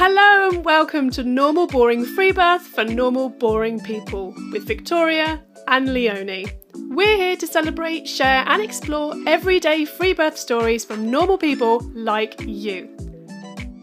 Hello 0.00 0.50
and 0.50 0.64
welcome 0.64 1.10
to 1.10 1.24
Normal 1.24 1.66
Boring 1.66 2.04
Free 2.04 2.30
Birth 2.30 2.62
for 2.62 2.84
Normal 2.84 3.30
Boring 3.30 3.80
People 3.80 4.32
with 4.52 4.64
Victoria 4.64 5.42
and 5.66 5.92
Leonie. 5.92 6.46
We're 6.90 7.16
here 7.16 7.34
to 7.34 7.48
celebrate, 7.48 8.06
share, 8.06 8.44
and 8.46 8.62
explore 8.62 9.16
everyday 9.26 9.84
free 9.84 10.12
birth 10.12 10.38
stories 10.38 10.84
from 10.84 11.10
normal 11.10 11.36
people 11.36 11.80
like 11.96 12.40
you. 12.42 12.88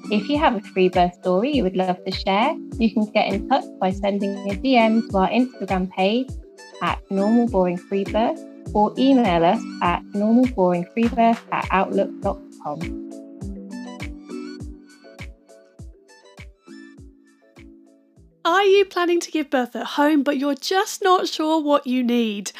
If 0.09 0.29
you 0.29 0.39
have 0.39 0.55
a 0.55 0.61
free 0.61 0.87
birth 0.87 1.15
story 1.15 1.51
you 1.51 1.63
would 1.63 1.75
love 1.75 2.01
to 2.05 2.11
share, 2.13 2.55
you 2.79 2.93
can 2.93 3.11
get 3.11 3.33
in 3.33 3.49
touch 3.49 3.65
by 3.81 3.91
sending 3.91 4.37
a 4.49 4.55
DM 4.55 5.09
to 5.09 5.17
our 5.17 5.27
Instagram 5.27 5.91
page 5.91 6.29
at 6.81 6.97
Normal 7.11 7.49
Boring 7.49 7.75
Free 7.75 8.05
Birth 8.05 8.39
or 8.73 8.93
email 8.97 9.43
us 9.43 9.61
at 9.81 10.01
normalboringfreebirth 10.13 11.41
at 11.51 11.67
outlook.com. 11.71 13.04
Are 18.45 18.63
you 18.63 18.85
planning 18.85 19.19
to 19.21 19.31
give 19.31 19.49
birth 19.49 19.75
at 19.75 19.87
home 19.97 20.21
but 20.21 20.37
you're 20.37 20.53
just 20.53 21.03
not 21.03 21.27
sure 21.27 21.59
what 21.59 21.87
you 21.87 22.03
need? 22.03 22.51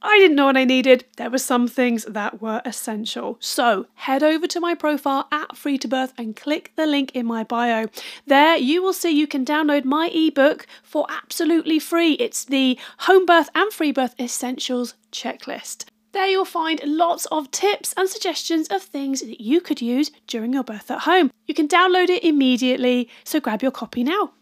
I 0.00 0.16
didn't 0.18 0.36
know 0.36 0.46
what 0.46 0.56
I 0.56 0.62
needed. 0.62 1.04
There 1.16 1.30
were 1.30 1.38
some 1.38 1.66
things 1.66 2.04
that 2.04 2.40
were 2.40 2.62
essential. 2.64 3.38
So 3.40 3.86
head 3.94 4.22
over 4.22 4.46
to 4.46 4.60
my 4.60 4.76
profile 4.76 5.26
at 5.32 5.56
Free 5.56 5.78
to 5.78 5.88
Birth 5.88 6.12
and 6.16 6.36
click 6.36 6.70
the 6.76 6.86
link 6.86 7.10
in 7.12 7.26
my 7.26 7.42
bio. 7.42 7.86
There 8.24 8.56
you 8.56 8.84
will 8.84 8.92
see 8.92 9.10
you 9.10 9.26
can 9.26 9.44
download 9.44 9.84
my 9.84 10.10
ebook 10.14 10.68
for 10.84 11.06
absolutely 11.08 11.80
free. 11.80 12.12
It's 12.12 12.44
the 12.44 12.78
Home 12.98 13.26
Birth 13.26 13.50
and 13.52 13.72
Free 13.72 13.90
Birth 13.90 14.14
Essentials 14.20 14.94
Checklist. 15.10 15.86
There 16.12 16.28
you'll 16.28 16.44
find 16.44 16.80
lots 16.84 17.26
of 17.32 17.50
tips 17.50 17.92
and 17.96 18.08
suggestions 18.08 18.68
of 18.68 18.80
things 18.80 19.22
that 19.22 19.40
you 19.40 19.60
could 19.60 19.82
use 19.82 20.12
during 20.28 20.52
your 20.52 20.62
birth 20.62 20.88
at 20.88 21.00
home. 21.00 21.32
You 21.48 21.54
can 21.54 21.66
download 21.66 22.10
it 22.10 22.22
immediately, 22.22 23.08
so 23.24 23.40
grab 23.40 23.60
your 23.60 23.72
copy 23.72 24.04
now. 24.04 24.34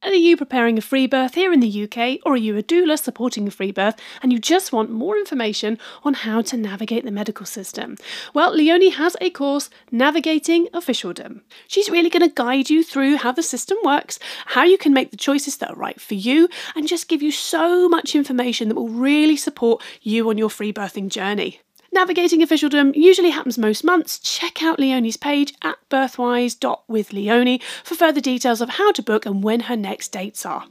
Are 0.00 0.14
you 0.14 0.36
preparing 0.36 0.78
a 0.78 0.80
free 0.80 1.08
birth 1.08 1.34
here 1.34 1.52
in 1.52 1.58
the 1.58 1.82
UK, 1.82 2.20
or 2.24 2.34
are 2.34 2.36
you 2.36 2.56
a 2.56 2.62
doula 2.62 2.96
supporting 2.96 3.48
a 3.48 3.50
free 3.50 3.72
birth 3.72 3.96
and 4.22 4.32
you 4.32 4.38
just 4.38 4.72
want 4.72 4.90
more 4.90 5.16
information 5.16 5.76
on 6.04 6.14
how 6.14 6.40
to 6.42 6.56
navigate 6.56 7.04
the 7.04 7.10
medical 7.10 7.44
system? 7.44 7.96
Well, 8.32 8.54
Leonie 8.54 8.90
has 8.90 9.16
a 9.20 9.30
course, 9.30 9.70
Navigating 9.90 10.68
Officialdom. 10.72 11.42
She's 11.66 11.90
really 11.90 12.10
going 12.10 12.28
to 12.28 12.34
guide 12.34 12.70
you 12.70 12.84
through 12.84 13.16
how 13.16 13.32
the 13.32 13.42
system 13.42 13.76
works, 13.82 14.20
how 14.46 14.62
you 14.62 14.78
can 14.78 14.92
make 14.92 15.10
the 15.10 15.16
choices 15.16 15.56
that 15.56 15.70
are 15.70 15.76
right 15.76 16.00
for 16.00 16.14
you, 16.14 16.48
and 16.76 16.86
just 16.86 17.08
give 17.08 17.20
you 17.20 17.32
so 17.32 17.88
much 17.88 18.14
information 18.14 18.68
that 18.68 18.76
will 18.76 18.88
really 18.88 19.36
support 19.36 19.82
you 20.00 20.30
on 20.30 20.38
your 20.38 20.50
free 20.50 20.72
birthing 20.72 21.08
journey. 21.08 21.60
Navigating 21.98 22.44
officialdom 22.44 22.92
usually 22.94 23.30
happens 23.30 23.58
most 23.58 23.82
months. 23.82 24.20
Check 24.20 24.62
out 24.62 24.78
Leonie's 24.78 25.16
page 25.16 25.52
at 25.62 25.78
birthwise.withleonie 25.90 27.60
for 27.82 27.96
further 27.96 28.20
details 28.20 28.60
of 28.60 28.68
how 28.68 28.92
to 28.92 29.02
book 29.02 29.26
and 29.26 29.42
when 29.42 29.58
her 29.62 29.74
next 29.74 30.12
dates 30.12 30.46
are. 30.46 30.66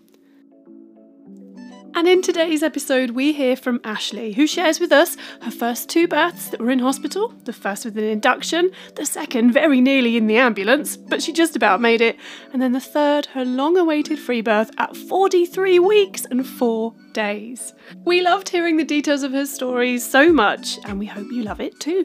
And 1.95 2.07
in 2.07 2.21
today's 2.21 2.61
episode, 2.61 3.11
we 3.11 3.33
hear 3.33 3.55
from 3.55 3.80
Ashleigh, 3.80 4.35
who 4.35 4.45
shares 4.45 4.80
with 4.80 4.91
us 4.91 5.17
her 5.41 5.49
first 5.49 5.89
two 5.89 6.07
births 6.07 6.49
that 6.49 6.59
were 6.59 6.69
in 6.69 6.80
hospital 6.80 7.30
the 7.45 7.53
first 7.53 7.85
with 7.85 7.97
an 7.97 8.03
induction, 8.03 8.69
the 8.95 9.05
second 9.05 9.52
very 9.52 9.81
nearly 9.81 10.15
in 10.15 10.27
the 10.27 10.38
ambulance, 10.38 10.95
but 10.95 11.23
she 11.23 11.33
just 11.33 11.55
about 11.55 11.81
made 11.81 12.02
it, 12.02 12.17
and 12.53 12.61
then 12.61 12.73
the 12.73 12.80
third, 12.80 13.25
her 13.27 13.43
long 13.43 13.77
awaited 13.77 14.19
free 14.19 14.41
birth 14.41 14.69
at 14.77 14.95
43 14.95 15.80
weeks 15.80 16.25
and 16.25 16.45
four 16.45 16.93
days. 17.13 17.73
We 18.05 18.21
loved 18.21 18.49
hearing 18.49 18.77
the 18.77 18.83
details 18.83 19.23
of 19.23 19.31
her 19.31 19.45
stories 19.45 20.05
so 20.05 20.31
much, 20.31 20.77
and 20.85 20.99
we 20.99 21.08
hope 21.08 21.31
you 21.31 21.43
love 21.43 21.59
it 21.59 21.80
too. 21.80 22.03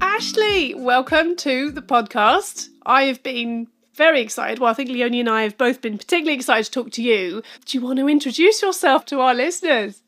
Ashleigh, 0.00 0.74
welcome 0.76 1.36
to 1.36 1.70
the 1.70 1.82
podcast. 1.82 2.68
I 2.86 3.04
have 3.04 3.22
been 3.22 3.66
very 3.94 4.20
excited. 4.20 4.58
Well, 4.58 4.70
I 4.70 4.74
think 4.74 4.90
Leonie 4.90 5.20
and 5.20 5.28
I 5.28 5.42
have 5.42 5.56
both 5.56 5.80
been 5.80 5.98
particularly 5.98 6.36
excited 6.36 6.64
to 6.66 6.70
talk 6.70 6.90
to 6.92 7.02
you. 7.02 7.42
Do 7.64 7.78
you 7.78 7.84
want 7.84 7.98
to 7.98 8.08
introduce 8.08 8.62
yourself 8.62 9.04
to 9.06 9.20
our 9.20 9.34
listeners? 9.34 10.02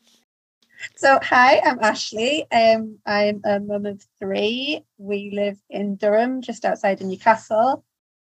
So, 0.95 1.19
hi, 1.21 1.59
I'm 1.59 1.79
Ashleigh. 1.79 2.45
Um, 2.51 2.99
I'm 3.05 3.41
a 3.43 3.59
mum 3.59 3.85
of 3.85 4.03
three. 4.19 4.83
We 4.97 5.31
live 5.33 5.57
in 5.69 5.95
Durham, 5.95 6.41
just 6.41 6.65
outside 6.65 7.01
of 7.01 7.07
Newcastle. 7.07 7.83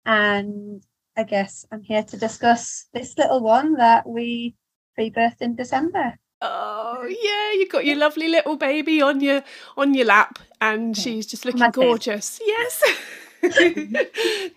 And 0.05 0.83
I 1.15 1.23
guess 1.23 1.65
I'm 1.71 1.83
here 1.83 2.03
to 2.03 2.17
discuss 2.17 2.87
this 2.93 3.17
little 3.17 3.41
one 3.41 3.73
that 3.75 4.07
we 4.07 4.55
freebirthed 4.97 5.41
in 5.41 5.55
December. 5.55 6.17
Oh 6.41 7.05
yeah, 7.05 7.51
you've 7.59 7.69
got 7.69 7.85
your 7.85 7.97
lovely 7.97 8.29
little 8.29 8.55
baby 8.55 9.01
on 9.01 9.19
your 9.19 9.43
on 9.75 9.93
your 9.93 10.05
lap, 10.05 10.39
and 10.61 10.95
she's 10.95 11.25
just 11.25 11.43
looking 11.43 11.69
gorgeous. 11.71 12.39
Yes. 12.45 12.83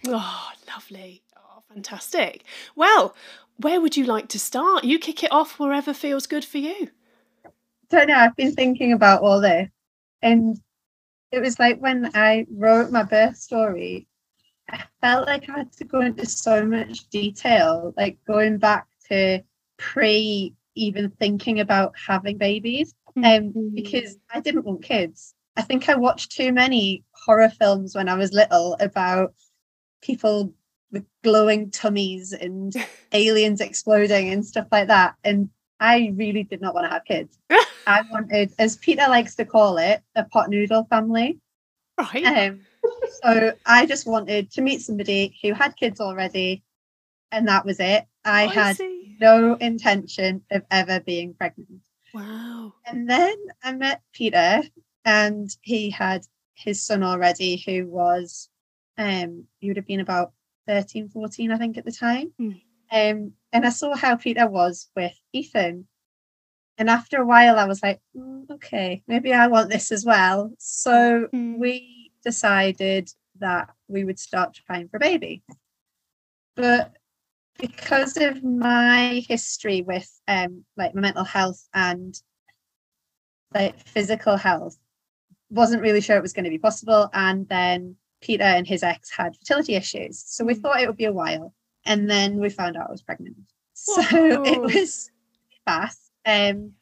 oh, 0.07 0.51
lovely. 0.75 1.23
Oh, 1.37 1.63
fantastic. 1.73 2.45
Well, 2.75 3.15
where 3.57 3.81
would 3.81 3.97
you 3.97 4.05
like 4.05 4.29
to 4.29 4.39
start? 4.39 4.85
You 4.85 4.99
kick 4.99 5.23
it 5.23 5.33
off 5.33 5.59
wherever 5.59 5.95
feels 5.95 6.27
good 6.27 6.45
for 6.45 6.59
you. 6.59 6.91
Don't 7.91 8.09
know. 8.09 8.17
I've 8.17 8.37
been 8.37 8.53
thinking 8.53 8.93
about 8.93 9.23
all 9.23 9.41
this, 9.41 9.69
and 10.23 10.59
it 11.31 11.41
was 11.41 11.59
like 11.59 11.79
when 11.79 12.11
I 12.15 12.47
wrote 12.51 12.91
my 12.91 13.03
birth 13.03 13.37
story, 13.37 14.07
I 14.71 14.83
felt 15.01 15.27
like 15.27 15.49
I 15.49 15.59
had 15.59 15.73
to 15.75 15.85
go 15.85 16.01
into 16.01 16.27
so 16.27 16.65
much 16.65 17.09
detail, 17.11 17.93
like 17.97 18.19
going 18.27 18.59
back 18.59 18.87
to 19.09 19.43
pre 19.77 20.55
even 20.75 21.11
thinking 21.11 21.61
about 21.61 21.93
having 22.07 22.39
babies, 22.39 22.95
um, 23.17 23.23
mm-hmm. 23.25 23.75
because 23.75 24.17
I 24.33 24.41
didn't 24.41 24.65
want 24.65 24.83
kids. 24.83 25.35
I 25.57 25.63
think 25.63 25.91
I 25.91 25.95
watched 25.95 26.33
too 26.33 26.51
many 26.51 27.05
horror 27.13 27.51
films 27.51 27.95
when 27.95 28.09
I 28.09 28.15
was 28.15 28.33
little 28.33 28.75
about 28.81 29.35
people 30.01 30.55
with 30.93 31.05
glowing 31.25 31.71
tummies 31.71 32.33
and 32.33 32.75
aliens 33.13 33.61
exploding 33.61 34.29
and 34.31 34.45
stuff 34.45 34.67
like 34.71 34.89
that. 34.89 35.15
And 35.25 35.49
I 35.81 36.13
really 36.15 36.45
did 36.45 36.61
not 36.61 36.75
want 36.75 36.87
to 36.87 36.91
have 36.91 37.05
kids. 37.05 37.39
I 37.87 38.03
wanted, 38.11 38.53
as 38.59 38.77
Peter 38.77 39.07
likes 39.09 39.35
to 39.37 39.45
call 39.45 39.79
it, 39.79 40.03
a 40.15 40.25
pot 40.25 40.51
noodle 40.51 40.85
family. 40.85 41.41
Right. 41.99 42.25
Um, 42.25 42.61
so 43.23 43.53
I 43.67 43.87
just 43.87 44.07
wanted 44.07 44.53
to 44.53 44.63
meet 44.63 44.83
somebody 44.83 45.37
who 45.43 45.53
had 45.53 45.77
kids 45.77 46.01
already, 46.01 46.63
and 47.33 47.49
that 47.49 47.65
was 47.65 47.81
it. 47.81 48.07
I, 48.25 48.45
I 48.45 48.47
had 48.47 48.77
see. 48.77 49.17
no 49.21 49.55
intention 49.57 50.43
of 50.51 50.63
ever 50.71 51.01
being 51.01 51.35
pregnant. 51.35 51.81
Wow. 52.15 52.75
And 52.87 53.09
then 53.09 53.35
I 53.63 53.73
met 53.73 54.03
Peter, 54.13 54.63
and 55.05 55.51
he 55.63 55.91
had 55.91 56.23
his 56.55 56.83
son 56.83 57.03
already, 57.03 57.63
who 57.67 57.87
was, 57.87 58.49
um, 58.99 59.45
he 59.59 59.69
would 59.69 59.77
have 59.77 59.87
been 59.87 60.01
about 60.01 60.33
13, 60.67 61.09
14, 61.09 61.53
I 61.53 61.59
think, 61.59 61.77
at 61.77 61.85
the 61.85 61.93
time. 61.93 62.33
Mm. 62.41 62.61
Um, 62.91 63.33
and 63.53 63.67
I 63.67 63.71
saw 63.71 63.97
how 63.97 64.17
Peter 64.17 64.47
was 64.47 64.91
with 64.95 65.15
Ethan. 65.33 65.87
And 66.79 66.91
after 66.91 67.21
a 67.21 67.27
while, 67.27 67.59
I 67.59 67.65
was 67.65 67.83
like, 67.83 68.01
mm, 68.17 68.51
okay, 68.51 69.03
maybe 69.07 69.33
I 69.33 69.47
want 69.47 69.71
this 69.71 69.93
as 69.93 70.05
well. 70.05 70.53
So 70.59 71.29
mm. 71.33 71.59
we 71.59 72.13
decided 72.25 73.11
that 73.39 73.71
we 73.89 74.05
would 74.05 74.19
start 74.19 74.59
trying 74.67 74.89
for 74.89 74.97
a 74.97 75.01
baby. 75.01 75.43
But 76.55 76.93
because 77.59 78.17
of 78.17 78.43
my 78.43 79.23
history 79.29 79.83
with 79.83 80.11
um 80.27 80.65
like 80.77 80.95
my 80.95 81.03
mental 81.03 81.25
health 81.25 81.69
and 81.75 82.15
like 83.55 83.79
physical 83.87 84.37
health, 84.37 84.77
wasn't 85.51 85.83
really 85.83 86.01
sure 86.01 86.17
it 86.17 86.23
was 86.23 86.33
going 86.33 86.45
to 86.45 86.51
be 86.51 86.59
possible. 86.59 87.11
And 87.13 87.49
then 87.49 87.97
Peter 88.23 88.45
and 88.45 88.67
his 88.67 88.83
ex 88.83 89.11
had 89.11 89.37
fertility 89.37 89.75
issues. 89.75 90.23
So 90.27 90.45
we 90.45 90.55
mm. 90.55 90.61
thought 90.63 90.81
it 90.81 90.87
would 90.87 90.97
be 90.97 91.05
a 91.05 91.13
while. 91.13 91.53
And 91.85 92.09
then 92.09 92.39
we 92.39 92.49
found 92.49 92.77
out 92.77 92.89
I 92.89 92.93
was 92.93 93.03
pregnant. 93.03 93.37
So 93.75 94.01
Whoa. 94.03 94.43
it 94.45 94.61
was 94.61 95.11
fast. 95.65 96.13
Um, 96.25 96.73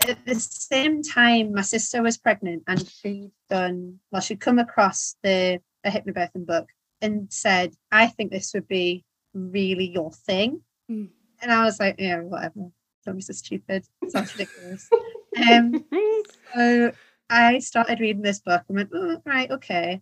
at 0.00 0.24
the 0.24 0.34
same 0.34 1.02
time, 1.02 1.52
my 1.52 1.62
sister 1.62 2.02
was 2.02 2.16
pregnant 2.16 2.62
and 2.66 2.88
she'd 2.88 3.32
done, 3.50 3.98
well, 4.10 4.22
she'd 4.22 4.40
come 4.40 4.58
across 4.58 5.16
the, 5.22 5.60
the 5.84 5.90
hypnobirthing 5.90 6.46
book 6.46 6.68
and 7.02 7.30
said, 7.30 7.74
I 7.92 8.06
think 8.06 8.30
this 8.30 8.54
would 8.54 8.68
be 8.68 9.04
really 9.34 9.90
your 9.90 10.12
thing. 10.12 10.62
Mm. 10.90 11.08
And 11.42 11.52
I 11.52 11.64
was 11.64 11.78
like, 11.78 11.96
yeah, 11.98 12.20
whatever. 12.20 12.70
Don't 13.04 13.16
be 13.16 13.22
so 13.22 13.32
stupid. 13.32 13.84
Sounds 14.08 14.32
ridiculous. 14.36 14.88
um, 15.50 15.84
so 16.54 16.92
I 17.30 17.58
started 17.58 18.00
reading 18.00 18.22
this 18.22 18.40
book 18.40 18.62
and 18.68 18.76
went, 18.76 18.90
oh, 18.94 19.20
right, 19.24 19.50
okay. 19.50 20.00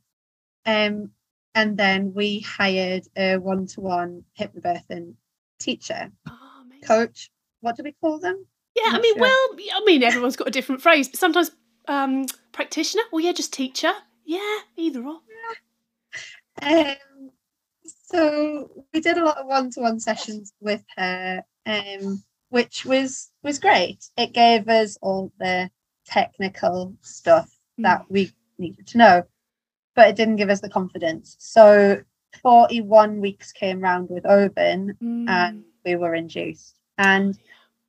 Um, 0.64 1.10
and 1.54 1.76
then 1.76 2.12
we 2.14 2.40
hired 2.40 3.04
a 3.16 3.36
one-to-one 3.38 4.24
hypnobirthing 4.38 5.14
teacher, 5.58 6.10
oh, 6.28 6.62
coach. 6.84 7.30
What 7.60 7.76
do 7.76 7.82
we 7.82 7.92
call 7.92 8.18
them? 8.18 8.46
Yeah, 8.74 8.90
I 8.92 9.00
mean, 9.00 9.14
sure. 9.14 9.22
well, 9.22 9.48
I 9.74 9.82
mean, 9.86 10.02
everyone's 10.02 10.36
got 10.36 10.48
a 10.48 10.50
different 10.50 10.82
phrase, 10.82 11.08
but 11.08 11.18
sometimes 11.18 11.50
um, 11.88 12.26
practitioner. 12.52 13.04
Well, 13.10 13.24
yeah, 13.24 13.32
just 13.32 13.52
teacher. 13.52 13.92
Yeah, 14.24 14.58
either 14.76 15.02
or. 15.02 15.20
Yeah. 16.60 16.94
Um, 16.94 17.30
so 17.84 18.84
we 18.92 19.00
did 19.00 19.16
a 19.16 19.24
lot 19.24 19.38
of 19.38 19.46
one-to-one 19.46 20.00
sessions 20.00 20.52
with 20.60 20.84
her, 20.96 21.42
um, 21.64 22.22
which 22.50 22.84
was 22.84 23.30
was 23.42 23.58
great. 23.58 24.04
It 24.16 24.32
gave 24.32 24.68
us 24.68 24.98
all 25.00 25.32
the 25.38 25.70
technical 26.06 26.94
stuff 27.02 27.50
mm. 27.78 27.84
that 27.84 28.04
we 28.08 28.32
needed 28.58 28.86
to 28.88 28.98
know. 28.98 29.22
but 29.94 30.08
it 30.08 30.16
didn't 30.16 30.36
give 30.36 30.50
us 30.50 30.60
the 30.60 30.68
confidence. 30.68 31.36
So 31.38 32.02
41 32.42 33.20
weeks 33.20 33.50
came 33.52 33.80
round 33.80 34.08
with 34.10 34.26
Oban 34.26 34.96
mm. 35.02 35.28
and 35.28 35.64
we 35.84 35.96
were 35.96 36.14
induced. 36.14 36.78
And 36.98 37.38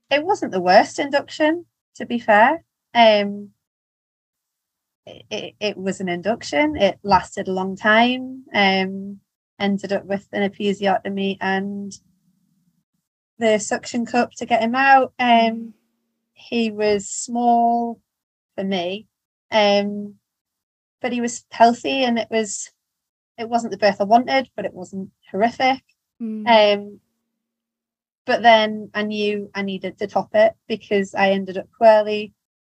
it 0.10 0.24
wasn't 0.24 0.54
the 0.54 0.62
worst 0.62 1.00
induction, 1.00 1.66
to 1.96 2.06
be 2.06 2.20
fair. 2.20 2.64
Um, 2.94 3.50
it, 5.06 5.56
it 5.60 5.78
was 5.78 6.00
an 6.00 6.10
induction. 6.10 6.78
It 6.78 6.98
lasted 7.04 7.48
a 7.48 7.54
long 7.54 7.76
time. 7.76 8.46
Um, 8.54 9.20
ended 9.60 9.92
up 9.92 10.06
with 10.06 10.28
an 10.32 10.50
episiotomy 10.50 11.38
and 11.42 11.94
the 13.40 13.60
suction 13.60 14.06
cup 14.06 14.32
to 14.38 14.46
get 14.46 14.62
him 14.62 14.76
out. 14.76 15.14
Um, 15.20 15.74
he 16.34 16.72
was 16.72 17.08
small 17.08 18.00
for 18.58 18.64
me, 18.64 19.08
um, 19.52 20.16
but 21.02 21.14
he 21.14 21.22
was 21.22 21.46
healthy, 21.52 22.04
and 22.04 22.18
it 22.18 22.28
was 22.32 22.72
it 23.38 23.48
wasn't 23.48 23.72
the 23.72 23.78
birth 23.78 24.02
I 24.02 24.06
wanted, 24.06 24.50
but 24.56 24.66
it 24.66 24.74
wasn't 24.74 25.12
horrific. 25.32 25.84
Mm. 26.22 26.48
Um, 26.48 27.00
but 28.26 28.42
then 28.42 28.90
I 28.94 29.04
knew 29.04 29.52
I 29.54 29.62
needed 29.62 30.00
to 30.00 30.08
top 30.08 30.32
it 30.34 30.54
because 30.68 31.14
I 31.14 31.32
ended 31.32 31.58
up 31.58 31.68
poorly, 31.78 32.34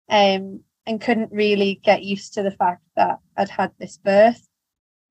um, 0.10 0.62
and 0.86 1.00
couldn't 1.00 1.32
really 1.32 1.80
get 1.84 2.04
used 2.04 2.34
to 2.34 2.44
the 2.44 2.52
fact 2.52 2.82
that 2.96 3.20
I'd 3.38 3.50
had 3.50 3.72
this 3.78 3.98
birth. 3.98 4.48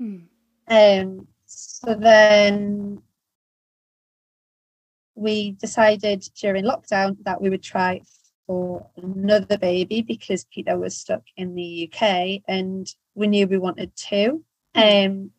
Mm. 0.02 0.24
Um, 0.68 1.28
so 1.46 1.94
then 1.94 3.02
we 5.14 5.52
decided 5.52 6.28
during 6.38 6.64
lockdown 6.64 7.16
that 7.24 7.40
we 7.40 7.48
would 7.48 7.62
try 7.62 8.00
for 8.46 8.86
another 8.96 9.58
baby 9.58 10.02
because 10.02 10.44
Peter 10.44 10.78
was 10.78 10.96
stuck 10.96 11.22
in 11.36 11.54
the 11.54 11.90
UK 11.90 12.42
and 12.46 12.86
we 13.14 13.26
knew 13.26 13.46
we 13.46 13.58
wanted 13.58 13.94
two. 13.96 14.44
Hmm. 14.74 14.82
Um, 14.82 15.30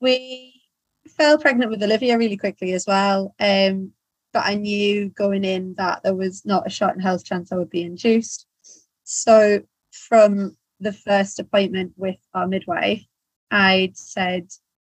we 0.00 0.62
fell 1.08 1.38
pregnant 1.38 1.70
with 1.70 1.82
Olivia 1.82 2.18
really 2.18 2.36
quickly 2.36 2.72
as 2.72 2.86
well. 2.86 3.34
Um, 3.40 3.92
but 4.32 4.44
I 4.44 4.54
knew 4.54 5.08
going 5.10 5.44
in 5.44 5.74
that 5.74 6.02
there 6.02 6.14
was 6.14 6.44
not 6.44 6.66
a 6.66 6.70
shot 6.70 6.94
in 6.94 7.00
hell's 7.00 7.22
chance 7.22 7.50
I 7.50 7.56
would 7.56 7.70
be 7.70 7.82
induced. 7.82 8.46
So 9.04 9.62
from 9.90 10.56
the 10.78 10.92
first 10.92 11.38
appointment 11.38 11.92
with 11.96 12.18
our 12.32 12.46
midwife, 12.46 13.04
I'd 13.50 13.96
said, 13.96 14.48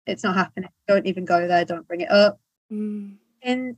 it's 0.06 0.24
not 0.24 0.36
happening. 0.36 0.68
Don't 0.86 1.06
even 1.06 1.24
go 1.24 1.46
there. 1.46 1.64
Don't 1.64 1.86
bring 1.86 2.02
it 2.02 2.10
up. 2.10 2.40
Mm. 2.70 3.16
And 3.42 3.76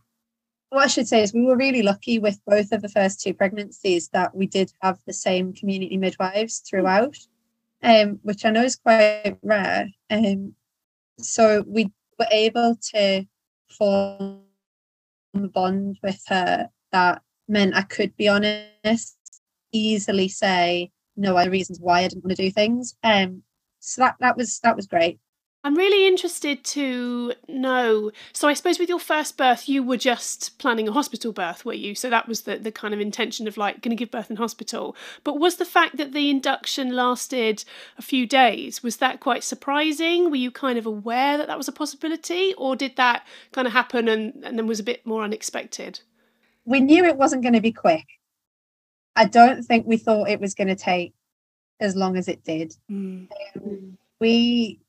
what 0.75 0.85
I 0.85 0.89
should 0.89 1.07
say 1.07 1.23
is 1.23 1.33
we 1.33 1.47
were 1.47 1.57
really 1.57 1.83
lucky 1.83 2.19
with 2.19 2.41
both 2.47 2.73
of 2.73 2.83
the 2.83 2.89
first 2.89 3.21
two 3.21 3.33
pregnancies 3.33 4.09
that 4.09 4.35
we 4.35 4.47
did 4.47 4.73
have 4.83 4.99
the 5.07 5.13
same 5.13 5.53
community 5.53 5.97
midwives 5.97 6.59
throughout, 6.59 7.17
um, 7.83 8.19
which 8.23 8.45
I 8.45 8.51
know 8.51 8.65
is 8.65 8.77
quite 8.77 9.39
rare. 9.43 9.89
Um, 10.11 10.55
so 11.21 11.65
we 11.67 11.93
were 12.19 12.27
able 12.31 12.77
to 12.93 13.25
form 13.71 14.41
a 15.35 15.49
bond 15.49 15.99
with 16.03 16.21
her 16.27 16.69
that 16.91 17.23
meant 17.47 17.77
I 17.77 17.83
could 17.83 18.17
be 18.17 18.29
honest, 18.29 19.17
easily 19.71 20.29
say 20.29 20.91
no 21.17 21.37
other 21.37 21.51
reasons 21.51 21.79
why 21.81 22.01
I 22.01 22.09
didn't 22.09 22.25
want 22.25 22.37
to 22.37 22.43
do 22.43 22.51
things. 22.51 22.97
Um, 23.05 23.45
so 23.79 24.03
that 24.03 24.17
that 24.19 24.37
was 24.37 24.59
that 24.61 24.75
was 24.75 24.89
great. 24.89 25.21
I'm 25.65 25.77
really 25.77 26.07
interested 26.07 26.63
to 26.65 27.33
know. 27.49 28.11
So, 28.35 28.49
I 28.49 28.53
suppose 28.53 28.79
with 28.79 28.91
your 28.91 29.01
first 29.01 29.39
birth, 29.39 29.67
you 29.67 29.83
were 29.83 29.97
just 29.97 30.59
planning 30.59 30.87
a 30.87 30.93
hospital 30.93 31.33
birth, 31.33 31.65
were 31.65 31.73
you? 31.73 31.95
So, 31.95 32.11
that 32.11 32.29
was 32.29 32.43
the, 32.43 32.59
the 32.59 32.71
kind 32.71 32.93
of 32.93 33.01
intention 33.01 33.49
of 33.49 33.57
like 33.57 33.81
going 33.81 33.97
to 33.97 33.97
give 33.97 34.11
birth 34.11 34.31
in 34.31 34.37
hospital. 34.37 34.95
But 35.25 35.41
was 35.41 35.57
the 35.57 35.65
fact 35.65 35.97
that 35.97 36.13
the 36.13 36.29
induction 36.29 36.95
lasted 36.95 37.65
a 37.97 38.03
few 38.03 38.27
days, 38.27 38.83
was 38.83 38.99
that 38.99 39.21
quite 39.21 39.43
surprising? 39.43 40.29
Were 40.29 40.37
you 40.37 40.51
kind 40.51 40.79
of 40.79 40.85
aware 40.85 41.39
that 41.39 41.47
that 41.47 41.57
was 41.57 41.69
a 41.69 41.73
possibility? 41.73 42.53
Or 42.59 42.77
did 42.77 42.97
that 42.97 43.27
kind 43.53 43.67
of 43.67 43.73
happen 43.73 44.07
and, 44.07 44.45
and 44.45 44.59
then 44.59 44.67
was 44.67 44.81
a 44.81 44.85
bit 44.85 45.07
more 45.07 45.25
unexpected? 45.25 46.01
We 46.67 46.81
knew 46.81 47.07
it 47.07 47.17
wasn't 47.17 47.43
going 47.43 47.55
to 47.55 47.63
be 47.63 47.73
quick. 47.73 48.05
I 49.17 49.25
don't 49.25 49.63
think 49.63 49.87
we 49.87 49.97
thought 49.97 50.29
it 50.29 50.41
was 50.41 50.55
going 50.55 50.69
to 50.69 50.77
take 50.77 51.15
as 51.81 51.97
long 51.97 52.19
as 52.19 52.29
it 52.29 52.45
did. 52.45 52.77
Mm. 52.91 53.29
Um, 53.57 53.99
we 54.21 54.81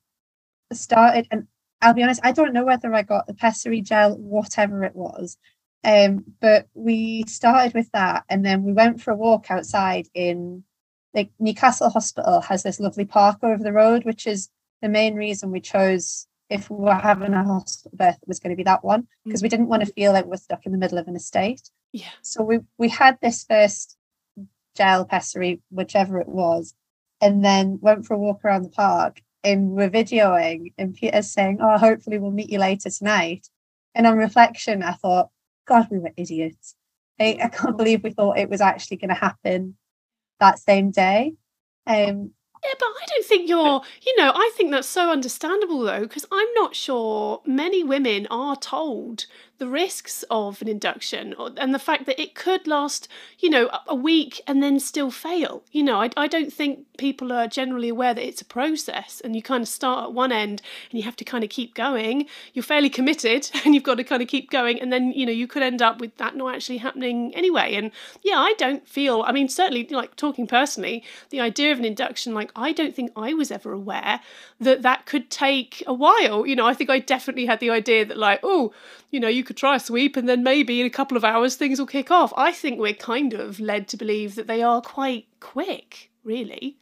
started, 0.73 1.27
and 1.31 1.47
I'll 1.81 1.93
be 1.93 2.03
honest, 2.03 2.21
I 2.23 2.31
don't 2.31 2.53
know 2.53 2.65
whether 2.65 2.93
I 2.93 3.01
got 3.03 3.27
the 3.27 3.33
pessary 3.33 3.81
gel, 3.81 4.17
whatever 4.17 4.83
it 4.83 4.95
was. 4.95 5.37
Um, 5.83 6.23
but 6.41 6.67
we 6.73 7.23
started 7.27 7.73
with 7.73 7.91
that, 7.91 8.23
and 8.29 8.43
then 8.43 8.63
we 8.63 8.73
went 8.73 9.01
for 9.01 9.11
a 9.11 9.15
walk 9.15 9.51
outside 9.51 10.07
in 10.13 10.63
the 11.13 11.29
Newcastle 11.39 11.89
Hospital 11.89 12.41
has 12.41 12.63
this 12.63 12.79
lovely 12.79 13.05
park 13.05 13.37
over 13.41 13.63
the 13.63 13.71
road, 13.71 14.03
which 14.03 14.27
is 14.27 14.49
the 14.81 14.89
main 14.89 15.15
reason 15.15 15.51
we 15.51 15.61
chose 15.61 16.27
if 16.49 16.69
we 16.69 16.77
were 16.77 16.93
having 16.93 17.33
a 17.33 17.43
hospital 17.43 17.97
birth, 17.97 18.17
it 18.21 18.27
was 18.27 18.39
going 18.39 18.51
to 18.51 18.57
be 18.57 18.63
that 18.63 18.83
one 18.83 19.07
because 19.23 19.41
we 19.41 19.49
didn't 19.49 19.67
want 19.67 19.83
to 19.83 19.93
feel 19.93 20.11
like 20.11 20.25
we're 20.25 20.37
stuck 20.37 20.65
in 20.65 20.71
the 20.71 20.77
middle 20.77 20.97
of 20.97 21.07
an 21.07 21.15
estate. 21.15 21.71
Yeah. 21.91 22.11
So 22.21 22.43
we 22.43 22.59
we 22.77 22.89
had 22.89 23.17
this 23.21 23.43
first 23.43 23.97
gel 24.75 25.05
pessary, 25.05 25.61
whichever 25.69 26.19
it 26.19 26.27
was, 26.27 26.75
and 27.21 27.43
then 27.43 27.79
went 27.81 28.05
for 28.05 28.13
a 28.13 28.19
walk 28.19 28.43
around 28.43 28.63
the 28.63 28.69
park 28.69 29.21
and 29.45 29.71
we're 29.71 29.89
videoing 29.89 30.73
and 30.77 30.95
Peter's 30.95 31.31
saying, 31.31 31.59
Oh, 31.61 31.77
hopefully 31.77 32.17
we'll 32.17 32.31
meet 32.31 32.49
you 32.49 32.59
later 32.59 32.89
tonight. 32.89 33.47
And 33.93 34.07
on 34.07 34.17
reflection, 34.17 34.83
I 34.83 34.93
thought, 34.93 35.29
God, 35.67 35.87
we 35.89 35.99
were 35.99 36.11
idiots. 36.17 36.75
I, 37.19 37.37
I 37.41 37.47
can't 37.47 37.77
believe 37.77 38.03
we 38.03 38.11
thought 38.11 38.37
it 38.37 38.49
was 38.49 38.61
actually 38.61 38.97
going 38.97 39.09
to 39.09 39.15
happen 39.15 39.77
that 40.39 40.59
same 40.59 40.91
day. 40.91 41.33
Um, 41.87 42.31
yeah, 42.63 42.73
but 42.79 42.85
I 42.87 43.05
don't 43.07 43.25
think 43.25 43.47
you're, 43.47 43.81
you 44.05 44.17
know, 44.17 44.31
I 44.33 44.51
think 44.55 44.71
that's 44.71 44.87
so 44.87 45.11
understandable 45.11 45.81
though, 45.81 46.01
because 46.01 46.25
I'm 46.31 46.47
not 46.55 46.75
sure 46.75 47.41
many 47.45 47.83
women 47.83 48.27
are 48.31 48.55
told 48.55 49.27
the 49.57 49.67
risks 49.67 50.23
of 50.29 50.61
an 50.61 50.67
induction 50.67 51.33
and 51.57 51.73
the 51.73 51.79
fact 51.79 52.05
that 52.05 52.21
it 52.21 52.35
could 52.35 52.67
last, 52.67 53.07
you 53.39 53.49
know, 53.49 53.69
a 53.87 53.95
week 53.95 54.41
and 54.47 54.61
then 54.61 54.79
still 54.79 55.09
fail. 55.11 55.63
You 55.71 55.83
know, 55.83 56.01
I, 56.01 56.09
I 56.17 56.27
don't 56.27 56.51
think 56.51 56.85
people 56.97 57.31
are 57.31 57.47
generally 57.47 57.89
aware 57.89 58.13
that 58.13 58.25
it's 58.25 58.41
a 58.41 58.45
process 58.45 59.21
and 59.23 59.35
you 59.35 59.41
kind 59.41 59.61
of 59.61 59.67
start 59.67 60.05
at 60.05 60.13
one 60.13 60.31
end 60.31 60.61
and 60.89 60.99
you 60.99 61.03
have 61.03 61.15
to 61.17 61.23
kind 61.23 61.43
of 61.43 61.49
keep 61.49 61.73
going. 61.73 62.27
You're 62.53 62.63
fairly 62.63 62.89
committed 62.89 63.49
and 63.65 63.73
you've 63.73 63.83
got 63.83 63.95
to 63.95 64.03
kind 64.03 64.21
of 64.21 64.27
keep 64.27 64.51
going. 64.51 64.81
And 64.81 64.91
then, 64.91 65.13
you 65.13 65.25
know, 65.25 65.31
you 65.31 65.47
could 65.47 65.63
end 65.63 65.81
up 65.81 65.99
with 65.99 66.17
that 66.17 66.35
not 66.35 66.53
actually 66.53 66.77
happening 66.77 67.33
anyway. 67.33 67.75
And 67.75 67.91
yeah, 68.23 68.37
I 68.37 68.53
don't 68.57 68.85
feel, 68.87 69.23
I 69.25 69.31
mean, 69.31 69.47
certainly 69.47 69.87
like 69.89 70.15
talking 70.15 70.47
personally, 70.47 71.03
the 71.29 71.39
idea 71.39 71.71
of 71.71 71.79
an 71.79 71.85
induction, 71.85 72.33
like, 72.33 72.51
I 72.55 72.73
don't 72.73 72.93
think 72.93 73.11
I 73.15 73.33
was 73.33 73.51
ever 73.51 73.71
aware 73.71 74.19
that 74.59 74.81
that 74.81 75.05
could 75.05 75.29
take 75.29 75.83
a 75.87 75.93
while. 75.93 76.45
You 76.45 76.55
know, 76.55 76.65
I 76.65 76.73
think 76.73 76.89
I 76.89 76.99
definitely 76.99 77.45
had 77.45 77.59
the 77.59 77.69
idea 77.69 78.05
that, 78.05 78.17
like, 78.17 78.39
oh, 78.43 78.73
you 79.11 79.19
know, 79.21 79.29
you 79.29 79.44
could 79.45 79.57
try 79.57 79.75
a 79.75 79.79
sweep 79.79 80.17
and 80.17 80.27
then 80.27 80.43
maybe 80.43 80.81
in 80.81 80.87
a 80.87 80.89
couple 80.89 81.15
of 81.15 81.23
hours 81.23 81.55
things 81.55 81.79
will 81.79 81.87
kick 81.87 82.11
off. 82.11 82.33
I 82.35 82.51
think 82.51 82.79
we're 82.79 82.93
kind 82.93 83.33
of 83.33 83.59
led 83.59 83.87
to 83.89 83.97
believe 83.97 84.35
that 84.35 84.47
they 84.47 84.61
are 84.61 84.81
quite 84.81 85.27
quick, 85.39 86.11
really. 86.23 86.77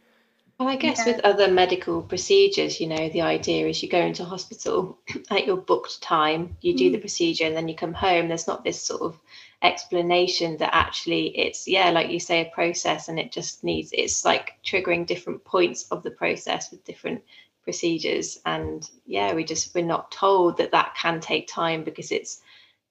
Well, 0.59 0.69
I 0.69 0.75
guess 0.75 0.99
yeah. 0.99 1.13
with 1.13 1.25
other 1.25 1.51
medical 1.51 2.01
procedures, 2.01 2.79
you 2.79 2.87
know, 2.87 3.09
the 3.09 3.21
idea 3.21 3.67
is 3.67 3.83
you 3.83 3.89
go 3.89 3.99
into 3.99 4.23
hospital 4.23 4.97
at 5.29 5.45
your 5.45 5.57
booked 5.57 6.01
time, 6.01 6.55
you 6.61 6.75
do 6.75 6.89
mm. 6.89 6.93
the 6.93 6.99
procedure, 6.99 7.45
and 7.45 7.55
then 7.55 7.67
you 7.67 7.75
come 7.75 7.93
home. 7.93 8.27
There's 8.27 8.47
not 8.47 8.63
this 8.63 8.81
sort 8.81 9.01
of 9.01 9.19
explanation 9.61 10.57
that 10.57 10.73
actually 10.73 11.37
it's, 11.37 11.67
yeah, 11.67 11.89
like 11.89 12.11
you 12.11 12.19
say, 12.19 12.41
a 12.41 12.53
process 12.53 13.09
and 13.09 13.19
it 13.19 13.31
just 13.31 13.63
needs, 13.63 13.91
it's 13.93 14.23
like 14.23 14.53
triggering 14.63 15.05
different 15.05 15.43
points 15.43 15.85
of 15.91 16.03
the 16.03 16.11
process 16.11 16.71
with 16.71 16.83
different 16.85 17.23
procedures 17.63 18.39
and 18.45 18.89
yeah 19.05 19.33
we 19.33 19.43
just 19.43 19.73
we're 19.73 19.85
not 19.85 20.11
told 20.11 20.57
that 20.57 20.71
that 20.71 20.93
can 20.95 21.19
take 21.19 21.47
time 21.47 21.83
because 21.83 22.11
it's 22.11 22.41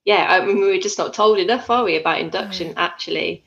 yeah 0.04 0.26
i 0.28 0.44
mean 0.44 0.60
we're 0.60 0.80
just 0.80 0.98
not 0.98 1.14
told 1.14 1.38
enough 1.38 1.70
are 1.70 1.84
we 1.84 1.96
about 1.96 2.20
induction 2.20 2.74
actually? 2.76 3.44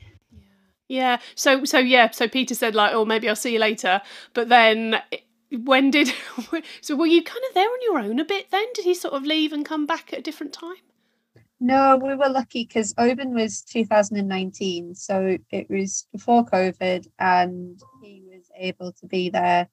Yeah. 0.88 1.18
So 1.34 1.64
so 1.64 1.78
yeah. 1.78 2.10
So 2.10 2.28
peter 2.28 2.54
said 2.54 2.74
like 2.74 2.92
oh 2.92 3.04
maybe 3.04 3.28
i'll 3.28 3.36
see 3.36 3.52
you 3.52 3.58
later. 3.58 4.00
But 4.34 4.48
then 4.48 5.02
when 5.50 5.90
did 5.90 6.12
so 6.80 6.96
were 6.96 7.06
you 7.06 7.22
kind 7.22 7.42
of 7.48 7.54
there 7.54 7.68
on 7.68 7.82
your 7.82 7.98
own 7.98 8.20
a 8.20 8.24
bit 8.24 8.50
then? 8.50 8.66
Did 8.74 8.84
he 8.84 8.94
sort 8.94 9.14
of 9.14 9.24
leave 9.24 9.52
and 9.52 9.64
come 9.64 9.86
back 9.86 10.12
at 10.12 10.20
a 10.20 10.22
different 10.22 10.52
time? 10.52 10.76
No 11.58 11.96
we 11.96 12.14
were 12.14 12.28
lucky 12.28 12.64
because 12.64 12.94
oban 12.98 13.34
was 13.34 13.62
2019 13.62 14.94
so 14.94 15.38
it 15.50 15.70
was 15.70 16.06
before 16.12 16.44
covid 16.44 17.08
and 17.18 17.80
he 18.02 18.22
was 18.30 18.50
able 18.56 18.92
to 18.92 19.06
be 19.06 19.30
there 19.30 19.68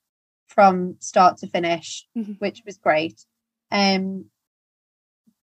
from 0.47 0.95
start 0.99 1.37
to 1.37 1.47
finish, 1.47 2.07
mm-hmm. 2.15 2.33
which 2.33 2.61
was 2.65 2.77
great. 2.77 3.25
Um, 3.71 4.25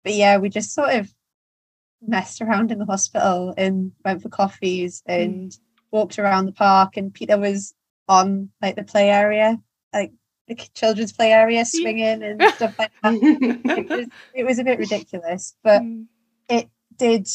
but 0.03 0.13
yeah, 0.13 0.37
we 0.37 0.49
just 0.49 0.73
sort 0.73 0.89
of 0.89 1.13
messed 2.05 2.41
around 2.41 2.71
in 2.71 2.79
the 2.79 2.85
hospital 2.85 3.53
and 3.57 3.91
went 4.03 4.21
for 4.21 4.29
coffees 4.29 5.03
mm. 5.07 5.23
and 5.23 5.51
mm. 5.51 5.59
walked 5.91 6.19
around 6.19 6.45
the 6.45 6.51
park. 6.51 6.97
And 6.97 7.13
Peter 7.13 7.37
was 7.37 7.73
on 8.07 8.49
like 8.61 8.75
the 8.75 8.83
play 8.83 9.09
area, 9.09 9.57
like 9.93 10.11
the 10.47 10.55
children's 10.73 11.13
play 11.13 11.31
area, 11.31 11.65
swinging 11.65 12.23
and 12.23 12.41
stuff 12.55 12.77
like 12.79 12.91
that. 13.03 13.13
it, 13.21 13.89
was, 13.89 14.07
it 14.33 14.43
was 14.45 14.59
a 14.59 14.63
bit 14.63 14.79
ridiculous, 14.79 15.55
but 15.63 15.81
mm. 15.81 16.05
it 16.49 16.69
did 16.95 17.27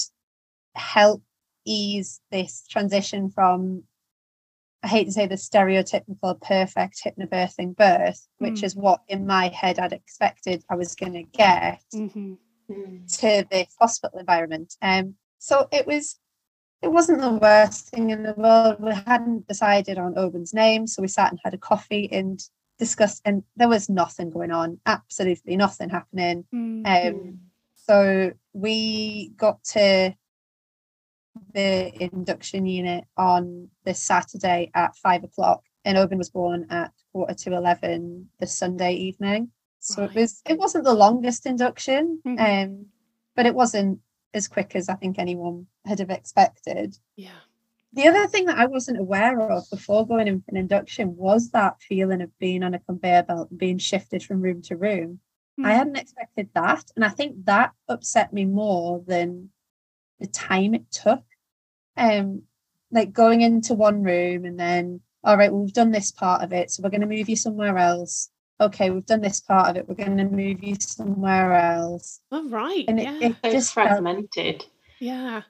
help 0.74 1.22
ease 1.64 2.20
this 2.30 2.66
transition 2.68 3.30
from 3.30 3.84
I 4.84 4.88
hate 4.88 5.04
to 5.04 5.12
say 5.12 5.26
the 5.28 5.36
stereotypical 5.36 6.40
perfect 6.40 7.02
hypnobirthing 7.04 7.76
birth, 7.76 8.26
which 8.38 8.60
mm. 8.60 8.64
is 8.64 8.74
what 8.74 9.00
in 9.06 9.26
my 9.26 9.48
head 9.48 9.78
I'd 9.78 9.92
expected 9.92 10.64
I 10.68 10.74
was 10.74 10.96
going 10.96 11.12
to 11.12 11.22
get 11.22 11.84
mm-hmm. 11.94 12.34
To 13.18 13.46
the 13.50 13.66
hospital 13.78 14.18
environment. 14.18 14.76
Um, 14.82 15.14
so 15.38 15.68
it 15.72 15.86
was, 15.86 16.18
it 16.82 16.90
wasn't 16.90 17.20
the 17.20 17.32
worst 17.32 17.88
thing 17.88 18.10
in 18.10 18.22
the 18.22 18.34
world. 18.36 18.76
We 18.80 18.92
hadn't 18.94 19.48
decided 19.48 19.98
on 19.98 20.18
Owen's 20.18 20.54
name, 20.54 20.86
so 20.86 21.02
we 21.02 21.08
sat 21.08 21.30
and 21.30 21.40
had 21.44 21.54
a 21.54 21.58
coffee 21.58 22.08
and 22.12 22.40
discussed, 22.78 23.22
and 23.24 23.44
there 23.56 23.68
was 23.68 23.88
nothing 23.88 24.30
going 24.30 24.50
on, 24.50 24.80
absolutely 24.86 25.56
nothing 25.56 25.90
happening. 25.90 26.44
Mm-hmm. 26.52 27.16
Um, 27.16 27.38
so 27.76 28.32
we 28.52 29.32
got 29.36 29.62
to 29.64 30.14
the 31.54 32.02
induction 32.02 32.66
unit 32.66 33.04
on 33.16 33.68
this 33.84 34.00
Saturday 34.00 34.70
at 34.74 34.96
five 34.96 35.24
o'clock, 35.24 35.62
and 35.84 35.96
Owen 35.98 36.18
was 36.18 36.30
born 36.30 36.66
at 36.70 36.92
quarter 37.12 37.34
to 37.34 37.56
eleven 37.56 38.28
the 38.40 38.46
Sunday 38.46 38.94
evening. 38.94 39.50
So 39.82 40.02
right. 40.02 40.10
it 40.10 40.20
was 40.20 40.42
it 40.48 40.58
wasn't 40.58 40.84
the 40.84 40.94
longest 40.94 41.44
induction, 41.44 42.20
mm-hmm. 42.24 42.38
um, 42.38 42.86
but 43.34 43.46
it 43.46 43.54
wasn't 43.54 43.98
as 44.32 44.46
quick 44.46 44.76
as 44.76 44.88
I 44.88 44.94
think 44.94 45.18
anyone 45.18 45.66
had 45.84 45.98
have 45.98 46.10
expected. 46.10 46.96
Yeah. 47.16 47.40
The 47.92 48.06
other 48.06 48.26
thing 48.28 48.46
that 48.46 48.58
I 48.58 48.66
wasn't 48.66 49.00
aware 49.00 49.38
of 49.50 49.68
before 49.70 50.06
going 50.06 50.28
in 50.28 50.40
for 50.40 50.50
an 50.52 50.56
induction 50.56 51.16
was 51.16 51.50
that 51.50 51.82
feeling 51.82 52.22
of 52.22 52.38
being 52.38 52.62
on 52.62 52.74
a 52.74 52.78
conveyor 52.78 53.24
belt 53.24 53.50
and 53.50 53.58
being 53.58 53.76
shifted 53.76 54.22
from 54.22 54.40
room 54.40 54.62
to 54.62 54.76
room. 54.76 55.20
Mm-hmm. 55.58 55.66
I 55.66 55.72
hadn't 55.74 55.96
expected 55.96 56.48
that. 56.54 56.84
And 56.94 57.04
I 57.04 57.10
think 57.10 57.44
that 57.44 57.72
upset 57.88 58.32
me 58.32 58.46
more 58.46 59.02
than 59.06 59.50
the 60.20 60.28
time 60.28 60.74
it 60.74 60.90
took. 60.90 61.24
Um, 61.96 62.42
like 62.92 63.12
going 63.12 63.42
into 63.42 63.74
one 63.74 64.02
room 64.02 64.44
and 64.44 64.58
then, 64.58 65.00
all 65.24 65.36
right, 65.36 65.52
well, 65.52 65.62
we've 65.62 65.74
done 65.74 65.90
this 65.90 66.12
part 66.12 66.42
of 66.42 66.52
it, 66.52 66.70
so 66.70 66.82
we're 66.82 66.90
going 66.90 67.00
to 67.02 67.06
move 67.06 67.28
you 67.28 67.36
somewhere 67.36 67.76
else. 67.76 68.30
Okay, 68.62 68.90
we've 68.90 69.06
done 69.06 69.20
this 69.20 69.40
part 69.40 69.70
of 69.70 69.76
it, 69.76 69.88
we're 69.88 69.96
going 69.96 70.16
to 70.18 70.24
move 70.24 70.62
you 70.62 70.76
somewhere 70.78 71.52
else. 71.54 72.20
All 72.30 72.48
right, 72.48 72.84
and 72.86 73.00
yeah. 73.00 73.18
it, 73.20 73.36
it 73.42 73.50
just 73.50 73.74
fragmented. 73.74 74.62
Felt, 74.62 74.70
yeah. 75.00 75.42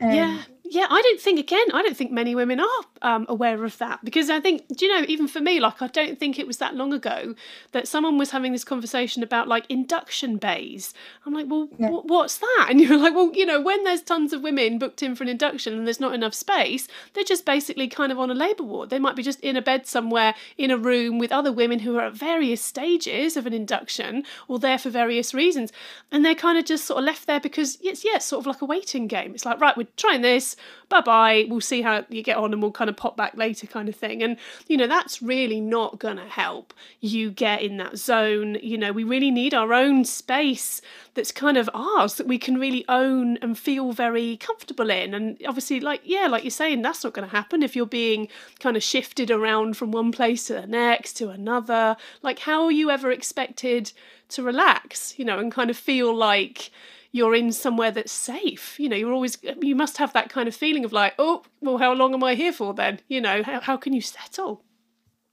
Um, 0.00 0.10
yeah, 0.12 0.42
yeah. 0.70 0.86
I 0.88 1.00
don't 1.02 1.20
think 1.20 1.38
again. 1.38 1.66
I 1.72 1.82
don't 1.82 1.96
think 1.96 2.10
many 2.10 2.34
women 2.34 2.60
are 2.60 2.84
um, 3.02 3.26
aware 3.28 3.64
of 3.64 3.78
that 3.78 4.04
because 4.04 4.30
I 4.30 4.40
think, 4.40 4.66
do 4.68 4.86
you 4.86 4.92
know, 4.94 5.04
even 5.08 5.28
for 5.28 5.40
me, 5.40 5.60
like 5.60 5.80
I 5.82 5.88
don't 5.88 6.18
think 6.18 6.38
it 6.38 6.46
was 6.46 6.58
that 6.58 6.74
long 6.74 6.92
ago 6.92 7.34
that 7.72 7.88
someone 7.88 8.18
was 8.18 8.30
having 8.30 8.52
this 8.52 8.64
conversation 8.64 9.22
about 9.22 9.48
like 9.48 9.64
induction 9.68 10.36
bays. 10.36 10.94
I'm 11.24 11.34
like, 11.34 11.46
well, 11.48 11.68
yeah. 11.78 11.86
w- 11.86 12.04
what's 12.06 12.38
that? 12.38 12.66
And 12.68 12.80
you're 12.80 12.98
like, 12.98 13.14
well, 13.14 13.30
you 13.34 13.46
know, 13.46 13.60
when 13.60 13.84
there's 13.84 14.02
tons 14.02 14.32
of 14.32 14.42
women 14.42 14.78
booked 14.78 15.02
in 15.02 15.14
for 15.14 15.24
an 15.24 15.30
induction 15.30 15.74
and 15.74 15.86
there's 15.86 16.00
not 16.00 16.14
enough 16.14 16.34
space, 16.34 16.88
they're 17.14 17.24
just 17.24 17.44
basically 17.44 17.88
kind 17.88 18.12
of 18.12 18.18
on 18.18 18.30
a 18.30 18.34
labour 18.34 18.64
ward. 18.64 18.90
They 18.90 18.98
might 18.98 19.16
be 19.16 19.22
just 19.22 19.40
in 19.40 19.56
a 19.56 19.62
bed 19.62 19.86
somewhere 19.86 20.34
in 20.56 20.70
a 20.70 20.76
room 20.76 21.18
with 21.18 21.32
other 21.32 21.52
women 21.52 21.80
who 21.80 21.96
are 21.96 22.06
at 22.06 22.14
various 22.14 22.62
stages 22.62 23.36
of 23.36 23.46
an 23.46 23.52
induction 23.52 24.24
or 24.48 24.58
there 24.58 24.78
for 24.78 24.90
various 24.90 25.32
reasons, 25.32 25.72
and 26.12 26.24
they're 26.24 26.34
kind 26.34 26.58
of 26.58 26.64
just 26.64 26.84
sort 26.84 26.98
of 26.98 27.04
left 27.04 27.26
there 27.26 27.40
because 27.40 27.78
it's 27.82 28.04
yeah, 28.04 28.16
it's 28.16 28.26
sort 28.26 28.40
of 28.40 28.46
like 28.46 28.62
a 28.62 28.66
waiting 28.66 29.06
game. 29.06 29.34
It's 29.34 29.44
like 29.44 29.60
right, 29.60 29.76
we're 29.76 29.86
trying 29.96 30.22
this. 30.22 30.56
Bye 30.88 31.02
bye. 31.02 31.46
We'll 31.48 31.60
see 31.60 31.82
how 31.82 32.04
you 32.08 32.22
get 32.22 32.36
on 32.36 32.52
and 32.52 32.62
we'll 32.62 32.72
kind 32.72 32.88
of 32.88 32.96
pop 32.96 33.16
back 33.16 33.36
later, 33.36 33.66
kind 33.66 33.88
of 33.88 33.96
thing. 33.96 34.22
And, 34.22 34.38
you 34.66 34.76
know, 34.76 34.86
that's 34.86 35.20
really 35.20 35.60
not 35.60 35.98
going 35.98 36.16
to 36.16 36.24
help 36.24 36.72
you 37.00 37.30
get 37.30 37.62
in 37.62 37.76
that 37.76 37.98
zone. 37.98 38.56
You 38.62 38.78
know, 38.78 38.92
we 38.92 39.04
really 39.04 39.30
need 39.30 39.52
our 39.52 39.72
own 39.74 40.04
space 40.04 40.80
that's 41.14 41.32
kind 41.32 41.56
of 41.56 41.68
ours 41.74 42.14
that 42.14 42.26
we 42.26 42.38
can 42.38 42.58
really 42.58 42.84
own 42.88 43.36
and 43.38 43.58
feel 43.58 43.92
very 43.92 44.36
comfortable 44.38 44.88
in. 44.88 45.14
And 45.14 45.36
obviously, 45.46 45.80
like, 45.80 46.00
yeah, 46.04 46.26
like 46.26 46.44
you're 46.44 46.50
saying, 46.50 46.82
that's 46.82 47.04
not 47.04 47.12
going 47.12 47.28
to 47.28 47.36
happen 47.36 47.62
if 47.62 47.76
you're 47.76 47.86
being 47.86 48.28
kind 48.60 48.76
of 48.76 48.82
shifted 48.82 49.30
around 49.30 49.76
from 49.76 49.90
one 49.90 50.12
place 50.12 50.46
to 50.46 50.54
the 50.54 50.66
next 50.66 51.14
to 51.14 51.28
another. 51.28 51.96
Like, 52.22 52.38
how 52.40 52.64
are 52.64 52.72
you 52.72 52.90
ever 52.90 53.10
expected 53.10 53.92
to 54.30 54.42
relax, 54.42 55.18
you 55.18 55.24
know, 55.24 55.38
and 55.38 55.52
kind 55.52 55.70
of 55.70 55.76
feel 55.76 56.14
like, 56.14 56.70
you're 57.12 57.34
in 57.34 57.52
somewhere 57.52 57.90
that's 57.90 58.12
safe. 58.12 58.78
You 58.78 58.88
know, 58.88 58.96
you're 58.96 59.12
always, 59.12 59.38
you 59.60 59.74
must 59.74 59.96
have 59.98 60.12
that 60.12 60.30
kind 60.30 60.48
of 60.48 60.54
feeling 60.54 60.84
of 60.84 60.92
like, 60.92 61.14
oh, 61.18 61.42
well, 61.60 61.78
how 61.78 61.92
long 61.92 62.14
am 62.14 62.24
I 62.24 62.34
here 62.34 62.52
for 62.52 62.74
then? 62.74 63.00
You 63.08 63.20
know, 63.20 63.42
how, 63.42 63.60
how 63.60 63.76
can 63.76 63.92
you 63.92 64.00
settle? 64.00 64.62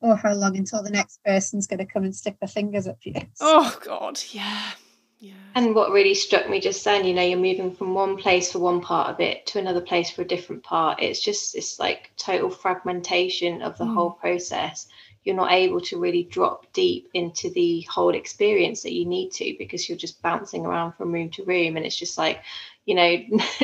Or 0.01 0.15
how 0.15 0.33
long 0.33 0.57
until 0.57 0.83
the 0.83 0.89
next 0.89 1.23
person's 1.23 1.67
going 1.67 1.79
to 1.79 1.85
come 1.85 2.03
and 2.03 2.15
stick 2.15 2.39
their 2.39 2.47
fingers 2.47 2.87
up 2.87 2.97
you? 3.03 3.13
Oh, 3.41 3.77
God, 3.83 4.21
yeah. 4.31 4.71
Yeah. 5.19 5.33
And 5.55 5.73
what 5.73 5.91
really 5.91 6.13
struck 6.13 6.49
me 6.49 6.59
just 6.59 6.83
then, 6.83 7.05
you 7.05 7.13
know, 7.13 7.21
you're 7.21 7.39
moving 7.39 7.73
from 7.73 7.93
one 7.93 8.17
place 8.17 8.51
for 8.51 8.59
one 8.59 8.81
part 8.81 9.09
of 9.09 9.19
it 9.19 9.45
to 9.47 9.59
another 9.59 9.81
place 9.81 10.11
for 10.11 10.21
a 10.21 10.27
different 10.27 10.63
part. 10.63 11.01
It's 11.01 11.21
just 11.21 11.55
it's 11.55 11.79
like 11.79 12.11
total 12.17 12.49
fragmentation 12.49 13.61
of 13.61 13.77
the 13.77 13.85
mm. 13.85 13.93
whole 13.93 14.11
process 14.11 14.87
you're 15.25 15.35
not 15.35 15.51
able 15.51 15.81
to 15.81 15.99
really 15.99 16.23
drop 16.23 16.71
deep 16.71 17.09
into 17.15 17.49
the 17.49 17.81
whole 17.89 18.13
experience 18.13 18.83
that 18.83 18.93
you 18.93 19.05
need 19.05 19.31
to 19.31 19.55
because 19.57 19.89
you're 19.89 19.97
just 19.97 20.21
bouncing 20.21 20.65
around 20.65 20.93
from 20.93 21.11
room 21.11 21.31
to 21.31 21.43
room. 21.43 21.75
And 21.75 21.85
it's 21.85 21.97
just 21.97 22.17
like 22.17 22.43
you 22.85 22.93
know 22.93 23.17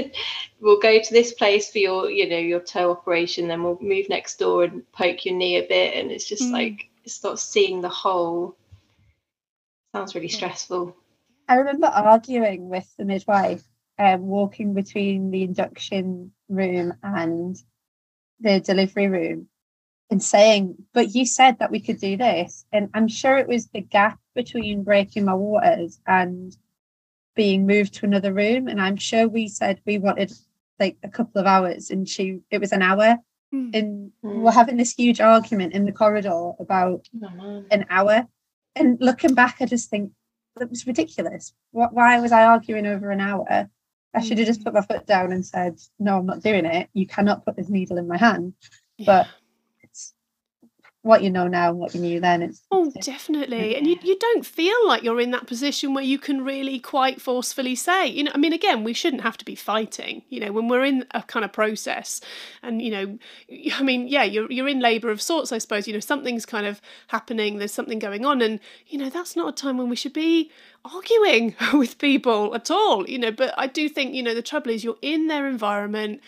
we'll 0.60 0.80
go 0.80 1.00
to 1.00 1.13
this 1.13 1.32
place 1.34 1.72
for 1.72 1.77
your 1.77 2.10
you 2.10 2.27
know 2.27 2.38
your 2.38 2.60
toe 2.60 2.89
operation 2.89 3.48
then 3.48 3.62
we'll 3.62 3.77
move 3.80 4.10
next 4.10 4.39
door 4.39 4.63
and 4.63 4.91
poke 4.91 5.24
your 5.24 5.36
knee 5.36 5.58
a 5.58 5.68
bit. 5.68 5.96
And 5.96 6.12
it's 6.12 6.27
just 6.27 6.44
mm. 6.44 6.51
like 6.51 6.89
it's 7.06 7.24
not 7.24 7.39
seeing 7.39 7.82
the 7.82 7.89
whole. 7.89 8.58
Sounds 9.94 10.15
really 10.15 10.30
stressful. 10.30 10.96
I 11.48 11.56
remember 11.56 11.88
arguing 11.88 12.70
with 12.70 12.91
the 12.98 13.06
midwife 13.06 13.63
um, 14.00 14.27
walking 14.27 14.74
between 14.74 15.32
the 15.32 15.44
induction 15.44 16.32
room 16.50 16.94
and 17.03 17.62
the 18.39 18.60
delivery 18.62 19.08
room 19.08 19.48
and 20.12 20.22
saying, 20.22 20.75
but 20.94 21.15
you 21.15 21.25
said 21.25 21.58
that 21.60 21.72
we 21.72 21.80
could 21.80 22.00
do 22.00 22.18
this. 22.18 22.65
And 22.74 22.89
I'm 22.94 23.08
sure 23.08 23.38
it 23.38 23.48
was 23.48 23.68
the 23.68 23.80
gap 23.80 24.20
between 24.36 24.84
breaking 24.84 25.24
my 25.24 25.34
waters 25.34 26.00
and 26.06 26.56
being 27.34 27.65
moved 27.65 27.94
to 27.96 28.06
another 28.06 28.34
room. 28.34 28.68
And 28.68 28.82
I'm 28.82 28.98
sure 28.98 29.27
we 29.27 29.48
said 29.48 29.80
we 29.86 29.98
wanted 29.98 30.34
like 30.80 30.98
a 31.01 31.10
couple 31.10 31.39
of 31.39 31.48
hours 31.48 31.89
and 31.89 32.08
she 32.08 32.41
it 32.51 32.60
was 32.60 32.74
an 32.74 32.82
hour. 32.82 33.18
Mm. 33.53 33.75
And 33.75 34.12
mm. 34.24 34.41
we're 34.41 34.51
having 34.51 34.75
this 34.75 34.94
huge 34.94 35.22
argument 35.22 35.74
in 35.74 35.86
the 35.86 35.94
corridor 35.94 36.51
about 36.60 37.08
oh, 37.24 37.65
an 37.72 37.86
hour. 37.89 38.27
And 38.75 38.98
looking 39.00 39.34
back, 39.34 39.58
I 39.62 39.65
just 39.65 39.89
think 39.89 40.12
that 40.58 40.70
was 40.70 40.86
ridiculous. 40.86 41.53
What, 41.72 41.94
why 41.94 42.20
was 42.20 42.34
I 42.34 42.44
arguing 42.44 42.86
over 42.86 43.12
an 43.12 43.22
hour? 43.22 43.70
I 44.13 44.22
should 44.22 44.39
have 44.39 44.48
just 44.48 44.60
hmm. 44.60 44.65
put 44.65 44.74
my 44.74 44.82
foot 44.82 45.08
down 45.08 45.32
and 45.32 45.46
said, 45.46 45.80
No, 46.00 46.18
I'm 46.18 46.25
not 46.25 46.44
doing 46.44 46.65
it. 46.65 46.89
You 46.94 47.08
cannot 47.08 47.46
put 47.46 47.56
this 47.56 47.70
needle 47.70 47.98
in 47.98 48.10
my 48.10 48.18
hand. 48.18 48.53
Yeah. 48.98 49.06
But 49.06 49.27
what 51.03 51.24
you 51.24 51.31
know 51.31 51.48
now 51.48 51.70
and 51.70 51.79
what 51.79 51.96
you 51.96 52.01
knew 52.01 52.20
then. 52.20 52.43
It's, 52.43 52.62
oh, 52.70 52.91
it's 52.93 53.05
definitely. 53.05 53.75
And 53.75 53.88
you, 53.88 53.98
you 54.03 54.17
don't 54.20 54.46
feel 54.46 54.75
like 54.88 55.01
you're 55.01 55.20
in 55.20 55.31
that 55.31 55.48
position 55.48 55.96
where 55.96 56.03
you 56.03 56.20
can 56.20 56.43
really 56.43 56.79
quite 56.79 57.20
forcefully 57.20 57.74
say, 57.74 58.05
you 58.05 58.24
know, 58.24 58.31
I 58.36 58.38
mean, 58.38 58.53
again, 58.53 58.84
we 58.84 58.93
shouldn't 58.93 59.24
have 59.24 59.38
to 59.38 59.46
be 59.46 59.55
fighting, 59.55 60.22
you 60.29 60.39
know, 60.39 60.51
when 60.51 60.67
we're 60.67 60.86
in 60.86 61.05
a 61.12 61.24
kind 61.24 61.43
of 61.43 61.51
process 61.51 62.22
and, 62.62 62.84
you 62.84 62.91
know, 62.91 63.17
I 63.74 63.81
mean, 63.81 64.08
yeah, 64.08 64.24
you're, 64.24 64.51
you're 64.51 64.67
in 64.67 64.79
labour 64.79 65.10
of 65.10 65.22
sorts, 65.22 65.51
I 65.51 65.58
suppose, 65.58 65.88
you 65.88 65.93
know, 65.93 66.00
something's 66.00 66.46
kind 66.46 66.67
of 66.67 66.79
happening, 67.08 67.58
there's 67.58 67.74
something 67.74 67.98
going 67.98 68.24
on. 68.24 68.41
And, 68.41 68.60
you 68.88 69.00
know, 69.00 69.10
that's 69.10 69.36
not 69.36 69.50
a 69.50 69.53
time 69.53 69.79
when 69.79 69.89
we 69.89 69.96
should 69.96 70.13
be 70.13 70.51
arguing 70.86 71.55
with 71.74 71.98
people 71.98 72.53
at 72.53 72.70
all, 72.70 73.10
you 73.10 73.17
know, 73.17 73.31
but 73.31 73.55
I 73.58 73.65
do 73.65 73.89
think, 73.89 74.13
you 74.13 74.22
know, 74.22 74.36
the 74.36 74.43
trouble 74.43 74.70
is 74.70 74.84
you're 74.84 74.98
in 75.01 75.27
their 75.27 75.48
environment 75.48 76.22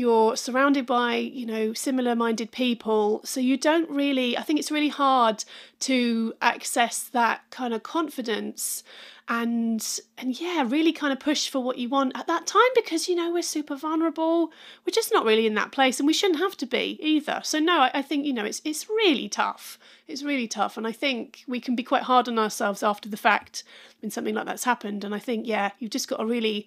you're 0.00 0.36
surrounded 0.36 0.86
by 0.86 1.14
you 1.16 1.46
know 1.46 1.72
similar 1.74 2.16
minded 2.16 2.50
people. 2.50 3.20
So 3.24 3.38
you 3.40 3.56
don't 3.56 3.88
really 3.90 4.36
i 4.36 4.42
think 4.42 4.58
it's 4.58 4.70
really 4.70 4.88
hard 4.88 5.44
to 5.80 6.34
access 6.40 7.04
that 7.04 7.42
kind 7.50 7.72
of 7.74 7.82
confidence 7.82 8.82
and 9.30 10.00
and 10.18 10.40
yeah 10.40 10.64
really 10.66 10.92
kind 10.92 11.12
of 11.12 11.20
push 11.20 11.48
for 11.48 11.60
what 11.60 11.78
you 11.78 11.88
want 11.88 12.10
at 12.16 12.26
that 12.26 12.48
time 12.48 12.72
because 12.74 13.08
you 13.08 13.14
know 13.14 13.32
we're 13.32 13.42
super 13.42 13.76
vulnerable. 13.76 14.50
We're 14.84 14.92
just 14.92 15.12
not 15.12 15.24
really 15.24 15.46
in 15.46 15.54
that 15.54 15.70
place 15.70 16.00
and 16.00 16.06
we 16.06 16.12
shouldn't 16.12 16.40
have 16.40 16.56
to 16.58 16.66
be 16.66 16.98
either. 17.00 17.40
So 17.44 17.60
no 17.60 17.80
I, 17.82 17.90
I 17.94 18.02
think 18.02 18.26
you 18.26 18.32
know 18.32 18.44
it's 18.44 18.60
it's 18.64 18.88
really 18.88 19.28
tough. 19.28 19.78
It's 20.08 20.24
really 20.24 20.48
tough 20.48 20.76
and 20.76 20.86
i 20.86 20.92
think 20.92 21.44
we 21.46 21.60
can 21.60 21.76
be 21.76 21.84
quite 21.84 22.02
hard 22.02 22.26
on 22.28 22.38
ourselves 22.38 22.82
after 22.82 23.08
the 23.08 23.16
fact 23.16 23.62
when 24.00 24.10
something 24.10 24.34
like 24.34 24.46
that's 24.46 24.64
happened. 24.64 25.04
And 25.04 25.14
i 25.14 25.20
think 25.20 25.46
yeah 25.46 25.70
you've 25.78 25.92
just 25.92 26.08
got 26.08 26.16
to 26.16 26.26
really 26.26 26.66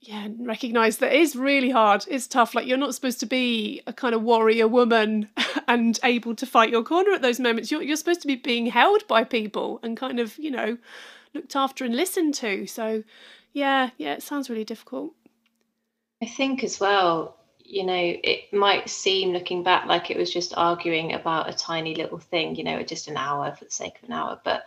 yeah, 0.00 0.24
and 0.24 0.46
recognize 0.46 0.96
that 0.98 1.12
it 1.12 1.20
is 1.20 1.36
really 1.36 1.70
hard. 1.70 2.06
It's 2.08 2.26
tough. 2.26 2.54
Like 2.54 2.66
you're 2.66 2.78
not 2.78 2.94
supposed 2.94 3.20
to 3.20 3.26
be 3.26 3.82
a 3.86 3.92
kind 3.92 4.14
of 4.14 4.22
warrior 4.22 4.66
woman 4.66 5.28
and 5.68 5.98
able 6.02 6.34
to 6.36 6.46
fight 6.46 6.70
your 6.70 6.82
corner 6.82 7.12
at 7.12 7.20
those 7.20 7.38
moments. 7.38 7.70
You're 7.70 7.82
you're 7.82 7.96
supposed 7.96 8.22
to 8.22 8.26
be 8.26 8.36
being 8.36 8.66
held 8.66 9.06
by 9.06 9.24
people 9.24 9.78
and 9.82 9.98
kind 9.98 10.18
of, 10.18 10.38
you 10.38 10.50
know, 10.50 10.78
looked 11.34 11.54
after 11.54 11.84
and 11.84 11.94
listened 11.94 12.34
to. 12.36 12.66
So 12.66 13.04
yeah, 13.52 13.90
yeah, 13.98 14.14
it 14.14 14.22
sounds 14.22 14.48
really 14.48 14.64
difficult. 14.64 15.12
I 16.22 16.26
think 16.26 16.64
as 16.64 16.80
well, 16.80 17.36
you 17.58 17.84
know, 17.84 17.94
it 17.94 18.52
might 18.54 18.88
seem 18.88 19.32
looking 19.32 19.62
back 19.62 19.84
like 19.84 20.10
it 20.10 20.16
was 20.16 20.32
just 20.32 20.54
arguing 20.56 21.12
about 21.12 21.50
a 21.50 21.52
tiny 21.52 21.94
little 21.94 22.18
thing, 22.18 22.56
you 22.56 22.64
know, 22.64 22.82
just 22.82 23.08
an 23.08 23.18
hour 23.18 23.54
for 23.54 23.66
the 23.66 23.70
sake 23.70 23.98
of 24.02 24.08
an 24.08 24.14
hour, 24.14 24.40
but 24.44 24.64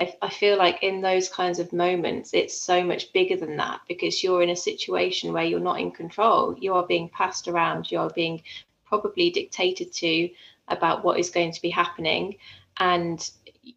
I, 0.00 0.14
I 0.20 0.28
feel 0.28 0.58
like 0.58 0.82
in 0.82 1.00
those 1.00 1.28
kinds 1.28 1.58
of 1.58 1.72
moments, 1.72 2.34
it's 2.34 2.56
so 2.56 2.82
much 2.82 3.12
bigger 3.12 3.36
than 3.36 3.56
that 3.56 3.80
because 3.88 4.22
you're 4.22 4.42
in 4.42 4.50
a 4.50 4.56
situation 4.56 5.32
where 5.32 5.44
you're 5.44 5.60
not 5.60 5.80
in 5.80 5.92
control. 5.92 6.56
You 6.58 6.74
are 6.74 6.86
being 6.86 7.08
passed 7.08 7.48
around, 7.48 7.90
you 7.90 7.98
are 7.98 8.10
being 8.10 8.42
probably 8.84 9.30
dictated 9.30 9.92
to 9.92 10.30
about 10.68 11.04
what 11.04 11.18
is 11.18 11.30
going 11.30 11.52
to 11.52 11.62
be 11.62 11.70
happening. 11.70 12.36
And 12.78 13.28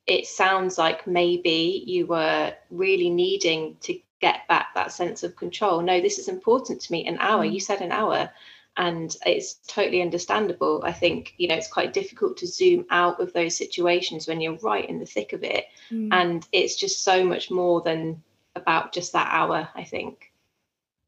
it 0.05 0.25
sounds 0.25 0.77
like 0.77 1.07
maybe 1.07 1.83
you 1.85 2.07
were 2.07 2.53
really 2.71 3.09
needing 3.09 3.77
to 3.81 3.99
get 4.19 4.47
back 4.47 4.73
that 4.73 4.91
sense 4.91 5.23
of 5.23 5.35
control. 5.35 5.81
No, 5.81 6.01
this 6.01 6.17
is 6.17 6.27
important 6.27 6.81
to 6.81 6.91
me. 6.91 7.05
An 7.05 7.17
hour, 7.19 7.45
mm. 7.45 7.53
you 7.53 7.59
said 7.59 7.81
an 7.81 7.91
hour 7.91 8.29
and 8.77 9.15
it's 9.25 9.55
totally 9.67 10.01
understandable. 10.01 10.81
I 10.85 10.93
think 10.93 11.33
you 11.37 11.47
know 11.47 11.55
it's 11.55 11.67
quite 11.67 11.93
difficult 11.93 12.37
to 12.37 12.47
zoom 12.47 12.85
out 12.89 13.19
of 13.19 13.33
those 13.33 13.57
situations 13.57 14.27
when 14.27 14.39
you're 14.39 14.57
right 14.57 14.87
in 14.87 14.99
the 14.99 15.05
thick 15.05 15.33
of 15.33 15.43
it. 15.43 15.65
Mm. 15.91 16.09
and 16.11 16.47
it's 16.51 16.75
just 16.75 17.03
so 17.03 17.23
much 17.23 17.49
more 17.49 17.81
than 17.81 18.21
about 18.55 18.93
just 18.93 19.13
that 19.13 19.29
hour 19.31 19.69
i 19.75 19.83
think. 19.83 20.31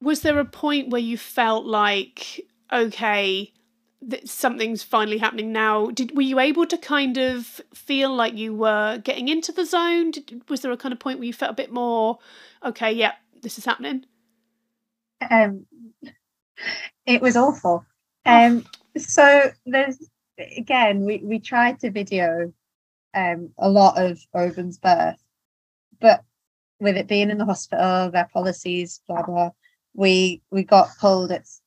Was 0.01 0.21
there 0.21 0.39
a 0.39 0.45
point 0.45 0.89
where 0.89 1.01
you 1.01 1.17
felt 1.17 1.65
like 1.65 2.45
okay 2.71 3.51
that 4.01 4.29
something's 4.29 4.81
finally 4.81 5.17
happening 5.17 5.51
now? 5.51 5.87
Did 5.87 6.15
were 6.15 6.21
you 6.21 6.39
able 6.39 6.65
to 6.67 6.77
kind 6.77 7.17
of 7.17 7.59
feel 7.73 8.15
like 8.15 8.37
you 8.37 8.55
were 8.55 8.99
getting 8.99 9.27
into 9.27 9.51
the 9.51 9.65
zone? 9.65 10.11
Did, 10.11 10.41
was 10.47 10.61
there 10.61 10.71
a 10.71 10.77
kind 10.77 10.93
of 10.93 10.99
point 10.99 11.19
where 11.19 11.25
you 11.25 11.33
felt 11.33 11.51
a 11.51 11.55
bit 11.55 11.71
more 11.71 12.19
okay 12.63 12.91
yeah 12.93 13.13
this 13.41 13.57
is 13.57 13.65
happening? 13.65 14.05
Um 15.29 15.65
it 17.05 17.21
was 17.21 17.35
awful. 17.35 17.85
Oh. 18.25 18.45
Um, 18.47 18.65
so 18.97 19.51
there's 19.65 20.09
again, 20.57 21.05
we 21.05 21.17
we 21.23 21.39
tried 21.39 21.79
to 21.79 21.91
video 21.91 22.53
um 23.15 23.49
a 23.57 23.69
lot 23.69 24.01
of 24.01 24.19
Owen's 24.33 24.77
birth, 24.77 25.21
but 25.99 26.23
with 26.79 26.95
it 26.95 27.07
being 27.07 27.29
in 27.29 27.37
the 27.37 27.45
hospital, 27.45 28.11
their 28.11 28.29
policies, 28.33 29.01
blah 29.07 29.23
blah, 29.23 29.51
we 29.93 30.41
we 30.51 30.63
got 30.63 30.89
pulled. 30.99 31.31
It's 31.31 31.61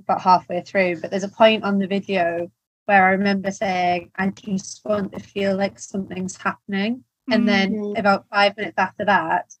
about 0.00 0.20
halfway 0.20 0.62
through, 0.62 1.00
but 1.00 1.10
there's 1.10 1.24
a 1.24 1.28
point 1.28 1.64
on 1.64 1.78
the 1.78 1.86
video 1.86 2.50
where 2.86 3.06
I 3.06 3.12
remember 3.12 3.50
saying, 3.50 4.10
"I 4.16 4.28
just 4.28 4.84
want 4.84 5.12
to 5.12 5.20
feel 5.20 5.56
like 5.56 5.78
something's 5.78 6.36
happening," 6.36 7.04
and 7.30 7.48
then 7.48 7.72
mm-hmm. 7.74 7.96
about 7.96 8.28
five 8.28 8.56
minutes 8.56 8.78
after 8.78 9.04
that, 9.06 9.54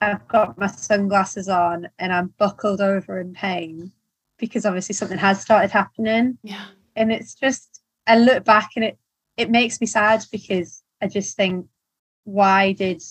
I've 0.00 0.26
got 0.28 0.58
my 0.58 0.68
sunglasses 0.68 1.48
on 1.48 1.88
and 1.98 2.12
I'm 2.12 2.34
buckled 2.38 2.80
over 2.80 3.20
in 3.20 3.34
pain 3.34 3.92
because 4.38 4.66
obviously 4.66 4.94
something 4.94 5.18
has 5.18 5.40
started 5.40 5.70
happening. 5.70 6.38
Yeah. 6.42 6.66
And 6.96 7.12
it's 7.12 7.34
just 7.34 7.80
I 8.06 8.18
look 8.18 8.44
back 8.44 8.70
and 8.76 8.84
it 8.84 8.98
it 9.36 9.50
makes 9.50 9.80
me 9.80 9.86
sad 9.86 10.24
because 10.30 10.82
I 11.02 11.08
just 11.08 11.36
think 11.36 11.66
why 12.24 12.72
did 12.72 13.02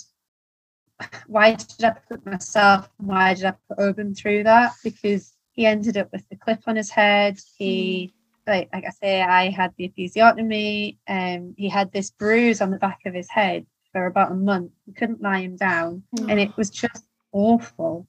why 1.27 1.55
did 1.55 1.83
I 1.83 1.91
put 2.09 2.25
myself 2.25 2.89
why 2.97 3.33
did 3.33 3.45
I 3.45 3.53
put 3.67 3.79
Owen 3.79 4.15
through 4.15 4.43
that? 4.43 4.73
Because 4.83 5.33
he 5.53 5.65
ended 5.65 5.97
up 5.97 6.11
with 6.11 6.27
the 6.29 6.35
clip 6.35 6.61
on 6.67 6.75
his 6.75 6.89
head. 6.89 7.39
He 7.57 8.13
mm. 8.47 8.51
like 8.51 8.69
like 8.73 8.85
I 8.85 8.89
say, 8.89 9.21
I 9.21 9.49
had 9.49 9.73
the 9.77 9.87
episiotomy, 9.89 10.97
and 11.07 11.49
um, 11.49 11.55
he 11.57 11.69
had 11.69 11.91
this 11.91 12.09
bruise 12.09 12.61
on 12.61 12.71
the 12.71 12.77
back 12.77 12.99
of 13.05 13.13
his 13.13 13.29
head 13.29 13.65
for 13.91 14.07
about 14.07 14.31
a 14.31 14.35
month. 14.35 14.71
We 14.87 14.93
couldn't 14.93 15.21
lie 15.21 15.41
him 15.41 15.55
down. 15.55 16.03
Mm. 16.17 16.31
And 16.31 16.39
it 16.39 16.57
was 16.57 16.69
just 16.69 17.05
awful. 17.31 18.07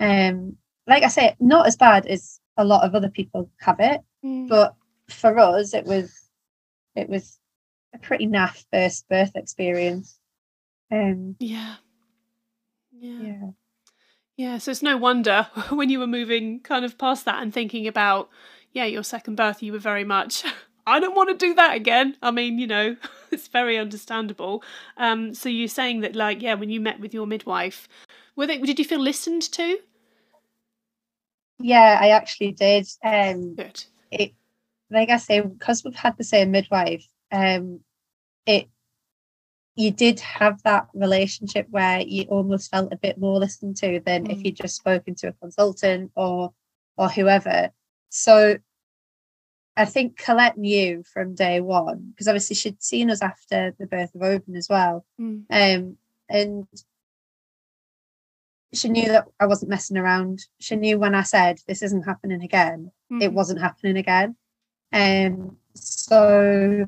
Um 0.00 0.56
like 0.86 1.02
I 1.02 1.08
say, 1.08 1.36
not 1.40 1.66
as 1.66 1.76
bad 1.76 2.06
as 2.06 2.40
a 2.56 2.64
lot 2.64 2.84
of 2.84 2.94
other 2.94 3.08
people 3.08 3.50
have 3.60 3.80
it, 3.80 4.00
mm. 4.24 4.48
but 4.48 4.74
for 5.08 5.38
us, 5.38 5.74
it 5.74 5.84
was 5.84 6.28
it 6.94 7.08
was 7.08 7.38
a 7.94 7.98
pretty 7.98 8.26
naff 8.26 8.64
first 8.72 9.08
birth 9.08 9.32
experience. 9.34 10.18
Um, 10.90 11.36
yeah. 11.38 11.76
yeah, 12.92 13.20
yeah, 13.20 13.50
yeah. 14.36 14.58
So 14.58 14.70
it's 14.70 14.82
no 14.82 14.96
wonder 14.96 15.48
when 15.70 15.90
you 15.90 15.98
were 15.98 16.06
moving 16.06 16.60
kind 16.60 16.84
of 16.84 16.98
past 16.98 17.24
that 17.24 17.42
and 17.42 17.52
thinking 17.52 17.86
about 17.86 18.28
yeah 18.72 18.84
your 18.84 19.02
second 19.02 19.36
birth, 19.36 19.62
you 19.62 19.72
were 19.72 19.78
very 19.78 20.04
much. 20.04 20.44
I 20.88 21.00
don't 21.00 21.16
want 21.16 21.30
to 21.30 21.46
do 21.46 21.52
that 21.54 21.74
again. 21.74 22.16
I 22.22 22.30
mean, 22.30 22.60
you 22.60 22.66
know, 22.68 22.96
it's 23.32 23.48
very 23.48 23.76
understandable. 23.76 24.62
Um, 24.96 25.34
so 25.34 25.48
you're 25.48 25.66
saying 25.66 26.00
that, 26.00 26.14
like, 26.14 26.40
yeah, 26.40 26.54
when 26.54 26.70
you 26.70 26.80
met 26.80 27.00
with 27.00 27.12
your 27.12 27.26
midwife, 27.26 27.88
were 28.36 28.46
they? 28.46 28.58
Did 28.58 28.78
you 28.78 28.84
feel 28.84 29.00
listened 29.00 29.42
to? 29.52 29.78
Yeah, 31.58 31.98
I 32.00 32.10
actually 32.10 32.52
did. 32.52 32.86
Um, 33.02 33.54
Good. 33.54 33.84
It, 34.10 34.32
like 34.90 35.10
I 35.10 35.16
say, 35.16 35.40
because 35.40 35.84
we've 35.84 35.94
had 35.94 36.16
the 36.16 36.24
same 36.24 36.50
midwife, 36.50 37.06
um, 37.32 37.80
it 38.46 38.68
you 39.76 39.90
did 39.90 40.18
have 40.20 40.62
that 40.62 40.88
relationship 40.94 41.66
where 41.70 42.00
you 42.00 42.22
almost 42.24 42.70
felt 42.70 42.92
a 42.92 42.96
bit 42.96 43.18
more 43.18 43.38
listened 43.38 43.76
to 43.76 44.00
than 44.06 44.26
mm. 44.26 44.32
if 44.32 44.42
you'd 44.42 44.56
just 44.56 44.76
spoken 44.76 45.14
to 45.14 45.28
a 45.28 45.32
consultant 45.34 46.10
or 46.16 46.52
or 46.96 47.08
whoever. 47.08 47.70
So 48.08 48.56
I 49.76 49.84
think 49.84 50.16
Colette 50.16 50.56
knew 50.56 51.04
from 51.12 51.34
day 51.34 51.60
one 51.60 52.08
because 52.10 52.26
obviously 52.26 52.56
she'd 52.56 52.82
seen 52.82 53.10
us 53.10 53.20
after 53.20 53.74
the 53.78 53.86
birth 53.86 54.14
of 54.14 54.22
Owen 54.22 54.56
as 54.56 54.68
well. 54.68 55.04
Mm. 55.20 55.44
Um, 55.50 55.98
and 56.28 56.66
she 58.76 58.88
knew 58.88 59.08
that 59.08 59.26
I 59.40 59.46
wasn't 59.46 59.70
messing 59.70 59.96
around. 59.96 60.44
She 60.60 60.76
knew 60.76 60.98
when 60.98 61.14
I 61.14 61.22
said 61.22 61.58
this 61.66 61.82
isn't 61.82 62.02
happening 62.02 62.42
again, 62.42 62.90
mm-hmm. 63.12 63.22
it 63.22 63.32
wasn't 63.32 63.60
happening 63.60 63.96
again. 63.96 64.36
Um, 64.92 65.56
so 65.74 66.86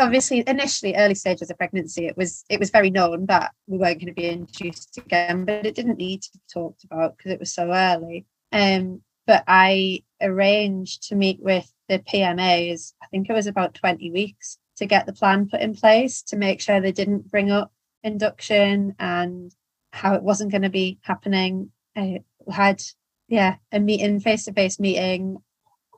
obviously 0.00 0.42
initially 0.46 0.94
early 0.96 1.14
stages 1.14 1.50
of 1.50 1.58
pregnancy 1.58 2.06
it 2.06 2.16
was 2.16 2.44
it 2.48 2.58
was 2.58 2.70
very 2.70 2.90
known 2.90 3.26
that 3.26 3.52
we 3.66 3.78
weren't 3.78 3.98
going 3.98 4.06
to 4.06 4.12
be 4.12 4.28
induced 4.28 4.96
again 4.98 5.44
but 5.44 5.66
it 5.66 5.74
didn't 5.74 5.98
need 5.98 6.22
to 6.22 6.30
be 6.32 6.40
talked 6.52 6.84
about 6.84 7.16
because 7.16 7.32
it 7.32 7.40
was 7.40 7.52
so 7.52 7.70
early 7.70 8.24
um 8.52 9.00
but 9.26 9.44
i 9.46 10.02
arranged 10.22 11.02
to 11.02 11.14
meet 11.14 11.38
with 11.42 11.70
the 11.88 11.98
pmas 11.98 12.94
i 13.02 13.06
think 13.08 13.28
it 13.28 13.34
was 13.34 13.46
about 13.46 13.74
20 13.74 14.10
weeks 14.10 14.58
to 14.76 14.86
get 14.86 15.04
the 15.04 15.12
plan 15.12 15.48
put 15.48 15.60
in 15.60 15.74
place 15.74 16.22
to 16.22 16.36
make 16.36 16.60
sure 16.60 16.80
they 16.80 16.92
didn't 16.92 17.30
bring 17.30 17.50
up 17.50 17.70
induction 18.02 18.94
and 18.98 19.54
how 19.92 20.14
it 20.14 20.22
wasn't 20.22 20.50
going 20.50 20.62
to 20.62 20.70
be 20.70 20.98
happening. 21.02 21.70
I 21.96 22.22
had, 22.50 22.82
yeah, 23.28 23.56
a 23.72 23.80
meeting, 23.80 24.20
face 24.20 24.44
to 24.44 24.52
face 24.52 24.78
meeting 24.78 25.38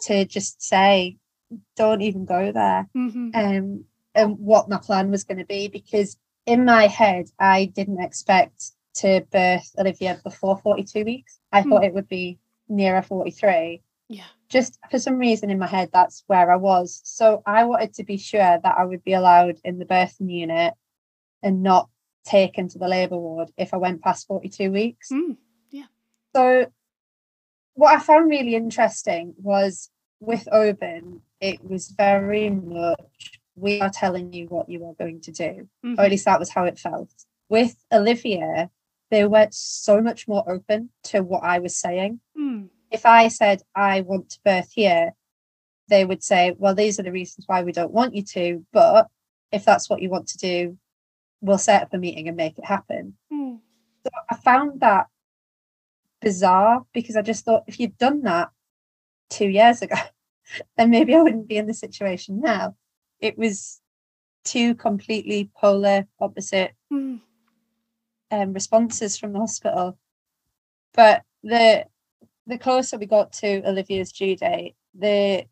to 0.02 0.24
just 0.24 0.62
say, 0.62 1.18
don't 1.76 2.02
even 2.02 2.24
go 2.24 2.52
there. 2.52 2.88
Mm-hmm. 2.96 3.30
Um, 3.34 3.84
and 4.14 4.38
what 4.38 4.68
my 4.68 4.78
plan 4.78 5.10
was 5.10 5.24
going 5.24 5.38
to 5.38 5.44
be 5.44 5.68
because 5.68 6.16
in 6.46 6.64
my 6.64 6.86
head, 6.86 7.26
I 7.38 7.66
didn't 7.66 8.02
expect 8.02 8.72
to 8.96 9.24
birth 9.30 9.74
Olivia 9.78 10.20
before 10.22 10.58
42 10.58 11.04
weeks. 11.04 11.38
I 11.50 11.62
mm. 11.62 11.68
thought 11.68 11.84
it 11.84 11.94
would 11.94 12.08
be 12.08 12.38
nearer 12.68 13.02
43. 13.02 13.82
Yeah. 14.08 14.24
Just 14.48 14.78
for 14.90 14.98
some 14.98 15.18
reason 15.18 15.50
in 15.50 15.58
my 15.58 15.66
head, 15.66 15.90
that's 15.92 16.24
where 16.26 16.50
I 16.50 16.56
was. 16.56 17.00
So 17.04 17.42
I 17.46 17.64
wanted 17.64 17.94
to 17.94 18.04
be 18.04 18.18
sure 18.18 18.58
that 18.62 18.74
I 18.78 18.84
would 18.84 19.02
be 19.02 19.14
allowed 19.14 19.58
in 19.64 19.78
the 19.78 19.86
birthing 19.86 20.30
unit 20.30 20.74
and 21.42 21.62
not 21.62 21.88
taken 22.24 22.68
to 22.68 22.78
the 22.78 22.88
labour 22.88 23.16
ward 23.16 23.50
if 23.56 23.74
I 23.74 23.76
went 23.76 24.02
past 24.02 24.26
42 24.26 24.70
weeks. 24.70 25.10
Mm, 25.10 25.36
yeah. 25.70 25.86
So, 26.34 26.66
what 27.74 27.94
I 27.94 28.00
found 28.00 28.30
really 28.30 28.54
interesting 28.54 29.34
was 29.38 29.90
with 30.20 30.48
Owen, 30.52 31.22
it 31.40 31.64
was 31.64 31.88
very 31.88 32.50
much 32.50 33.40
we 33.54 33.80
are 33.80 33.90
telling 33.90 34.32
you 34.32 34.46
what 34.46 34.68
you 34.68 34.84
are 34.86 34.94
going 34.94 35.20
to 35.22 35.32
do, 35.32 35.44
mm-hmm. 35.44 35.88
or 35.88 35.92
at 35.92 35.96
mm-hmm. 35.98 36.10
least 36.10 36.24
that 36.24 36.38
was 36.38 36.50
how 36.50 36.64
it 36.64 36.78
felt. 36.78 37.10
With 37.48 37.76
Olivia, 37.92 38.70
they 39.10 39.26
were 39.26 39.48
so 39.50 40.00
much 40.00 40.26
more 40.26 40.42
open 40.50 40.90
to 41.04 41.20
what 41.22 41.44
I 41.44 41.58
was 41.58 41.76
saying. 41.76 42.20
Mm. 42.38 42.68
If 42.90 43.04
I 43.04 43.28
said, 43.28 43.62
I 43.74 44.00
want 44.00 44.30
to 44.30 44.38
birth 44.44 44.70
here, 44.72 45.12
they 45.88 46.04
would 46.04 46.22
say, 46.22 46.54
Well, 46.56 46.74
these 46.74 46.98
are 46.98 47.02
the 47.02 47.12
reasons 47.12 47.46
why 47.46 47.62
we 47.62 47.72
don't 47.72 47.92
want 47.92 48.14
you 48.14 48.22
to, 48.22 48.64
but 48.72 49.08
if 49.50 49.64
that's 49.64 49.90
what 49.90 50.00
you 50.00 50.08
want 50.08 50.28
to 50.28 50.38
do, 50.38 50.78
we'll 51.42 51.58
set 51.58 51.82
up 51.82 51.92
a 51.92 51.98
meeting 51.98 52.28
and 52.28 52.36
make 52.36 52.56
it 52.56 52.64
happen. 52.64 53.14
Mm. 53.30 53.58
So 54.04 54.10
I 54.30 54.36
found 54.36 54.80
that 54.80 55.08
bizarre 56.22 56.86
because 56.94 57.16
I 57.16 57.22
just 57.22 57.44
thought 57.44 57.64
if 57.66 57.78
you'd 57.78 57.98
done 57.98 58.22
that 58.22 58.48
two 59.28 59.48
years 59.48 59.82
ago, 59.82 59.96
then 60.76 60.90
maybe 60.90 61.14
I 61.14 61.20
wouldn't 61.20 61.48
be 61.48 61.56
in 61.56 61.66
the 61.66 61.74
situation 61.74 62.40
now. 62.40 62.76
It 63.20 63.36
was 63.36 63.80
two 64.44 64.74
completely 64.74 65.50
polar 65.56 66.06
opposite 66.20 66.72
mm. 66.92 67.20
um, 68.30 68.52
responses 68.52 69.18
from 69.18 69.32
the 69.32 69.40
hospital. 69.40 69.98
But 70.94 71.22
the 71.42 71.86
the 72.46 72.58
closer 72.58 72.98
we 72.98 73.06
got 73.06 73.32
to 73.34 73.62
Olivia's 73.68 74.12
due 74.12 74.36
date, 74.36 74.74
the 74.94 75.44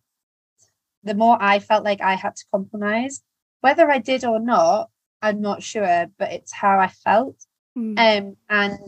the 1.02 1.14
more 1.14 1.38
I 1.40 1.58
felt 1.58 1.84
like 1.84 2.00
I 2.00 2.14
had 2.14 2.36
to 2.36 2.44
compromise. 2.52 3.22
Whether 3.60 3.90
I 3.90 3.98
did 3.98 4.24
or 4.24 4.38
not, 4.38 4.90
I'm 5.22 5.40
not 5.40 5.62
sure, 5.62 6.06
but 6.18 6.32
it's 6.32 6.52
how 6.52 6.78
I 6.78 6.88
felt. 6.88 7.36
Mm. 7.76 7.98
Um, 7.98 8.36
and 8.48 8.78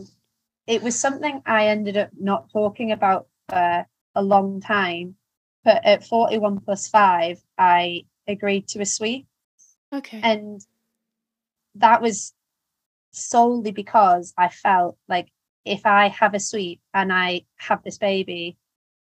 it 0.67 0.81
was 0.81 0.99
something 0.99 1.41
I 1.45 1.67
ended 1.67 1.97
up 1.97 2.09
not 2.19 2.51
talking 2.51 2.91
about 2.91 3.27
for 3.49 3.85
a 4.15 4.23
long 4.23 4.61
time. 4.61 5.15
But 5.63 5.85
at 5.85 6.05
41 6.05 6.59
plus 6.59 6.89
five, 6.89 7.41
I 7.57 8.03
agreed 8.27 8.67
to 8.69 8.81
a 8.81 8.85
sweep. 8.85 9.27
Okay. 9.93 10.19
And 10.21 10.59
that 11.75 12.01
was 12.01 12.33
solely 13.11 13.71
because 13.71 14.33
I 14.37 14.49
felt 14.49 14.97
like 15.07 15.29
if 15.63 15.85
I 15.85 16.09
have 16.09 16.33
a 16.33 16.39
sweep 16.39 16.81
and 16.93 17.13
I 17.13 17.45
have 17.57 17.83
this 17.83 17.97
baby, 17.97 18.57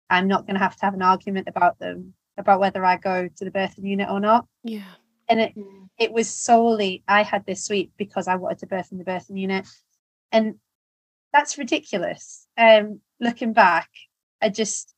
I'm 0.08 0.26
not 0.26 0.46
going 0.46 0.54
to 0.54 0.60
have 0.60 0.76
to 0.76 0.84
have 0.84 0.94
an 0.94 1.02
argument 1.02 1.48
about 1.48 1.78
them 1.78 2.14
about 2.36 2.60
whether 2.60 2.84
I 2.84 2.96
go 2.96 3.28
to 3.28 3.44
the 3.44 3.50
birthing 3.50 3.86
unit 3.86 4.08
or 4.10 4.18
not. 4.18 4.46
Yeah. 4.64 4.82
And 5.30 5.40
it 5.40 5.56
mm. 5.56 5.88
it 5.98 6.12
was 6.12 6.28
solely 6.28 7.02
I 7.08 7.22
had 7.22 7.46
this 7.46 7.64
sweep 7.64 7.92
because 7.96 8.28
I 8.28 8.34
wanted 8.34 8.58
to 8.58 8.66
birth 8.66 8.92
in 8.92 8.98
the 8.98 9.04
birthing 9.04 9.38
unit. 9.38 9.66
And 10.32 10.56
that's 11.32 11.56
ridiculous. 11.56 12.46
Um 12.58 13.00
looking 13.20 13.52
back, 13.52 13.88
I 14.42 14.48
just 14.50 14.94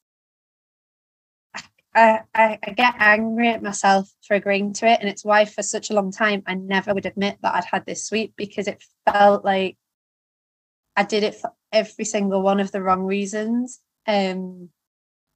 I, 1.95 2.21
I, 2.35 2.59
I 2.67 2.71
get 2.71 2.95
angry 2.99 3.49
at 3.49 3.63
myself 3.63 4.11
for 4.27 4.33
agreeing 4.35 4.73
to 4.75 4.87
it. 4.87 5.01
And 5.01 5.11
it's 5.11 5.27
why 5.27 5.45
for 5.45 5.63
such 5.63 5.91
a 5.91 5.95
long 5.95 6.11
time 6.11 6.43
I 6.47 6.55
never 6.55 6.95
would 6.95 7.05
admit 7.05 7.37
that 7.43 7.55
I'd 7.55 7.65
had 7.65 7.85
this 7.85 8.07
sweep 8.07 8.33
because 8.35 8.67
it 8.67 8.83
felt 9.05 9.45
like 9.45 9.77
I 10.97 11.05
did 11.05 11.23
it 11.23 11.35
for 11.35 11.53
every 11.71 12.07
single 12.07 12.41
one 12.41 12.61
of 12.61 12.73
the 12.73 12.83
wrong 12.83 13.03
reasons. 13.03 13.81
Um 14.07 14.71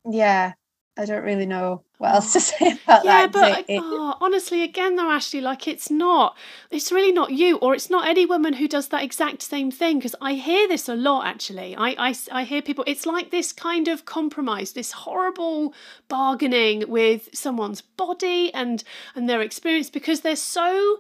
yeah, 0.08 0.54
I 0.98 1.04
don't 1.04 1.24
really 1.24 1.44
know 1.44 1.82
what 1.98 2.14
else 2.14 2.32
to 2.32 2.38
oh. 2.38 2.40
say 2.40 2.78
about 2.84 3.04
yeah, 3.04 3.26
that. 3.26 3.64
Yeah, 3.68 3.78
but 3.78 3.84
oh, 3.84 4.16
honestly, 4.20 4.62
again, 4.62 4.96
though, 4.96 5.10
Ashleigh, 5.10 5.42
like 5.42 5.68
it's 5.68 5.90
not, 5.90 6.36
it's 6.70 6.90
really 6.90 7.12
not 7.12 7.32
you, 7.32 7.56
or 7.58 7.74
it's 7.74 7.90
not 7.90 8.08
any 8.08 8.24
woman 8.24 8.54
who 8.54 8.66
does 8.66 8.88
that 8.88 9.02
exact 9.02 9.42
same 9.42 9.70
thing. 9.70 9.98
Because 9.98 10.14
I 10.20 10.34
hear 10.34 10.66
this 10.68 10.88
a 10.88 10.94
lot, 10.94 11.26
actually. 11.26 11.76
I, 11.76 11.94
I, 11.98 12.14
I 12.32 12.44
hear 12.44 12.62
people, 12.62 12.84
it's 12.86 13.04
like 13.04 13.30
this 13.30 13.52
kind 13.52 13.88
of 13.88 14.04
compromise, 14.06 14.72
this 14.72 14.92
horrible 14.92 15.74
bargaining 16.08 16.88
with 16.88 17.28
someone's 17.34 17.82
body 17.82 18.52
and 18.54 18.82
and 19.14 19.28
their 19.28 19.42
experience 19.42 19.90
because 19.90 20.20
they're 20.20 20.36
so 20.36 20.98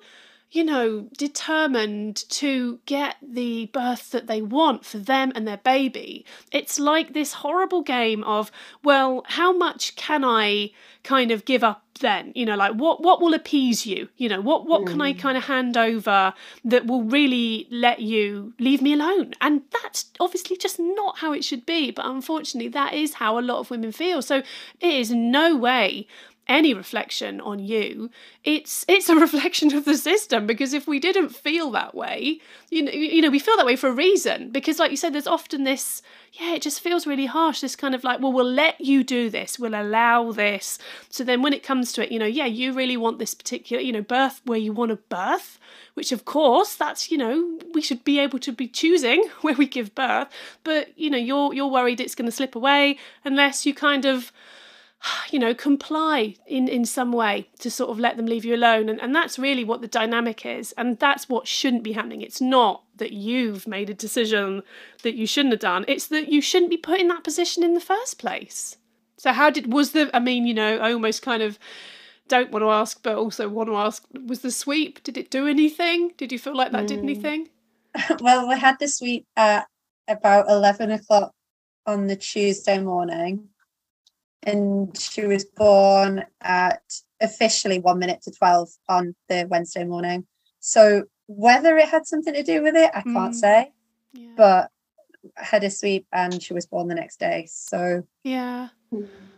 you 0.50 0.64
know, 0.64 1.08
determined 1.18 2.16
to 2.30 2.78
get 2.86 3.16
the 3.20 3.66
birth 3.66 4.10
that 4.12 4.26
they 4.26 4.40
want 4.40 4.84
for 4.84 4.98
them 4.98 5.32
and 5.34 5.46
their 5.46 5.56
baby. 5.58 6.24
It's 6.52 6.78
like 6.78 7.12
this 7.12 7.34
horrible 7.34 7.82
game 7.82 8.22
of, 8.24 8.50
well, 8.84 9.24
how 9.26 9.52
much 9.52 9.96
can 9.96 10.24
I 10.24 10.70
kind 11.02 11.30
of 11.30 11.44
give 11.44 11.64
up 11.64 11.82
then? 12.00 12.32
You 12.34 12.46
know, 12.46 12.56
like 12.56 12.74
what 12.74 13.02
what 13.02 13.20
will 13.20 13.34
appease 13.34 13.86
you? 13.86 14.08
You 14.16 14.28
know, 14.28 14.40
what 14.40 14.66
what 14.66 14.82
mm. 14.82 14.86
can 14.88 15.00
I 15.00 15.14
mm. 15.14 15.18
kind 15.18 15.36
of 15.36 15.44
hand 15.44 15.76
over 15.76 16.32
that 16.64 16.86
will 16.86 17.02
really 17.02 17.66
let 17.70 18.00
you 18.00 18.54
leave 18.60 18.80
me 18.80 18.92
alone? 18.92 19.34
And 19.40 19.62
that's 19.72 20.10
obviously 20.20 20.56
just 20.56 20.78
not 20.78 21.18
how 21.18 21.32
it 21.32 21.44
should 21.44 21.66
be, 21.66 21.90
but 21.90 22.06
unfortunately 22.06 22.68
that 22.70 22.94
is 22.94 23.14
how 23.14 23.38
a 23.38 23.40
lot 23.40 23.58
of 23.58 23.70
women 23.70 23.90
feel. 23.90 24.22
So 24.22 24.36
it 24.36 24.44
is 24.94 25.10
no 25.10 25.56
way 25.56 26.06
any 26.48 26.72
reflection 26.72 27.40
on 27.40 27.58
you 27.58 28.10
it's 28.44 28.84
it's 28.88 29.08
a 29.08 29.16
reflection 29.26 29.74
of 29.74 29.84
the 29.84 29.96
system 29.96 30.46
because 30.46 30.72
if 30.72 30.86
we 30.86 31.00
didn't 31.00 31.30
feel 31.30 31.70
that 31.70 31.94
way 31.94 32.40
you 32.70 32.82
know 32.82 32.92
you 32.92 33.20
know 33.20 33.30
we 33.30 33.38
feel 33.38 33.56
that 33.56 33.66
way 33.66 33.76
for 33.76 33.88
a 33.88 33.92
reason 33.92 34.50
because 34.50 34.78
like 34.78 34.90
you 34.90 34.96
said 34.96 35.12
there's 35.12 35.26
often 35.26 35.64
this 35.64 36.02
yeah 36.32 36.54
it 36.54 36.62
just 36.62 36.80
feels 36.80 37.06
really 37.06 37.26
harsh 37.26 37.60
this 37.60 37.76
kind 37.76 37.94
of 37.94 38.04
like 38.04 38.20
well 38.20 38.32
we'll 38.32 38.44
let 38.44 38.80
you 38.80 39.02
do 39.02 39.28
this 39.28 39.58
we'll 39.58 39.74
allow 39.74 40.32
this. 40.32 40.78
So 41.08 41.24
then 41.24 41.42
when 41.42 41.52
it 41.52 41.62
comes 41.62 41.92
to 41.94 42.04
it 42.04 42.12
you 42.12 42.18
know 42.18 42.26
yeah 42.26 42.46
you 42.46 42.72
really 42.72 42.96
want 42.96 43.18
this 43.18 43.34
particular 43.34 43.82
you 43.82 43.92
know 43.92 44.02
birth 44.02 44.40
where 44.44 44.58
you 44.58 44.72
want 44.72 44.90
to 44.90 44.96
birth 44.96 45.58
which 45.94 46.12
of 46.12 46.24
course 46.24 46.74
that's 46.76 47.10
you 47.10 47.18
know 47.18 47.58
we 47.74 47.80
should 47.80 48.04
be 48.04 48.18
able 48.18 48.38
to 48.38 48.52
be 48.52 48.68
choosing 48.68 49.28
where 49.40 49.54
we 49.54 49.66
give 49.66 49.94
birth 49.94 50.28
but 50.62 50.96
you 50.98 51.10
know 51.10 51.18
you're 51.18 51.52
you're 51.54 51.66
worried 51.66 52.00
it's 52.00 52.14
going 52.14 52.26
to 52.26 52.32
slip 52.32 52.54
away 52.54 52.98
unless 53.24 53.66
you 53.66 53.74
kind 53.74 54.04
of 54.04 54.32
you 55.30 55.38
know, 55.38 55.54
comply 55.54 56.34
in, 56.46 56.68
in 56.68 56.84
some 56.84 57.12
way 57.12 57.48
to 57.60 57.70
sort 57.70 57.90
of 57.90 57.98
let 57.98 58.16
them 58.16 58.26
leave 58.26 58.44
you 58.44 58.54
alone. 58.54 58.88
And, 58.88 59.00
and 59.00 59.14
that's 59.14 59.38
really 59.38 59.64
what 59.64 59.80
the 59.80 59.88
dynamic 59.88 60.44
is. 60.46 60.72
And 60.72 60.98
that's 60.98 61.28
what 61.28 61.46
shouldn't 61.46 61.82
be 61.82 61.92
happening. 61.92 62.22
It's 62.22 62.40
not 62.40 62.82
that 62.96 63.12
you've 63.12 63.66
made 63.66 63.90
a 63.90 63.94
decision 63.94 64.62
that 65.02 65.14
you 65.14 65.26
shouldn't 65.26 65.52
have 65.52 65.60
done, 65.60 65.84
it's 65.88 66.06
that 66.08 66.28
you 66.28 66.40
shouldn't 66.40 66.70
be 66.70 66.76
put 66.76 67.00
in 67.00 67.08
that 67.08 67.24
position 67.24 67.62
in 67.62 67.74
the 67.74 67.80
first 67.80 68.18
place. 68.18 68.76
So, 69.18 69.32
how 69.32 69.50
did, 69.50 69.72
was 69.72 69.92
the, 69.92 70.10
I 70.14 70.18
mean, 70.18 70.46
you 70.46 70.54
know, 70.54 70.78
I 70.78 70.92
almost 70.92 71.22
kind 71.22 71.42
of 71.42 71.58
don't 72.28 72.50
want 72.50 72.62
to 72.62 72.70
ask, 72.70 73.02
but 73.02 73.16
also 73.16 73.48
want 73.48 73.68
to 73.68 73.76
ask, 73.76 74.04
was 74.26 74.40
the 74.40 74.50
sweep, 74.50 75.02
did 75.02 75.16
it 75.16 75.30
do 75.30 75.46
anything? 75.46 76.12
Did 76.16 76.32
you 76.32 76.38
feel 76.38 76.56
like 76.56 76.72
that 76.72 76.84
mm. 76.84 76.88
did 76.88 76.98
anything? 76.98 77.48
Well, 78.20 78.46
we 78.46 78.58
had 78.58 78.78
the 78.78 78.88
sweep 78.88 79.24
at 79.36 79.66
about 80.06 80.50
11 80.50 80.90
o'clock 80.90 81.32
on 81.86 82.08
the 82.08 82.16
Tuesday 82.16 82.78
morning 82.78 83.48
and 84.46 84.96
she 84.96 85.26
was 85.26 85.44
born 85.44 86.24
at 86.40 86.80
officially 87.20 87.80
one 87.80 87.98
minute 87.98 88.22
to 88.22 88.30
12 88.30 88.68
on 88.88 89.14
the 89.28 89.46
Wednesday 89.50 89.84
morning. 89.84 90.26
So 90.60 91.04
whether 91.26 91.76
it 91.76 91.88
had 91.88 92.06
something 92.06 92.32
to 92.32 92.42
do 92.42 92.62
with 92.62 92.76
it, 92.76 92.90
I 92.94 93.02
can't 93.02 93.32
mm. 93.32 93.34
say. 93.34 93.72
Yeah. 94.12 94.30
But 94.36 94.70
I 95.36 95.44
had 95.44 95.64
a 95.64 95.70
sweep 95.70 96.06
and 96.12 96.40
she 96.40 96.54
was 96.54 96.66
born 96.66 96.86
the 96.86 96.94
next 96.94 97.18
day. 97.18 97.48
So 97.50 98.06
yeah, 98.22 98.68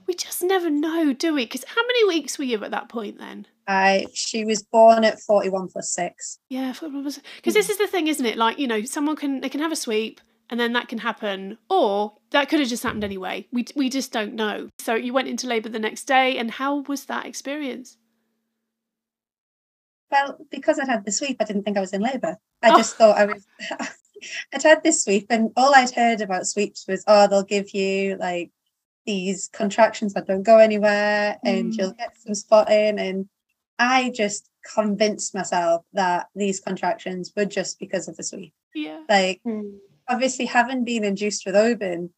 we 0.06 0.14
just 0.14 0.42
never 0.42 0.68
know, 0.68 1.14
do 1.14 1.34
we? 1.34 1.46
Because 1.46 1.64
how 1.64 1.82
many 1.82 2.08
weeks 2.08 2.38
were 2.38 2.44
you 2.44 2.62
at 2.62 2.70
that 2.70 2.90
point 2.90 3.18
then? 3.18 3.46
I 3.66 4.06
she 4.12 4.44
was 4.44 4.62
born 4.62 5.04
at 5.04 5.20
41 5.20 5.68
plus 5.68 5.92
six. 5.92 6.38
Yeah, 6.50 6.74
because 6.80 7.54
this 7.54 7.70
is 7.70 7.78
the 7.78 7.86
thing, 7.86 8.08
isn't 8.08 8.24
it? 8.24 8.36
Like, 8.36 8.58
you 8.58 8.66
know, 8.66 8.82
someone 8.82 9.16
can 9.16 9.40
they 9.40 9.48
can 9.48 9.60
have 9.60 9.72
a 9.72 9.76
sweep 9.76 10.20
and 10.50 10.58
then 10.58 10.72
that 10.72 10.88
can 10.88 10.98
happen 10.98 11.58
or 11.68 12.14
that 12.30 12.48
could 12.48 12.60
have 12.60 12.68
just 12.68 12.82
happened 12.82 13.04
anyway. 13.04 13.46
We, 13.52 13.66
we 13.76 13.88
just 13.90 14.12
don't 14.12 14.34
know. 14.34 14.68
So 14.78 14.94
you 14.94 15.12
went 15.12 15.28
into 15.28 15.46
labour 15.46 15.68
the 15.68 15.78
next 15.78 16.04
day 16.04 16.38
and 16.38 16.50
how 16.50 16.80
was 16.82 17.04
that 17.06 17.26
experience? 17.26 17.96
Well 20.10 20.38
because 20.50 20.78
i'd 20.78 20.88
had 20.88 21.04
the 21.04 21.12
sweep 21.12 21.36
i 21.38 21.44
didn't 21.44 21.64
think 21.64 21.76
i 21.76 21.80
was 21.80 21.92
in 21.92 22.00
labour 22.00 22.38
i 22.62 22.70
oh. 22.70 22.78
just 22.78 22.96
thought 22.96 23.18
i 23.18 23.26
was 23.26 23.46
i'd 24.54 24.62
had 24.62 24.82
this 24.82 25.04
sweep 25.04 25.26
and 25.28 25.50
all 25.54 25.74
i'd 25.74 25.90
heard 25.90 26.22
about 26.22 26.46
sweeps 26.46 26.86
was 26.88 27.04
oh 27.06 27.28
they'll 27.28 27.42
give 27.42 27.74
you 27.74 28.16
like 28.16 28.50
these 29.08 29.48
contractions 29.54 30.12
that 30.12 30.26
don't 30.26 30.42
go 30.42 30.58
anywhere 30.58 31.38
and 31.42 31.72
mm. 31.72 31.78
you'll 31.78 31.92
get 31.92 32.14
some 32.18 32.34
spotting. 32.34 32.98
And 32.98 33.26
i 33.78 34.12
just 34.14 34.50
convinced 34.74 35.34
myself 35.34 35.82
that 35.94 36.26
these 36.34 36.60
contractions 36.60 37.32
were 37.34 37.46
just 37.46 37.78
because 37.78 38.06
of 38.06 38.16
the 38.18 38.22
sweep. 38.22 38.52
Yeah. 38.74 39.02
Like 39.08 39.40
mm 39.46 39.78
obviously 40.08 40.46
having 40.46 40.84
been 40.84 41.04
induced 41.04 41.44
with 41.46 41.56
Oban, 41.56 42.10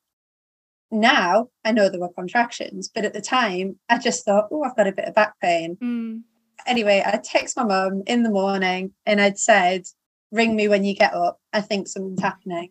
now 0.91 1.49
I 1.65 1.73
know 1.73 1.89
there 1.89 2.01
were 2.01 2.13
contractions, 2.13 2.91
but 2.93 3.05
at 3.05 3.13
the 3.13 3.21
time 3.21 3.79
I 3.89 3.99
just 3.99 4.25
thought, 4.25 4.49
oh, 4.51 4.63
I've 4.63 4.77
got 4.77 4.89
a 4.89 4.93
bit 4.93 5.07
of 5.07 5.15
back 5.15 5.39
pain. 5.41 5.77
Mm. 5.77 6.23
Anyway, 6.67 7.03
I 7.05 7.19
text 7.23 7.57
my 7.57 7.65
mum 7.65 8.03
in 8.07 8.23
the 8.23 8.31
morning 8.31 8.93
and 9.07 9.21
I'd 9.21 9.39
said, 9.39 9.85
ring 10.33 10.57
me 10.57 10.69
when 10.69 10.85
you 10.85 10.95
get 10.95 11.15
up. 11.15 11.41
I 11.53 11.61
think 11.61 11.89
something's 11.89 12.21
happening. 12.21 12.71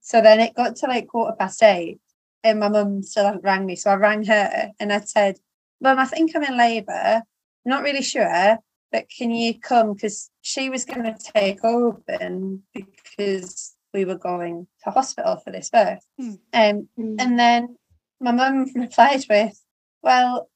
So 0.00 0.20
then 0.20 0.40
it 0.40 0.54
got 0.54 0.76
to 0.76 0.86
like 0.86 1.08
quarter 1.08 1.34
past 1.36 1.62
eight 1.62 1.98
and 2.44 2.60
my 2.60 2.68
mum 2.68 3.02
still 3.02 3.24
hadn't 3.24 3.44
rang 3.44 3.66
me. 3.66 3.76
So 3.76 3.90
I 3.90 3.94
rang 3.94 4.24
her 4.24 4.70
and 4.78 4.92
I 4.92 5.00
said, 5.00 5.38
Mum, 5.80 5.98
I 5.98 6.06
think 6.06 6.34
I'm 6.34 6.42
in 6.42 6.56
labour. 6.56 6.92
I'm 6.92 7.22
not 7.64 7.82
really 7.82 8.02
sure, 8.02 8.58
but 8.92 9.06
can 9.10 9.30
you 9.30 9.58
come? 9.58 9.92
Because 9.92 10.30
she 10.40 10.70
was 10.70 10.84
going 10.84 11.02
to 11.02 11.16
take 11.34 11.62
Oban 11.64 12.62
because 12.72 13.75
we 13.96 14.04
were 14.04 14.18
going 14.18 14.66
to 14.84 14.90
hospital 14.90 15.36
for 15.36 15.50
this 15.50 15.70
birth. 15.70 16.06
Mm. 16.20 16.38
Um, 16.52 16.88
mm. 16.98 17.16
And 17.18 17.38
then 17.38 17.76
my 18.20 18.30
mum 18.30 18.66
replied 18.74 19.24
with, 19.28 19.60
Well, 20.02 20.48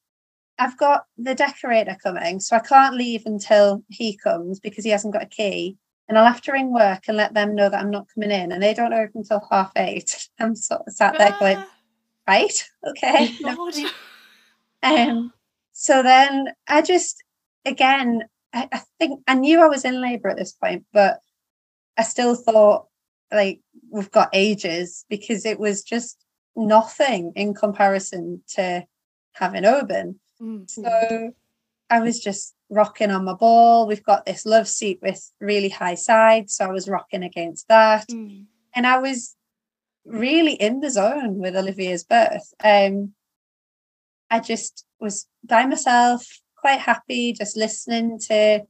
I've 0.59 0.77
got 0.77 1.07
the 1.17 1.35
decorator 1.35 1.97
coming, 2.01 2.39
so 2.39 2.55
I 2.55 2.61
can't 2.61 2.95
leave 2.95 3.23
until 3.25 3.83
he 3.89 4.17
comes 4.17 4.61
because 4.61 4.85
he 4.85 4.91
hasn't 4.91 5.15
got 5.15 5.23
a 5.23 5.27
key. 5.27 5.79
And 6.07 6.19
I'll 6.19 6.31
have 6.31 6.43
to 6.43 6.53
ring 6.53 6.73
work 6.73 7.05
and 7.09 7.17
let 7.17 7.35
them 7.35 7.55
know 7.55 7.71
that 7.71 7.81
I'm 7.81 7.91
not 7.91 8.09
coming 8.15 8.31
in. 8.31 8.53
And 8.53 8.63
they 8.63 8.75
don't 8.75 8.93
open 8.93 9.21
until 9.21 9.47
half 9.51 9.73
eight. 9.77 10.29
I'm 10.39 10.55
sort 10.55 10.83
of 10.87 10.93
sat 10.93 11.17
there 11.17 11.35
going, 11.41 11.65
right, 12.29 12.69
okay. 12.87 13.37
um, 14.83 15.33
so 15.73 16.03
then 16.03 16.49
I 16.69 16.83
just, 16.83 17.23
again, 17.65 18.25
I, 18.53 18.69
I 18.71 18.83
think 18.99 19.23
I 19.27 19.35
knew 19.35 19.63
I 19.63 19.69
was 19.69 19.85
in 19.85 20.03
labour 20.03 20.29
at 20.29 20.37
this 20.37 20.53
point, 20.53 20.85
but 20.93 21.21
I 21.97 22.03
still 22.03 22.35
thought 22.35 22.90
like 23.33 23.61
we've 23.91 24.11
got 24.11 24.31
ages 24.33 25.05
because 25.09 25.45
it 25.45 25.59
was 25.59 25.83
just 25.83 26.25
nothing 26.57 27.33
in 27.37 27.55
comparison 27.55 28.43
to 28.55 28.85
having 29.33 29.65
Oban. 29.65 30.19
Mm-hmm. 30.41 30.65
So 30.67 31.33
I 31.89 32.01
was 32.01 32.21
just 32.21 32.55
rocking 32.69 33.11
on 33.11 33.25
my 33.25 33.35
ball. 33.35 33.87
We've 33.87 34.03
got 34.03 34.25
this 34.25 34.47
love 34.47 34.69
seat 34.69 35.01
with 35.03 35.31
really 35.41 35.69
high 35.69 35.97
sides. 35.97 36.55
So 36.55 36.65
I 36.65 36.73
was 36.73 36.89
rocking 36.89 37.23
against 37.23 37.69
that. 37.69 38.09
Mm. 38.09 38.47
And 38.75 38.87
I 38.87 38.99
was 38.99 39.35
really 40.05 40.55
in 40.55 40.81
the 40.81 40.91
zone 40.91 41.39
with 41.39 41.57
Olivia's 41.57 42.05
birth. 42.05 42.55
Um, 42.63 43.13
I 44.31 44.41
just 44.41 44.85
was 45.01 45.27
by 45.45 45.67
myself, 45.67 46.25
quite 46.57 46.81
happy, 46.81 47.33
just 47.33 47.57
listening 47.57 48.19
to 48.29 48.63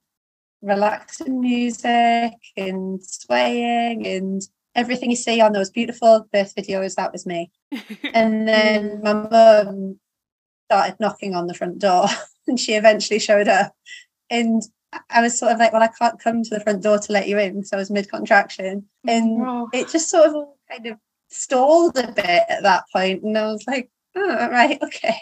relaxing 0.63 1.41
music 1.41 2.33
and 2.57 3.03
swaying 3.03 4.07
and 4.07 4.43
everything 4.75 5.11
you 5.11 5.17
see 5.17 5.41
on 5.41 5.53
those 5.53 5.71
beautiful 5.71 6.29
birth 6.33 6.55
videos 6.55 6.95
that 6.95 7.13
was 7.13 7.27
me 7.27 7.51
and 8.15 8.47
then 8.47 9.01
my 9.03 9.13
mum 9.13 9.99
started 10.67 10.97
knocking 11.01 11.35
on 11.35 11.47
the 11.47 11.55
front 11.55 11.79
door 11.79 12.07
and 12.47 12.61
she 12.61 12.75
eventually 12.75 13.19
showed 13.19 13.49
up 13.49 13.75
and 14.29 14.63
I 15.09 15.23
was 15.23 15.39
sort 15.39 15.53
of 15.53 15.59
like, 15.59 15.73
well, 15.73 15.83
I 15.83 15.89
can't 15.89 16.21
come 16.21 16.43
to 16.43 16.51
the 16.51 16.61
front 16.61 16.83
door 16.83 16.99
to 16.99 17.13
let 17.13 17.29
you 17.29 17.39
in 17.39 17.55
because 17.55 17.73
I 17.73 17.77
was 17.77 17.91
mid 17.91 18.11
contraction. 18.11 18.89
And 19.07 19.43
oh. 19.43 19.69
it 19.73 19.89
just 19.89 20.09
sort 20.09 20.31
of 20.31 20.35
kind 20.69 20.87
of 20.87 20.99
stalled 21.29 21.97
a 21.97 22.11
bit 22.13 22.45
at 22.49 22.63
that 22.63 22.85
point. 22.93 23.23
And 23.23 23.37
I 23.39 23.47
was 23.47 23.65
like, 23.67 23.91
oh, 24.17 24.49
right, 24.49 24.79
okay. 24.83 25.17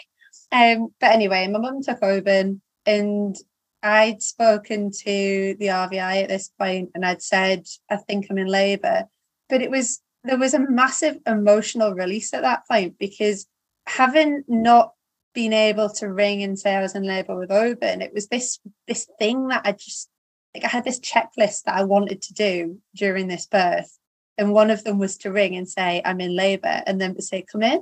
Um, 0.51 0.89
but 0.99 1.11
anyway, 1.11 1.47
my 1.47 1.59
mum 1.59 1.81
took 1.83 2.01
Oban 2.01 2.61
and 2.85 3.35
I'd 3.81 4.21
spoken 4.21 4.91
to 4.91 5.55
the 5.59 5.67
RVI 5.67 6.23
at 6.23 6.29
this 6.29 6.49
point 6.59 6.91
and 6.95 7.05
I'd 7.05 7.21
said, 7.21 7.65
I 7.89 7.97
think 7.97 8.27
I'm 8.29 8.37
in 8.37 8.47
labour. 8.47 9.05
But 9.47 9.61
it 9.61 9.71
was, 9.71 10.01
there 10.23 10.37
was 10.37 10.53
a 10.53 10.69
massive 10.69 11.17
emotional 11.25 11.93
release 11.93 12.33
at 12.33 12.41
that 12.41 12.67
point 12.67 12.99
because 12.99 13.47
having 13.85 14.43
not 14.47 14.93
been 15.33 15.53
able 15.53 15.89
to 15.89 16.11
ring 16.11 16.43
and 16.43 16.57
say 16.57 16.75
I 16.75 16.81
was 16.81 16.95
in 16.95 17.03
labour 17.03 17.35
with 17.37 17.51
Oban, 17.51 18.01
it 18.01 18.13
was 18.13 18.27
this 18.27 18.59
this 18.87 19.07
thing 19.19 19.47
that 19.47 19.61
I 19.65 19.71
just 19.71 20.09
like 20.53 20.63
I 20.63 20.67
had 20.67 20.83
this 20.83 20.99
checklist 20.99 21.63
that 21.63 21.75
I 21.75 21.83
wanted 21.83 22.21
to 22.23 22.33
do 22.33 22.79
during 22.95 23.27
this 23.27 23.47
birth. 23.47 23.97
And 24.37 24.53
one 24.53 24.69
of 24.69 24.83
them 24.83 24.99
was 24.99 25.17
to 25.19 25.31
ring 25.31 25.55
and 25.55 25.67
say, 25.67 26.01
I'm 26.05 26.21
in 26.21 26.35
labour, 26.35 26.81
and 26.87 26.99
then 26.99 27.13
to 27.15 27.21
say, 27.21 27.45
come 27.49 27.61
in. 27.61 27.79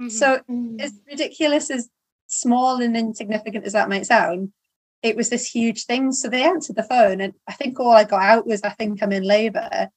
Mm-hmm. 0.00 0.08
So 0.08 0.40
as 0.80 0.92
ridiculous 1.06 1.70
as 1.70 1.88
small 2.26 2.82
and 2.82 2.96
insignificant 2.96 3.64
as 3.64 3.74
that 3.74 3.88
might 3.88 4.06
sound, 4.06 4.52
it 5.02 5.16
was 5.16 5.30
this 5.30 5.46
huge 5.46 5.84
thing. 5.84 6.12
So 6.12 6.28
they 6.28 6.42
answered 6.42 6.76
the 6.76 6.82
phone, 6.82 7.20
and 7.20 7.34
I 7.48 7.52
think 7.52 7.78
all 7.78 7.92
I 7.92 8.04
got 8.04 8.22
out 8.22 8.46
was, 8.46 8.62
I 8.62 8.70
think 8.70 9.02
I'm 9.02 9.12
in 9.12 9.24
labour. 9.24 9.88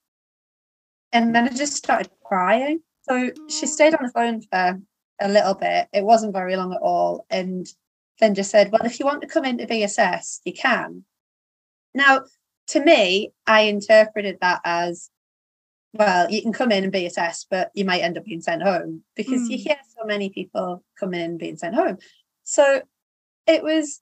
And 1.12 1.36
then 1.36 1.48
I 1.48 1.52
just 1.52 1.76
started 1.76 2.10
crying. 2.24 2.82
So 3.04 3.32
she 3.50 3.68
stayed 3.68 3.94
on 3.94 4.04
the 4.04 4.12
phone 4.12 4.42
for 4.42 4.80
a 5.22 5.30
little 5.30 5.54
bit. 5.54 5.88
It 5.94 6.04
wasn't 6.04 6.34
very 6.34 6.56
long 6.56 6.74
at 6.74 6.82
all. 6.82 7.26
And 7.30 7.68
then 8.20 8.34
just 8.34 8.52
said, 8.52 8.72
Well, 8.72 8.86
if 8.86 9.00
you 9.00 9.06
want 9.06 9.22
to 9.22 9.28
come 9.28 9.46
in 9.46 9.58
to 9.60 9.68
be 9.68 9.84
assessed, 9.84 10.42
you 10.46 10.54
can. 10.54 11.04
Now, 11.94 12.22
to 12.68 12.84
me, 12.84 13.34
I 13.46 13.62
interpreted 13.62 14.39
that 14.42 14.62
as 14.63 15.10
well, 15.94 16.30
you 16.32 16.42
can 16.42 16.54
come 16.54 16.72
in 16.72 16.84
and 16.84 16.92
be 16.92 17.06
assessed, 17.06 17.48
but 17.52 17.70
you 17.76 17.86
might 17.86 18.02
end 18.02 18.18
up 18.18 18.26
being 18.26 18.42
sent 18.42 18.63
home 18.63 19.04
because 19.16 19.42
mm. 19.42 19.50
you 19.50 19.58
hmm. 19.58 19.63
hear 19.63 19.78
so 19.96 20.06
many 20.06 20.30
people 20.30 20.84
coming 21.00 21.22
in 21.22 21.38
being 21.38 21.56
sent 21.56 21.76
home. 21.76 21.98
So 22.44 22.82
it 23.46 23.63
was, 23.63 24.02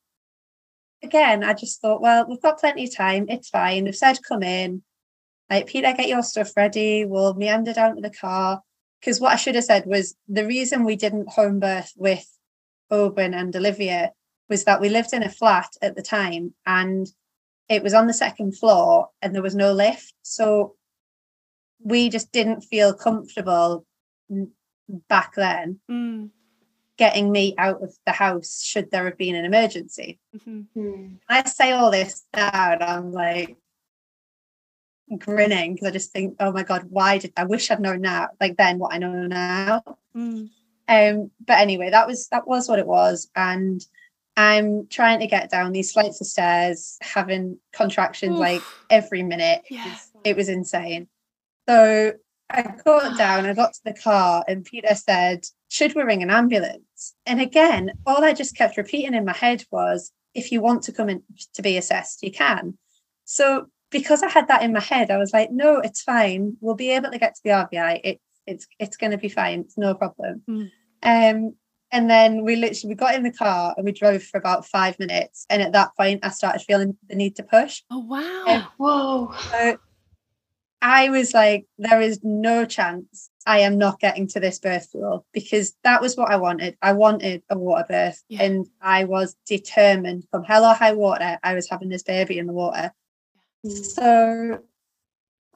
again, 1.03 1.43
I 1.43 1.53
just 1.53 1.81
thought, 1.81 2.01
well, 2.01 2.25
we've 2.27 2.41
got 2.41 2.59
plenty 2.59 2.85
of 2.85 2.95
time. 2.95 3.25
It's 3.29 3.49
fine. 3.49 3.85
They've 3.85 3.95
said 3.95 4.19
come 4.27 4.43
in. 4.43 4.83
Like, 5.49 5.67
Peter, 5.67 5.93
get 5.93 6.07
your 6.07 6.23
stuff 6.23 6.55
ready. 6.55 7.05
We'll 7.05 7.33
meander 7.33 7.73
down 7.73 7.95
to 7.95 8.01
the 8.01 8.09
car. 8.09 8.61
Because 8.99 9.19
what 9.19 9.33
I 9.33 9.35
should 9.35 9.55
have 9.55 9.63
said 9.63 9.85
was 9.85 10.15
the 10.27 10.45
reason 10.45 10.83
we 10.83 10.95
didn't 10.95 11.29
home 11.29 11.59
birth 11.59 11.91
with 11.97 12.25
Oban 12.89 13.33
and 13.33 13.55
Olivia 13.55 14.11
was 14.47 14.65
that 14.65 14.79
we 14.79 14.89
lived 14.89 15.13
in 15.13 15.23
a 15.23 15.29
flat 15.29 15.69
at 15.81 15.95
the 15.95 16.03
time 16.03 16.53
and 16.65 17.07
it 17.67 17.81
was 17.81 17.93
on 17.93 18.05
the 18.05 18.13
second 18.13 18.57
floor 18.57 19.09
and 19.21 19.33
there 19.33 19.41
was 19.41 19.55
no 19.55 19.73
lift. 19.73 20.13
So 20.21 20.75
we 21.83 22.09
just 22.09 22.31
didn't 22.31 22.61
feel 22.61 22.93
comfortable 22.93 23.85
back 25.09 25.35
then 25.35 25.79
mm. 25.89 26.29
Getting 27.01 27.31
me 27.31 27.55
out 27.57 27.81
of 27.81 27.97
the 28.05 28.11
house 28.11 28.61
should 28.63 28.91
there 28.91 29.05
have 29.05 29.17
been 29.17 29.33
an 29.33 29.43
emergency. 29.43 30.19
Mm-hmm. 30.37 30.79
Mm. 30.79 31.17
I 31.27 31.43
say 31.45 31.71
all 31.71 31.89
this 31.89 32.27
down, 32.31 32.83
I'm 32.83 33.11
like 33.11 33.57
grinning 35.17 35.73
because 35.73 35.87
I 35.87 35.91
just 35.91 36.11
think, 36.11 36.35
oh 36.39 36.51
my 36.51 36.61
God, 36.61 36.85
why 36.91 37.17
did 37.17 37.33
I 37.35 37.45
wish 37.45 37.71
I'd 37.71 37.79
known 37.79 38.01
now, 38.01 38.27
like 38.39 38.55
then 38.55 38.77
what 38.77 38.93
I 38.93 38.99
know 38.99 39.25
now. 39.25 39.83
Mm. 40.15 40.51
Um, 40.87 41.31
but 41.43 41.57
anyway, 41.57 41.89
that 41.89 42.05
was 42.05 42.27
that 42.27 42.47
was 42.47 42.69
what 42.69 42.77
it 42.77 42.85
was. 42.85 43.31
And 43.35 43.83
I'm 44.37 44.85
trying 44.85 45.21
to 45.21 45.27
get 45.27 45.49
down 45.49 45.71
these 45.71 45.91
flights 45.91 46.21
of 46.21 46.27
stairs, 46.27 46.99
having 47.01 47.57
contractions 47.73 48.35
Oof. 48.35 48.39
like 48.39 48.61
every 48.91 49.23
minute. 49.23 49.63
Yeah. 49.71 49.95
It 50.23 50.37
was 50.37 50.49
insane. 50.49 51.07
So 51.67 52.13
I 52.47 52.61
got 52.85 53.17
down, 53.17 53.47
I 53.47 53.55
got 53.55 53.73
to 53.73 53.79
the 53.85 53.93
car, 53.95 54.43
and 54.47 54.63
Peter 54.63 54.93
said, 54.93 55.45
Should 55.69 55.95
we 55.95 56.03
ring 56.03 56.21
an 56.21 56.29
ambulance? 56.29 56.83
And 57.25 57.41
again, 57.41 57.91
all 58.05 58.23
I 58.23 58.33
just 58.33 58.55
kept 58.55 58.77
repeating 58.77 59.13
in 59.13 59.25
my 59.25 59.33
head 59.33 59.63
was, 59.71 60.11
If 60.33 60.51
you 60.51 60.61
want 60.61 60.83
to 60.83 60.93
come 60.93 61.09
in 61.09 61.23
to 61.53 61.61
be 61.61 61.77
assessed, 61.77 62.23
you 62.23 62.31
can. 62.31 62.77
So 63.25 63.67
because 63.89 64.23
I 64.23 64.29
had 64.29 64.47
that 64.47 64.63
in 64.63 64.73
my 64.73 64.79
head, 64.79 65.11
I 65.11 65.17
was 65.17 65.33
like, 65.33 65.51
No, 65.51 65.79
it's 65.79 66.01
fine. 66.01 66.57
We'll 66.61 66.75
be 66.75 66.91
able 66.91 67.11
to 67.11 67.19
get 67.19 67.35
to 67.35 67.41
the 67.43 67.51
RVI. 67.51 68.01
It, 68.03 68.21
it's 68.47 68.67
it's 68.79 68.97
going 68.97 69.11
to 69.11 69.17
be 69.17 69.29
fine. 69.29 69.61
It's 69.61 69.77
no 69.77 69.93
problem. 69.93 70.41
Mm. 70.49 70.69
Um, 71.03 71.55
and 71.91 72.09
then 72.09 72.43
we 72.43 72.55
literally 72.55 72.93
we 72.93 72.95
got 72.95 73.15
in 73.15 73.23
the 73.23 73.33
car 73.33 73.73
and 73.75 73.85
we 73.85 73.91
drove 73.91 74.23
for 74.23 74.37
about 74.37 74.65
five 74.65 74.97
minutes. 74.97 75.45
And 75.49 75.61
at 75.61 75.73
that 75.73 75.91
point, 75.97 76.23
I 76.23 76.29
started 76.29 76.61
feeling 76.61 76.97
the 77.09 77.15
need 77.15 77.35
to 77.35 77.43
push. 77.43 77.81
Oh 77.91 77.99
wow! 77.99 78.45
Um, 78.47 78.67
Whoa! 78.77 79.33
So 79.51 79.77
I 80.81 81.09
was 81.09 81.33
like, 81.33 81.67
there 81.77 82.01
is 82.01 82.19
no 82.23 82.65
chance 82.65 83.29
I 83.45 83.59
am 83.59 83.77
not 83.77 83.99
getting 83.99 84.27
to 84.29 84.39
this 84.39 84.59
birth 84.59 84.91
pool 84.91 85.25
because 85.31 85.75
that 85.83 86.01
was 86.01 86.15
what 86.15 86.31
I 86.31 86.37
wanted. 86.37 86.75
I 86.81 86.93
wanted 86.93 87.43
a 87.49 87.57
water 87.57 87.85
birth, 87.87 88.23
yeah. 88.29 88.43
and 88.43 88.67
I 88.81 89.03
was 89.03 89.35
determined 89.45 90.25
from 90.31 90.43
hell 90.43 90.65
or 90.65 90.73
high 90.73 90.93
water. 90.93 91.39
I 91.43 91.53
was 91.53 91.69
having 91.69 91.89
this 91.89 92.03
baby 92.03 92.39
in 92.39 92.47
the 92.47 92.53
water. 92.53 92.91
Mm. 93.65 93.85
So 93.85 94.59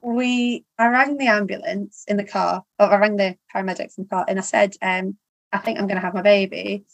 we 0.01 0.63
I 0.77 0.88
rang 0.88 1.17
the 1.17 1.27
ambulance 1.27 2.05
in 2.07 2.17
the 2.17 2.23
car, 2.23 2.63
or 2.79 2.85
I 2.85 2.97
rang 2.97 3.17
the 3.17 3.35
paramedics 3.53 3.97
in 3.97 4.03
the 4.03 4.09
car, 4.09 4.25
and 4.27 4.38
I 4.38 4.43
said, 4.43 4.75
um, 4.81 5.17
I 5.51 5.57
think 5.57 5.79
I'm 5.79 5.88
going 5.88 5.99
to 5.99 6.05
have 6.05 6.13
my 6.13 6.21
baby. 6.21 6.85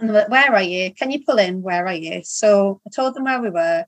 And 0.00 0.08
they're 0.08 0.22
like, 0.22 0.30
Where 0.30 0.54
are 0.54 0.62
you? 0.62 0.92
Can 0.94 1.10
you 1.10 1.24
pull 1.24 1.38
in? 1.38 1.62
Where 1.62 1.86
are 1.86 1.94
you? 1.94 2.22
So 2.24 2.80
I 2.86 2.90
told 2.90 3.14
them 3.14 3.24
where 3.24 3.40
we 3.40 3.50
were, 3.50 3.84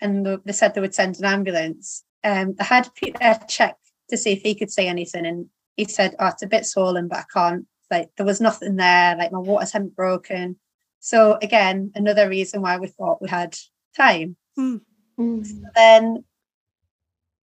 and 0.00 0.26
they 0.44 0.52
said 0.52 0.74
they 0.74 0.80
would 0.80 0.94
send 0.94 1.18
an 1.18 1.24
ambulance. 1.24 2.04
Um, 2.26 2.54
they 2.58 2.64
had 2.64 2.88
Peter 2.96 3.38
check 3.48 3.76
to 4.10 4.16
see 4.16 4.32
if 4.32 4.42
he 4.42 4.56
could 4.56 4.70
see 4.70 4.86
anything, 4.88 5.24
and 5.24 5.46
he 5.76 5.84
said, 5.84 6.16
Oh, 6.18 6.26
it's 6.26 6.42
a 6.42 6.48
bit 6.48 6.66
swollen, 6.66 7.06
but 7.08 7.18
I 7.18 7.24
can't. 7.32 7.66
Like, 7.88 8.10
there 8.16 8.26
was 8.26 8.40
nothing 8.40 8.74
there, 8.76 9.16
like, 9.16 9.30
my 9.30 9.38
waters 9.38 9.70
hadn't 9.70 9.94
broken. 9.94 10.56
So, 10.98 11.38
again, 11.40 11.92
another 11.94 12.28
reason 12.28 12.62
why 12.62 12.78
we 12.78 12.88
thought 12.88 13.22
we 13.22 13.28
had 13.28 13.56
time. 13.96 14.36
Mm. 14.58 14.80
So 15.18 15.62
then 15.74 16.24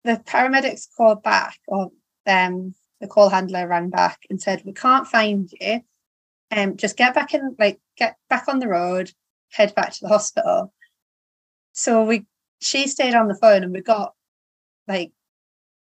the 0.03 0.21
paramedics 0.25 0.87
called 0.95 1.23
back, 1.23 1.57
or 1.67 1.91
um, 2.27 2.75
the 2.99 3.07
call 3.07 3.29
handler 3.29 3.67
rang 3.67 3.89
back 3.89 4.19
and 4.29 4.41
said, 4.41 4.63
"We 4.65 4.73
can't 4.73 5.07
find 5.07 5.49
you. 5.59 5.81
Um, 6.51 6.77
just 6.77 6.97
get 6.97 7.15
back 7.15 7.33
in, 7.33 7.55
like 7.57 7.79
get 7.97 8.17
back 8.29 8.47
on 8.47 8.59
the 8.59 8.67
road, 8.67 9.11
head 9.51 9.73
back 9.75 9.91
to 9.93 9.99
the 10.01 10.09
hospital." 10.09 10.73
So 11.71 12.03
we, 12.03 12.25
she 12.61 12.87
stayed 12.87 13.15
on 13.15 13.27
the 13.27 13.35
phone, 13.35 13.63
and 13.63 13.73
we 13.73 13.81
got 13.81 14.13
like 14.87 15.11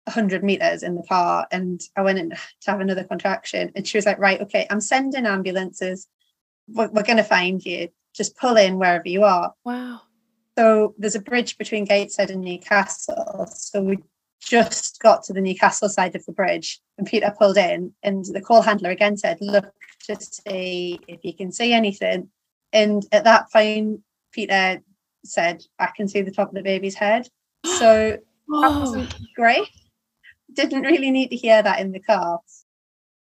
100 0.04 0.42
meters 0.42 0.82
in 0.82 0.94
the 0.94 1.02
car 1.02 1.46
and 1.52 1.80
I 1.96 2.02
went 2.02 2.18
in 2.18 2.30
to 2.30 2.70
have 2.70 2.80
another 2.80 3.04
contraction 3.04 3.70
and 3.74 3.86
she 3.86 3.98
was 3.98 4.06
like 4.06 4.18
right 4.18 4.40
okay 4.40 4.66
I'm 4.70 4.80
sending 4.80 5.26
ambulances. 5.26 6.08
We're, 6.68 6.88
we're 6.88 7.02
going 7.02 7.16
to 7.16 7.24
find 7.24 7.64
you. 7.64 7.88
Just 8.14 8.36
pull 8.36 8.56
in 8.56 8.78
wherever 8.78 9.08
you 9.08 9.24
are. 9.24 9.54
Wow. 9.64 10.02
So 10.58 10.94
there's 10.98 11.14
a 11.14 11.20
bridge 11.20 11.58
between 11.58 11.84
Gateshead 11.84 12.30
and 12.30 12.42
Newcastle. 12.42 13.46
So 13.54 13.82
we 13.82 13.98
just 14.40 15.00
got 15.00 15.22
to 15.24 15.32
the 15.32 15.40
Newcastle 15.40 15.88
side 15.88 16.16
of 16.16 16.24
the 16.26 16.32
bridge 16.32 16.80
and 16.98 17.06
Peter 17.06 17.32
pulled 17.36 17.56
in 17.56 17.92
and 18.02 18.24
the 18.24 18.40
call 18.40 18.62
handler 18.62 18.90
again 18.90 19.16
said, 19.16 19.38
look 19.40 19.72
to 20.06 20.16
see 20.20 20.98
if 21.06 21.20
you 21.24 21.34
can 21.34 21.52
see 21.52 21.72
anything. 21.72 22.30
And 22.72 23.04
at 23.12 23.24
that 23.24 23.50
point, 23.52 24.00
Peter 24.32 24.80
said, 25.24 25.64
I 25.78 25.90
can 25.96 26.08
see 26.08 26.22
the 26.22 26.30
top 26.30 26.48
of 26.48 26.54
the 26.54 26.62
baby's 26.62 26.94
head. 26.94 27.28
So 27.78 28.18
that 28.50 28.70
oh. 28.70 28.80
wasn't 28.80 29.14
great. 29.34 29.68
Didn't 30.52 30.82
really 30.82 31.10
need 31.10 31.28
to 31.28 31.36
hear 31.36 31.62
that 31.62 31.80
in 31.80 31.92
the 31.92 32.00
car. 32.00 32.40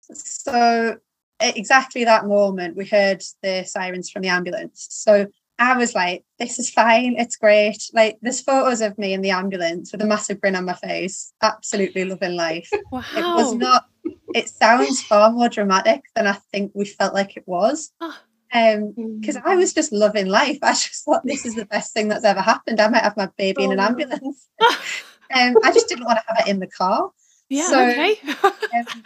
So 0.02 0.98
exactly 1.40 2.06
that 2.06 2.26
moment, 2.26 2.78
we 2.78 2.86
heard 2.86 3.24
the 3.42 3.64
sirens 3.64 4.10
from 4.10 4.22
the 4.22 4.30
ambulance. 4.30 4.88
So 4.90 5.28
I 5.60 5.78
was 5.78 5.94
like, 5.94 6.24
this 6.40 6.58
is 6.58 6.70
fine. 6.70 7.16
It's 7.18 7.36
great. 7.36 7.84
Like, 7.94 8.18
there's 8.22 8.42
photos 8.42 8.82
of 8.82 8.98
me 8.98 9.14
in 9.14 9.22
the 9.22 9.30
ambulance 9.30 9.92
with 9.92 10.02
a 10.02 10.06
massive 10.06 10.42
grin 10.42 10.56
on 10.56 10.66
my 10.66 10.74
face, 10.74 11.34
absolutely 11.42 12.06
loving 12.06 12.36
life. 12.36 12.70
Wow. 12.92 13.04
It 13.16 13.24
was 13.24 13.54
not, 13.54 13.86
it 14.34 14.50
sounds 14.50 15.04
far 15.04 15.32
more 15.32 15.50
dramatic 15.50 16.02
than 16.16 16.26
I 16.26 16.34
think 16.52 16.72
we 16.74 16.86
felt 16.86 17.14
like 17.14 17.38
it 17.38 17.44
was. 17.46 17.92
Oh. 18.02 18.18
Um, 18.54 18.94
because 19.20 19.38
I 19.38 19.56
was 19.56 19.74
just 19.74 19.94
loving 19.94 20.28
life. 20.28 20.60
I 20.62 20.72
just 20.72 21.06
thought 21.06 21.26
this 21.26 21.46
is 21.46 21.56
the 21.56 21.66
best 21.66 21.94
thing 21.94 22.10
that's 22.10 22.26
ever 22.26 22.42
happened. 22.42 22.82
I 22.82 22.90
might 22.90 23.04
have 23.04 23.18
my 23.18 23.30
baby 23.38 23.62
oh. 23.62 23.66
in 23.66 23.72
an 23.74 23.80
oh. 23.80 23.84
ambulance. 23.84 24.50
um, 24.60 25.56
I 25.64 25.72
just 25.72 25.88
didn't 25.88 26.06
want 26.06 26.20
to 26.20 26.24
have 26.28 26.46
it 26.46 26.50
in 26.50 26.60
the 26.60 26.68
car. 26.68 27.12
Yeah. 27.50 27.68
So, 27.68 27.82
okay. 27.82 28.20
um, 28.26 29.04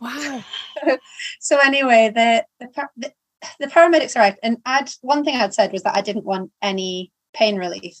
wow. 0.00 0.44
So, 0.84 0.98
so 1.40 1.58
anyway, 1.58 2.10
the, 2.14 2.44
the, 2.60 2.88
the 2.96 3.12
the 3.58 3.66
paramedics 3.66 4.16
arrived, 4.16 4.38
and 4.42 4.58
I'd 4.64 4.90
one 5.00 5.24
thing 5.24 5.36
I'd 5.36 5.54
said 5.54 5.72
was 5.72 5.82
that 5.82 5.96
I 5.96 6.00
didn't 6.00 6.24
want 6.24 6.50
any 6.62 7.12
pain 7.34 7.56
relief. 7.56 8.00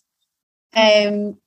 Um, 0.74 1.38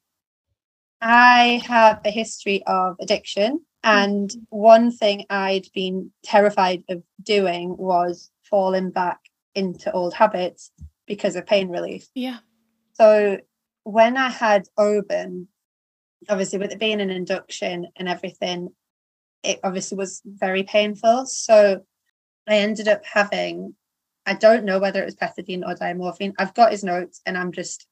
I 1.02 1.62
have 1.65 2.02
a 2.06 2.12
history 2.12 2.63
of 2.65 2.98
addiction, 3.00 3.65
and 3.84 4.32
one 4.50 4.91
thing 4.91 5.26
I'd 5.30 5.67
been 5.74 6.12
terrified 6.24 6.84
of 6.89 7.04
doing 7.22 7.78
was 7.78 8.30
falling 8.50 8.92
back 8.92 9.20
into 9.56 9.92
old 9.92 10.14
habits 10.14 10.72
because 11.06 11.36
of 11.36 11.46
pain 11.46 11.70
relief. 11.70 12.08
Yeah. 12.14 12.40
So 12.94 13.40
when 13.84 14.18
I 14.18 14.30
had 14.30 14.68
Oban, 14.78 15.48
obviously 16.30 16.60
with 16.60 16.72
it 16.72 16.80
being 16.80 17.02
an 17.02 17.10
induction 17.10 17.88
and 17.96 18.10
everything, 18.10 18.70
it 19.44 19.60
obviously 19.64 19.98
was 19.98 20.22
very 20.26 20.64
painful. 20.64 21.26
So 21.26 21.82
I 22.48 22.56
ended 22.56 22.88
up 22.88 23.04
having, 23.06 23.76
I 24.26 24.34
don't 24.34 24.66
know 24.66 24.80
whether 24.80 25.02
it 25.02 25.06
was 25.06 25.16
pethidine 25.16 25.64
or 25.66 25.76
diamorphine. 25.76 26.34
I've 26.38 26.54
got 26.54 26.72
his 26.72 26.84
notes 26.84 27.22
and 27.26 27.38
I'm 27.38 27.52
just, 27.52 27.88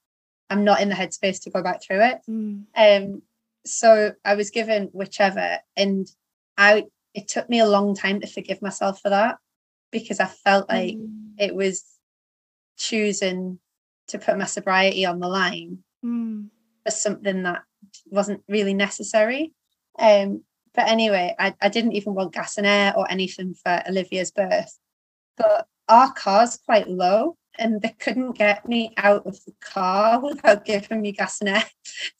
I'm 0.50 0.64
not 0.64 0.82
in 0.82 0.90
the 0.90 0.96
headspace 0.96 1.42
to 1.44 1.50
go 1.50 1.64
back 1.64 1.82
through 1.82 2.02
it. 2.02 2.20
Mm. 2.30 2.66
Um, 2.76 3.22
so 3.66 4.14
I 4.24 4.36
was 4.36 4.52
given 4.52 4.90
whichever, 4.94 5.58
and 5.76 6.08
I 6.58 6.86
it 7.14 7.28
took 7.28 7.50
me 7.50 7.60
a 7.60 7.68
long 7.68 7.96
time 7.96 8.20
to 8.22 8.28
forgive 8.28 8.62
myself 8.62 9.02
for 9.02 9.10
that 9.10 9.38
because 9.92 10.20
I 10.20 10.26
felt 10.26 10.70
like 10.70 10.96
mm. 10.96 11.34
it 11.38 11.56
was 11.56 11.84
choosing 12.78 13.60
to 14.08 14.20
put 14.20 14.38
my 14.38 14.46
sobriety 14.46 15.06
on 15.06 15.20
the 15.20 15.28
line 15.28 15.80
mm. 16.04 16.48
for 16.84 16.92
something 16.92 17.44
that 17.44 17.64
wasn't 18.08 18.44
really 18.48 18.74
necessary. 18.74 19.54
Um, 19.98 20.44
but 20.74 20.88
anyway, 20.88 21.34
I, 21.40 21.56
I 21.62 21.70
didn't 21.70 21.94
even 21.94 22.14
want 22.14 22.34
gas 22.34 22.58
and 22.58 22.68
air 22.68 22.94
or 22.96 23.10
anything 23.10 23.54
for 23.54 23.82
Olivia's 23.88 24.32
birth. 24.32 24.78
But 25.38 25.68
our 25.88 26.12
car's 26.14 26.58
quite 26.58 26.90
low 26.90 27.38
and 27.58 27.82
they 27.82 27.96
couldn't 28.00 28.34
get 28.34 28.68
me 28.68 28.94
out 28.98 29.26
of 29.26 29.44
the 29.46 29.54
car 29.62 30.20
without 30.24 30.66
giving 30.66 31.02
me 31.02 31.12
gas 31.12 31.40
and 31.42 31.50
air. 31.50 31.64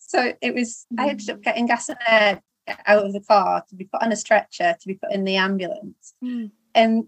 So 0.08 0.32
it 0.42 0.54
was, 0.54 0.86
mm. 0.94 1.04
I 1.04 1.10
ended 1.10 1.30
up 1.30 1.40
mm. 1.40 1.44
getting 1.44 1.66
gas 1.66 1.90
and 1.90 1.98
air 2.08 2.42
out 2.86 3.06
of 3.06 3.12
the 3.12 3.20
car 3.20 3.64
to 3.68 3.76
be 3.76 3.86
put 3.86 4.02
on 4.02 4.12
a 4.12 4.16
stretcher 4.16 4.76
to 4.80 4.88
be 4.88 4.94
put 4.94 5.12
in 5.12 5.26
the 5.26 5.36
ambulance. 5.36 6.14
Mm. 6.24 6.52
And 6.74 7.08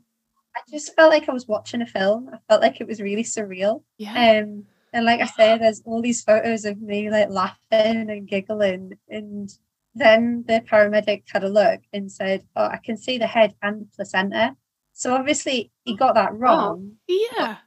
I 0.58 0.72
just 0.72 0.96
felt 0.96 1.12
like 1.12 1.30
I 1.30 1.34
was 1.34 1.48
watching 1.48 1.82
a 1.82 1.86
film. 1.86 2.30
I 2.34 2.38
felt 2.50 2.62
like 2.62 2.82
it 2.82 2.88
was 2.88 3.02
really 3.02 3.24
surreal. 3.24 3.84
Yeah. 3.98 4.42
Um, 4.42 4.66
and 4.94 5.06
like 5.06 5.22
I 5.22 5.26
say, 5.26 5.58
there's 5.60 5.82
all 5.86 6.02
these 6.02 6.24
photos 6.24 6.66
of 6.66 6.82
me 6.82 7.10
like 7.10 7.30
laughing 7.30 8.10
and 8.10 8.28
giggling. 8.28 8.98
And 9.10 9.54
then 9.94 10.44
the 10.48 10.62
paramedic 10.62 11.24
had 11.32 11.44
a 11.44 11.50
look 11.50 11.82
and 11.94 12.12
said, 12.12 12.46
Oh, 12.56 12.66
I 12.66 12.78
can 12.78 12.98
see 12.98 13.18
the 13.18 13.28
head 13.28 13.54
and 13.62 13.82
the 13.82 13.88
placenta. 13.96 14.56
So 14.94 15.14
obviously 15.14 15.72
he 15.84 15.96
got 15.96 16.16
that 16.16 16.32
oh, 16.32 16.36
wrong. 16.36 16.92
Oh, 17.10 17.30
yeah. 17.38 17.58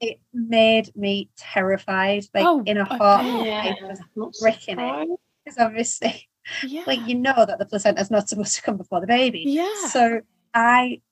It 0.00 0.20
made 0.32 0.94
me 0.96 1.28
terrified, 1.36 2.24
like 2.32 2.44
oh, 2.46 2.62
in 2.64 2.78
a 2.78 2.84
heart. 2.84 3.26
Yeah. 3.26 3.74
I 3.82 3.98
was 4.14 4.40
breaking 4.40 4.78
it. 4.78 5.08
Because 5.44 5.58
obviously 5.58 6.28
yeah. 6.66 6.84
like 6.86 7.06
you 7.06 7.14
know 7.14 7.44
that 7.44 7.58
the 7.58 7.66
placenta 7.66 8.00
is 8.00 8.10
not 8.10 8.28
supposed 8.28 8.56
to 8.56 8.62
come 8.62 8.78
before 8.78 9.00
the 9.00 9.06
baby. 9.06 9.44
Yeah. 9.46 9.88
So 9.88 10.20
I 10.54 11.02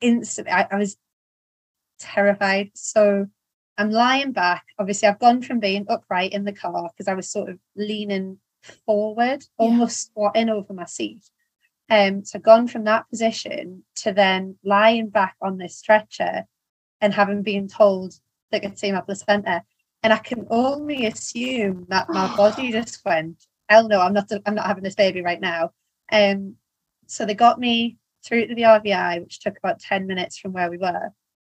instantly 0.00 0.52
I, 0.52 0.66
I 0.70 0.76
was 0.76 0.96
terrified. 1.98 2.70
So 2.74 3.26
I'm 3.78 3.90
lying 3.90 4.32
back. 4.32 4.64
Obviously, 4.78 5.08
I've 5.08 5.18
gone 5.18 5.42
from 5.42 5.60
being 5.60 5.86
upright 5.88 6.32
in 6.32 6.44
the 6.44 6.52
car 6.52 6.90
because 6.90 7.08
I 7.08 7.14
was 7.14 7.30
sort 7.30 7.50
of 7.50 7.58
leaning 7.76 8.38
forward, 8.86 9.42
yeah. 9.42 9.66
almost 9.66 10.06
squatting 10.06 10.48
over 10.48 10.72
my 10.72 10.84
seat. 10.84 11.22
Um, 11.88 12.24
so 12.24 12.38
gone 12.38 12.68
from 12.68 12.84
that 12.84 13.08
position 13.08 13.84
to 13.96 14.12
then 14.12 14.56
lying 14.64 15.08
back 15.08 15.36
on 15.42 15.58
this 15.58 15.76
stretcher 15.76 16.44
and 17.00 17.12
having 17.12 17.42
been 17.42 17.68
told 17.68 18.14
that 18.50 18.62
I 18.62 18.68
could 18.68 18.78
see 18.78 18.92
my 18.92 19.00
placenta. 19.00 19.62
And 20.02 20.12
I 20.12 20.18
can 20.18 20.46
only 20.50 21.06
assume 21.06 21.86
that 21.88 22.08
my 22.08 22.34
body 22.36 22.72
just 22.72 23.04
went, 23.04 23.44
hell 23.68 23.88
no, 23.88 24.00
I'm 24.00 24.14
not 24.14 24.30
I'm 24.46 24.54
not 24.54 24.66
having 24.66 24.84
this 24.84 24.94
baby 24.94 25.22
right 25.22 25.40
now. 25.40 25.72
Um, 26.12 26.56
so 27.06 27.24
they 27.24 27.34
got 27.34 27.58
me 27.58 27.96
through 28.24 28.46
to 28.46 28.54
the 28.54 28.62
RVI, 28.62 29.20
which 29.22 29.40
took 29.40 29.56
about 29.58 29.80
10 29.80 30.06
minutes 30.06 30.38
from 30.38 30.52
where 30.52 30.70
we 30.70 30.78
were. 30.78 31.10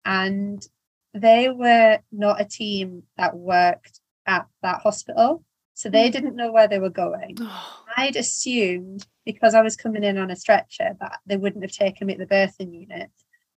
And 0.06 0.66
they 1.14 1.50
were 1.50 2.00
not 2.12 2.42
a 2.42 2.46
team 2.46 3.04
that 3.18 3.36
worked 3.36 4.00
at 4.26 4.48
that 4.62 4.82
hospital. 4.82 5.44
So 5.74 5.90
they 5.90 6.08
hmm. 6.08 6.12
didn't 6.12 6.36
know 6.36 6.52
where 6.52 6.68
they 6.68 6.80
were 6.80 6.90
going. 6.90 7.38
I'd 7.98 8.16
assumed 8.16 9.06
because 9.26 9.54
I 9.54 9.62
was 9.62 9.76
coming 9.76 10.04
in 10.04 10.18
on 10.18 10.32
a 10.32 10.36
stretcher 10.36 10.96
that 11.00 11.20
they 11.26 11.38
wouldn't 11.38 11.64
have 11.64 11.72
taken 11.72 12.08
me 12.08 12.16
to 12.16 12.20
the 12.20 12.34
birthing 12.34 12.74
unit. 12.74 13.10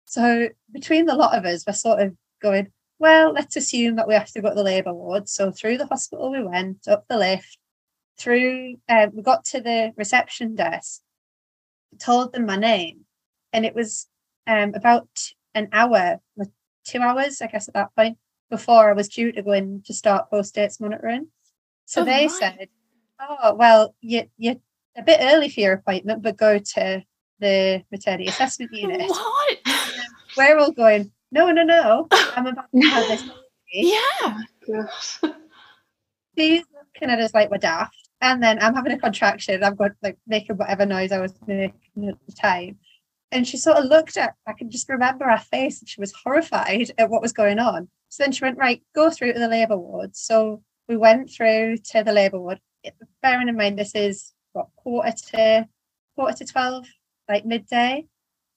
So 0.05 0.49
between 0.71 1.05
the 1.05 1.15
lot 1.15 1.37
of 1.37 1.45
us, 1.45 1.63
we're 1.65 1.73
sort 1.73 2.01
of 2.01 2.15
going, 2.41 2.71
well, 2.99 3.31
let's 3.31 3.55
assume 3.55 3.95
that 3.95 4.07
we 4.07 4.13
have 4.13 4.31
to 4.31 4.41
go 4.41 4.49
to 4.49 4.55
the 4.55 4.63
labour 4.63 4.93
ward. 4.93 5.29
So 5.29 5.51
through 5.51 5.77
the 5.77 5.87
hospital 5.87 6.31
we 6.31 6.43
went, 6.43 6.87
up 6.87 7.05
the 7.07 7.17
lift, 7.17 7.57
through 8.17 8.75
uh, 8.87 9.07
we 9.11 9.21
got 9.23 9.45
to 9.45 9.61
the 9.61 9.91
reception 9.97 10.55
desk 10.55 11.01
told 11.99 12.33
them 12.33 12.45
my 12.45 12.55
name. 12.55 13.01
And 13.51 13.65
it 13.65 13.75
was 13.75 14.07
um, 14.47 14.73
about 14.73 15.07
an 15.55 15.69
hour 15.71 16.19
two 16.85 16.99
hours 16.99 17.41
i 17.41 17.47
guess 17.47 17.67
at 17.67 17.73
that 17.73 17.95
point 17.95 18.17
before 18.49 18.89
i 18.89 18.93
was 18.93 19.07
due 19.07 19.31
to 19.31 19.41
go 19.41 19.51
in 19.51 19.81
to 19.85 19.93
start 19.93 20.29
post 20.29 20.55
dates 20.55 20.79
monitoring. 20.79 21.27
So 21.85 22.01
oh, 22.01 22.05
they 22.05 22.27
said 22.27 22.67
oh 23.19 23.53
well 23.55 23.95
you, 24.01 24.23
you're 24.37 24.55
a 24.97 25.03
bit 25.03 25.19
early 25.21 25.49
for 25.49 25.59
your 25.61 25.73
appointment 25.73 26.21
but 26.21 26.37
go 26.37 26.59
to 26.59 27.03
the 27.39 27.83
maternity 27.91 28.27
assessment 28.27 28.71
unit. 28.73 29.09
What? 29.09 29.57
We're 30.37 30.57
all 30.57 30.71
going 30.71 31.11
no 31.31 31.51
no 31.51 31.63
no. 31.63 32.07
I'm 32.11 32.47
about 32.47 32.65
to 32.73 32.87
have 32.87 33.07
this 33.07 33.23
yeah. 33.71 34.37
She's 36.37 36.63
looking 36.73 37.09
at 37.09 37.19
us 37.19 37.33
like 37.33 37.49
we're 37.49 37.57
daft 37.57 38.02
and 38.23 38.41
then 38.41 38.57
I'm 38.61 38.73
having 38.73 38.93
a 38.93 38.97
contraction. 38.97 39.63
I've 39.63 39.77
got 39.77 39.91
like 40.01 40.17
making 40.25 40.55
whatever 40.55 40.85
noise 40.85 41.11
I 41.11 41.19
was 41.19 41.33
making 41.45 42.07
at 42.07 42.15
the 42.25 42.31
time. 42.31 42.77
And 43.33 43.45
she 43.45 43.57
sort 43.57 43.77
of 43.77 43.85
looked 43.85 44.15
at, 44.15 44.35
I 44.47 44.53
can 44.53 44.71
just 44.71 44.87
remember 44.87 45.25
her 45.25 45.37
face 45.37 45.81
and 45.81 45.89
she 45.89 45.99
was 45.99 46.13
horrified 46.23 46.91
at 46.97 47.09
what 47.09 47.21
was 47.21 47.33
going 47.33 47.59
on. 47.59 47.89
So 48.07 48.23
then 48.23 48.31
she 48.31 48.45
went, 48.45 48.57
right, 48.57 48.81
go 48.95 49.09
through 49.09 49.33
to 49.33 49.39
the 49.39 49.49
labour 49.49 49.77
ward. 49.77 50.15
So 50.15 50.63
we 50.87 50.95
went 50.95 51.31
through 51.31 51.77
to 51.91 52.03
the 52.03 52.13
labour 52.13 52.39
ward. 52.39 52.61
Bearing 53.21 53.49
in 53.49 53.57
mind, 53.57 53.77
this 53.77 53.93
is 53.93 54.31
what 54.53 54.67
quarter 54.77 55.11
to 55.31 55.67
quarter 56.15 56.37
to 56.37 56.45
12, 56.45 56.85
like 57.27 57.45
midday. 57.45 58.05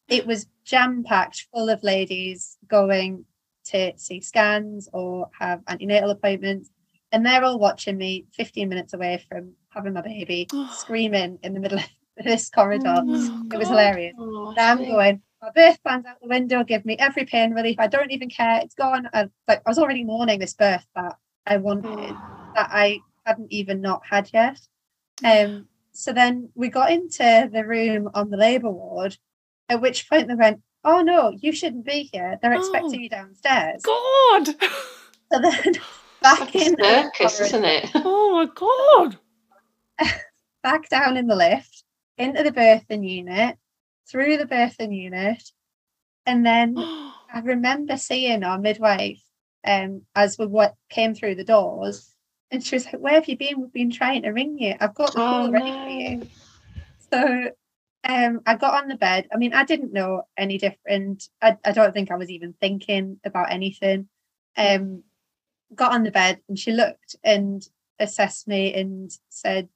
It 0.09 0.29
was 0.29 0.47
jam 0.65 1.03
packed 1.03 1.49
full 1.53 1.71
of 1.71 1.83
ladies 1.83 2.57
going 2.69 3.25
to 3.67 3.93
see 3.97 4.21
scans 4.21 4.89
or 4.93 5.29
have 5.41 5.63
antenatal 5.67 6.11
appointments 6.11 6.71
and 7.17 7.25
they're 7.25 7.43
all 7.43 7.59
watching 7.59 7.97
me 7.97 8.27
15 8.35 8.69
minutes 8.69 8.93
away 8.93 9.25
from 9.27 9.55
having 9.71 9.95
my 9.95 10.03
baby, 10.03 10.47
screaming 10.73 11.39
in 11.43 11.55
the 11.55 11.61
middle 11.61 11.79
of 11.79 11.85
this 12.25 12.51
corridor. 12.51 12.95
Oh, 12.99 13.43
it 13.51 13.59
was 13.59 13.69
hilarious. 13.69 14.15
Oh, 14.19 14.55
I'm 14.59 14.85
going, 14.85 15.23
my 15.41 15.51
birth 15.51 15.83
plan's 15.83 16.05
out 16.05 16.21
the 16.21 16.29
window, 16.29 16.63
give 16.63 16.85
me 16.85 16.99
every 16.99 17.25
pain 17.25 17.53
relief. 17.53 17.77
I 17.79 17.87
don't 17.87 18.13
even 18.13 18.29
care. 18.29 18.61
It's 18.63 18.75
gone. 18.75 19.09
I, 19.15 19.31
like 19.49 19.63
I 19.65 19.71
was 19.71 19.79
already 19.79 20.05
mourning 20.05 20.41
this 20.41 20.53
birth 20.53 20.87
that 20.95 21.17
I 21.47 21.57
wanted, 21.57 21.89
oh. 21.89 22.51
that 22.55 22.69
I 22.71 23.01
hadn't 23.25 23.51
even 23.51 23.81
not 23.81 24.03
had 24.09 24.31
yet. 24.33 24.61
Um, 25.25 25.69
so 25.93 26.13
then 26.13 26.51
we 26.55 26.69
got 26.69 26.91
into 26.91 27.49
the 27.51 27.65
room 27.65 28.11
on 28.13 28.29
the 28.29 28.37
labour 28.37 28.71
ward, 28.71 29.17
at 29.71 29.81
which 29.81 30.11
point 30.11 30.29
they 30.29 30.35
went, 30.35 30.61
Oh 30.85 31.01
no, 31.01 31.33
you 31.41 31.53
shouldn't 31.53 31.87
be 31.87 32.11
here. 32.13 32.39
They're 32.43 32.53
expecting 32.53 33.01
oh. 33.01 33.03
you 33.03 33.09
downstairs. 33.09 33.83
God. 33.83 34.49
So 35.33 35.41
then 35.41 35.73
back 36.23 36.55
in 36.55 36.77
circus, 36.79 37.41
isn't 37.41 37.65
it? 37.65 37.91
Oh 37.95 38.33
my 38.33 38.51
god! 38.55 39.19
back 40.63 40.89
down 40.89 41.17
in 41.17 41.27
the 41.27 41.37
lift, 41.37 41.85
into 42.19 42.43
the 42.43 42.53
birthing 42.53 43.09
unit, 43.09 43.57
through 44.11 44.37
the 44.37 44.47
birthing 44.47 44.95
unit, 44.95 45.43
and 46.27 46.45
then 46.45 46.75
I 46.79 47.41
remember 47.43 47.97
seeing 47.97 48.45
our 48.45 48.59
midwife 48.59 49.23
um, 49.67 50.03
as 50.15 50.39
we 50.39 50.47
what 50.47 50.75
came 50.91 51.15
through 51.15 51.37
the 51.37 51.45
doors, 51.45 52.15
and 52.51 52.63
she 52.65 52.77
was 52.77 52.87
like, 52.87 52.99
"Where 52.99 53.15
have 53.15 53.29
you 53.29 53.37
been? 53.37 53.61
We've 53.61 53.73
been 53.73 53.91
trying 53.91 54.23
to 54.23 54.31
ring 54.31 54.59
you. 54.59 54.75
I've 54.79 54.95
got 54.95 55.13
the 55.13 55.21
call 55.21 55.47
oh, 55.47 55.51
ready 55.51 55.71
no. 55.71 55.85
for 55.85 55.91
you." 55.91 56.23
So 57.11 57.51
um, 58.09 58.41
I 58.47 58.55
got 58.57 58.83
on 58.83 58.89
the 58.89 58.97
bed. 58.97 59.29
I 59.33 59.37
mean, 59.37 59.53
I 59.53 59.65
didn't 59.65 59.93
know 59.93 60.23
any 60.37 60.59
different. 60.59 61.29
I, 61.43 61.57
I 61.65 61.73
don't 61.73 61.93
think 61.93 62.11
I 62.11 62.17
was 62.17 62.31
even 62.31 62.55
thinking 62.61 63.21
about 63.25 63.51
anything. 63.51 64.09
Um, 64.57 65.03
got 65.75 65.93
on 65.93 66.05
the 66.05 66.11
bed 66.11 66.41
and 66.49 66.59
she 66.59 66.73
looked 66.73 67.17
and 67.25 67.67
assessed 67.99 68.47
me 68.47 68.75
and 68.75 69.11
said, 69.29 69.69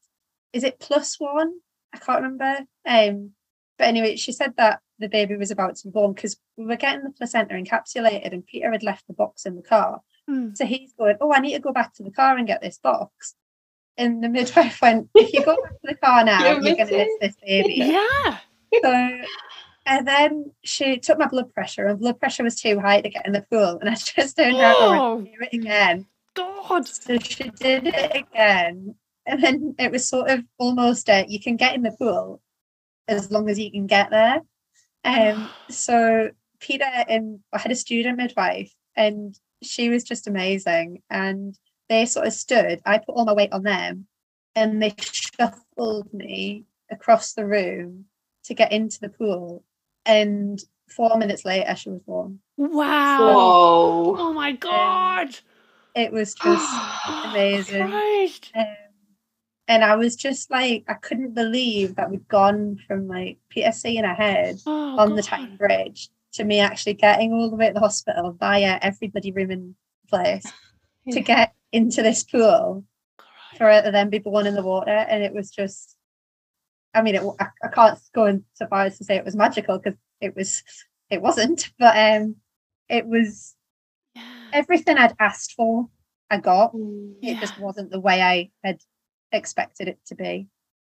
Is 0.52 0.64
it 0.64 0.80
plus 0.80 1.18
one? 1.18 1.52
I 1.92 1.98
can't 1.98 2.22
remember. 2.22 2.66
Um, 2.86 3.32
but 3.78 3.88
anyway, 3.88 4.16
she 4.16 4.32
said 4.32 4.54
that 4.56 4.80
the 4.98 5.08
baby 5.08 5.36
was 5.36 5.50
about 5.50 5.76
to 5.76 5.88
be 5.88 5.92
born 5.92 6.12
because 6.12 6.36
we 6.56 6.66
were 6.66 6.76
getting 6.76 7.02
the 7.02 7.10
placenta 7.10 7.54
encapsulated 7.54 8.32
and 8.32 8.46
Peter 8.46 8.70
had 8.70 8.82
left 8.82 9.06
the 9.06 9.14
box 9.14 9.46
in 9.46 9.56
the 9.56 9.62
car. 9.62 10.02
Mm. 10.28 10.56
So 10.56 10.66
he's 10.66 10.92
going, 10.92 11.16
Oh, 11.20 11.32
I 11.32 11.40
need 11.40 11.54
to 11.54 11.60
go 11.60 11.72
back 11.72 11.94
to 11.94 12.02
the 12.02 12.10
car 12.10 12.36
and 12.36 12.46
get 12.46 12.60
this 12.60 12.78
box. 12.78 13.34
And 13.96 14.22
the 14.22 14.28
midwife 14.28 14.80
went, 14.80 15.08
If 15.14 15.32
you 15.32 15.44
go 15.44 15.56
back 15.62 15.72
to 15.72 15.78
the 15.82 15.94
car 15.94 16.24
now, 16.24 16.40
you're, 16.44 16.62
you're 16.62 16.76
going 16.76 16.88
to 16.88 16.96
miss 16.96 17.12
this 17.20 17.36
baby. 17.44 17.74
Yeah. 18.72 18.82
So 18.84 19.20
and 19.90 20.06
then 20.06 20.52
she 20.62 21.00
took 21.00 21.18
my 21.18 21.26
blood 21.26 21.52
pressure, 21.52 21.86
and 21.86 21.98
blood 21.98 22.20
pressure 22.20 22.44
was 22.44 22.54
too 22.54 22.78
high 22.78 23.00
to 23.00 23.08
get 23.10 23.26
in 23.26 23.32
the 23.32 23.44
pool. 23.50 23.80
And 23.80 23.90
I 23.90 23.94
just 24.16 24.36
turned 24.36 24.54
oh, 24.54 24.60
around 24.60 25.18
and 25.18 25.26
do 25.26 25.32
it 25.40 25.52
again. 25.52 26.06
God. 26.34 26.86
So 26.86 27.18
she 27.18 27.50
did 27.50 27.88
it 27.88 28.14
again. 28.14 28.94
And 29.26 29.42
then 29.42 29.74
it 29.80 29.90
was 29.90 30.08
sort 30.08 30.30
of 30.30 30.44
almost 30.58 31.10
uh, 31.10 31.24
you 31.26 31.40
can 31.40 31.56
get 31.56 31.74
in 31.74 31.82
the 31.82 31.90
pool 31.90 32.40
as 33.08 33.32
long 33.32 33.50
as 33.50 33.58
you 33.58 33.72
can 33.72 33.88
get 33.88 34.10
there. 34.10 34.42
Um, 35.04 35.50
so 35.70 36.30
Peter 36.60 36.84
and 36.84 37.40
I 37.52 37.58
had 37.58 37.72
a 37.72 37.76
student 37.76 38.16
midwife, 38.16 38.72
and 38.96 39.36
she 39.60 39.88
was 39.88 40.04
just 40.04 40.28
amazing. 40.28 41.02
And 41.10 41.58
they 41.88 42.06
sort 42.06 42.28
of 42.28 42.32
stood. 42.32 42.80
I 42.86 42.98
put 42.98 43.16
all 43.16 43.24
my 43.24 43.32
weight 43.32 43.52
on 43.52 43.64
them, 43.64 44.06
and 44.54 44.80
they 44.80 44.94
shuffled 45.00 46.14
me 46.14 46.66
across 46.92 47.32
the 47.32 47.44
room 47.44 48.04
to 48.44 48.54
get 48.54 48.70
into 48.70 49.00
the 49.00 49.08
pool 49.08 49.64
and 50.10 50.62
four 50.88 51.16
minutes 51.16 51.44
later, 51.44 51.74
she 51.76 51.90
was 51.90 52.02
born. 52.02 52.40
Wow. 52.56 53.18
Whoa. 53.20 54.16
Oh 54.18 54.32
my 54.32 54.52
god. 54.52 55.36
It 55.94 56.12
was 56.12 56.34
just 56.42 56.74
amazing. 57.24 57.88
Christ. 57.90 58.50
Um, 58.54 58.66
and 59.68 59.84
I 59.84 59.94
was 59.94 60.16
just 60.16 60.50
like, 60.50 60.84
I 60.88 60.94
couldn't 60.94 61.34
believe 61.34 61.94
that 61.94 62.10
we'd 62.10 62.26
gone 62.26 62.78
from 62.88 63.06
like 63.06 63.38
PSC 63.54 63.94
in 63.94 64.04
our 64.04 64.14
head 64.14 64.56
Oh, 64.66 64.98
on 64.98 65.10
the 65.14 65.22
God. 65.22 65.28
Tyne 65.28 65.56
Bridge 65.56 66.08
to 66.32 66.44
me 66.44 66.60
actually 66.60 66.94
getting 66.94 67.32
all 67.32 67.50
the 67.50 67.56
way 67.56 67.68
to 67.68 67.74
the 67.74 67.80
hospital 67.80 68.32
via 68.32 68.78
everybody 68.82 69.32
room 69.32 69.50
in 69.50 69.74
place 70.08 70.46
to 71.12 71.20
get 71.20 71.54
into 71.72 72.02
this 72.02 72.24
pool 72.24 72.84
for 73.56 73.68
it 73.70 73.82
to 73.82 73.90
then 73.92 74.10
be 74.10 74.18
born 74.18 74.46
in 74.46 74.54
the 74.54 74.62
water. 74.62 74.90
And 74.90 75.22
it 75.22 75.32
was 75.32 75.50
just, 75.50 75.96
I 76.94 77.02
mean, 77.02 77.14
it, 77.14 77.22
I, 77.40 77.46
I 77.62 77.68
can't 77.68 77.98
go 78.14 78.26
in 78.26 78.44
so 78.54 78.66
far 78.66 78.82
as 78.82 78.98
to 78.98 79.04
say 79.04 79.16
it 79.16 79.24
was 79.24 79.36
magical 79.36 79.78
because 79.78 79.98
it 80.20 80.34
was, 80.34 80.62
it 81.08 81.22
wasn't, 81.22 81.70
but 81.78 81.96
um, 81.96 82.36
it 82.88 83.06
was 83.06 83.54
Yeah. 84.14 84.22
everything 84.52 84.96
I'd 84.98 85.14
asked 85.20 85.52
for, 85.52 85.88
I 86.30 86.38
got. 86.38 86.72
Mm, 86.74 87.14
It 87.22 87.38
just 87.40 87.58
wasn't 87.58 87.90
the 87.90 88.00
way 88.00 88.20
I 88.22 88.50
had 88.64 88.80
expected 89.32 89.88
it 89.88 89.98
to 90.06 90.14
be. 90.14 90.48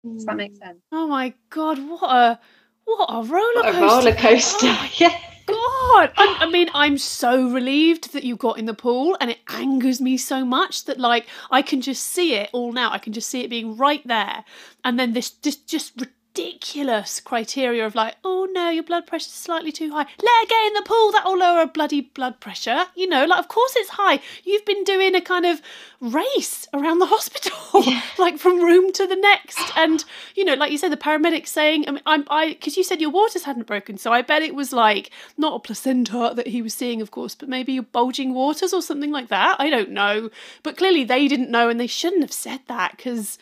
Does 0.04 0.26
that 0.26 0.36
make 0.38 0.54
mm. 0.54 0.60
sense? 0.60 0.82
Oh 0.92 1.08
my 1.08 1.34
god, 1.50 1.80
what 1.80 2.04
a 2.04 2.40
what 2.84 3.08
a 3.10 3.24
roller 3.24 3.54
What 3.56 3.70
a 3.70 3.72
coaster. 3.72 3.82
roller 4.12 4.16
coaster. 4.16 4.68
Oh 4.70 4.90
yeah. 4.98 5.20
God, 5.46 6.12
I'm, 6.18 6.42
I 6.42 6.50
mean, 6.52 6.70
I'm 6.74 6.98
so 6.98 7.50
relieved 7.50 8.14
that 8.14 8.24
you 8.24 8.36
got 8.36 8.58
in 8.58 8.66
the 8.66 8.74
pool, 8.74 9.16
and 9.20 9.30
it 9.30 9.40
angers 9.50 10.02
me 10.02 10.18
so 10.18 10.44
much 10.44 10.86
that 10.86 11.00
like 11.00 11.28
I 11.52 11.62
can 11.62 11.82
just 11.82 12.04
see 12.04 12.36
it 12.36 12.50
all 12.54 12.72
now. 12.72 12.92
I 12.92 12.98
can 12.98 13.14
just 13.14 13.30
see 13.30 13.42
it 13.44 13.50
being 13.50 13.78
right 13.78 14.06
there, 14.08 14.44
and 14.84 15.00
then 15.00 15.14
this 15.14 15.30
just 15.30 15.68
just 15.68 16.04
ridiculous 16.38 17.20
criteria 17.20 17.86
of 17.86 17.96
like, 17.96 18.16
oh 18.24 18.48
no, 18.52 18.70
your 18.70 18.84
blood 18.84 19.08
pressure's 19.08 19.32
slightly 19.32 19.72
too 19.72 19.92
high. 19.92 20.06
Let 20.22 20.42
her 20.42 20.48
get 20.48 20.68
in 20.68 20.74
the 20.74 20.82
pool. 20.86 21.12
That'll 21.12 21.38
lower 21.38 21.60
her 21.60 21.68
bloody 21.68 22.02
blood 22.02 22.40
pressure. 22.40 22.86
You 22.96 23.08
know, 23.08 23.26
like 23.26 23.40
of 23.40 23.48
course 23.48 23.74
it's 23.76 23.90
high. 23.92 24.20
You've 24.44 24.66
been 24.66 24.84
doing 24.84 25.16
a 25.16 25.22
kind 25.22 25.46
of 25.46 25.62
race 26.02 26.68
around 26.74 27.00
the 27.00 27.06
hospital, 27.16 27.54
Yeah. 27.84 28.02
like 28.18 28.38
from 28.38 28.62
room 28.62 28.92
to 28.94 29.08
the 29.08 29.16
next, 29.16 29.60
and 29.78 30.04
you 30.36 30.44
know, 30.46 30.54
like 30.56 30.72
you 30.72 30.78
said, 30.78 30.92
the 30.92 30.98
paramedics 30.98 31.48
saying, 31.48 31.88
I 31.88 31.92
mean, 31.92 32.02
I'm, 32.06 32.26
I, 32.30 32.50
because 32.50 32.78
you 32.78 32.84
said 32.84 33.02
your 33.02 33.10
waters 33.12 33.44
hadn't 33.44 33.68
broken, 33.68 33.98
so 33.98 34.12
I 34.12 34.22
bet 34.22 34.42
it 34.42 34.56
was 34.56 34.74
like 34.74 35.12
not 35.38 35.56
a 35.56 35.60
placenta 35.60 36.34
that 36.36 36.48
he 36.48 36.62
was 36.62 36.74
seeing, 36.74 37.02
of 37.02 37.12
course, 37.12 37.36
but 37.36 37.50
maybe 37.50 37.74
your 37.74 37.84
bulging 37.84 38.34
waters 38.34 38.74
or 38.74 38.82
something 38.82 39.12
like 39.12 39.30
that. 39.30 39.56
I 39.60 39.70
don't 39.70 39.92
know, 39.92 40.30
but 40.64 40.78
clearly 40.78 41.04
they 41.04 41.28
didn't 41.28 41.50
know, 41.52 41.70
and 41.70 41.80
they 41.80 41.88
shouldn't 41.88 42.22
have 42.24 42.34
said 42.34 42.60
that 42.68 42.98
because, 42.98 43.38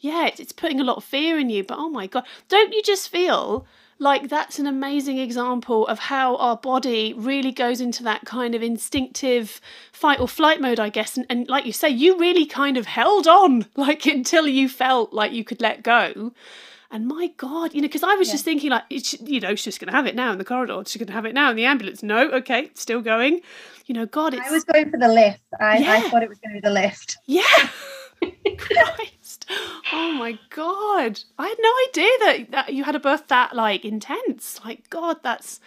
yeah, 0.00 0.26
it's, 0.26 0.40
it's 0.40 0.52
putting 0.52 0.80
a 0.80 0.84
lot 0.84 0.96
of 0.96 1.04
fear 1.04 1.38
in 1.38 1.50
you. 1.50 1.64
But 1.64 1.78
oh 1.78 1.88
my 1.90 2.06
god, 2.06 2.24
don't 2.48 2.72
you 2.72 2.82
just 2.82 3.08
feel? 3.08 3.66
Like 4.00 4.28
that's 4.28 4.60
an 4.60 4.68
amazing 4.68 5.18
example 5.18 5.84
of 5.88 5.98
how 5.98 6.36
our 6.36 6.56
body 6.56 7.12
really 7.16 7.50
goes 7.50 7.80
into 7.80 8.04
that 8.04 8.24
kind 8.24 8.54
of 8.54 8.62
instinctive 8.62 9.60
fight 9.90 10.20
or 10.20 10.28
flight 10.28 10.60
mode, 10.60 10.78
I 10.78 10.88
guess. 10.88 11.16
And, 11.16 11.26
and 11.28 11.48
like 11.48 11.66
you 11.66 11.72
say, 11.72 11.88
you 11.88 12.16
really 12.16 12.46
kind 12.46 12.76
of 12.76 12.86
held 12.86 13.26
on, 13.26 13.66
like 13.76 14.06
until 14.06 14.46
you 14.46 14.68
felt 14.68 15.12
like 15.12 15.32
you 15.32 15.42
could 15.42 15.60
let 15.60 15.82
go. 15.82 16.30
And 16.92 17.06
my 17.08 17.32
God, 17.36 17.74
you 17.74 17.82
know, 17.82 17.88
because 17.88 18.04
I 18.04 18.14
was 18.14 18.28
Yeah. 18.28 18.34
just 18.34 18.44
thinking, 18.44 18.70
like, 18.70 18.84
it's, 18.88 19.20
you 19.20 19.40
know, 19.40 19.50
she's 19.56 19.64
just 19.64 19.80
going 19.80 19.90
to 19.90 19.96
have 19.96 20.06
it 20.06 20.14
now 20.14 20.30
in 20.30 20.38
the 20.38 20.44
corridor. 20.44 20.80
She's 20.86 20.96
going 21.00 21.08
to 21.08 21.12
have 21.12 21.26
it 21.26 21.34
now 21.34 21.50
in 21.50 21.56
the 21.56 21.64
ambulance. 21.66 22.02
No, 22.02 22.30
okay, 22.30 22.70
still 22.74 23.02
going. 23.02 23.40
You 23.86 23.94
know, 23.96 24.06
God, 24.06 24.32
it's 24.32 24.48
I 24.48 24.50
was 24.52 24.62
going 24.64 24.90
for 24.90 24.98
the 24.98 25.08
lift. 25.08 25.42
I, 25.60 25.78
I 25.78 26.08
thought 26.08 26.22
it 26.22 26.28
was 26.28 26.38
going 26.38 26.54
to 26.54 26.60
be 26.62 26.66
the 26.66 26.72
lift. 26.72 27.18
yeah. 27.26 27.42
Christ. 28.58 29.46
Oh 29.92 30.12
my 30.12 30.38
God. 30.50 31.20
I 31.38 31.48
had 31.48 31.58
no 31.60 31.72
idea 31.88 32.10
that, 32.20 32.50
that 32.50 32.74
you 32.74 32.84
had 32.84 32.94
a 32.96 33.00
birth 33.00 33.28
that 33.28 33.54
like 33.54 33.84
intense. 33.84 34.60
Like, 34.64 34.88
God, 34.90 35.18
that's 35.22 35.60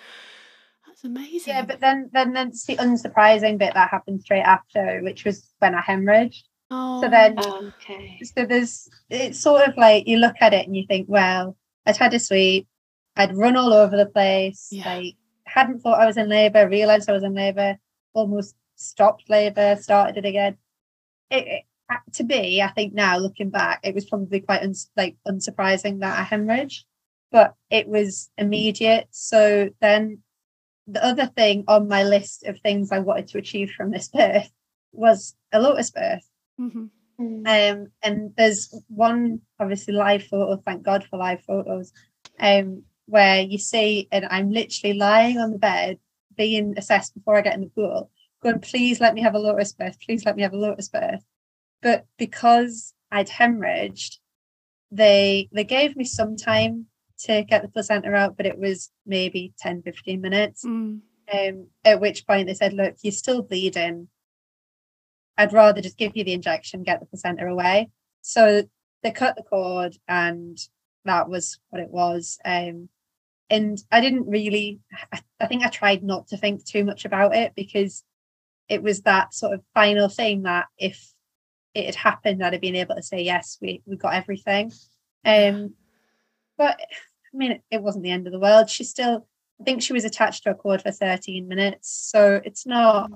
that's 0.88 1.04
amazing. 1.04 1.54
Yeah, 1.54 1.66
but 1.66 1.80
then 1.80 2.10
then 2.14 2.34
that's 2.34 2.66
the 2.66 2.78
unsurprising 2.78 3.58
bit 3.58 3.74
that 3.74 3.90
happened 3.90 4.22
straight 4.22 4.42
after, 4.44 5.00
which 5.04 5.26
was 5.26 5.50
when 5.60 5.74
I 5.76 5.82
hemorrhaged. 5.82 6.44
oh, 6.70 7.02
So 7.02 7.10
then 7.10 7.40
Okay. 7.40 8.20
so 8.24 8.46
there's 8.46 8.88
it's 9.10 9.40
sort 9.42 9.68
of 9.68 9.78
like 9.78 10.08
you 10.08 10.18
look 10.18 10.36
at 10.42 10.54
it 10.54 10.66
and 10.68 10.76
you 10.76 10.86
think, 10.88 11.08
well, 11.10 11.56
I'd 11.86 11.98
had 11.98 12.14
a 12.14 12.20
sweep, 12.20 12.68
I'd 13.16 13.36
run 13.36 13.56
all 13.58 13.74
over 13.74 13.96
the 13.98 14.06
place, 14.06 14.68
Yeah. 14.72 14.86
like 14.96 15.16
hadn't 15.46 15.80
thought 15.80 16.00
I 16.00 16.06
was 16.06 16.18
in 16.18 16.30
labour, 16.30 16.68
realised 16.70 17.10
I 17.10 17.14
was 17.14 17.24
in 17.24 17.34
labour, 17.34 17.78
almost 18.14 18.56
stopped 18.76 19.30
labour, 19.30 19.76
started 19.82 20.18
it 20.18 20.26
again. 20.28 20.58
It, 21.30 21.48
it- 21.48 21.64
to 22.14 22.24
me, 22.24 22.62
I 22.62 22.70
think 22.70 22.94
now 22.94 23.18
looking 23.18 23.50
back, 23.50 23.80
it 23.84 23.96
was 23.96 24.06
probably 24.06 24.40
quite 24.42 24.64
uns 24.64 24.90
like 24.96 25.16
unsurprising 25.28 26.00
that 26.00 26.20
I 26.20 26.24
hemorrhaged, 26.24 26.84
but 27.32 27.56
it 27.70 27.88
was 27.88 28.30
immediate. 28.38 29.08
So 29.12 29.70
then 29.82 30.20
the 30.88 31.04
other 31.04 31.28
thing 31.28 31.64
on 31.68 31.88
my 31.88 32.04
list 32.04 32.44
of 32.44 32.60
things 32.60 32.92
I 32.92 33.00
wanted 33.00 33.28
to 33.30 33.38
achieve 33.38 33.72
from 33.72 33.92
this 33.92 34.10
birth 34.10 34.50
was 34.92 35.36
a 35.52 35.60
lotus 35.60 35.92
birth. 35.92 36.28
Mhm. 36.60 36.90
Mm. 37.20 37.48
Um, 37.48 37.88
and 38.02 38.34
there's 38.36 38.74
one 38.88 39.42
obviously 39.60 39.94
live 39.94 40.24
photo, 40.24 40.58
thank 40.58 40.84
God 40.84 41.04
for 41.04 41.18
live 41.18 41.42
photos, 41.44 41.94
um, 42.40 42.84
where 43.06 43.42
you 43.42 43.58
see, 43.58 44.08
and 44.12 44.26
I'm 44.30 44.52
literally 44.52 44.98
lying 44.98 45.38
on 45.38 45.52
the 45.52 45.60
bed 45.60 46.00
being 46.36 46.74
assessed 46.78 47.14
before 47.14 47.38
I 47.38 47.42
get 47.42 47.56
in 47.56 47.62
the 47.62 47.68
pool, 47.68 48.10
going, 48.42 48.60
please 48.60 49.00
let 49.00 49.14
me 49.14 49.22
have 49.22 49.36
a 49.36 49.40
lotus 49.40 49.74
birth, 49.74 49.98
please 50.02 50.26
let 50.26 50.36
me 50.36 50.42
have 50.42 50.54
a 50.54 50.58
lotus 50.58 50.90
birth. 50.90 51.24
But 51.82 52.06
because 52.18 52.94
I'd 53.12 53.30
hemorrhaged, 53.30 54.18
they 54.92 55.50
they 55.52 55.64
gave 55.64 55.96
me 55.96 56.04
some 56.04 56.36
time 56.36 56.88
to 57.26 57.44
get 57.44 57.62
the 57.62 57.68
placenta 57.68 58.14
out, 58.14 58.36
but 58.38 58.46
it 58.46 58.58
was 58.58 58.92
maybe 59.06 59.54
10, 59.60 59.84
15 59.84 60.22
minutes. 60.22 60.66
Mm. 60.66 61.02
Um, 61.32 61.68
at 61.86 62.02
which 62.02 62.26
point 62.26 62.48
they 62.48 62.54
said, 62.54 62.74
look, 62.74 62.96
you're 63.04 63.12
still 63.12 63.42
bleeding. 63.42 64.08
I'd 65.38 65.54
rather 65.54 65.82
just 65.82 65.98
give 65.98 66.16
you 66.16 66.24
the 66.24 66.34
injection, 66.34 66.84
get 66.84 67.00
the 67.00 67.06
placenta 67.06 67.46
away. 67.46 67.90
So 68.22 68.64
they 69.02 69.12
cut 69.12 69.36
the 69.36 69.44
cord 69.44 69.98
and 70.08 70.58
that 71.06 71.30
was 71.30 71.60
what 71.70 71.82
it 71.82 71.90
was. 71.90 72.38
Um, 72.44 72.90
and 73.50 73.82
I 73.92 74.02
didn't 74.02 74.28
really, 74.28 74.80
I, 75.12 75.22
I 75.40 75.48
think 75.48 75.64
I 75.64 75.70
tried 75.70 76.04
not 76.04 76.28
to 76.28 76.38
think 76.38 76.66
too 76.66 76.84
much 76.84 77.06
about 77.06 77.36
it 77.36 77.54
because 77.56 78.04
it 78.68 78.82
was 78.82 79.02
that 79.02 79.34
sort 79.34 79.54
of 79.54 79.62
final 79.74 80.10
thing 80.10 80.44
that 80.44 80.66
if 80.78 81.12
it 81.74 81.86
had 81.86 81.96
happened, 81.96 82.44
I'd 82.44 82.54
have 82.54 82.62
been 82.62 82.76
able 82.76 82.96
to 82.96 83.04
say, 83.04 83.22
yes, 83.22 83.58
we, 83.62 83.82
we 83.86 83.96
got 83.96 84.14
everything. 84.14 84.72
Um, 85.26 85.74
but 86.58 86.80
I 86.80 87.38
mean, 87.38 87.52
it, 87.54 87.62
it 87.72 87.82
wasn't 87.82 88.04
the 88.04 88.12
end 88.12 88.28
of 88.28 88.34
the 88.34 88.40
world. 88.40 88.70
She 88.70 88.84
still, 88.84 89.28
I 89.60 89.64
think 89.64 89.82
she 89.82 89.94
was 89.94 90.06
attached 90.06 90.44
to 90.44 90.52
a 90.52 90.56
cord 90.56 90.82
for 90.82 90.92
13 90.92 91.48
minutes. 91.48 91.90
So 91.90 92.42
it's 92.44 92.66
not, 92.66 93.12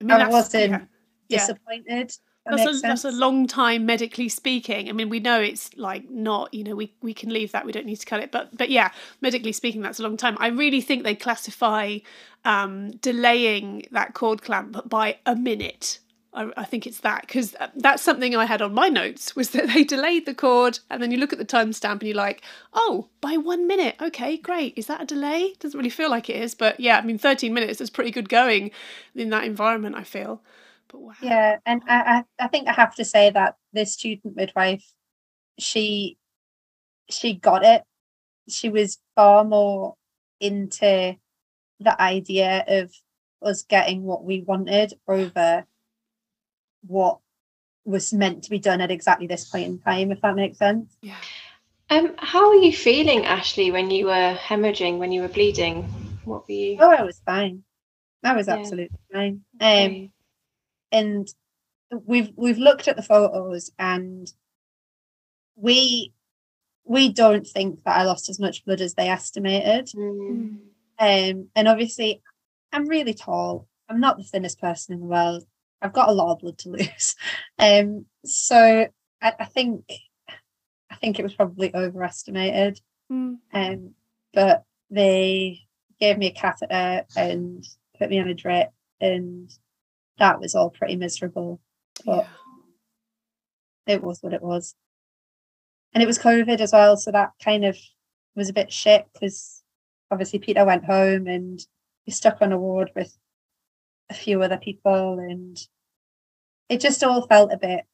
I, 0.00 0.04
mean, 0.04 0.10
I 0.10 0.28
wasn't 0.28 0.88
yeah. 1.28 1.38
Disappointed. 1.38 2.12
That 2.46 2.58
That's 2.58 2.78
a, 2.78 2.80
that's 2.80 3.04
a 3.04 3.10
long 3.10 3.46
time 3.46 3.86
medically 3.86 4.28
speaking. 4.28 4.90
I 4.90 4.92
mean, 4.92 5.08
we 5.08 5.18
know 5.18 5.40
it's 5.40 5.74
like 5.76 6.10
not, 6.10 6.52
you 6.52 6.62
know, 6.62 6.76
we, 6.76 6.94
we 7.00 7.14
can 7.14 7.30
leave 7.30 7.52
that. 7.52 7.64
We 7.64 7.72
don't 7.72 7.86
need 7.86 7.96
to 7.96 8.06
cut 8.06 8.20
it. 8.20 8.30
But 8.30 8.54
but 8.56 8.68
yeah, 8.68 8.90
medically 9.22 9.52
speaking, 9.52 9.80
that's 9.80 9.98
a 9.98 10.02
long 10.02 10.18
time. 10.18 10.36
I 10.38 10.48
really 10.48 10.82
think 10.82 11.04
they 11.04 11.14
classify 11.14 11.98
um, 12.44 12.90
delaying 12.98 13.86
that 13.92 14.12
cord 14.12 14.42
clamp 14.42 14.86
by 14.88 15.18
a 15.24 15.34
minute. 15.34 16.00
I, 16.34 16.50
I 16.56 16.64
think 16.64 16.86
it's 16.86 17.00
that 17.00 17.22
because 17.22 17.54
uh, 17.60 17.68
that's 17.76 18.02
something 18.02 18.34
I 18.34 18.44
had 18.44 18.60
on 18.60 18.74
my 18.74 18.88
notes 18.88 19.36
was 19.36 19.50
that 19.50 19.68
they 19.68 19.84
delayed 19.84 20.26
the 20.26 20.34
cord 20.34 20.80
and 20.90 21.02
then 21.02 21.10
you 21.10 21.16
look 21.16 21.32
at 21.32 21.38
the 21.38 21.44
timestamp 21.44 21.92
and 21.92 22.02
you're 22.02 22.16
like, 22.16 22.42
oh, 22.72 23.08
by 23.20 23.36
one 23.36 23.66
minute. 23.66 23.96
Okay, 24.00 24.36
great. 24.36 24.74
Is 24.76 24.86
that 24.86 25.00
a 25.00 25.06
delay? 25.06 25.54
Doesn't 25.60 25.78
really 25.78 25.90
feel 25.90 26.10
like 26.10 26.28
it 26.28 26.36
is, 26.36 26.54
but 26.54 26.78
yeah, 26.80 26.98
I 26.98 27.02
mean, 27.02 27.18
13 27.18 27.54
minutes 27.54 27.80
is 27.80 27.90
pretty 27.90 28.10
good 28.10 28.28
going 28.28 28.72
in 29.14 29.30
that 29.30 29.44
environment. 29.44 29.96
I 29.96 30.02
feel. 30.02 30.42
But 30.88 31.00
wow. 31.00 31.12
Yeah, 31.22 31.58
and 31.64 31.82
I, 31.88 32.24
I 32.38 32.48
think 32.48 32.68
I 32.68 32.72
have 32.72 32.94
to 32.96 33.04
say 33.04 33.30
that 33.30 33.56
this 33.72 33.94
student 33.94 34.36
midwife, 34.36 34.84
she 35.58 36.18
she 37.10 37.34
got 37.34 37.64
it. 37.64 37.82
She 38.48 38.68
was 38.68 38.98
far 39.14 39.44
more 39.44 39.94
into 40.40 41.16
the 41.80 42.02
idea 42.02 42.64
of 42.66 42.92
us 43.42 43.62
getting 43.62 44.02
what 44.02 44.24
we 44.24 44.40
wanted 44.40 44.94
over 45.06 45.64
what 46.86 47.18
was 47.84 48.12
meant 48.12 48.44
to 48.44 48.50
be 48.50 48.58
done 48.58 48.80
at 48.80 48.90
exactly 48.90 49.26
this 49.26 49.48
point 49.48 49.66
in 49.66 49.78
time, 49.78 50.10
if 50.10 50.20
that 50.22 50.36
makes 50.36 50.58
sense. 50.58 50.96
Yeah. 51.02 51.16
Um, 51.90 52.14
how 52.16 52.48
were 52.48 52.62
you 52.62 52.72
feeling, 52.72 53.24
Ashleigh, 53.24 53.70
when 53.72 53.90
you 53.90 54.06
were 54.06 54.34
hemorrhaging, 54.40 54.98
when 54.98 55.12
you 55.12 55.20
were 55.20 55.28
bleeding? 55.28 55.82
What 56.24 56.48
were 56.48 56.54
you? 56.54 56.78
Oh, 56.80 56.90
I 56.90 57.02
was 57.02 57.20
fine. 57.26 57.62
I 58.22 58.34
was 58.34 58.48
Yeah. 58.48 58.54
absolutely 58.54 58.98
fine. 59.12 59.44
Um, 59.60 59.68
Okay. 59.68 60.10
and 60.92 61.28
we've 62.06 62.32
we've 62.36 62.58
looked 62.58 62.88
at 62.88 62.96
the 62.96 63.02
photos 63.02 63.70
and 63.78 64.32
we 65.56 66.12
we 66.84 67.12
don't 67.12 67.46
think 67.46 67.82
that 67.84 67.96
I 67.98 68.02
lost 68.04 68.28
as 68.28 68.38
much 68.40 68.64
blood 68.64 68.80
as 68.80 68.94
they 68.94 69.08
estimated. 69.08 69.86
Mm. 69.94 70.58
Um, 70.98 71.48
and 71.54 71.68
obviously, 71.68 72.22
I'm 72.72 72.86
really 72.88 73.14
tall. 73.14 73.68
I'm 73.88 74.00
not 74.00 74.16
the 74.16 74.24
thinnest 74.24 74.60
person 74.60 74.94
in 74.94 75.00
the 75.00 75.06
world. 75.06 75.44
I've 75.84 75.92
got 75.92 76.08
a 76.08 76.12
lot 76.12 76.32
of 76.32 76.38
blood 76.40 76.58
to 76.58 76.70
lose. 76.70 77.14
Um, 77.56 78.06
so 78.24 78.88
I, 79.22 79.32
I 79.38 79.44
think 79.44 79.84
I 80.90 80.96
think 80.96 81.18
it 81.18 81.22
was 81.22 81.34
probably 81.34 81.74
overestimated. 81.74 82.80
Mm. 83.12 83.36
Um, 83.52 83.94
but 84.32 84.64
they 84.90 85.60
gave 86.00 86.18
me 86.18 86.26
a 86.26 86.32
catheter 86.32 87.04
and 87.16 87.64
put 87.96 88.10
me 88.10 88.18
on 88.18 88.28
a 88.28 88.34
drip, 88.34 88.70
and 89.00 89.48
that 90.18 90.40
was 90.40 90.56
all 90.56 90.70
pretty 90.70 90.96
miserable. 90.96 91.60
But 92.04 92.26
yeah. 93.86 93.94
it 93.94 94.02
was 94.02 94.20
what 94.20 94.34
it 94.34 94.42
was. 94.42 94.74
And 95.92 96.02
it 96.02 96.06
was 96.06 96.18
COVID 96.18 96.60
as 96.60 96.72
well, 96.72 96.96
so 96.96 97.12
that 97.12 97.30
kind 97.42 97.64
of 97.64 97.78
was 98.34 98.48
a 98.48 98.54
bit 98.54 98.72
shit 98.72 99.06
because 99.12 99.62
obviously 100.10 100.40
Peter 100.40 100.64
went 100.64 100.84
home 100.84 101.28
and 101.28 101.64
he 102.04 102.10
stuck 102.10 102.42
on 102.42 102.52
a 102.52 102.58
ward 102.58 102.90
with 102.96 103.16
a 104.10 104.14
few 104.14 104.42
other 104.42 104.58
people 104.58 105.18
and 105.18 105.66
it 106.68 106.80
just 106.80 107.02
all 107.02 107.26
felt 107.26 107.52
a 107.52 107.56
bit 107.56 107.84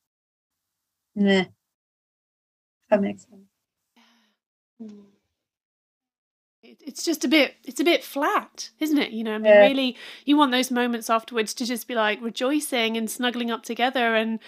nah. 1.15 1.45
That 2.91 3.03
makes 3.03 3.23
sense. 3.23 3.47
Hmm. 4.81 5.01
It's 6.63 7.05
just 7.05 7.25
a 7.25 7.29
bit, 7.29 7.55
it's 7.65 7.81
a 7.81 7.85
bit 7.85 8.05
flat, 8.05 8.71
isn't 8.81 8.99
it? 8.99 9.11
You 9.11 9.25
know, 9.25 9.35
I 9.35 9.39
mean, 9.39 9.53
yeah. 9.53 9.61
really, 9.61 9.97
you 10.25 10.37
want 10.37 10.53
those 10.53 10.71
moments 10.71 11.11
afterwards 11.11 11.55
to 11.55 11.67
just 11.67 11.89
be 11.89 11.95
like 11.95 12.21
rejoicing 12.21 12.97
and 12.97 13.11
snuggling 13.11 13.51
up 13.51 13.63
together 13.63 14.15
and, 14.15 14.39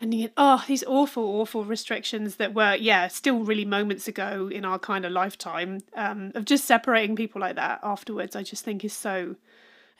and 0.00 0.14
you, 0.14 0.22
get, 0.22 0.32
oh, 0.36 0.64
these 0.66 0.84
awful, 0.84 1.24
awful 1.40 1.64
restrictions 1.64 2.36
that 2.36 2.54
were, 2.54 2.74
yeah, 2.74 3.08
still 3.08 3.40
really 3.40 3.64
moments 3.64 4.08
ago 4.08 4.48
in 4.52 4.64
our 4.64 4.78
kind 4.78 5.04
of 5.04 5.12
lifetime 5.12 5.80
um, 5.94 6.32
of 6.34 6.44
just 6.44 6.64
separating 6.64 7.16
people 7.16 7.40
like 7.40 7.56
that 7.56 7.80
afterwards. 7.82 8.34
I 8.36 8.42
just 8.42 8.64
think 8.64 8.84
is 8.84 8.92
so, 8.92 9.36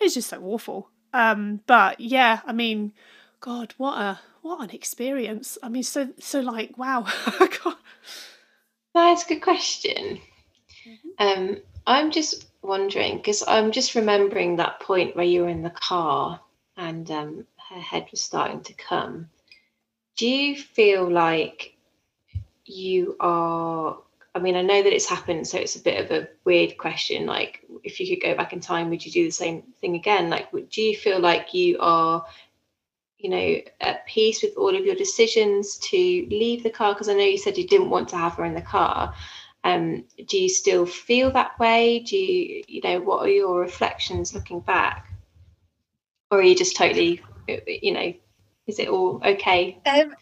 it's 0.01 0.15
just 0.15 0.31
so 0.31 0.43
awful. 0.43 0.89
Um, 1.13 1.61
but 1.67 2.01
yeah, 2.01 2.41
I 2.47 2.53
mean, 2.53 2.93
God, 3.41 3.75
what 3.77 3.99
a 3.99 4.21
what 4.43 4.63
an 4.63 4.71
experience. 4.71 5.59
I 5.63 5.69
mean, 5.69 5.83
so 5.83 6.09
so 6.19 6.41
like, 6.41 6.77
wow. 6.79 7.07
That's 8.95 9.25
a 9.25 9.29
good 9.29 9.43
question. 9.43 10.21
Mm-hmm. 10.87 11.09
Um, 11.19 11.59
I'm 11.87 12.11
just 12.11 12.49
wondering 12.63 13.19
because 13.19 13.45
I'm 13.47 13.71
just 13.73 13.95
remembering 13.95 14.57
that 14.57 14.81
point 14.81 15.15
where 15.17 15.25
you 15.25 15.43
were 15.43 15.49
in 15.49 15.63
the 15.63 15.71
car 15.71 16.41
and 16.77 17.11
um, 17.11 17.47
her 17.69 17.81
head 17.81 18.09
was 18.11 18.21
starting 18.21 18.63
to 18.63 18.73
come. 18.73 19.29
Do 20.17 20.29
you 20.29 20.57
feel 20.57 21.09
like 21.11 21.75
you 22.65 23.17
are? 23.21 23.99
I 24.35 24.39
mean, 24.39 24.57
I 24.57 24.63
know 24.63 24.83
that 24.83 24.93
it's 24.93 25.09
happened, 25.09 25.49
so 25.49 25.59
it's 25.59 25.77
a 25.77 25.83
bit 25.83 26.05
of 26.05 26.11
a 26.11 26.29
weird 26.45 26.79
question. 26.79 27.27
Like, 27.27 27.65
if 27.83 27.99
you 27.99 28.07
could 28.07 28.23
go 28.23 28.37
back 28.37 28.53
in 28.53 28.61
time, 28.61 28.89
would 28.91 29.05
you 29.05 29.11
do 29.11 29.25
the 29.25 29.33
same 29.33 29.63
thing 29.81 29.97
again? 29.97 30.31
Like, 30.31 30.51
do 30.53 30.83
you 30.83 30.97
feel 30.97 31.19
like 31.19 31.53
you 31.53 31.79
are 31.81 32.25
you 33.21 33.29
know, 33.29 33.61
at 33.81 34.07
peace 34.07 34.43
with 34.43 34.57
all 34.57 34.75
of 34.75 34.85
your 34.85 34.95
decisions 34.95 35.77
to 35.79 35.97
leave 35.97 36.63
the 36.63 36.71
car? 36.71 36.95
Because 36.95 37.09
I 37.09 37.15
know 37.15 37.25
you 37.25 37.39
said 37.39 37.59
you 37.59 37.67
didn't 37.67 37.91
want 37.91 38.09
to 38.11 38.17
have 38.17 38.35
her 38.35 38.45
in 38.45 38.55
the 38.55 38.63
car. 38.63 39.15
Um, 39.63 40.05
do 40.27 40.39
you 40.39 40.49
still 40.49 40.87
feel 40.87 41.31
that 41.33 41.59
way? 41.59 41.99
Do 42.01 42.17
you, 42.17 42.65
you 42.67 42.81
know, 42.83 43.01
what 43.01 43.23
are 43.23 43.31
your 43.31 43.61
reflections 43.61 44.35
looking 44.35 44.61
back? 44.61 45.13
Or 46.31 46.39
are 46.39 46.43
you 46.43 46.57
just 46.57 46.77
totally, 46.77 47.21
you 47.67 47.93
know, 47.93 48.15
is 48.67 48.79
it 48.79 48.89
all 48.89 49.21
okay? 49.25 49.79
Um, 49.85 50.15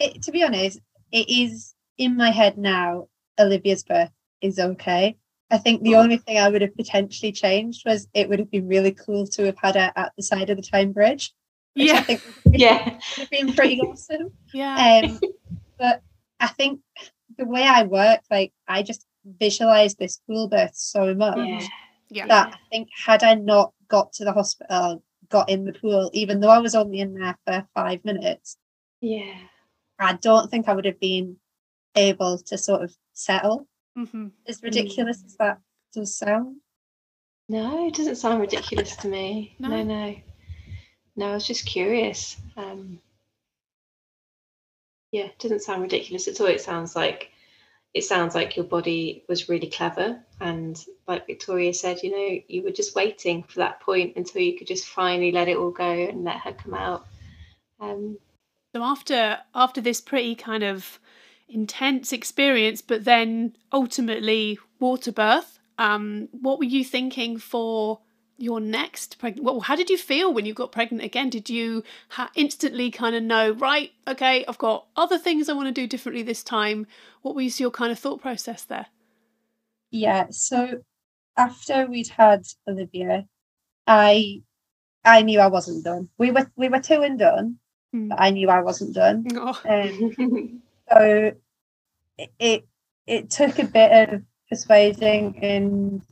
it, 0.00 0.22
to 0.22 0.32
be 0.32 0.42
honest, 0.42 0.80
it 1.12 1.28
is 1.28 1.74
in 1.98 2.16
my 2.16 2.30
head 2.30 2.56
now. 2.56 3.08
Olivia's 3.38 3.84
birth 3.84 4.10
is 4.40 4.58
okay. 4.58 5.16
I 5.50 5.58
think 5.58 5.82
the 5.82 5.94
only 5.94 6.16
thing 6.16 6.38
I 6.38 6.48
would 6.48 6.62
have 6.62 6.76
potentially 6.76 7.30
changed 7.30 7.84
was 7.86 8.08
it 8.14 8.28
would 8.28 8.40
have 8.40 8.50
been 8.50 8.66
really 8.66 8.92
cool 8.92 9.26
to 9.28 9.44
have 9.44 9.56
had 9.58 9.76
her 9.76 9.92
at 9.94 10.12
the 10.16 10.22
side 10.22 10.50
of 10.50 10.56
the 10.56 10.62
Tyne 10.62 10.92
Bridge 10.92 11.32
yeah. 11.76 11.98
I 11.98 12.02
think 12.02 12.22
yeah. 12.46 12.84
would 12.84 13.02
have 13.18 13.30
been 13.30 13.52
pretty 13.52 13.80
awesome. 13.80 14.32
Yeah. 14.52 15.02
Um, 15.04 15.20
but 15.78 16.02
I 16.40 16.48
think 16.48 16.80
the 17.36 17.44
way 17.44 17.62
I 17.62 17.84
work, 17.84 18.20
like 18.30 18.52
I 18.66 18.82
just 18.82 19.06
visualize 19.24 19.94
this 19.94 20.20
pool 20.26 20.48
birth 20.48 20.74
so 20.74 21.14
much 21.14 21.36
yeah. 21.38 21.66
Yeah. 22.10 22.26
that 22.26 22.54
I 22.54 22.58
think 22.70 22.88
had 23.04 23.22
I 23.22 23.34
not 23.34 23.72
got 23.88 24.12
to 24.14 24.24
the 24.24 24.32
hospital, 24.32 25.02
got 25.28 25.48
in 25.48 25.64
the 25.64 25.72
pool, 25.72 26.10
even 26.14 26.40
though 26.40 26.50
I 26.50 26.58
was 26.58 26.74
only 26.74 27.00
in 27.00 27.14
there 27.14 27.36
for 27.44 27.66
five 27.74 28.04
minutes, 28.04 28.56
yeah, 29.00 29.34
I 29.98 30.14
don't 30.14 30.50
think 30.50 30.68
I 30.68 30.72
would 30.72 30.84
have 30.86 31.00
been 31.00 31.36
able 31.96 32.38
to 32.38 32.58
sort 32.58 32.82
of 32.82 32.94
settle. 33.12 33.66
Mm-hmm. 33.96 34.28
As 34.46 34.62
ridiculous 34.62 35.18
mm-hmm. 35.18 35.26
as 35.26 35.36
that 35.36 35.58
does 35.94 36.16
sound. 36.16 36.56
No, 37.48 37.86
it 37.86 37.94
doesn't 37.94 38.16
sound 38.16 38.40
ridiculous 38.40 38.96
to 38.96 39.08
me. 39.08 39.56
No, 39.58 39.68
no. 39.68 39.82
no 39.82 40.16
no, 41.16 41.30
I 41.30 41.34
was 41.34 41.46
just 41.46 41.66
curious. 41.66 42.36
Um, 42.56 43.00
yeah, 45.12 45.24
it 45.24 45.38
doesn't 45.38 45.62
sound 45.62 45.82
ridiculous 45.82 46.28
at 46.28 46.40
all. 46.40 46.46
It 46.46 46.60
sounds 46.60 46.94
like 46.94 47.30
it 47.94 48.04
sounds 48.04 48.34
like 48.34 48.56
your 48.56 48.66
body 48.66 49.24
was 49.28 49.48
really 49.48 49.68
clever, 49.68 50.20
and 50.40 50.84
like 51.08 51.26
Victoria 51.26 51.72
said, 51.72 52.02
you 52.02 52.10
know, 52.10 52.40
you 52.48 52.62
were 52.62 52.70
just 52.70 52.94
waiting 52.94 53.42
for 53.44 53.60
that 53.60 53.80
point 53.80 54.16
until 54.16 54.42
you 54.42 54.58
could 54.58 54.66
just 54.66 54.86
finally 54.86 55.32
let 55.32 55.48
it 55.48 55.56
all 55.56 55.70
go 55.70 55.90
and 55.90 56.24
let 56.24 56.36
her 56.38 56.52
come 56.52 56.74
out. 56.74 57.06
Um, 57.80 58.18
so 58.74 58.82
after 58.82 59.38
after 59.54 59.80
this 59.80 60.02
pretty 60.02 60.34
kind 60.34 60.62
of 60.62 61.00
intense 61.48 62.12
experience, 62.12 62.82
but 62.82 63.04
then 63.04 63.56
ultimately 63.72 64.58
water 64.80 65.12
birth, 65.12 65.58
um, 65.78 66.28
what 66.32 66.58
were 66.58 66.64
you 66.64 66.84
thinking 66.84 67.38
for 67.38 68.00
your 68.38 68.60
next 68.60 69.18
pregnant 69.18 69.44
well 69.46 69.60
how 69.60 69.74
did 69.74 69.88
you 69.88 69.96
feel 69.96 70.32
when 70.32 70.44
you 70.44 70.52
got 70.52 70.72
pregnant 70.72 71.02
again? 71.02 71.30
Did 71.30 71.48
you 71.48 71.82
ha- 72.10 72.30
instantly 72.34 72.90
kind 72.90 73.16
of 73.16 73.22
know 73.22 73.52
right 73.52 73.92
okay 74.06 74.44
i've 74.46 74.58
got 74.58 74.86
other 74.94 75.16
things 75.18 75.48
i 75.48 75.54
want 75.54 75.68
to 75.68 75.72
do 75.72 75.86
differently 75.86 76.22
this 76.22 76.42
time. 76.42 76.86
What 77.22 77.34
was 77.34 77.60
your 77.60 77.70
kind 77.70 77.90
of 77.90 77.98
thought 77.98 78.20
process 78.20 78.62
there? 78.62 78.86
Yeah 79.90 80.26
so 80.30 80.82
after 81.36 81.86
we'd 81.86 82.08
had 82.08 82.42
olivia 82.68 83.24
i 83.86 84.42
i 85.04 85.22
knew 85.22 85.40
i 85.40 85.46
wasn't 85.46 85.84
done. 85.84 86.10
We 86.18 86.30
were 86.30 86.50
we 86.56 86.68
were 86.68 86.80
two 86.80 87.00
and 87.02 87.18
done 87.18 87.58
mm. 87.94 88.10
but 88.10 88.20
i 88.20 88.30
knew 88.30 88.50
i 88.50 88.60
wasn't 88.60 88.94
done. 88.94 89.26
Oh. 89.34 89.60
um, 89.66 90.62
so 90.90 91.32
it, 92.18 92.30
it 92.38 92.68
it 93.06 93.30
took 93.30 93.58
a 93.58 93.64
bit 93.64 94.12
of 94.12 94.22
persuading 94.48 95.38
and 95.42 96.02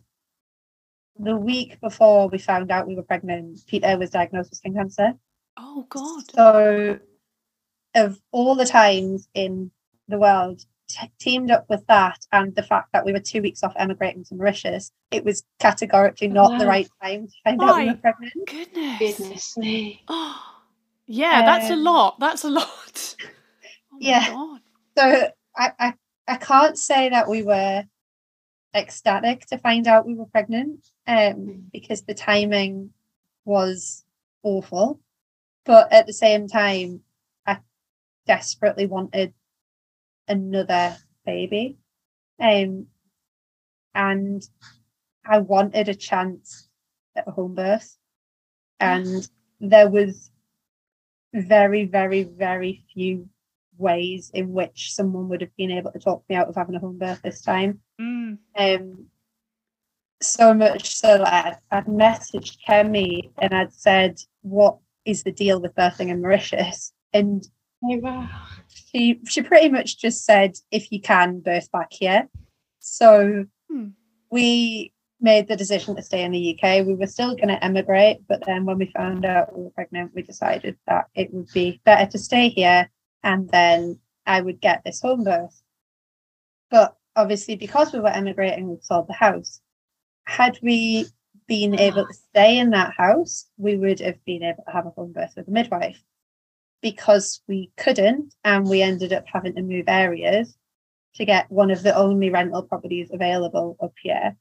the 1.19 1.37
week 1.37 1.81
before 1.81 2.29
we 2.29 2.39
found 2.39 2.71
out 2.71 2.87
we 2.87 2.97
were 2.97 3.03
pregnant, 3.03 3.61
Peter 3.67 3.97
was 3.99 4.11
diagnosed 4.11 4.51
with 4.51 4.59
skin 4.59 4.75
cancer. 4.75 5.15
Oh 5.57 5.87
God! 5.89 6.25
So, 6.35 6.99
of 7.95 8.21
all 8.33 8.55
the 8.55 8.67
times 8.67 9.29
in 9.35 9.71
the 10.09 10.19
world, 10.19 10.65
t- 10.89 11.13
teamed 11.21 11.51
up 11.51 11.67
with 11.69 11.87
that 11.87 12.19
and 12.33 12.55
the 12.57 12.63
fact 12.65 12.89
that 12.93 13.05
we 13.05 13.13
were 13.13 13.21
two 13.21 13.43
weeks 13.43 13.63
off 13.63 13.75
emigrating 13.77 14.25
to 14.25 14.35
Mauritius, 14.35 14.91
it 15.13 15.25
was 15.25 15.45
categorically 15.61 16.29
not 16.29 16.53
wow. 16.53 16.59
the 16.59 16.67
right 16.67 16.89
time 17.01 17.29
to 17.29 17.35
find 17.45 17.59
My 17.59 17.69
out 17.69 17.79
we 17.79 17.87
were 17.87 17.95
pregnant. 17.95 18.33
Goodness, 18.47 18.99
goodness 18.99 19.57
me! 19.57 20.03
Oh, 20.09 20.43
yeah, 21.07 21.41
um, 21.41 21.47
that's 21.47 21.71
a 21.71 21.75
um, 21.75 21.85
lot. 21.85 22.21
That's 22.21 22.45
a 22.45 22.51
lot. 22.51 23.17
Oh 23.93 23.99
yeah. 24.01 24.29
God. 24.29 24.61
So 24.97 25.31
I, 25.57 25.73
I 25.79 25.95
I 26.27 26.37
can't 26.37 26.79
say 26.79 27.09
that 27.11 27.29
we 27.29 27.43
were 27.43 27.85
ecstatic 28.75 29.47
to 29.47 29.59
find 29.59 29.87
out 29.87 30.07
we 30.07 30.15
were 30.15 30.27
pregnant 30.27 30.87
um, 31.07 31.65
because 31.73 32.03
the 32.03 32.15
timing 32.15 32.91
was 33.45 34.05
awful. 34.43 35.01
But 35.65 35.93
at 35.93 36.07
the 36.07 36.13
same 36.13 36.49
time, 36.49 37.01
I 37.47 37.59
desperately 38.27 38.87
wanted 38.87 39.33
another 40.29 40.97
baby. 41.25 41.79
Um, 42.41 42.87
and 43.95 44.43
I 45.25 45.39
wanted 45.39 45.89
a 45.89 45.95
chance 45.95 46.69
at 47.17 47.29
a 47.29 47.31
home 47.31 47.55
birth. 47.55 47.97
And 48.81 49.27
there 49.61 49.89
was 49.89 50.31
very, 51.33 51.85
very, 51.85 52.25
very 52.25 52.85
few 52.93 53.29
ways 53.79 54.31
in 54.35 54.53
which 54.53 54.93
someone 54.95 55.29
would 55.29 55.41
have 55.41 55.57
been 55.57 55.71
able 55.71 55.93
to 55.93 55.99
talk 55.99 56.25
me 56.29 56.37
out 56.37 56.49
of 56.49 56.55
having 56.55 56.75
a 56.75 56.81
home 56.81 56.99
birth 56.99 57.23
this 57.23 57.41
time. 57.41 57.81
Mm. 58.01 58.39
Um, 58.57 59.07
so 60.23 60.55
much 60.55 60.97
so 60.97 61.19
that 61.19 61.61
I'd, 61.71 61.79
I'd 61.79 61.87
messaged 61.87 62.59
Kemi 62.67 63.31
and 63.39 63.55
I'd 63.55 63.73
said, 63.73 64.19
What 64.43 64.79
is 65.05 65.23
the 65.23 65.33
deal 65.33 65.61
with 65.61 65.75
birthing 65.75 66.09
in 66.09 66.23
Mauritius? 66.23 66.93
And 67.13 67.47
oh, 67.85 67.99
wow. 67.99 68.29
she 68.69 69.21
she 69.27 69.43
pretty 69.43 69.69
much 69.69 69.99
just 69.99 70.25
said, 70.25 70.57
if 70.71 70.91
you 70.91 71.01
can, 71.01 71.41
birth 71.41 71.71
back 71.71 71.89
here. 71.91 72.29
So 72.81 73.45
hmm. 73.71 73.89
we 74.31 74.93
made 75.21 75.49
the 75.49 75.57
decision 75.57 75.97
to 75.97 76.03
stay 76.03 76.23
in 76.23 76.33
the 76.33 76.59
UK. 76.59 76.87
We 76.87 76.95
were 76.95 77.07
still 77.07 77.35
going 77.35 77.49
to 77.49 77.65
emigrate, 77.65 78.19
but 78.29 78.45
then 78.45 78.67
when 78.67 78.79
we 78.79 78.93
found 78.95 79.25
out 79.25 79.57
we 79.57 79.65
were 79.65 79.71
pregnant, 79.71 80.13
we 80.15 80.23
decided 80.23 80.77
that 80.87 81.07
it 81.15 81.33
would 81.33 81.49
be 81.53 81.81
better 81.85 82.11
to 82.11 82.19
stay 82.19 82.49
here 82.49 82.91
and 83.25 83.49
then 83.49 83.99
I 84.27 84.41
would 84.41 84.61
get 84.61 84.83
this 84.85 85.01
home 85.01 85.25
birth. 85.25 85.63
But 86.71 86.97
obviously, 87.17 87.57
because 87.57 87.93
we 87.93 88.01
were 88.01 88.09
emigrating, 88.09 88.69
we 88.69 88.77
sold 88.83 89.09
the 89.09 89.15
house. 89.15 89.61
Had 90.25 90.59
we 90.63 91.07
been 91.47 91.79
able 91.79 92.07
to 92.07 92.15
stay 92.15 92.59
in 92.59 92.71
that 92.71 92.95
house, 92.97 93.47
we 93.57 93.77
would 93.77 94.01
have 94.01 94.25
been 94.25 94.43
able 94.43 94.63
to 94.65 94.73
have 94.73 94.87
a 94.87 94.91
home 94.91 95.13
birth 95.13 95.33
with 95.37 95.49
a 95.49 95.51
midwife. 95.51 96.03
Because 96.83 97.41
we 97.49 97.71
couldn't, 97.79 98.35
and 98.45 98.69
we 98.69 98.83
ended 98.83 99.13
up 99.13 99.25
having 99.27 99.55
to 99.55 99.63
move 99.63 99.87
areas 99.89 100.57
to 101.15 101.25
get 101.25 101.51
one 101.51 101.71
of 101.71 101.83
the 101.83 101.97
only 101.97 102.29
rental 102.29 102.63
properties 102.63 103.11
available 103.13 103.77
up 103.81 103.95
here. 104.03 104.37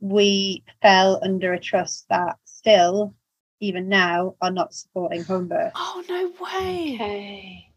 we 0.00 0.62
fell 0.80 1.18
under 1.22 1.52
a 1.52 1.60
trust 1.60 2.06
that 2.08 2.36
still, 2.44 3.14
even 3.60 3.88
now, 3.88 4.36
are 4.40 4.52
not 4.52 4.72
supporting 4.72 5.24
home 5.24 5.48
birth. 5.48 5.72
Oh 5.76 6.04
no 6.08 6.32
way! 6.40 6.94
Okay. 6.94 7.67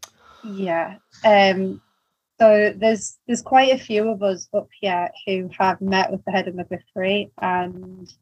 Yeah. 0.44 0.96
Um, 1.24 1.80
so 2.40 2.72
there's 2.76 3.18
there's 3.26 3.42
quite 3.42 3.72
a 3.72 3.78
few 3.78 4.08
of 4.08 4.22
us 4.22 4.48
up 4.52 4.68
here 4.80 5.08
who 5.26 5.48
have 5.58 5.80
met 5.80 6.10
with 6.10 6.24
the 6.24 6.32
head 6.32 6.48
of 6.48 6.54
midwifery, 6.54 7.30
and 7.40 8.12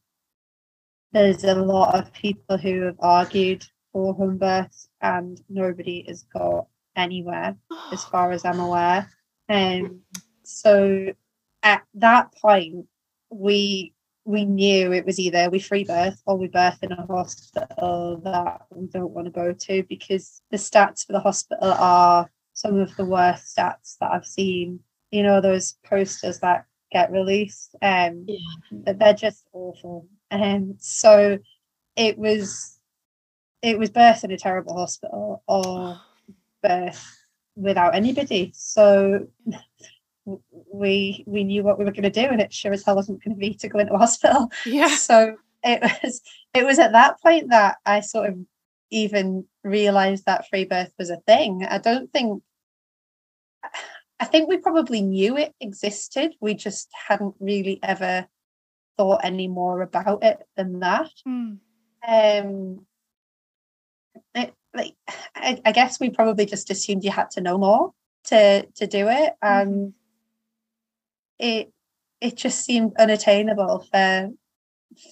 there's 1.12 1.44
a 1.44 1.54
lot 1.54 1.98
of 1.98 2.12
people 2.12 2.58
who 2.58 2.82
have 2.82 2.96
argued 3.00 3.64
for 3.92 4.14
home 4.14 4.36
births, 4.36 4.88
and 5.00 5.40
nobody 5.48 6.04
has 6.06 6.24
got 6.34 6.66
anywhere, 6.96 7.56
as 7.92 8.04
far 8.04 8.32
as 8.32 8.44
I'm 8.44 8.60
aware. 8.60 9.10
Um, 9.48 10.00
so 10.42 11.12
at 11.62 11.82
that 11.94 12.32
point, 12.34 12.86
we 13.30 13.94
we 14.30 14.44
knew 14.44 14.92
it 14.92 15.04
was 15.04 15.18
either 15.18 15.50
we 15.50 15.58
free 15.58 15.84
birth 15.84 16.22
or 16.24 16.36
we 16.36 16.46
birth 16.46 16.78
in 16.82 16.92
a 16.92 17.06
hospital 17.06 18.20
that 18.24 18.62
we 18.70 18.86
don't 18.86 19.10
want 19.10 19.26
to 19.26 19.32
go 19.32 19.52
to 19.52 19.82
because 19.88 20.40
the 20.50 20.56
stats 20.56 21.04
for 21.04 21.12
the 21.12 21.20
hospital 21.20 21.72
are 21.72 22.30
some 22.52 22.78
of 22.78 22.94
the 22.96 23.04
worst 23.04 23.56
stats 23.56 23.96
that 23.98 24.12
I've 24.12 24.26
seen. 24.26 24.80
You 25.10 25.24
know, 25.24 25.40
those 25.40 25.76
posters 25.84 26.38
that 26.40 26.66
get 26.92 27.10
released, 27.10 27.74
um, 27.82 28.26
yeah. 28.28 28.92
they're 28.92 29.14
just 29.14 29.46
awful. 29.52 30.06
And 30.30 30.72
um, 30.72 30.76
so 30.78 31.38
it 31.96 32.16
was, 32.16 32.78
it 33.62 33.78
was 33.78 33.90
birth 33.90 34.22
in 34.22 34.30
a 34.30 34.38
terrible 34.38 34.76
hospital 34.76 35.42
or 35.48 36.00
birth 36.62 37.16
without 37.56 37.96
anybody. 37.96 38.52
So 38.54 39.26
we 40.72 41.24
we 41.26 41.44
knew 41.44 41.62
what 41.62 41.78
we 41.78 41.84
were 41.84 41.92
going 41.92 42.02
to 42.02 42.10
do, 42.10 42.26
and 42.26 42.40
it 42.40 42.52
sure 42.52 42.72
as 42.72 42.84
hell 42.84 42.96
wasn't 42.96 43.22
going 43.22 43.34
to 43.34 43.40
be 43.40 43.54
to 43.54 43.68
go 43.68 43.78
into 43.78 43.96
hospital. 43.98 44.50
Yeah. 44.64 44.94
So 44.96 45.36
it 45.62 45.80
was 46.02 46.20
it 46.54 46.64
was 46.64 46.78
at 46.78 46.92
that 46.92 47.20
point 47.20 47.50
that 47.50 47.76
I 47.84 48.00
sort 48.00 48.30
of 48.30 48.38
even 48.90 49.46
realized 49.62 50.26
that 50.26 50.48
free 50.48 50.64
birth 50.64 50.92
was 50.98 51.10
a 51.10 51.18
thing. 51.18 51.66
I 51.68 51.78
don't 51.78 52.12
think 52.12 52.42
I 54.18 54.24
think 54.26 54.48
we 54.48 54.58
probably 54.58 55.00
knew 55.00 55.36
it 55.36 55.54
existed. 55.60 56.34
We 56.40 56.54
just 56.54 56.88
hadn't 57.08 57.34
really 57.40 57.78
ever 57.82 58.26
thought 58.96 59.20
any 59.24 59.48
more 59.48 59.80
about 59.80 60.22
it 60.22 60.40
than 60.56 60.80
that. 60.80 61.10
Mm. 61.26 61.58
Um, 62.06 62.86
it, 64.34 64.54
like 64.74 64.94
I, 65.34 65.60
I, 65.64 65.72
guess 65.72 66.00
we 66.00 66.10
probably 66.10 66.46
just 66.46 66.70
assumed 66.70 67.04
you 67.04 67.10
had 67.10 67.30
to 67.32 67.40
know 67.40 67.58
more 67.58 67.92
to 68.24 68.66
to 68.66 68.86
do 68.86 69.08
it, 69.08 69.34
mm-hmm. 69.42 69.70
and. 69.70 69.94
It 71.40 71.72
it 72.20 72.36
just 72.36 72.64
seemed 72.64 72.92
unattainable 72.98 73.86
for 73.90 74.30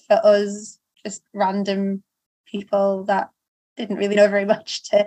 for 0.07 0.19
us, 0.23 0.79
just 1.05 1.23
random 1.33 2.03
people 2.45 3.03
that 3.05 3.29
didn't 3.75 3.97
really 3.97 4.15
know 4.15 4.27
very 4.27 4.45
much 4.55 4.83
to 4.89 5.05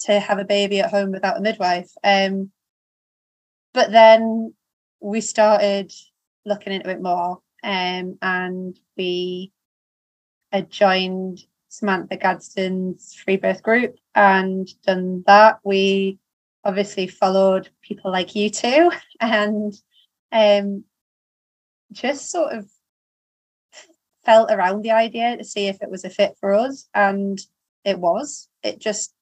to 0.00 0.20
have 0.20 0.38
a 0.38 0.44
baby 0.44 0.80
at 0.80 0.90
home 0.90 1.10
without 1.12 1.38
a 1.38 1.40
midwife. 1.40 1.90
Um, 2.04 2.50
but 3.72 3.92
then 3.92 4.54
we 5.00 5.20
started 5.20 5.92
looking 6.44 6.72
into 6.72 6.90
it 6.90 7.02
more 7.02 7.40
um, 7.62 8.18
and 8.20 8.78
we 8.96 9.52
joined 10.68 11.44
Samantha 11.68 12.16
Gadsden's 12.16 13.14
free 13.14 13.36
birth 13.36 13.62
group 13.62 13.96
and 14.14 14.68
done 14.82 15.24
that. 15.26 15.60
We 15.64 16.18
obviously 16.64 17.06
followed 17.06 17.68
people 17.82 18.10
like 18.10 18.34
you 18.34 18.50
two 18.50 18.90
and 19.20 19.74
um, 20.32 20.84
just 21.92 22.30
sort 22.30 22.52
of 22.52 22.68
felt 24.24 24.50
around 24.50 24.82
the 24.82 24.90
idea 24.90 25.36
to 25.36 25.44
see 25.44 25.68
if 25.68 25.78
it 25.80 25.90
was 25.90 26.04
a 26.04 26.10
fit 26.10 26.36
for 26.40 26.52
us 26.52 26.88
and 26.92 27.38
it 27.84 27.98
was 27.98 28.48
it 28.62 28.80
just 28.80 29.14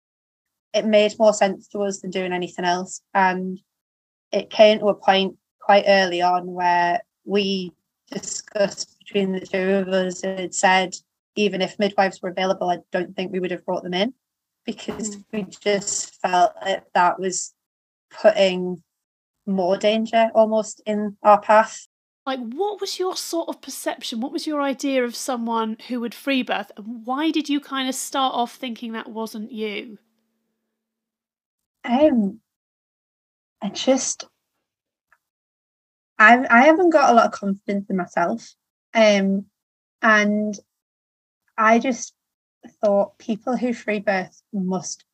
it 0.72 0.86
made 0.86 1.12
more 1.18 1.34
sense 1.34 1.68
to 1.68 1.80
us 1.80 2.00
than 2.00 2.10
doing 2.10 2.32
anything 2.32 2.64
else 2.64 3.02
and 3.12 3.60
it 4.32 4.48
came 4.48 4.78
to 4.78 4.88
a 4.88 4.94
point 4.94 5.36
quite 5.60 5.84
early 5.86 6.22
on 6.22 6.46
where 6.46 7.00
we 7.24 7.70
discussed 8.10 8.96
between 8.98 9.32
the 9.32 9.46
two 9.46 9.74
of 9.74 9.88
us 9.88 10.22
and 10.22 10.54
said 10.54 10.94
even 11.36 11.60
if 11.60 11.78
midwives 11.78 12.22
were 12.22 12.30
available 12.30 12.70
i 12.70 12.78
don't 12.90 13.14
think 13.14 13.30
we 13.30 13.40
would 13.40 13.50
have 13.50 13.64
brought 13.66 13.82
them 13.82 13.94
in 13.94 14.14
because 14.64 15.16
mm. 15.16 15.24
we 15.32 15.42
just 15.60 16.14
felt 16.22 16.52
that 16.64 16.86
that 16.94 17.20
was 17.20 17.52
putting 18.10 18.82
more 19.46 19.76
danger 19.76 20.30
almost 20.34 20.80
in 20.86 21.16
our 21.22 21.40
path. 21.40 21.86
Like 22.26 22.40
what 22.40 22.80
was 22.80 22.98
your 22.98 23.16
sort 23.16 23.48
of 23.48 23.60
perception? 23.60 24.20
What 24.20 24.32
was 24.32 24.46
your 24.46 24.62
idea 24.62 25.04
of 25.04 25.14
someone 25.14 25.76
who 25.88 26.00
would 26.00 26.14
free 26.14 26.42
birth 26.42 26.72
and 26.76 27.04
why 27.04 27.30
did 27.30 27.48
you 27.48 27.60
kind 27.60 27.88
of 27.88 27.94
start 27.94 28.34
off 28.34 28.54
thinking 28.54 28.92
that 28.92 29.10
wasn't 29.10 29.52
you? 29.52 29.98
Um 31.84 32.40
I 33.60 33.68
just 33.68 34.24
I 36.18 36.46
I 36.48 36.62
haven't 36.62 36.90
got 36.90 37.10
a 37.10 37.14
lot 37.14 37.26
of 37.26 37.32
confidence 37.32 37.90
in 37.90 37.96
myself. 37.96 38.54
Um 38.94 39.46
and 40.00 40.58
I 41.58 41.78
just 41.78 42.14
thought 42.82 43.18
people 43.18 43.56
who 43.56 43.74
free 43.74 44.00
birth 44.00 44.42
must 44.52 45.04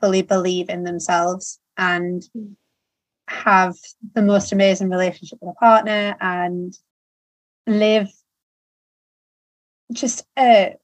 fully 0.00 0.22
believe 0.22 0.68
in 0.68 0.82
themselves 0.82 1.60
and 1.76 2.28
have 3.32 3.74
the 4.14 4.22
most 4.22 4.52
amazing 4.52 4.90
relationship 4.90 5.38
with 5.40 5.54
a 5.56 5.58
partner 5.58 6.16
and 6.20 6.76
live 7.66 8.08
just 9.92 10.24
a 10.38 10.76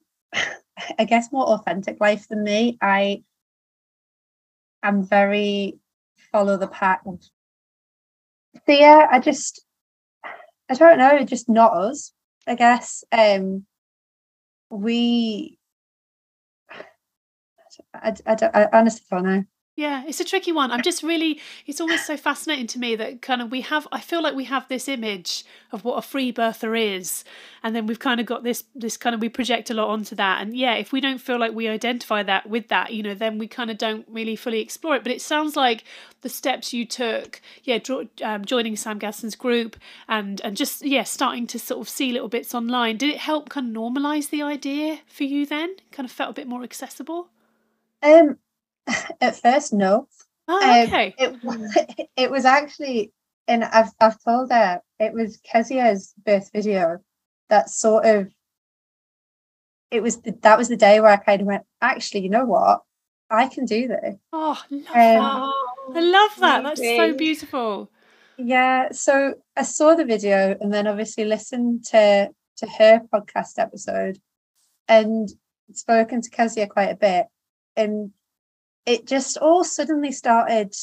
I 0.97 1.05
guess 1.05 1.31
more 1.31 1.45
authentic 1.45 1.99
life 1.99 2.27
than 2.27 2.43
me. 2.43 2.77
I 2.81 3.23
am 4.81 5.03
very 5.03 5.79
follow 6.31 6.57
the 6.57 6.67
pattern. 6.67 7.19
So 7.21 8.73
yeah, 8.73 9.07
I 9.11 9.19
just 9.19 9.65
I 10.69 10.73
don't 10.75 10.97
know, 10.97 11.23
just 11.23 11.49
not 11.49 11.73
us, 11.73 12.13
I 12.47 12.55
guess. 12.55 13.03
Um 13.11 13.65
we 14.69 15.57
I, 17.93 18.15
I, 18.25 18.35
I 18.53 18.67
honestly 18.73 19.05
don't 19.09 19.23
know. 19.23 19.43
Yeah, 19.79 20.03
it's 20.05 20.19
a 20.19 20.25
tricky 20.25 20.51
one. 20.51 20.73
I'm 20.73 20.81
just 20.81 21.03
really, 21.03 21.39
it's 21.65 21.79
always 21.79 22.03
so 22.03 22.17
fascinating 22.17 22.67
to 22.67 22.79
me 22.79 22.97
that 22.97 23.21
kind 23.21 23.41
of 23.41 23.49
we 23.49 23.61
have, 23.61 23.87
I 23.93 24.01
feel 24.01 24.21
like 24.21 24.35
we 24.35 24.43
have 24.43 24.67
this 24.67 24.89
image 24.89 25.45
of 25.71 25.85
what 25.85 25.95
a 25.95 26.01
free 26.01 26.33
birther 26.33 26.77
is. 26.77 27.23
And 27.63 27.73
then 27.73 27.87
we've 27.87 27.97
kind 27.97 28.19
of 28.19 28.25
got 28.25 28.43
this, 28.43 28.65
this 28.75 28.97
kind 28.97 29.13
of, 29.13 29.21
we 29.21 29.29
project 29.29 29.69
a 29.69 29.73
lot 29.73 29.87
onto 29.87 30.15
that. 30.15 30.41
And 30.41 30.53
yeah, 30.53 30.73
if 30.73 30.91
we 30.91 30.99
don't 30.99 31.19
feel 31.19 31.39
like 31.39 31.53
we 31.53 31.69
identify 31.69 32.23
that 32.23 32.49
with 32.49 32.67
that, 32.67 32.91
you 32.91 33.01
know, 33.01 33.13
then 33.13 33.37
we 33.37 33.47
kind 33.47 33.71
of 33.71 33.77
don't 33.77 34.05
really 34.09 34.35
fully 34.35 34.59
explore 34.59 34.97
it. 34.97 35.03
But 35.03 35.13
it 35.13 35.21
sounds 35.21 35.55
like 35.55 35.85
the 36.23 36.29
steps 36.29 36.73
you 36.73 36.85
took, 36.85 37.39
yeah, 37.63 37.77
draw, 37.77 38.03
um, 38.21 38.43
joining 38.43 38.75
Sam 38.75 38.99
Gadsden's 38.99 39.37
group 39.37 39.77
and, 40.09 40.41
and 40.41 40.57
just, 40.57 40.83
yeah, 40.83 41.03
starting 41.03 41.47
to 41.47 41.57
sort 41.57 41.79
of 41.79 41.87
see 41.87 42.11
little 42.11 42.27
bits 42.27 42.53
online. 42.53 42.97
Did 42.97 43.11
it 43.11 43.19
help 43.19 43.47
kind 43.47 43.73
of 43.73 43.81
normalize 43.81 44.29
the 44.29 44.41
idea 44.41 44.99
for 45.07 45.23
you 45.23 45.45
then? 45.45 45.77
Kind 45.93 46.05
of 46.05 46.11
felt 46.11 46.31
a 46.31 46.33
bit 46.33 46.49
more 46.49 46.63
accessible? 46.63 47.29
Um, 48.03 48.39
At 49.21 49.35
first, 49.41 49.73
no. 49.73 50.07
Oh, 50.47 50.83
okay. 50.83 51.13
Um, 51.19 51.39
it, 51.75 52.09
it 52.17 52.31
was 52.31 52.45
actually, 52.45 53.11
and 53.47 53.63
I've, 53.63 53.91
I've 53.99 54.21
told 54.23 54.51
her, 54.51 54.81
it 54.99 55.13
was 55.13 55.39
Kezia's 55.39 56.13
birth 56.25 56.49
video 56.53 56.99
that 57.49 57.69
sort 57.69 58.05
of, 58.05 58.31
it 59.91 60.01
was 60.01 60.21
the, 60.21 60.31
that 60.41 60.57
was 60.57 60.69
the 60.69 60.77
day 60.77 60.99
where 60.99 61.11
I 61.11 61.17
kind 61.17 61.41
of 61.41 61.47
went, 61.47 61.63
actually, 61.81 62.21
you 62.21 62.29
know 62.29 62.45
what? 62.45 62.81
I 63.29 63.47
can 63.47 63.65
do 63.65 63.87
this. 63.87 64.15
Oh, 64.33 64.61
love 64.71 64.81
um, 64.81 64.85
that. 64.93 65.53
I 65.95 65.99
love 65.99 66.31
that. 66.39 66.63
That's 66.63 66.81
so 66.81 67.13
beautiful. 67.13 67.91
Yeah. 68.37 68.91
So 68.91 69.35
I 69.55 69.63
saw 69.63 69.95
the 69.95 70.05
video 70.05 70.57
and 70.59 70.73
then 70.73 70.87
obviously 70.87 71.25
listened 71.25 71.85
to 71.85 72.29
to 72.57 72.67
her 72.67 73.01
podcast 73.13 73.57
episode 73.57 74.19
and 74.87 75.29
spoken 75.71 76.21
to 76.21 76.29
Kezia 76.29 76.67
quite 76.67 76.89
a 76.89 76.95
bit. 76.95 77.27
And 77.75 78.11
it 78.89 79.05
just 79.05 79.37
all 79.37 79.63
suddenly 79.63 80.11
started 80.11 80.73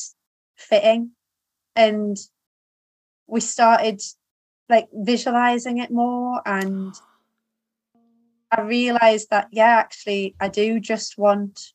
fitting 0.57 1.11
and 1.75 2.17
we 3.27 3.41
started 3.41 4.01
like 4.69 4.87
visualizing 4.93 5.79
it 5.79 5.91
more 5.91 6.41
and 6.47 6.95
I 8.53 8.61
realized 8.61 9.31
that 9.31 9.49
yeah 9.51 9.77
actually 9.85 10.37
I 10.41 10.49
do 10.49 10.79
just 10.79 11.19
want 11.19 11.73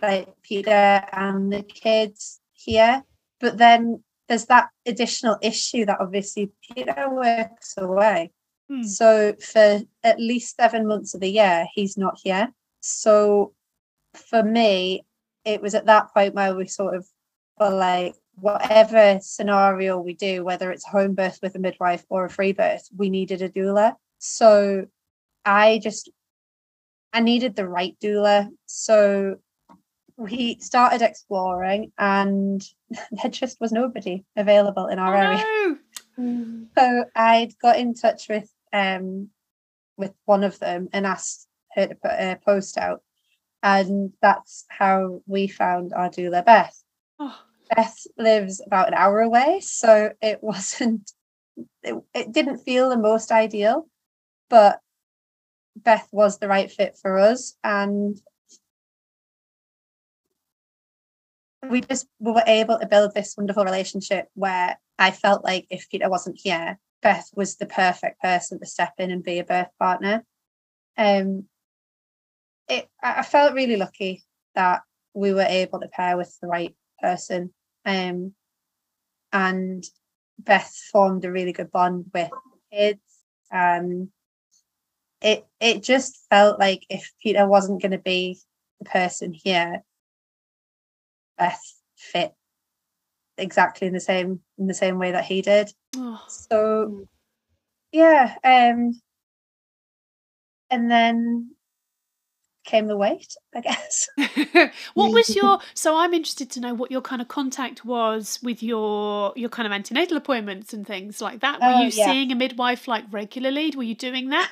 like 0.00 0.28
Peter 0.42 1.02
and 1.12 1.52
the 1.52 1.62
kids 1.62 2.40
here. 2.52 3.02
But 3.40 3.58
then 3.58 4.02
there's 4.28 4.46
that 4.46 4.68
additional 4.86 5.36
issue 5.42 5.84
that 5.84 6.00
obviously 6.00 6.50
Peter 6.66 7.08
works 7.10 7.74
away. 7.76 8.32
Hmm. 8.68 8.82
so 8.82 9.32
for 9.40 9.82
at 10.02 10.18
least 10.18 10.56
seven 10.56 10.88
months 10.88 11.14
of 11.14 11.20
the 11.20 11.30
year 11.30 11.66
he's 11.74 11.96
not 11.96 12.18
here. 12.24 12.52
So 12.80 13.52
for 14.14 14.42
me 14.42 15.04
it 15.46 15.62
was 15.62 15.74
at 15.74 15.86
that 15.86 16.12
point 16.12 16.34
where 16.34 16.54
we 16.54 16.66
sort 16.66 16.94
of 16.96 17.06
were 17.58 17.70
like, 17.70 18.14
whatever 18.34 19.18
scenario 19.22 19.98
we 19.98 20.12
do, 20.12 20.44
whether 20.44 20.70
it's 20.70 20.84
home 20.84 21.14
birth 21.14 21.38
with 21.42 21.54
a 21.54 21.58
midwife 21.58 22.04
or 22.10 22.26
a 22.26 22.30
free 22.30 22.52
birth, 22.52 22.86
we 22.94 23.08
needed 23.08 23.40
a 23.40 23.48
doula. 23.48 23.94
So 24.18 24.86
I 25.44 25.78
just 25.82 26.10
I 27.12 27.20
needed 27.20 27.54
the 27.56 27.66
right 27.66 27.96
doula. 28.02 28.48
So 28.66 29.36
we 30.18 30.58
started 30.60 31.00
exploring 31.00 31.92
and 31.96 32.62
there 33.22 33.30
just 33.30 33.58
was 33.60 33.72
nobody 33.72 34.24
available 34.36 34.88
in 34.88 34.98
our 34.98 35.14
Oh, 35.16 35.20
area. 35.20 35.44
no. 36.18 36.66
So 36.78 37.04
I'd 37.14 37.58
got 37.58 37.78
in 37.78 37.92
touch 37.94 38.28
with 38.28 38.50
um 38.72 39.28
with 39.98 40.12
one 40.24 40.44
of 40.44 40.58
them 40.58 40.88
and 40.92 41.06
asked 41.06 41.46
her 41.72 41.86
to 41.86 41.94
put 41.94 42.10
a 42.10 42.38
post 42.44 42.76
out. 42.78 43.02
And 43.66 44.12
that's 44.22 44.64
how 44.68 45.22
we 45.26 45.48
found 45.48 45.92
our 45.92 46.08
doula 46.08 46.44
Beth. 46.44 46.80
Oh, 47.18 47.36
Beth 47.74 48.06
lives 48.16 48.62
about 48.64 48.86
an 48.86 48.94
hour 48.94 49.20
away, 49.22 49.58
so 49.58 50.12
it 50.22 50.38
wasn't 50.42 51.10
it, 51.82 51.96
it 52.14 52.30
didn't 52.30 52.58
feel 52.58 52.88
the 52.88 52.96
most 52.96 53.32
ideal, 53.32 53.88
but 54.48 54.78
Beth 55.74 56.08
was 56.12 56.38
the 56.38 56.46
right 56.46 56.70
fit 56.70 56.96
for 56.96 57.18
us 57.18 57.56
and 57.64 58.20
we 61.68 61.80
just 61.80 62.06
we 62.20 62.30
were 62.30 62.44
able 62.46 62.78
to 62.78 62.86
build 62.86 63.14
this 63.14 63.34
wonderful 63.36 63.64
relationship 63.64 64.28
where 64.34 64.78
I 64.96 65.10
felt 65.10 65.42
like 65.42 65.66
if 65.70 65.90
Peter 65.90 66.08
wasn't 66.08 66.38
here, 66.40 66.78
Beth 67.02 67.28
was 67.34 67.56
the 67.56 67.66
perfect 67.66 68.20
person 68.20 68.60
to 68.60 68.66
step 68.66 68.92
in 68.98 69.10
and 69.10 69.24
be 69.24 69.40
a 69.40 69.44
birth 69.44 69.70
partner. 69.76 70.24
Um, 70.96 71.48
it 72.68 72.88
I 73.02 73.22
felt 73.22 73.54
really 73.54 73.76
lucky 73.76 74.24
that 74.54 74.82
we 75.14 75.32
were 75.32 75.46
able 75.48 75.80
to 75.80 75.88
pair 75.88 76.16
with 76.16 76.36
the 76.40 76.48
right 76.48 76.74
person. 77.00 77.52
Um, 77.84 78.32
and 79.32 79.84
Beth 80.38 80.72
formed 80.92 81.24
a 81.24 81.32
really 81.32 81.52
good 81.52 81.70
bond 81.70 82.06
with 82.12 82.30
the 82.30 82.76
kids. 82.76 83.00
Um, 83.52 84.10
it 85.20 85.46
it 85.60 85.82
just 85.82 86.26
felt 86.28 86.58
like 86.58 86.84
if 86.90 87.12
Peter 87.22 87.46
wasn't 87.46 87.80
going 87.80 87.92
to 87.92 87.98
be 87.98 88.38
the 88.80 88.84
person 88.84 89.32
here, 89.32 89.82
Beth 91.38 91.62
fit 91.96 92.34
exactly 93.38 93.86
in 93.86 93.94
the 93.94 94.00
same 94.00 94.40
in 94.58 94.66
the 94.66 94.74
same 94.74 94.98
way 94.98 95.12
that 95.12 95.24
he 95.24 95.42
did. 95.42 95.70
oh. 95.96 96.22
So 96.28 97.08
yeah, 97.92 98.34
um 98.44 99.00
and 100.70 100.90
then 100.90 101.55
came 102.66 102.86
the 102.88 102.96
wait, 102.96 103.34
I 103.54 103.60
guess. 103.60 104.08
what 104.94 105.12
was 105.12 105.34
your 105.40 105.58
so 105.74 105.96
i'm 105.96 106.12
interested 106.12 106.50
to 106.50 106.60
know 106.60 106.74
what 106.74 106.90
your 106.90 107.00
kind 107.00 107.22
of 107.22 107.28
contact 107.28 107.84
was 107.84 108.38
with 108.42 108.62
your 108.62 109.32
your 109.36 109.48
kind 109.48 109.66
of 109.66 109.72
antenatal 109.72 110.16
appointments 110.16 110.74
and 110.74 110.86
things 110.86 111.20
like 111.22 111.40
that 111.40 111.60
were 111.60 111.66
Oh, 111.68 111.82
you 111.82 111.90
yeah. 111.90 112.06
seeing 112.06 112.32
a 112.32 112.34
midwife 112.34 112.86
like 112.88 113.04
regularly 113.10 113.72
were 113.76 113.82
you 113.84 113.94
doing 113.94 114.28
that 114.30 114.50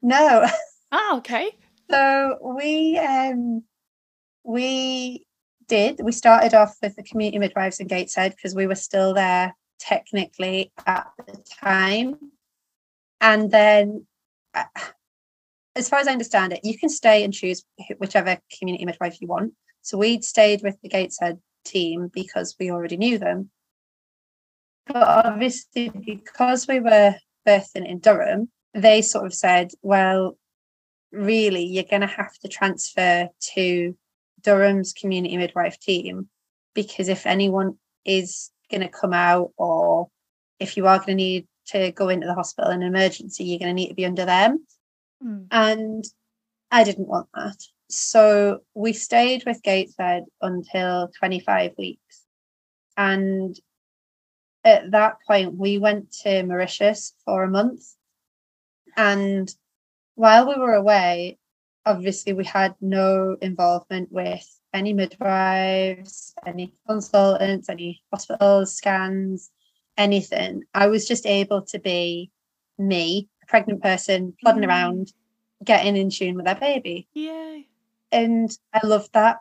No. 0.00 0.46
oh 0.92 1.14
okay 1.18 1.50
So 1.90 2.38
we 2.56 2.98
um 2.98 3.62
we 4.44 5.26
did. 5.68 6.00
We 6.02 6.12
started 6.12 6.54
off 6.54 6.76
with 6.82 6.96
the 6.96 7.02
community 7.02 7.38
midwives 7.38 7.78
in 7.80 7.86
Gateshead 7.86 8.32
because 8.34 8.54
we 8.54 8.66
were 8.66 8.74
still 8.74 9.14
there 9.14 9.54
technically 9.78 10.72
at 10.86 11.06
the 11.26 11.42
time. 11.62 12.18
And 13.20 13.50
then 13.50 14.06
uh, 14.54 14.64
as 15.74 15.88
far 15.88 16.00
as 16.00 16.08
I 16.08 16.12
understand 16.12 16.52
it, 16.52 16.60
you 16.62 16.78
can 16.78 16.88
stay 16.88 17.24
and 17.24 17.32
choose 17.32 17.64
whichever 17.98 18.38
community 18.58 18.84
midwife 18.84 19.20
you 19.20 19.28
want. 19.28 19.54
So 19.82 19.98
we'd 19.98 20.24
stayed 20.24 20.62
with 20.62 20.76
the 20.82 20.88
Gateshead 20.88 21.38
team 21.64 22.10
because 22.12 22.56
we 22.58 22.70
already 22.70 22.96
knew 22.96 23.18
them. 23.18 23.50
But 24.86 25.26
obviously, 25.26 25.88
because 25.88 26.66
we 26.66 26.80
were 26.80 27.14
birthing 27.46 27.88
in 27.88 27.98
Durham, 27.98 28.50
they 28.74 29.02
sort 29.02 29.26
of 29.26 29.34
said, 29.34 29.70
well, 29.82 30.36
really, 31.10 31.64
you're 31.64 31.84
going 31.84 32.00
to 32.00 32.06
have 32.06 32.36
to 32.38 32.48
transfer 32.48 33.28
to 33.54 33.96
Durham's 34.42 34.92
community 34.92 35.36
midwife 35.36 35.78
team 35.78 36.28
because 36.74 37.08
if 37.08 37.26
anyone 37.26 37.76
is 38.04 38.50
going 38.70 38.80
to 38.80 38.88
come 38.88 39.12
out 39.12 39.52
or 39.56 40.08
if 40.58 40.76
you 40.76 40.86
are 40.86 40.98
going 40.98 41.08
to 41.08 41.14
need 41.14 41.46
to 41.66 41.92
go 41.92 42.08
into 42.08 42.26
the 42.26 42.34
hospital 42.34 42.70
in 42.70 42.82
an 42.82 42.88
emergency, 42.88 43.44
you're 43.44 43.58
going 43.58 43.68
to 43.68 43.74
need 43.74 43.88
to 43.88 43.94
be 43.94 44.06
under 44.06 44.24
them. 44.24 44.66
Mm. 45.24 45.46
And 45.50 46.04
I 46.70 46.84
didn't 46.84 47.08
want 47.08 47.28
that. 47.34 47.56
So 47.88 48.60
we 48.74 48.92
stayed 48.92 49.44
with 49.44 49.62
Gateshead 49.62 50.24
until 50.40 51.10
25 51.18 51.72
weeks. 51.76 52.22
And 52.96 53.58
at 54.64 54.90
that 54.92 55.16
point, 55.26 55.54
we 55.56 55.78
went 55.78 56.12
to 56.22 56.42
Mauritius 56.42 57.14
for 57.24 57.44
a 57.44 57.50
month. 57.50 57.82
And 58.96 59.52
while 60.14 60.48
we 60.48 60.54
were 60.54 60.74
away, 60.74 61.38
obviously 61.84 62.32
we 62.32 62.44
had 62.44 62.74
no 62.80 63.36
involvement 63.40 64.10
with 64.12 64.46
any 64.72 64.92
midwives, 64.92 66.34
any 66.46 66.74
consultants, 66.86 67.68
any 67.68 68.02
hospitals, 68.10 68.74
scans, 68.74 69.50
anything. 69.96 70.62
I 70.74 70.86
was 70.86 71.06
just 71.06 71.26
able 71.26 71.62
to 71.62 71.78
be 71.78 72.30
me, 72.78 73.28
pregnant 73.52 73.82
person, 73.82 74.34
plodding 74.40 74.62
Mm. 74.62 74.68
around, 74.68 75.12
getting 75.62 75.94
in 75.94 76.08
tune 76.08 76.36
with 76.36 76.46
their 76.46 76.54
baby. 76.68 77.06
yay 77.12 77.68
And 78.10 78.50
I 78.72 78.80
loved 78.86 79.12
that. 79.12 79.36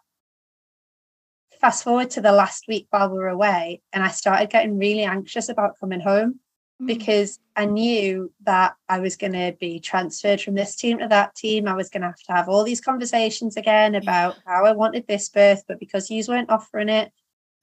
Fast 1.62 1.84
forward 1.86 2.10
to 2.12 2.22
the 2.22 2.32
last 2.34 2.68
week 2.68 2.88
while 2.90 3.10
we 3.10 3.18
were 3.20 3.30
away, 3.30 3.82
and 3.94 4.04
I 4.04 4.10
started 4.10 4.50
getting 4.50 4.78
really 4.78 5.04
anxious 5.04 5.48
about 5.48 5.80
coming 5.80 6.02
home 6.02 6.40
Mm. 6.82 6.88
because 6.88 7.40
I 7.56 7.66
knew 7.66 8.34
that 8.42 8.76
I 8.90 9.00
was 9.00 9.16
going 9.16 9.34
to 9.34 9.56
be 9.60 9.80
transferred 9.80 10.42
from 10.42 10.56
this 10.56 10.76
team 10.76 10.98
to 11.00 11.08
that 11.08 11.36
team. 11.36 11.68
I 11.68 11.76
was 11.76 11.90
going 11.90 12.02
to 12.02 12.08
have 12.08 12.26
to 12.28 12.34
have 12.34 12.50
all 12.50 12.64
these 12.66 12.82
conversations 12.82 13.56
again 13.56 13.94
about 13.96 14.36
how 14.46 14.66
I 14.66 14.74
wanted 14.74 15.06
this 15.08 15.30
birth, 15.30 15.64
but 15.68 15.80
because 15.80 16.10
you 16.10 16.22
weren't 16.28 16.50
offering 16.50 16.90
it, 16.90 17.14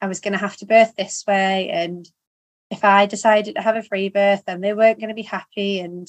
I 0.01 0.07
was 0.07 0.21
going 0.21 0.33
to 0.33 0.39
have 0.47 0.57
to 0.59 0.67
birth 0.67 0.95
this 0.97 1.25
way. 1.27 1.69
And 1.69 2.09
if 2.71 2.85
I 2.85 3.07
decided 3.07 3.57
to 3.57 3.63
have 3.63 3.77
a 3.77 3.83
free 3.83 4.09
birth, 4.09 4.45
then 4.47 4.61
they 4.61 4.73
weren't 4.73 5.01
going 5.01 5.09
to 5.15 5.23
be 5.23 5.23
happy. 5.39 5.81
And 5.81 6.07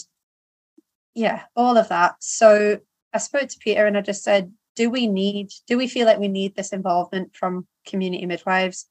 yeah, 1.13 1.43
all 1.55 1.77
of 1.77 1.89
that. 1.89 2.15
So 2.19 2.79
I 3.13 3.17
spoke 3.17 3.49
to 3.49 3.59
Peter 3.59 3.85
and 3.85 3.97
I 3.97 4.01
just 4.01 4.23
said, 4.23 4.51
do 4.75 4.89
we 4.89 5.07
need, 5.07 5.49
do 5.67 5.77
we 5.77 5.87
feel 5.87 6.05
like 6.05 6.19
we 6.19 6.27
need 6.27 6.55
this 6.55 6.71
involvement 6.71 7.35
from 7.35 7.67
community 7.85 8.25
midwives? 8.25 8.87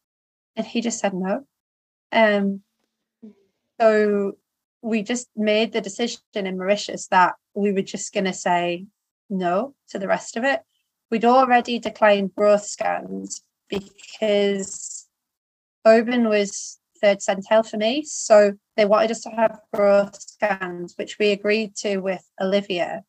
And 0.57 0.67
he 0.67 0.81
just 0.81 0.99
said 0.99 1.15
no. 1.15 1.45
Um, 2.13 2.63
so 3.81 4.33
we 4.83 5.03
just 5.03 5.29
made 5.37 5.73
the 5.73 5.81
decision 5.81 6.21
in 6.35 6.59
Mauritius 6.59 7.07
that 7.09 7.35
we 7.55 7.73
were 7.73 7.83
just 7.83 8.13
going 8.13 8.25
to 8.25 8.33
say 8.33 8.87
no 9.31 9.75
to 9.91 9.99
the 9.99 10.09
rest 10.09 10.37
of 10.37 10.45
it. 10.45 10.61
We'd 11.11 11.25
already 11.25 11.79
declined 11.79 12.35
growth 12.35 12.65
scans 12.65 13.43
because 13.69 15.07
Oban 15.85 16.29
was 16.29 16.78
third 17.01 17.19
centile 17.19 17.69
for 17.69 17.77
me. 17.77 18.03
So 18.05 18.55
they 18.77 18.85
wanted 18.85 19.11
us 19.11 19.21
to 19.23 19.31
have 19.31 19.61
growth 19.73 20.21
scans, 20.21 20.95
which 20.97 21.19
we 21.19 21.31
agreed 21.31 21.75
to 21.77 21.99
with 21.99 22.25
Olivia, 22.41 23.03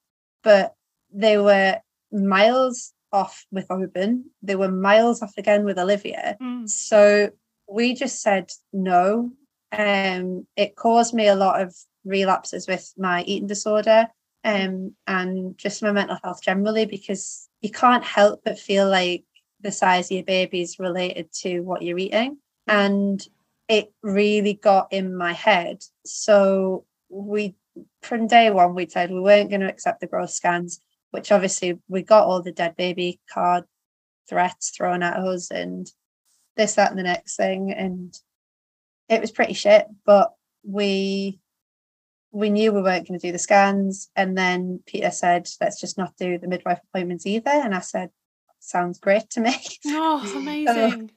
but 0.44 0.74
they 1.12 1.38
were 1.38 1.80
miles 2.12 2.94
off 3.12 3.46
with 3.52 3.68
Oban. 3.70 4.26
They 4.42 4.56
were 4.56 4.72
miles 4.72 5.22
off 5.22 5.34
again 5.38 5.66
with 5.66 5.80
Olivia. 5.80 6.38
Mm. 6.42 6.70
So 6.70 7.30
we 7.68 7.94
just 7.94 8.22
said 8.22 8.52
no. 8.74 9.32
Um, 9.72 10.48
it 10.56 10.76
caused 10.76 11.14
me 11.14 11.28
a 11.28 11.36
lot 11.36 11.62
of 11.62 11.76
relapses 12.06 12.68
with 12.68 12.92
my 12.98 13.24
eating 13.24 13.48
disorder 13.48 14.08
um, 14.44 14.96
and 15.06 15.58
just 15.58 15.84
my 15.84 15.92
mental 15.92 16.18
health 16.24 16.42
generally 16.42 16.86
because 16.86 17.50
you 17.62 17.70
can't 17.70 18.04
help 18.04 18.42
but 18.44 18.58
feel 18.58 18.90
like 18.90 19.24
the 19.62 19.72
size 19.72 20.10
of 20.10 20.16
your 20.16 20.24
baby 20.24 20.62
is 20.62 20.80
related 20.80 21.32
to 21.34 21.60
what 21.62 21.82
you're 21.82 21.98
eating. 21.98 22.38
And 22.68 23.26
it 23.70 23.94
really 24.02 24.56
got 24.56 24.92
in 24.92 25.16
my 25.16 25.32
head. 25.32 25.84
So 26.04 26.86
we, 27.08 27.56
from 28.02 28.28
day 28.28 28.50
one, 28.50 28.74
we 28.74 28.88
said 28.90 29.12
we 29.12 29.22
weren't 29.22 29.52
going 29.52 29.62
to 29.62 29.70
accept 29.70 30.02
the 30.02 30.08
growth 30.08 30.32
scans, 30.32 30.82
which 31.12 31.32
obviously 31.32 31.80
we 31.88 32.02
got 32.02 32.26
all 32.26 32.42
the 32.42 32.52
dead 32.52 32.76
baby 32.76 33.22
card 33.32 33.66
threats 34.28 34.72
thrown 34.72 35.04
at 35.04 35.18
us 35.18 35.52
and 35.52 35.88
this, 36.58 36.76
that, 36.76 36.90
and 36.90 37.00
the 37.00 37.04
next 37.04 37.38
thing. 37.38 37.72
And 37.72 38.14
it 39.08 39.22
was 39.22 39.32
pretty 39.32 39.54
shit, 39.54 39.86
but 40.06 40.34
we 40.64 41.40
we 42.32 42.52
knew 42.52 42.72
we 42.72 42.84
weren't 42.84 43.08
going 43.08 43.20
to 43.20 43.28
do 43.28 43.32
the 43.32 43.40
scans. 43.40 44.12
And 44.16 44.38
then 44.38 44.82
Peter 44.86 45.10
said, 45.10 45.48
let's 45.60 45.80
just 45.80 45.98
not 45.98 46.16
do 46.16 46.38
the 46.38 46.48
midwife 46.48 46.80
appointments 46.84 47.26
either. 47.26 47.50
And 47.50 47.74
I 47.74 47.80
said, 47.80 48.12
sounds 48.60 49.00
great 49.00 49.32
to 49.32 49.40
me. 49.40 49.56
oh 49.88 50.22
it's 50.24 50.34
amazing 50.34 51.12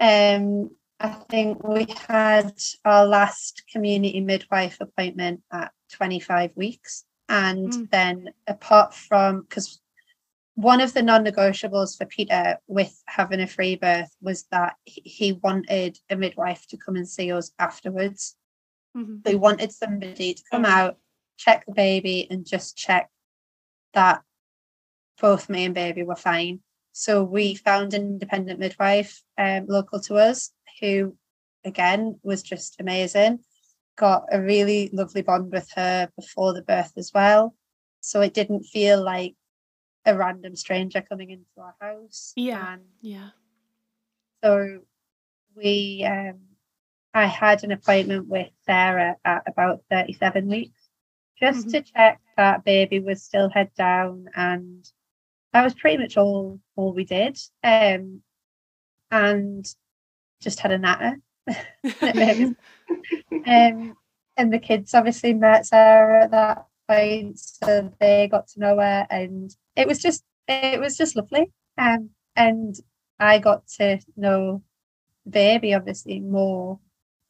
Um, 0.00 0.70
I 1.00 1.08
think 1.30 1.66
we 1.66 1.86
had 2.08 2.52
our 2.84 3.06
last 3.06 3.62
community 3.72 4.20
midwife 4.20 4.76
appointment 4.80 5.42
at 5.50 5.72
25 5.92 6.52
weeks. 6.54 7.04
And 7.28 7.72
Mm. 7.72 7.90
then, 7.90 8.34
apart 8.46 8.92
from 8.92 9.42
because 9.42 9.80
one 10.54 10.82
of 10.82 10.92
the 10.92 11.02
non-negotiables 11.02 11.96
for 11.96 12.04
Peter 12.04 12.58
with 12.66 13.02
having 13.06 13.40
a 13.40 13.46
free 13.46 13.76
birth 13.76 14.14
was 14.20 14.44
that 14.50 14.76
he 14.84 15.32
wanted 15.32 15.98
a 16.10 16.16
midwife 16.16 16.66
to 16.66 16.76
come 16.76 16.96
and 16.96 17.08
see 17.08 17.32
us 17.32 17.52
afterwards. 17.58 18.36
Mm-hmm. 18.94 19.20
They 19.22 19.36
wanted 19.36 19.72
somebody 19.72 20.34
to 20.34 20.42
come 20.50 20.66
out, 20.66 20.98
check 21.38 21.64
the 21.64 21.72
baby, 21.72 22.26
and 22.30 22.44
just 22.44 22.76
check 22.76 23.08
that 23.94 24.22
both 25.18 25.48
me 25.48 25.64
and 25.64 25.74
baby 25.74 26.02
were 26.02 26.16
fine. 26.16 26.60
So 26.92 27.22
we 27.22 27.54
found 27.54 27.94
an 27.94 28.02
independent 28.02 28.58
midwife 28.58 29.22
um, 29.38 29.66
local 29.66 30.00
to 30.00 30.16
us 30.16 30.50
who, 30.80 31.16
again, 31.64 32.18
was 32.22 32.42
just 32.42 32.80
amazing. 32.80 33.40
Got 33.96 34.24
a 34.30 34.40
really 34.40 34.90
lovely 34.92 35.22
bond 35.22 35.52
with 35.52 35.70
her 35.74 36.10
before 36.16 36.52
the 36.54 36.62
birth 36.62 36.92
as 36.96 37.10
well. 37.14 37.54
So 38.00 38.20
it 38.20 38.34
didn't 38.34 38.64
feel 38.64 39.02
like 39.02 39.34
a 40.06 40.16
random 40.16 40.56
stranger 40.56 41.02
coming 41.02 41.30
into 41.30 41.46
our 41.58 41.74
house. 41.80 42.32
Yeah. 42.36 42.74
And 42.74 42.82
yeah. 43.00 43.30
So 44.42 44.80
we, 45.54 46.04
um, 46.06 46.40
I 47.12 47.26
had 47.26 47.64
an 47.64 47.72
appointment 47.72 48.28
with 48.28 48.48
Sarah 48.64 49.16
at 49.24 49.42
about 49.46 49.82
37 49.90 50.46
weeks 50.46 50.90
just 51.40 51.60
mm-hmm. 51.60 51.70
to 51.70 51.82
check 51.82 52.20
that 52.36 52.64
baby 52.64 53.00
was 53.00 53.22
still 53.22 53.48
head 53.48 53.70
down 53.76 54.26
and 54.36 54.86
that 55.52 55.64
was 55.64 55.74
pretty 55.74 55.96
much 55.96 56.16
all 56.16 56.60
all 56.76 56.92
we 56.92 57.04
did 57.04 57.38
um 57.64 58.20
and 59.10 59.66
just 60.40 60.60
had 60.60 60.72
a 60.72 60.78
natter 60.78 61.16
um 63.46 63.96
and 64.36 64.52
the 64.52 64.58
kids 64.58 64.94
obviously 64.94 65.34
met 65.34 65.66
Sarah 65.66 66.24
at 66.24 66.30
that 66.30 66.66
point 66.88 67.38
so 67.38 67.92
they 68.00 68.28
got 68.28 68.48
to 68.48 68.60
know 68.60 68.76
her 68.76 69.06
and 69.10 69.54
it 69.76 69.86
was 69.86 69.98
just 69.98 70.24
it 70.48 70.80
was 70.80 70.96
just 70.96 71.16
lovely 71.16 71.52
um 71.78 72.10
and 72.36 72.74
I 73.18 73.38
got 73.38 73.66
to 73.78 73.98
know 74.16 74.62
the 75.24 75.30
baby 75.30 75.74
obviously 75.74 76.20
more 76.20 76.78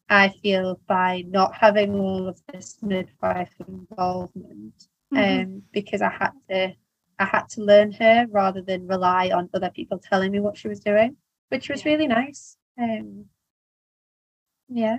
I 0.08 0.30
feel 0.42 0.80
by 0.86 1.24
not 1.26 1.54
having 1.54 1.94
all 1.94 2.28
of 2.28 2.40
this 2.52 2.78
midwife 2.82 3.54
involvement 3.66 4.74
mm-hmm. 5.12 5.40
um 5.42 5.62
because 5.72 6.02
I 6.02 6.11
had 6.11 6.32
to 6.48 6.74
I 7.20 7.26
had 7.26 7.50
to 7.50 7.62
learn 7.62 7.92
her 7.92 8.26
rather 8.30 8.62
than 8.62 8.88
rely 8.88 9.30
on 9.30 9.50
other 9.52 9.70
people 9.70 9.98
telling 9.98 10.32
me 10.32 10.40
what 10.40 10.56
she 10.56 10.68
was 10.68 10.80
doing, 10.80 11.16
which 11.50 11.68
was 11.68 11.84
really 11.84 12.06
nice. 12.06 12.56
Um, 12.78 13.26
yeah. 14.68 14.96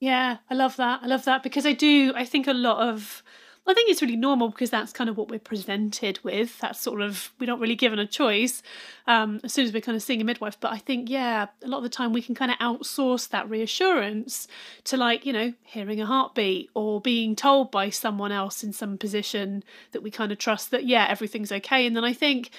Yeah, 0.00 0.38
I 0.50 0.54
love 0.54 0.76
that. 0.76 1.00
I 1.02 1.06
love 1.06 1.24
that 1.24 1.42
because 1.42 1.64
I 1.66 1.72
do. 1.72 2.12
I 2.14 2.24
think 2.24 2.46
a 2.46 2.52
lot 2.52 2.88
of 2.88 3.22
I 3.66 3.72
think 3.72 3.88
it's 3.88 4.02
really 4.02 4.16
normal 4.16 4.50
because 4.50 4.68
that's 4.68 4.92
kind 4.92 5.08
of 5.08 5.16
what 5.16 5.30
we're 5.30 5.38
presented 5.38 6.22
with. 6.22 6.58
That's 6.58 6.78
sort 6.78 7.00
of 7.00 7.32
we're 7.40 7.46
not 7.46 7.60
really 7.60 7.76
given 7.76 7.98
a 7.98 8.06
choice 8.06 8.62
um, 9.06 9.40
as 9.42 9.54
soon 9.54 9.64
as 9.64 9.72
we're 9.72 9.80
kind 9.80 9.96
of 9.96 10.02
seeing 10.02 10.20
a 10.20 10.24
midwife. 10.24 10.60
But 10.60 10.72
I 10.72 10.78
think 10.78 11.08
yeah, 11.08 11.46
a 11.62 11.68
lot 11.68 11.78
of 11.78 11.82
the 11.84 11.88
time 11.88 12.12
we 12.12 12.20
can 12.20 12.34
kind 12.34 12.50
of 12.50 12.58
outsource 12.58 13.30
that 13.30 13.48
reassurance 13.48 14.46
to 14.84 14.98
like 14.98 15.24
you 15.24 15.32
know 15.32 15.54
hearing 15.62 16.00
a 16.00 16.06
heartbeat 16.06 16.68
or 16.74 17.00
being 17.00 17.34
told 17.34 17.70
by 17.70 17.88
someone 17.88 18.32
else 18.32 18.62
in 18.62 18.74
some 18.74 18.98
position 18.98 19.64
that 19.92 20.02
we 20.02 20.10
kind 20.10 20.32
of 20.32 20.36
trust 20.38 20.70
that 20.70 20.84
yeah 20.84 21.06
everything's 21.08 21.52
okay. 21.52 21.86
And 21.86 21.96
then 21.96 22.04
I 22.04 22.12
think 22.12 22.50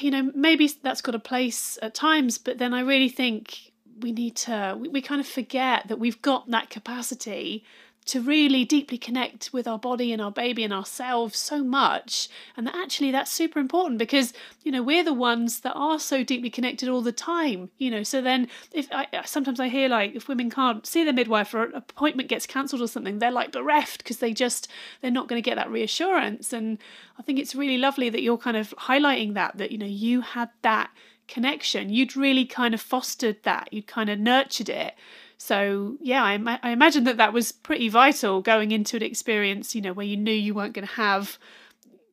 you 0.00 0.10
know 0.10 0.30
maybe 0.34 0.68
that's 0.82 1.00
got 1.00 1.14
a 1.14 1.20
place 1.20 1.78
at 1.82 1.94
times, 1.94 2.38
but 2.38 2.58
then 2.58 2.74
I 2.74 2.80
really 2.80 3.08
think 3.08 3.72
we 4.00 4.12
need 4.12 4.36
to 4.36 4.76
we, 4.78 4.88
we 4.88 5.02
kind 5.02 5.20
of 5.20 5.26
forget 5.26 5.88
that 5.88 5.98
we've 5.98 6.20
got 6.22 6.50
that 6.50 6.70
capacity 6.70 7.64
to 8.08 8.22
really 8.22 8.64
deeply 8.64 8.96
connect 8.96 9.52
with 9.52 9.68
our 9.68 9.78
body 9.78 10.14
and 10.14 10.22
our 10.22 10.30
baby 10.30 10.64
and 10.64 10.72
ourselves 10.72 11.38
so 11.38 11.62
much 11.62 12.28
and 12.56 12.66
that 12.66 12.74
actually 12.74 13.10
that's 13.10 13.30
super 13.30 13.60
important 13.60 13.98
because 13.98 14.32
you 14.64 14.72
know 14.72 14.82
we're 14.82 15.04
the 15.04 15.12
ones 15.12 15.60
that 15.60 15.74
are 15.74 15.98
so 15.98 16.24
deeply 16.24 16.48
connected 16.48 16.88
all 16.88 17.02
the 17.02 17.12
time 17.12 17.68
you 17.76 17.90
know 17.90 18.02
so 18.02 18.22
then 18.22 18.48
if 18.72 18.88
I 18.90 19.06
sometimes 19.26 19.60
I 19.60 19.68
hear 19.68 19.90
like 19.90 20.14
if 20.14 20.26
women 20.26 20.48
can't 20.48 20.86
see 20.86 21.04
their 21.04 21.12
midwife 21.12 21.52
or 21.52 21.64
an 21.64 21.74
appointment 21.74 22.30
gets 22.30 22.46
cancelled 22.46 22.80
or 22.80 22.88
something 22.88 23.18
they're 23.18 23.30
like 23.30 23.52
bereft 23.52 23.98
because 23.98 24.18
they 24.18 24.32
just 24.32 24.68
they're 25.02 25.10
not 25.10 25.28
going 25.28 25.40
to 25.40 25.48
get 25.48 25.56
that 25.56 25.70
reassurance 25.70 26.54
and 26.54 26.78
I 27.18 27.22
think 27.22 27.38
it's 27.38 27.54
really 27.54 27.76
lovely 27.76 28.08
that 28.08 28.22
you're 28.22 28.38
kind 28.38 28.56
of 28.56 28.74
highlighting 28.78 29.34
that 29.34 29.58
that 29.58 29.70
you 29.70 29.76
know 29.76 29.86
you 29.86 30.22
had 30.22 30.48
that 30.62 30.90
connection. 31.28 31.90
You'd 31.90 32.16
really 32.16 32.46
kind 32.46 32.72
of 32.72 32.80
fostered 32.80 33.42
that. 33.42 33.68
You'd 33.70 33.86
kind 33.86 34.08
of 34.08 34.18
nurtured 34.18 34.70
it 34.70 34.94
so 35.38 35.96
yeah, 36.00 36.22
I, 36.22 36.58
I 36.62 36.70
imagine 36.70 37.04
that 37.04 37.16
that 37.16 37.32
was 37.32 37.52
pretty 37.52 37.88
vital 37.88 38.42
going 38.42 38.72
into 38.72 38.96
an 38.96 39.02
experience, 39.02 39.74
you 39.74 39.80
know, 39.80 39.92
where 39.92 40.06
you 40.06 40.16
knew 40.16 40.32
you 40.32 40.52
weren't 40.52 40.74
going 40.74 40.86
to 40.86 40.94
have 40.94 41.38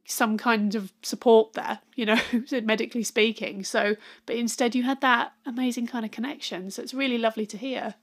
some 0.06 0.38
kind 0.38 0.76
of 0.76 0.94
support 1.02 1.54
there, 1.54 1.80
you 1.96 2.06
know, 2.06 2.20
medically 2.64 3.04
speaking. 3.04 3.64
So, 3.64 3.96
but 4.28 4.36
instead 4.36 4.76
you 4.76 4.84
had 4.84 5.02
that 5.02 5.34
amazing 5.46 5.88
kind 5.88 6.06
of 6.06 6.12
connection. 6.12 6.70
So 6.70 6.84
it's 6.84 6.94
really 6.94 7.18
lovely 7.18 7.48
to 7.48 7.58
hear. 7.58 7.96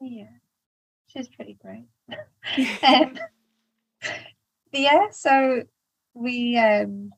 Yeah, 0.00 0.24
she's 1.06 1.28
pretty 1.28 1.58
great. 1.60 1.84
um, 2.82 3.18
yeah, 4.72 5.10
so 5.10 5.62
we, 6.14 6.56
um, 6.56 7.10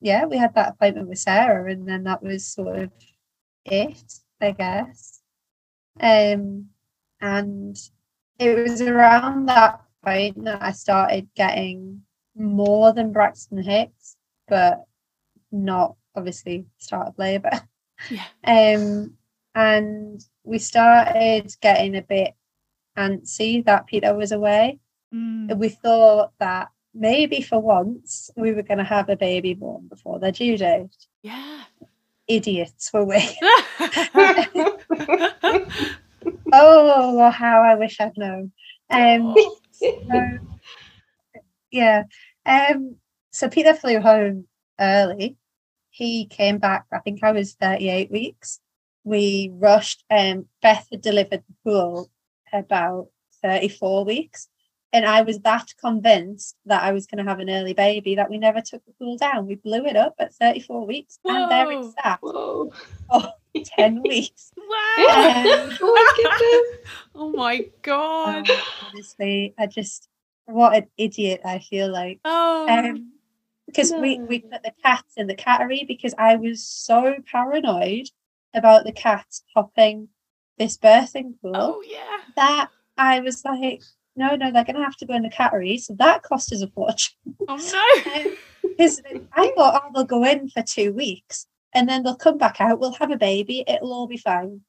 yeah, 0.00 0.24
we 0.24 0.38
had 0.38 0.54
that 0.54 0.70
appointment 0.70 1.08
with 1.08 1.18
Sarah, 1.18 1.70
and 1.70 1.86
then 1.86 2.04
that 2.04 2.22
was 2.22 2.46
sort 2.46 2.78
of 2.78 2.90
it, 3.66 4.02
I 4.40 4.52
guess. 4.52 5.19
Um, 5.98 6.66
and 7.20 7.76
it 8.38 8.56
was 8.56 8.80
around 8.80 9.46
that 9.46 9.82
point 10.04 10.44
that 10.44 10.62
I 10.62 10.72
started 10.72 11.28
getting 11.34 12.02
more 12.36 12.92
than 12.92 13.12
Braxton 13.12 13.62
Hicks, 13.62 14.16
but 14.48 14.84
not 15.52 15.96
obviously 16.14 16.66
start 16.78 17.08
of 17.08 17.18
labour. 17.18 17.50
Yeah. 18.10 18.24
Um, 18.44 19.14
and 19.54 20.24
we 20.44 20.58
started 20.58 21.52
getting 21.60 21.96
a 21.96 22.02
bit 22.02 22.34
antsy 22.96 23.64
that 23.64 23.86
Peter 23.86 24.14
was 24.14 24.32
away. 24.32 24.78
Mm. 25.12 25.56
We 25.58 25.68
thought 25.68 26.32
that 26.38 26.68
maybe 26.94 27.42
for 27.42 27.58
once 27.58 28.30
we 28.36 28.52
were 28.52 28.62
going 28.62 28.78
to 28.78 28.84
have 28.84 29.08
a 29.08 29.16
baby 29.16 29.54
born 29.54 29.88
before 29.88 30.18
their 30.18 30.32
due 30.32 30.56
date. 30.56 30.96
Yeah 31.22 31.64
idiots 32.30 32.90
were 32.92 33.04
we? 33.04 33.16
oh, 36.52 37.30
how 37.30 37.62
I 37.62 37.74
wish 37.74 38.00
I'd 38.00 38.16
known. 38.16 38.52
Um, 38.90 39.34
so, 39.72 40.38
yeah. 41.70 42.04
Um, 42.46 42.96
so 43.30 43.48
Peter 43.48 43.74
flew 43.74 44.00
home 44.00 44.46
early. 44.78 45.36
He 45.90 46.26
came 46.26 46.58
back, 46.58 46.86
I 46.92 46.98
think 46.98 47.22
I 47.22 47.32
was 47.32 47.54
38 47.54 48.10
weeks. 48.10 48.60
We 49.04 49.50
rushed, 49.54 50.04
um, 50.10 50.46
Beth 50.62 50.86
had 50.90 51.00
delivered 51.00 51.42
the 51.46 51.54
pool 51.64 52.10
about 52.52 53.08
34 53.42 54.04
weeks. 54.04 54.48
And 54.92 55.06
I 55.06 55.22
was 55.22 55.38
that 55.40 55.72
convinced 55.80 56.56
that 56.66 56.82
I 56.82 56.92
was 56.92 57.06
going 57.06 57.24
to 57.24 57.30
have 57.30 57.38
an 57.38 57.48
early 57.48 57.74
baby 57.74 58.16
that 58.16 58.28
we 58.28 58.38
never 58.38 58.60
took 58.60 58.84
the 58.86 58.92
pool 58.92 59.16
down. 59.16 59.46
We 59.46 59.54
blew 59.54 59.86
it 59.86 59.96
up 59.96 60.14
at 60.18 60.34
34 60.34 60.86
weeks 60.86 61.18
Whoa. 61.22 61.42
and 61.42 61.50
there 61.50 61.70
it 61.70 61.84
sat. 62.02 62.18
Whoa. 62.20 62.72
Oh, 63.08 63.30
10 63.64 64.02
weeks. 64.08 64.50
Wow. 64.56 64.96
Um, 64.98 65.78
oh, 65.80 66.76
oh 67.14 67.30
my 67.30 67.66
God. 67.82 68.50
Um, 68.50 68.56
honestly, 68.88 69.54
I 69.56 69.66
just, 69.66 70.08
what 70.46 70.74
an 70.74 70.88
idiot 70.96 71.42
I 71.44 71.60
feel 71.60 71.90
like. 71.90 72.18
Oh. 72.24 72.66
Um, 72.68 73.12
because 73.66 73.92
no. 73.92 74.00
we, 74.00 74.18
we 74.18 74.40
put 74.40 74.64
the 74.64 74.72
cats 74.82 75.14
in 75.16 75.28
the 75.28 75.36
cattery 75.36 75.86
because 75.86 76.14
I 76.18 76.34
was 76.34 76.66
so 76.66 77.14
paranoid 77.30 78.08
about 78.52 78.84
the 78.84 78.90
cats 78.90 79.44
popping 79.54 80.08
this 80.58 80.76
birthing 80.76 81.40
pool. 81.40 81.52
Oh, 81.54 81.82
yeah. 81.86 82.18
That 82.34 82.70
I 82.98 83.20
was 83.20 83.44
like, 83.44 83.82
no, 84.16 84.36
no, 84.36 84.50
they're 84.52 84.64
going 84.64 84.76
to 84.76 84.82
have 84.82 84.96
to 84.96 85.06
go 85.06 85.14
in 85.14 85.22
the 85.22 85.30
cattery. 85.30 85.80
So 85.80 85.94
that 85.94 86.22
cost 86.22 86.52
us 86.52 86.62
a 86.62 86.66
fortune. 86.68 87.14
Oh, 87.48 87.56
no. 88.04 88.32
Because 88.62 89.00
um, 89.10 89.28
I 89.32 89.52
thought, 89.56 89.82
oh, 89.84 89.90
they'll 89.94 90.04
go 90.04 90.24
in 90.24 90.48
for 90.48 90.62
two 90.62 90.92
weeks 90.92 91.46
and 91.74 91.88
then 91.88 92.02
they'll 92.02 92.16
come 92.16 92.38
back 92.38 92.60
out. 92.60 92.80
We'll 92.80 92.92
have 92.94 93.10
a 93.10 93.16
baby. 93.16 93.64
It'll 93.66 93.92
all 93.92 94.06
be 94.06 94.16
fine. 94.16 94.62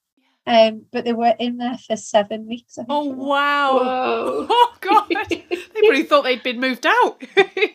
Um, 0.48 0.86
but 0.92 1.06
they 1.06 1.14
were 1.14 1.36
in 1.38 1.58
there 1.58 1.78
for 1.78 1.96
seven 1.96 2.48
weeks. 2.48 2.80
oh 2.90 3.06
wow! 3.06 3.78
Whoa. 3.78 4.48
Oh 4.50 4.76
god! 4.82 5.08
they 5.30 5.46
probably 5.76 6.04
thought 6.04 6.24
they'd 6.24 6.42
been 6.42 6.60
moved 6.60 6.88
out. 6.88 7.22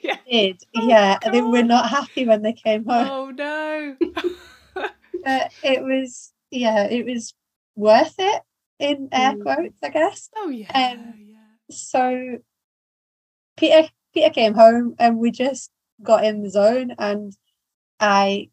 yeah. 0.03 0.17
Did 0.29 0.63
oh, 0.77 0.89
yeah? 0.89 1.19
God. 1.23 1.33
They 1.33 1.43
were 1.43 1.63
not 1.63 1.89
happy 1.89 2.27
when 2.27 2.43
they 2.43 2.53
came 2.53 2.85
home. 2.85 3.07
Oh 3.09 3.31
no! 3.31 3.97
but 4.75 5.53
it 5.63 5.85
was 5.85 6.33
yeah, 6.51 6.89
it 6.89 7.07
was 7.07 7.35
worth 7.77 8.17
it 8.19 8.43
in 8.81 9.09
air 9.13 9.35
mm. 9.35 9.43
quotes, 9.43 9.79
I 9.83 9.89
guess. 9.91 10.29
Oh 10.37 10.49
yeah. 10.49 10.97
Um, 10.97 11.26
so 11.71 12.39
Peter 13.57 13.89
Peter 14.15 14.31
came 14.31 14.55
home 14.55 14.95
and 14.99 15.19
we 15.19 15.31
just 15.31 15.71
got 16.03 16.25
in 16.25 16.43
the 16.43 16.51
zone 16.51 16.95
and 16.99 17.37
I 18.01 18.51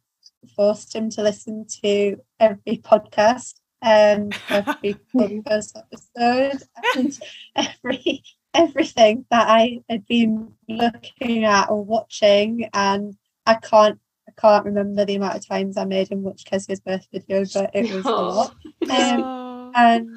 forced 0.55 0.95
him 0.95 1.09
to 1.11 1.23
listen 1.23 1.65
to 1.83 2.17
every 2.39 2.77
podcast 2.77 3.55
and 3.81 4.35
every 4.49 4.95
podcast 5.15 5.73
episode 5.77 6.63
and 6.95 7.19
every 7.55 8.23
everything 8.53 9.25
that 9.31 9.47
I 9.49 9.79
had 9.89 10.05
been 10.05 10.53
looking 10.69 11.43
at 11.43 11.69
or 11.69 11.83
watching 11.83 12.69
and 12.73 13.15
I 13.45 13.55
can't 13.55 13.99
I 14.27 14.31
can't 14.39 14.65
remember 14.65 15.05
the 15.05 15.15
amount 15.15 15.35
of 15.35 15.47
times 15.47 15.77
I 15.77 15.85
made 15.85 16.09
him 16.09 16.23
watch 16.23 16.45
Kezia's 16.45 16.79
birth 16.79 17.07
video, 17.11 17.43
but 17.53 17.71
it 17.73 17.93
was 17.93 18.05
a 18.05 18.09
lot. 18.11 18.55
Um, 18.89 19.71
and 19.75 20.09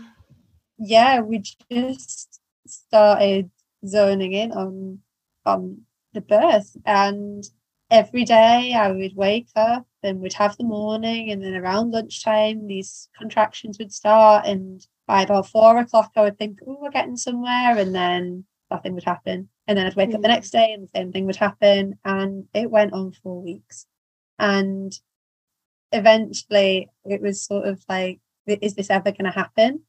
yeah, 0.78 1.20
we 1.20 1.42
just 1.70 2.40
started 2.70 3.50
zoning 3.86 4.32
in 4.32 4.52
on 4.52 5.00
on 5.44 5.82
the 6.12 6.20
birth 6.20 6.76
and 6.84 7.44
every 7.90 8.24
day 8.24 8.74
I 8.74 8.90
would 8.90 9.14
wake 9.14 9.48
up 9.54 9.86
and 10.02 10.20
we'd 10.20 10.32
have 10.34 10.56
the 10.56 10.64
morning 10.64 11.30
and 11.30 11.42
then 11.42 11.54
around 11.54 11.92
lunchtime 11.92 12.66
these 12.66 13.08
contractions 13.16 13.78
would 13.78 13.92
start 13.92 14.46
and 14.46 14.84
by 15.06 15.22
about 15.22 15.46
four 15.46 15.78
o'clock 15.78 16.10
I 16.16 16.22
would 16.22 16.38
think, 16.38 16.58
oh, 16.66 16.78
we're 16.80 16.90
getting 16.90 17.16
somewhere 17.16 17.78
and 17.78 17.94
then 17.94 18.44
nothing 18.70 18.94
would 18.94 19.04
happen. 19.04 19.48
And 19.66 19.78
then 19.78 19.86
I'd 19.86 19.96
wake 19.96 20.10
mm. 20.10 20.16
up 20.16 20.22
the 20.22 20.28
next 20.28 20.50
day 20.50 20.72
and 20.72 20.84
the 20.84 20.90
same 20.94 21.12
thing 21.12 21.26
would 21.26 21.36
happen. 21.36 21.98
And 22.04 22.46
it 22.54 22.70
went 22.70 22.92
on 22.92 23.12
for 23.12 23.42
weeks. 23.42 23.86
And 24.38 24.92
eventually 25.92 26.90
it 27.04 27.22
was 27.22 27.42
sort 27.42 27.66
of 27.66 27.82
like, 27.88 28.20
is 28.46 28.74
this 28.74 28.90
ever 28.90 29.12
going 29.12 29.24
to 29.24 29.30
happen? 29.30 29.82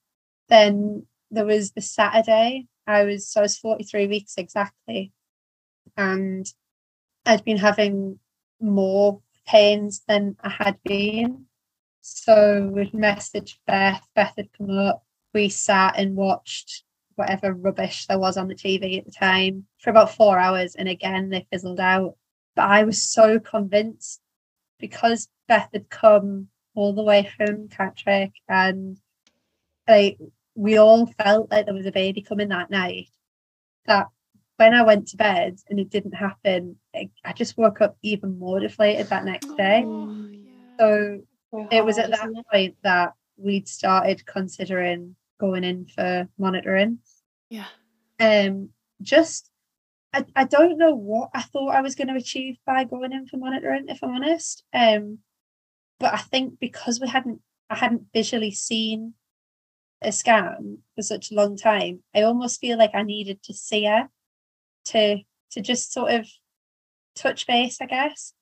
Then 0.50 1.06
there 1.32 1.46
was 1.46 1.72
the 1.72 1.82
Saturday. 1.82 2.68
I 2.86 3.04
was, 3.04 3.28
so 3.28 3.42
I 3.42 3.44
was 3.44 3.58
43 3.58 4.08
weeks 4.08 4.36
exactly. 4.38 5.12
And 5.96 6.46
I'd 7.26 7.44
been 7.44 7.58
having 7.58 8.20
more 8.62 9.22
pains 9.46 10.02
than 10.08 10.38
I 10.42 10.50
had 10.50 10.78
been. 10.84 11.46
So 12.02 12.70
we'd 12.74 12.94
message 12.94 13.60
Beth. 13.68 14.06
Beth 14.16 14.34
had 14.38 14.54
come 14.58 14.70
up. 14.70 15.04
We 15.34 15.50
sat 15.50 15.98
and 15.98 16.16
watched 16.16 16.84
whatever 17.16 17.54
rubbish 17.54 18.06
there 18.06 18.20
was 18.20 18.38
on 18.38 18.48
the 18.48 18.56
TV 18.56 18.98
at 18.98 19.06
the 19.06 19.12
time 19.12 19.66
for 19.80 19.90
about 19.90 20.16
four 20.16 20.38
hours. 20.38 20.76
And 20.76 20.88
again, 20.88 21.30
they 21.30 21.48
fizzled 21.52 21.80
out. 21.80 22.16
But 22.56 22.70
I 22.70 22.84
was 22.84 23.04
so 23.04 23.40
convinced 23.40 24.22
because 24.80 25.28
Beth 25.48 25.70
had 25.74 25.90
come 25.90 26.48
all 26.76 26.94
the 26.94 27.04
way 27.04 27.30
from 27.36 27.68
Catterick 27.68 28.34
and 28.48 28.98
like 29.88 30.20
we 30.58 30.78
all 30.80 31.06
felt 31.06 31.52
like 31.52 31.66
there 31.66 31.76
was 31.76 31.86
a 31.86 31.92
baby 31.92 32.22
coming 32.22 32.50
that 32.50 32.72
night 32.72 33.10
that 33.86 34.08
when 34.58 34.74
I 34.74 34.82
went 34.82 35.08
to 35.10 35.18
bed 35.18 35.60
and 35.70 35.80
it 35.80 35.92
didn't 35.92 36.14
happen, 36.14 36.78
I, 36.96 37.12
I 37.24 37.34
just 37.34 37.58
woke 37.58 37.80
up 37.80 37.96
even 38.02 38.40
more 38.40 38.60
deflated 38.60 39.08
that 39.08 39.24
next 39.24 39.56
day. 39.56 39.84
Oh, 39.86 40.28
yeah. 40.32 40.78
So 40.80 41.22
it 41.72 41.86
was 41.86 42.00
at 42.00 42.10
that 42.10 42.30
point 42.52 42.76
that 42.82 43.14
we'd 43.38 43.68
started 43.68 44.26
considering 44.26 45.16
going 45.40 45.64
in 45.64 45.86
for 45.86 46.28
monitoring. 46.40 47.00
Yeah. 47.52 47.68
Um, 48.20 48.70
just 49.00 49.52
I, 50.12 50.26
I 50.36 50.46
don't 50.46 50.80
know 50.80 50.96
what 50.96 51.30
I 51.36 51.44
thought 51.44 51.76
I 51.76 51.82
was 51.82 51.94
going 51.94 52.08
to 52.08 52.16
achieve 52.16 52.58
by 52.66 52.84
going 52.84 53.14
in 53.14 53.28
for 53.28 53.38
monitoring, 53.38 53.90
if 53.90 54.04
I'm 54.04 54.16
honest. 54.16 54.64
Um, 54.74 55.20
but 56.00 56.16
I 56.16 56.18
think 56.18 56.60
because 56.60 57.00
we 57.00 57.08
hadn't 57.08 57.42
I 57.70 57.76
hadn't 57.76 58.08
visually 58.12 58.52
seen 58.52 59.14
a 60.02 60.12
scan 60.12 60.80
for 60.96 61.02
such 61.02 61.32
a 61.32 61.36
long 61.36 61.58
time, 61.58 62.04
I 62.16 62.22
almost 62.24 62.60
feel 62.60 62.78
like 62.78 62.92
I 62.94 63.04
needed 63.04 63.44
to 63.44 63.54
see 63.54 63.86
her 63.86 64.10
to 64.86 65.20
to 65.52 65.62
just 65.62 65.94
sort 65.94 66.12
of 66.12 66.28
touch 67.16 67.48
base, 67.48 67.80
I 67.82 67.86
guess. 67.86 68.34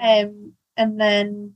Um, 0.00 0.54
and 0.76 1.00
then 1.00 1.54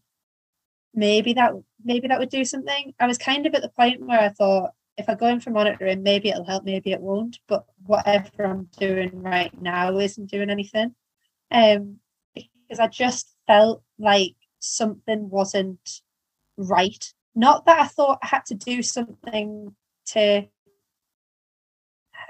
maybe 0.95 1.35
that 1.35 1.53
maybe 1.85 2.09
that 2.09 2.19
would 2.19 2.31
do 2.31 2.45
something. 2.45 2.95
I 2.99 3.07
was 3.07 3.19
kind 3.19 3.47
of 3.47 3.55
at 3.55 3.63
the 3.63 3.69
point 3.69 4.05
where 4.07 4.21
I 4.21 4.29
thought 4.31 4.73
if 4.97 5.09
I 5.09 5.15
go 5.15 5.27
in 5.27 5.41
for 5.41 5.51
monitoring, 5.51 6.03
maybe 6.03 6.29
it'll 6.29 6.45
help, 6.45 6.65
maybe 6.65 6.93
it 6.93 7.01
won't. 7.01 7.39
But 7.49 7.65
whatever 7.87 8.45
I'm 8.45 8.69
doing 8.79 9.23
right 9.23 9.53
now 9.61 9.97
isn't 9.99 10.31
doing 10.31 10.51
anything. 10.51 10.95
Um, 11.51 11.99
because 12.35 12.81
I 12.81 12.89
just 12.89 13.35
felt 13.47 13.83
like 13.99 14.35
something 14.59 15.29
wasn't 15.29 16.01
right. 16.57 17.13
Not 17.35 17.67
that 17.67 17.81
I 17.81 17.87
thought 17.87 18.19
I 18.23 18.27
had 18.27 18.47
to 18.47 18.55
do 18.55 18.83
something 18.83 19.75
to 20.07 20.47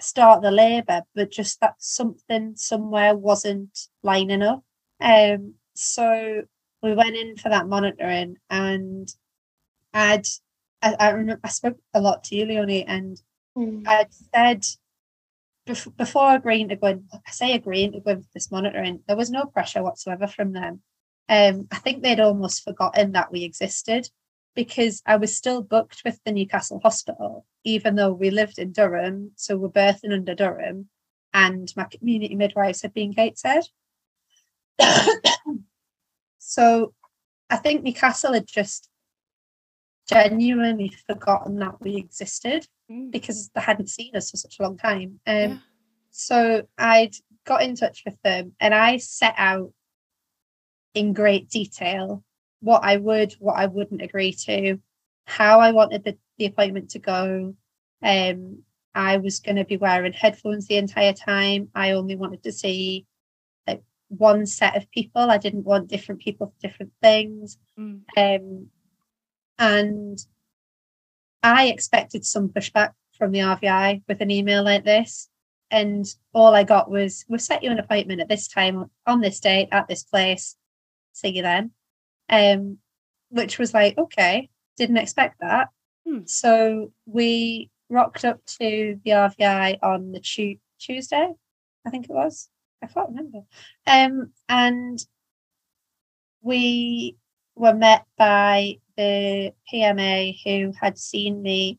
start 0.01 0.43
the 0.43 0.51
labour, 0.51 1.03
but 1.15 1.31
just 1.31 1.61
that 1.61 1.75
something 1.79 2.55
somewhere 2.57 3.17
wasn't 3.17 3.89
lining 4.03 4.43
up. 4.43 4.63
Um, 5.01 5.55
so 5.75 6.43
we 6.83 6.95
went 6.95 7.17
in 7.17 7.37
for 7.37 7.49
that 7.49 7.69
monitoring, 7.69 8.37
and 8.51 9.13
I'd 9.93 10.27
I, 10.83 10.95
I 10.99 11.11
remember 11.11 11.41
I 11.45 11.49
spoke 11.49 11.79
a 11.95 12.01
lot 12.01 12.25
to 12.25 12.37
you, 12.37 12.47
Leonie, 12.47 12.85
and 12.85 13.21
mm. 13.57 13.87
I'd 13.87 14.13
said 14.13 14.65
bef- 15.67 15.97
before 15.97 16.35
agreeing 16.35 16.69
to 16.69 16.77
go 16.77 16.89
in, 16.89 17.09
I 17.13 17.31
say 17.31 17.55
agreeing 17.55 17.93
to 17.93 18.01
go 18.01 18.13
in 18.13 18.23
for 18.23 18.29
this 18.35 18.51
monitoring, 18.51 19.01
there 19.07 19.17
was 19.17 19.31
no 19.31 19.45
pressure 19.45 19.83
whatsoever 19.83 20.27
from 20.27 20.53
them. 20.53 20.83
Um, 21.29 21.69
I 21.71 21.79
think 21.79 22.03
they'd 22.03 22.21
almost 22.21 22.65
forgotten 22.65 23.13
that 23.13 23.33
we 23.33 23.45
existed 23.45 24.09
because 24.55 25.03
I 25.07 25.17
was 25.17 25.37
still 25.37 25.63
booked 25.63 26.03
with 26.05 26.21
the 26.25 26.33
Newcastle 26.33 26.81
Hospital, 26.83 27.47
even 27.65 27.97
though 27.97 28.13
we 28.13 28.31
lived 28.31 28.59
in 28.59 28.73
Durham, 28.73 29.33
so 29.37 29.57
we're 29.57 29.69
birthing 29.69 30.13
under 30.13 30.35
Durham, 30.35 30.89
and 31.33 31.73
my 31.77 31.85
community 31.85 32.35
midwives 32.35 32.83
had 32.83 32.93
been 32.93 33.13
Gateshead. 33.13 33.65
so 36.39 36.95
I 37.49 37.57
think 37.57 37.83
Newcastle 37.83 38.35
had 38.35 38.47
just 38.47 38.89
genuinely 40.09 40.93
forgotten 41.07 41.59
that 41.59 41.81
we 41.81 41.97
existed 41.97 42.67
mm. 42.91 43.11
because 43.11 43.51
they 43.55 43.61
hadn't 43.61 43.89
seen 43.89 44.15
us 44.17 44.31
for 44.31 44.37
such 44.37 44.59
a 44.59 44.63
long 44.63 44.77
time. 44.77 45.21
Um, 45.27 45.37
yeah. 45.37 45.57
So 46.11 46.63
I'd 46.77 47.15
got 47.45 47.63
in 47.63 47.75
touch 47.77 48.03
with 48.05 48.21
them 48.23 48.53
and 48.61 48.75
I 48.75 48.99
set 48.99 49.35
out 49.37 49.73
in 50.95 51.13
great 51.13 51.49
detail 51.49 52.23
what 52.63 52.85
I 52.85 52.97
would, 52.97 53.33
what 53.35 53.59
I 53.59 53.67
wouldn't 53.67 54.03
agree 54.03 54.33
to, 54.45 54.79
how 55.27 55.61
I 55.61 55.73
wanted 55.73 56.05
the, 56.05 56.17
the 56.39 56.47
appointment 56.47 56.91
to 56.91 56.99
go. 57.01 57.55
Um, 58.03 58.63
I 58.95 59.17
was 59.19 59.41
going 59.41 59.57
to 59.57 59.65
be 59.65 59.77
wearing 59.77 60.13
headphones 60.13 60.67
the 60.67 60.77
entire 60.77 61.13
time. 61.13 61.69
I 61.75 61.91
only 61.93 62.15
wanted 62.15 62.45
to 62.45 62.53
see 62.53 63.07
like 63.67 63.83
one 64.09 64.47
set 64.47 64.77
of 64.77 64.91
people. 64.91 65.23
I 65.31 65.39
didn't 65.39 65.65
want 65.65 65.89
different 65.89 66.21
people 66.21 66.49
for 66.49 66.69
different 66.69 66.93
things. 67.03 67.59
Mm. 67.79 68.03
Um, 68.17 68.69
and 69.59 70.19
I 71.43 71.67
expected 71.67 72.25
some 72.25 72.49
pushback 72.49 72.93
from 73.19 73.33
the 73.33 73.41
RVI 73.41 74.03
with 74.07 74.21
an 74.21 74.31
email 74.31 74.63
like 74.63 74.85
this. 74.85 75.29
And 75.71 76.07
all 76.33 76.55
I 76.55 76.65
got 76.65 76.91
was, 76.91 77.25
we'll 77.29 77.39
set 77.39 77.65
you 77.65 77.71
an 77.71 77.79
appointment 77.79 78.21
at 78.21 78.29
this 78.29 78.47
time 78.47 78.91
on 79.07 79.21
this 79.21 79.41
date 79.41 79.69
at 79.73 79.89
this 79.89 80.05
place. 80.05 80.55
See 81.13 81.29
you 81.29 81.43
then. 81.43 81.73
Um, 82.33 82.79
which 83.29 83.59
was 83.59 83.73
like, 83.73 83.97
okay, 83.97 84.51
didn't 84.77 84.97
expect 84.97 85.41
that. 85.41 85.69
Hmm. 86.07 86.21
So 86.27 86.93
we 87.07 87.71
rocked 87.89 88.25
up 88.25 88.45
to 88.59 88.99
the 89.05 89.11
RVI 89.11 89.79
on 89.83 90.13
the 90.13 90.21
tu- 90.21 90.59
Tuesday, 90.79 91.29
I 91.87 91.91
think 91.91 92.07
it 92.07 92.13
was. 92.13 92.49
I 92.83 92.87
can't 92.87 93.11
remember. 93.11 93.41
Um, 93.87 94.33
and 94.49 95.05
we 96.41 97.17
were 97.55 97.75
met 97.75 98.05
by 98.19 98.79
the 98.97 99.53
PMA 99.73 100.39
who 100.45 100.73
had 100.81 100.99
seen 100.99 101.43
me 101.43 101.79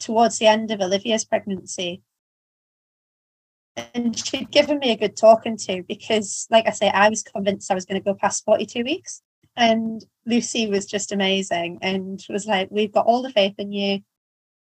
towards 0.00 0.38
the 0.38 0.46
end 0.46 0.70
of 0.70 0.80
Olivia's 0.80 1.24
pregnancy. 1.24 2.02
And 3.94 4.18
she'd 4.18 4.50
given 4.50 4.78
me 4.78 4.90
a 4.90 4.96
good 4.96 5.16
talking 5.16 5.56
to 5.58 5.82
because, 5.84 6.46
like 6.50 6.66
I 6.66 6.72
say, 6.72 6.90
I 6.90 7.08
was 7.08 7.22
convinced 7.22 7.70
I 7.70 7.74
was 7.74 7.86
going 7.86 8.00
to 8.00 8.04
go 8.04 8.14
past 8.14 8.44
42 8.44 8.84
weeks. 8.84 9.22
And 9.56 10.04
Lucy 10.26 10.66
was 10.66 10.86
just 10.86 11.12
amazing 11.12 11.78
and 11.82 12.22
was 12.28 12.46
like, 12.46 12.68
We've 12.70 12.92
got 12.92 13.06
all 13.06 13.22
the 13.22 13.30
faith 13.30 13.54
in 13.58 13.72
you. 13.72 14.00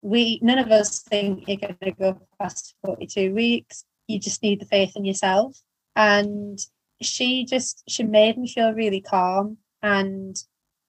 We 0.02 0.40
none 0.42 0.60
of 0.60 0.72
us 0.72 1.02
think 1.02 1.48
you're 1.48 1.58
going 1.58 1.78
to 1.82 1.92
go 1.92 2.20
past 2.40 2.76
42 2.86 3.34
weeks. 3.34 3.86
You 4.08 4.20
just 4.20 4.44
need 4.44 4.60
the 4.60 4.66
faith 4.66 4.94
in 4.96 5.06
yourself. 5.06 5.58
And 5.96 6.60
she 7.02 7.46
just 7.46 7.84
she 7.88 8.04
made 8.04 8.38
me 8.38 8.48
feel 8.48 8.74
really 8.74 9.02
calm 9.02 9.58
and 9.82 10.36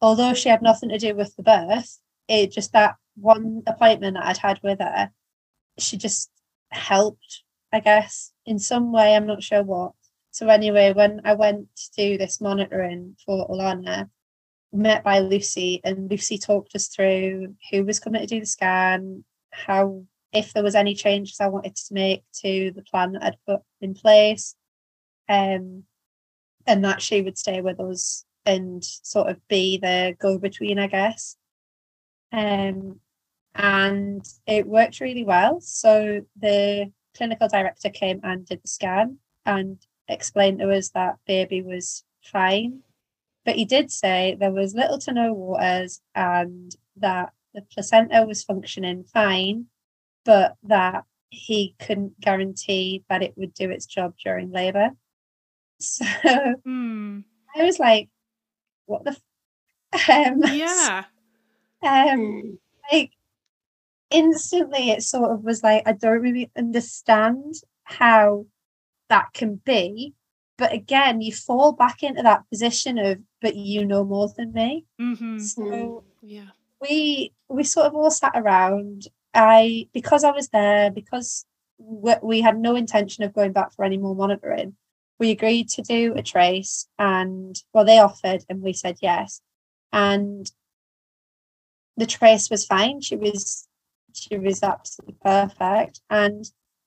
although 0.01 0.35
she 0.35 0.49
had 0.49 0.63
nothing 0.63 0.91
to 0.91 0.99
do 0.99 1.15
with 1.15 1.35
the 1.35 1.43
birth, 1.43 1.99
it 2.29 2.53
just 2.53 2.73
that 2.73 2.97
one 3.17 3.63
appointment 3.67 4.17
that 4.17 4.27
I'd 4.27 4.37
had 4.37 4.61
with 4.63 4.79
her, 4.79 5.11
she 5.79 5.97
just 5.97 6.31
helped, 6.71 7.43
I 7.73 7.81
guess, 7.81 8.33
in 8.45 8.59
some 8.59 8.93
way. 8.93 9.15
I'm 9.15 9.27
not 9.27 9.43
sure 9.43 9.63
what. 9.63 9.93
So 10.35 10.49
anyway, 10.49 10.93
when 10.93 11.21
I 11.25 11.35
went 11.35 11.69
to 11.77 11.91
do 11.97 12.19
this 12.19 12.41
monitoring 12.41 13.15
for 13.25 13.47
Alana, 13.49 14.11
met 14.73 15.05
by 15.05 15.21
Lucy, 15.21 15.81
and 15.85 16.11
Lucy 16.11 16.39
talked 16.39 16.75
us 16.75 16.89
through 16.89 17.55
who 17.71 17.85
was 17.85 18.01
coming 18.01 18.21
to 18.21 18.27
do 18.27 18.41
the 18.41 18.47
scan, 18.47 19.23
how 19.53 20.03
if 20.33 20.53
there 20.53 20.65
was 20.65 20.75
any 20.75 20.97
changes 20.97 21.39
I 21.39 21.47
wanted 21.47 21.77
to 21.77 21.95
make 21.95 22.25
to 22.43 22.73
the 22.75 22.83
plan 22.83 23.13
that 23.13 23.23
I'd 23.23 23.37
put 23.47 23.61
in 23.81 23.95
place, 23.95 24.57
um, 25.29 25.85
and 26.67 26.85
that 26.85 27.01
she 27.01 27.23
would 27.23 27.39
stay 27.39 27.61
with 27.61 27.79
us 27.79 28.25
and 28.45 28.83
sort 28.83 29.31
of 29.31 29.37
be 29.47 29.79
the 29.79 30.17
go 30.19 30.39
between, 30.39 30.81
I 30.81 30.89
guess. 30.89 31.37
Um, 32.33 32.99
and 33.55 34.27
it 34.49 34.67
worked 34.67 34.99
really 34.99 35.23
well. 35.23 35.61
So 35.61 36.23
the 36.37 36.91
clinical 37.17 37.47
director 37.47 37.89
came 37.89 38.19
and 38.25 38.45
did 38.45 38.65
the 38.65 38.69
scan 38.69 39.19
and 39.47 39.79
explained 40.09 40.59
to 40.61 40.71
us 40.71 40.91
that 40.91 41.17
baby 41.27 41.63
was 41.63 42.05
fine. 42.23 42.83
but 43.45 43.57
he 43.57 43.65
did 43.65 43.91
say 43.91 44.37
there 44.39 44.51
was 44.53 44.75
little 44.75 44.99
to 44.99 45.13
no 45.13 45.33
waters 45.33 46.01
and 46.15 46.75
that 46.97 47.33
the 47.53 47.63
placenta 47.63 48.25
was 48.25 48.43
functioning 48.43 49.05
fine, 49.05 49.67
but 50.25 50.57
that 50.63 51.05
he 51.31 51.75
couldn't 51.79 52.19
guarantee 52.21 53.05
that 53.09 53.23
it 53.23 53.35
would 53.37 53.53
do 53.55 53.71
its 53.71 53.87
job 53.87 54.15
during 54.23 54.51
labour. 54.51 54.91
So 55.81 56.05
mm. 56.67 57.25
I 57.57 57.63
was 57.65 57.79
like, 57.81 58.09
what 58.87 59.05
the 59.05 59.17
f-? 59.93 60.09
um, 60.29 60.43
yeah. 60.53 61.05
Um 61.83 62.59
like 62.91 63.11
instantly 64.11 64.91
it 64.91 65.03
sort 65.03 65.33
of 65.33 65.43
was 65.43 65.63
like, 65.63 65.83
I 65.87 65.93
don't 65.93 66.23
really 66.23 66.51
understand 66.57 67.55
how 67.83 68.47
that 69.09 69.33
can 69.33 69.57
be. 69.65 70.15
But 70.57 70.73
again, 70.73 71.21
you 71.21 71.33
fall 71.33 71.73
back 71.73 72.03
into 72.03 72.23
that 72.23 72.49
position 72.49 72.99
of, 72.99 73.19
but 73.41 73.57
you 73.57 73.85
know 73.85 74.05
more 74.05 74.29
than 74.37 74.53
me. 74.53 74.85
Mm-hmm. 75.01 75.39
So 75.39 76.05
yeah, 76.23 76.51
we 76.81 77.33
we 77.49 77.65
sort 77.65 77.87
of 77.87 77.95
all 77.95 78.11
sat 78.11 78.33
around. 78.35 79.09
I 79.35 79.89
because 79.93 80.23
I 80.23 80.31
was 80.31 80.49
there 80.49 80.91
because 80.91 81.45
we, 81.79 82.15
we 82.23 82.41
had 82.41 82.59
no 82.59 82.77
intention 82.77 83.25
of 83.25 83.35
going 83.35 83.53
back 83.53 83.75
for 83.75 83.85
any 83.85 83.99
more 83.99 84.15
monitoring. 84.15 84.77
We 85.19 85.31
agreed 85.31 85.69
to 85.71 85.83
do 85.83 86.15
a 86.15 86.23
trace, 86.23 86.87
and 86.99 87.61
well, 87.73 87.85
they 87.85 87.99
offered, 87.99 88.45
and 88.49 88.63
we 88.63 88.73
said 88.73 88.99
yes. 89.03 89.41
And 89.93 90.51
the 91.97 92.07
trace 92.07 92.51
was 92.51 92.67
fine. 92.67 93.01
She 93.01 93.17
was 93.17 93.67
she 94.13 94.39
was 94.39 94.63
absolutely 94.63 95.17
perfect, 95.23 96.01
and 96.11 96.45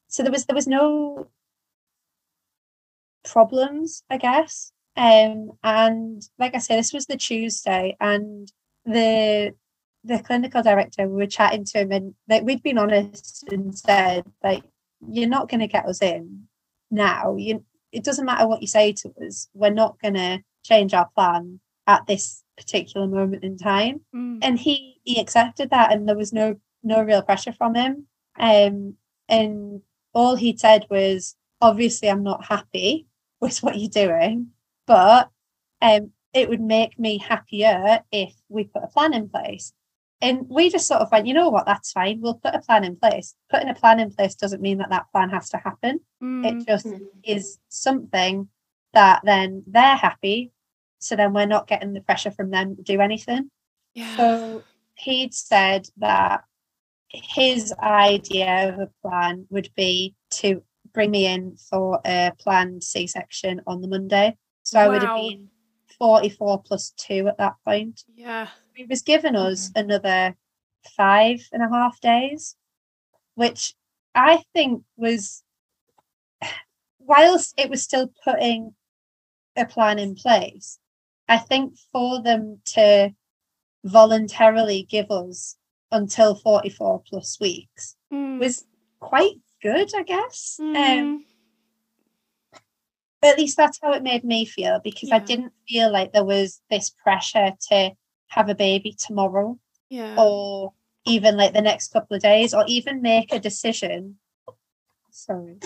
so 0.07 0.23
there 0.23 0.31
was 0.31 0.45
there 0.45 0.55
was 0.55 0.67
no 0.67 1.27
problems, 3.31 4.03
I 4.09 4.17
guess. 4.17 4.71
Um, 4.95 5.51
and 5.63 6.21
like 6.39 6.55
I 6.55 6.57
said, 6.59 6.79
this 6.79 6.93
was 6.93 7.05
the 7.05 7.17
Tuesday, 7.17 7.95
and 7.99 8.51
the 8.85 9.53
the 10.03 10.19
clinical 10.19 10.63
director, 10.63 11.07
we 11.07 11.15
were 11.15 11.27
chatting 11.27 11.65
to 11.65 11.79
him, 11.79 11.91
and 11.91 12.15
like 12.27 12.43
we'd 12.43 12.63
been 12.63 12.77
honest 12.77 13.43
and 13.51 13.77
said, 13.77 14.23
like, 14.43 14.63
you're 15.07 15.29
not 15.29 15.49
going 15.49 15.59
to 15.59 15.67
get 15.67 15.85
us 15.85 16.01
in 16.01 16.47
now. 16.89 17.35
You, 17.35 17.63
it 17.91 18.03
doesn't 18.03 18.25
matter 18.25 18.47
what 18.47 18.61
you 18.61 18.67
say 18.67 18.93
to 18.93 19.13
us. 19.25 19.49
We're 19.53 19.69
not 19.69 19.99
going 20.01 20.15
to 20.15 20.39
change 20.63 20.93
our 20.93 21.09
plan 21.15 21.59
at 21.85 22.07
this 22.07 22.43
particular 22.57 23.07
moment 23.07 23.43
in 23.43 23.57
time. 23.57 24.01
Mm. 24.15 24.39
And 24.41 24.59
he 24.59 24.99
he 25.03 25.19
accepted 25.19 25.69
that, 25.69 25.91
and 25.91 26.07
there 26.07 26.17
was 26.17 26.33
no 26.33 26.55
no 26.83 27.01
real 27.03 27.21
pressure 27.21 27.53
from 27.53 27.75
him. 27.75 28.07
Um, 28.39 28.95
and 29.29 29.81
all 30.13 30.35
he 30.35 30.55
said 30.57 30.85
was, 30.89 31.35
obviously, 31.61 32.09
I'm 32.09 32.23
not 32.23 32.45
happy 32.45 33.06
with 33.39 33.59
what 33.59 33.77
you're 33.77 33.89
doing, 33.89 34.51
but 34.85 35.29
um, 35.81 36.11
it 36.33 36.49
would 36.49 36.61
make 36.61 36.97
me 36.99 37.17
happier 37.17 37.99
if 38.11 38.33
we 38.49 38.65
put 38.65 38.83
a 38.83 38.87
plan 38.87 39.13
in 39.13 39.29
place. 39.29 39.73
And 40.19 40.47
we 40.49 40.69
just 40.69 40.87
sort 40.87 41.01
of 41.01 41.11
went, 41.11 41.27
you 41.27 41.33
know 41.33 41.49
what, 41.49 41.67
that's 41.67 41.91
fine. 41.91 42.21
We'll 42.21 42.35
put 42.35 42.55
a 42.55 42.59
plan 42.59 42.83
in 42.83 42.95
place. 42.95 43.35
Putting 43.51 43.69
a 43.69 43.75
plan 43.75 43.99
in 43.99 44.11
place 44.11 44.33
doesn't 44.33 44.63
mean 44.63 44.79
that 44.79 44.89
that 44.89 45.11
plan 45.11 45.29
has 45.29 45.49
to 45.49 45.57
happen. 45.57 45.99
Mm. 46.23 46.45
It 46.45 46.67
just 46.67 46.87
is 47.23 47.59
something 47.69 48.49
that 48.93 49.21
then 49.23 49.63
they're 49.67 49.95
happy. 49.95 50.51
So 50.99 51.15
then 51.15 51.33
we're 51.33 51.45
not 51.45 51.67
getting 51.67 51.93
the 51.93 52.01
pressure 52.01 52.31
from 52.31 52.49
them 52.49 52.75
to 52.75 52.81
do 52.81 52.99
anything. 52.99 53.51
Yeah. 53.93 54.17
So 54.17 54.63
he'd 54.95 55.35
said 55.35 55.87
that 55.97 56.43
his 57.09 57.71
idea 57.79 58.69
of 58.69 58.79
a 58.79 58.89
plan 59.07 59.45
would 59.49 59.69
be 59.75 60.15
to 60.31 60.63
bring 60.93 61.11
me 61.11 61.25
in 61.25 61.55
for 61.69 61.99
a 62.05 62.31
planned 62.39 62.83
C 62.83 63.07
section 63.07 63.61
on 63.67 63.81
the 63.81 63.87
Monday. 63.87 64.35
So 64.63 64.79
wow. 64.79 64.85
I 64.85 64.87
would 64.89 65.03
have 65.03 65.15
been 65.15 65.49
44 65.97 66.63
plus 66.63 66.93
two 66.97 67.27
at 67.27 67.37
that 67.37 67.55
point. 67.65 68.03
Yeah. 68.15 68.47
He 68.75 68.85
was 68.85 69.01
giving 69.01 69.35
us 69.35 69.69
mm-hmm. 69.69 69.79
another 69.79 70.35
five 70.95 71.39
and 71.51 71.63
a 71.63 71.69
half 71.69 71.99
days, 71.99 72.55
which 73.35 73.73
I 74.13 74.43
think 74.53 74.83
was, 74.95 75.43
whilst 76.99 77.53
it 77.57 77.69
was 77.69 77.83
still 77.83 78.11
putting 78.23 78.75
a 79.55 79.65
plan 79.65 79.99
in 79.99 80.15
place, 80.15 80.79
I 81.27 81.37
think 81.37 81.75
for 81.91 82.21
them 82.21 82.61
to 82.73 83.11
voluntarily 83.83 84.87
give 84.89 85.11
us 85.11 85.55
until 85.91 86.35
44 86.35 87.03
plus 87.07 87.39
weeks 87.39 87.95
mm. 88.11 88.39
was 88.39 88.65
quite 88.99 89.35
good, 89.67 89.91
I 89.95 90.03
guess. 90.03 90.59
Mm. 90.61 90.75
Um, 90.75 91.25
at 93.23 93.37
least 93.37 93.57
that's 93.57 93.79
how 93.81 93.93
it 93.93 94.03
made 94.03 94.23
me 94.23 94.45
feel 94.45 94.79
because 94.83 95.09
yeah. 95.09 95.15
I 95.15 95.19
didn't 95.19 95.53
feel 95.67 95.91
like 95.91 96.13
there 96.13 96.23
was 96.23 96.61
this 96.69 96.89
pressure 97.03 97.51
to 97.69 97.91
have 98.27 98.49
a 98.49 98.55
baby 98.55 98.95
tomorrow 98.97 99.57
yeah. 99.89 100.15
or 100.17 100.73
even 101.05 101.35
like 101.35 101.53
the 101.53 101.61
next 101.61 101.91
couple 101.91 102.15
of 102.15 102.21
days 102.21 102.53
or 102.53 102.63
even 102.67 103.01
make 103.01 103.33
a 103.33 103.39
decision. 103.39 104.17
Sorry 105.11 105.57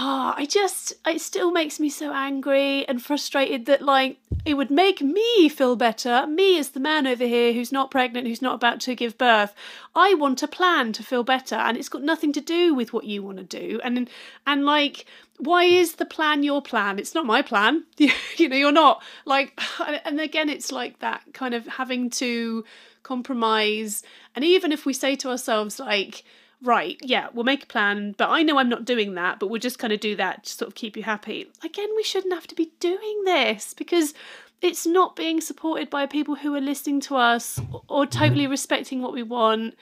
ah, 0.00 0.32
oh, 0.32 0.40
I 0.40 0.46
just, 0.46 0.92
it 1.04 1.20
still 1.20 1.50
makes 1.50 1.80
me 1.80 1.90
so 1.90 2.12
angry 2.12 2.86
and 2.86 3.02
frustrated 3.02 3.66
that, 3.66 3.82
like, 3.82 4.18
it 4.44 4.54
would 4.54 4.70
make 4.70 5.02
me 5.02 5.48
feel 5.48 5.74
better. 5.74 6.24
Me, 6.28 6.56
as 6.56 6.70
the 6.70 6.78
man 6.78 7.04
over 7.04 7.26
here 7.26 7.52
who's 7.52 7.72
not 7.72 7.90
pregnant, 7.90 8.28
who's 8.28 8.40
not 8.40 8.54
about 8.54 8.78
to 8.82 8.94
give 8.94 9.18
birth, 9.18 9.52
I 9.96 10.14
want 10.14 10.42
a 10.44 10.48
plan 10.48 10.92
to 10.92 11.02
feel 11.02 11.24
better, 11.24 11.56
and 11.56 11.76
it's 11.76 11.88
got 11.88 12.02
nothing 12.04 12.32
to 12.34 12.40
do 12.40 12.74
with 12.74 12.92
what 12.92 13.04
you 13.04 13.24
want 13.24 13.38
to 13.38 13.44
do. 13.44 13.80
And, 13.82 14.08
and 14.46 14.64
like, 14.64 15.06
why 15.38 15.64
is 15.64 15.96
the 15.96 16.06
plan 16.06 16.44
your 16.44 16.62
plan? 16.62 17.00
It's 17.00 17.14
not 17.14 17.26
my 17.26 17.42
plan. 17.42 17.82
you 17.96 18.48
know, 18.48 18.56
you're 18.56 18.70
not 18.70 19.02
like, 19.24 19.60
and 20.04 20.20
again, 20.20 20.48
it's 20.48 20.70
like 20.70 21.00
that 21.00 21.22
kind 21.32 21.54
of 21.54 21.66
having 21.66 22.08
to 22.10 22.64
compromise. 23.02 24.04
And 24.36 24.44
even 24.44 24.70
if 24.70 24.86
we 24.86 24.92
say 24.92 25.16
to 25.16 25.30
ourselves, 25.30 25.80
like, 25.80 26.22
right, 26.62 26.96
yeah, 27.02 27.28
we'll 27.32 27.44
make 27.44 27.64
a 27.64 27.66
plan, 27.66 28.14
but 28.16 28.30
I 28.30 28.42
know 28.42 28.58
I'm 28.58 28.68
not 28.68 28.84
doing 28.84 29.14
that, 29.14 29.38
but 29.38 29.48
we'll 29.48 29.60
just 29.60 29.78
kind 29.78 29.92
of 29.92 30.00
do 30.00 30.16
that 30.16 30.44
to 30.44 30.50
sort 30.50 30.68
of 30.68 30.74
keep 30.74 30.96
you 30.96 31.02
happy. 31.02 31.50
Again, 31.62 31.88
we 31.96 32.02
shouldn't 32.02 32.34
have 32.34 32.46
to 32.48 32.54
be 32.54 32.72
doing 32.80 33.22
this 33.24 33.74
because 33.74 34.14
it's 34.60 34.86
not 34.86 35.16
being 35.16 35.40
supported 35.40 35.88
by 35.88 36.06
people 36.06 36.36
who 36.36 36.54
are 36.54 36.60
listening 36.60 37.00
to 37.00 37.16
us 37.16 37.60
or 37.88 38.06
totally 38.06 38.46
respecting 38.46 39.00
what 39.00 39.12
we 39.12 39.22
want. 39.22 39.74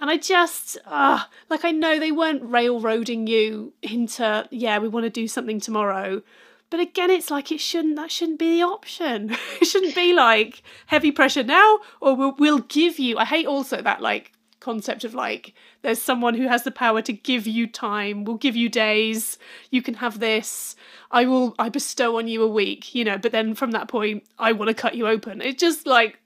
And 0.00 0.10
I 0.10 0.16
just, 0.16 0.76
ah, 0.86 1.26
uh, 1.26 1.30
like 1.48 1.64
I 1.64 1.70
know 1.70 1.98
they 1.98 2.10
weren't 2.10 2.42
railroading 2.42 3.26
you 3.28 3.72
into, 3.80 4.46
yeah, 4.50 4.78
we 4.78 4.88
want 4.88 5.04
to 5.04 5.10
do 5.10 5.28
something 5.28 5.60
tomorrow. 5.60 6.22
But 6.70 6.80
again, 6.80 7.10
it's 7.10 7.30
like 7.30 7.52
it 7.52 7.60
shouldn't. 7.60 7.94
That 7.94 8.10
shouldn't 8.10 8.40
be 8.40 8.58
the 8.58 8.64
option. 8.64 9.30
it 9.60 9.66
shouldn't 9.66 9.94
be 9.94 10.12
like 10.12 10.62
heavy 10.86 11.12
pressure 11.12 11.44
now, 11.44 11.78
or 12.00 12.16
we'll, 12.16 12.34
we'll 12.36 12.58
give 12.58 12.98
you. 12.98 13.16
I 13.16 13.24
hate 13.24 13.46
also 13.46 13.80
that 13.80 14.00
like 14.00 14.32
concept 14.64 15.04
of 15.04 15.14
like 15.14 15.52
there's 15.82 16.00
someone 16.00 16.34
who 16.34 16.48
has 16.48 16.64
the 16.64 16.70
power 16.70 17.02
to 17.02 17.12
give 17.12 17.46
you 17.46 17.66
time 17.66 18.24
will 18.24 18.38
give 18.38 18.56
you 18.56 18.68
days 18.68 19.38
you 19.70 19.82
can 19.82 19.94
have 19.94 20.18
this 20.18 20.74
i 21.10 21.26
will 21.26 21.54
i 21.58 21.68
bestow 21.68 22.16
on 22.18 22.26
you 22.26 22.42
a 22.42 22.48
week 22.48 22.94
you 22.94 23.04
know 23.04 23.18
but 23.18 23.30
then 23.30 23.54
from 23.54 23.72
that 23.72 23.88
point 23.88 24.24
i 24.38 24.52
want 24.52 24.68
to 24.68 24.74
cut 24.74 24.94
you 24.94 25.06
open. 25.06 25.40
It's 25.40 25.60
just 25.60 25.86
like 25.86 26.18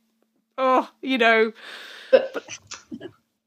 oh 0.57 0.89
you 1.03 1.19
know. 1.19 1.53
But 2.11 2.33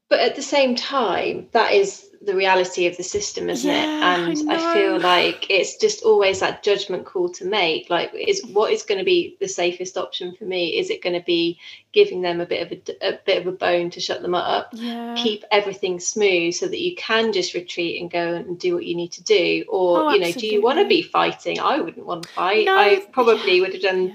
but, 0.08 0.20
at 0.20 0.36
the 0.36 0.42
same 0.42 0.76
time 0.76 1.48
that 1.52 1.72
is 1.72 2.08
the 2.24 2.36
reality 2.36 2.86
of 2.86 2.96
the 2.96 3.02
system, 3.02 3.50
isn't 3.50 3.68
yeah, 3.68 3.82
it? 3.84 4.38
And 4.38 4.50
I, 4.50 4.54
I, 4.54 4.74
feel 4.74 5.00
like 5.00 5.50
it's 5.50 5.76
just 5.76 6.04
always 6.04 6.40
that 6.40 6.62
judgment 6.62 7.04
call 7.04 7.28
to 7.30 7.44
make. 7.44 7.90
Like, 7.90 8.12
is 8.14 8.44
what 8.46 8.72
is 8.72 8.82
going 8.82 8.98
to 8.98 9.04
be 9.04 9.36
the 9.40 9.48
safest 9.48 9.96
option 9.96 10.34
for 10.34 10.44
me? 10.44 10.78
Is 10.78 10.90
it 10.90 11.02
going 11.02 11.18
to 11.18 11.24
be 11.24 11.58
giving 11.92 12.22
them 12.22 12.40
a 12.40 12.46
bit 12.46 12.62
of 12.62 12.78
a, 12.78 13.08
a 13.08 13.18
bit 13.26 13.38
of 13.38 13.46
a 13.46 13.56
bone 13.56 13.90
to 13.90 14.00
shut 14.00 14.22
them 14.22 14.34
up, 14.34 14.70
yeah. 14.72 15.14
keep 15.16 15.44
everything 15.50 16.00
smooth 16.00 16.54
so 16.54 16.66
that 16.66 16.80
you 16.80 16.94
can 16.96 17.32
just 17.32 17.54
retreat 17.54 18.00
and 18.00 18.10
go 18.10 18.34
and 18.34 18.58
do 18.58 18.74
what 18.74 18.86
you 18.86 18.94
need 18.94 19.12
to 19.12 19.22
do, 19.22 19.64
or 19.68 20.02
oh, 20.02 20.12
you 20.12 20.20
know, 20.20 20.32
do 20.32 20.46
you 20.46 20.62
want 20.62 20.78
to 20.78 20.86
be 20.86 21.02
fighting? 21.02 21.58
I 21.58 21.80
wouldn't 21.80 22.06
want 22.06 22.22
to 22.24 22.28
fight. 22.30 22.66
No, 22.66 22.76
I 22.76 23.04
probably 23.12 23.56
yeah, 23.56 23.62
would 23.62 23.72
have 23.72 23.82
done. 23.82 24.14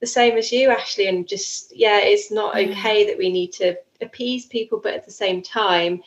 The 0.00 0.06
same 0.06 0.38
as 0.38 0.52
you, 0.52 0.68
Ashleigh, 0.68 1.08
and 1.08 1.26
just 1.26 1.76
yeah, 1.76 1.98
it's 1.98 2.30
not 2.30 2.56
okay 2.56 3.06
that 3.06 3.18
we 3.18 3.32
need 3.32 3.52
to 3.54 3.76
appease 4.00 4.46
people, 4.46 4.78
but 4.80 4.94
at 4.94 5.04
the 5.04 5.10
same 5.10 5.42
time, 5.42 6.02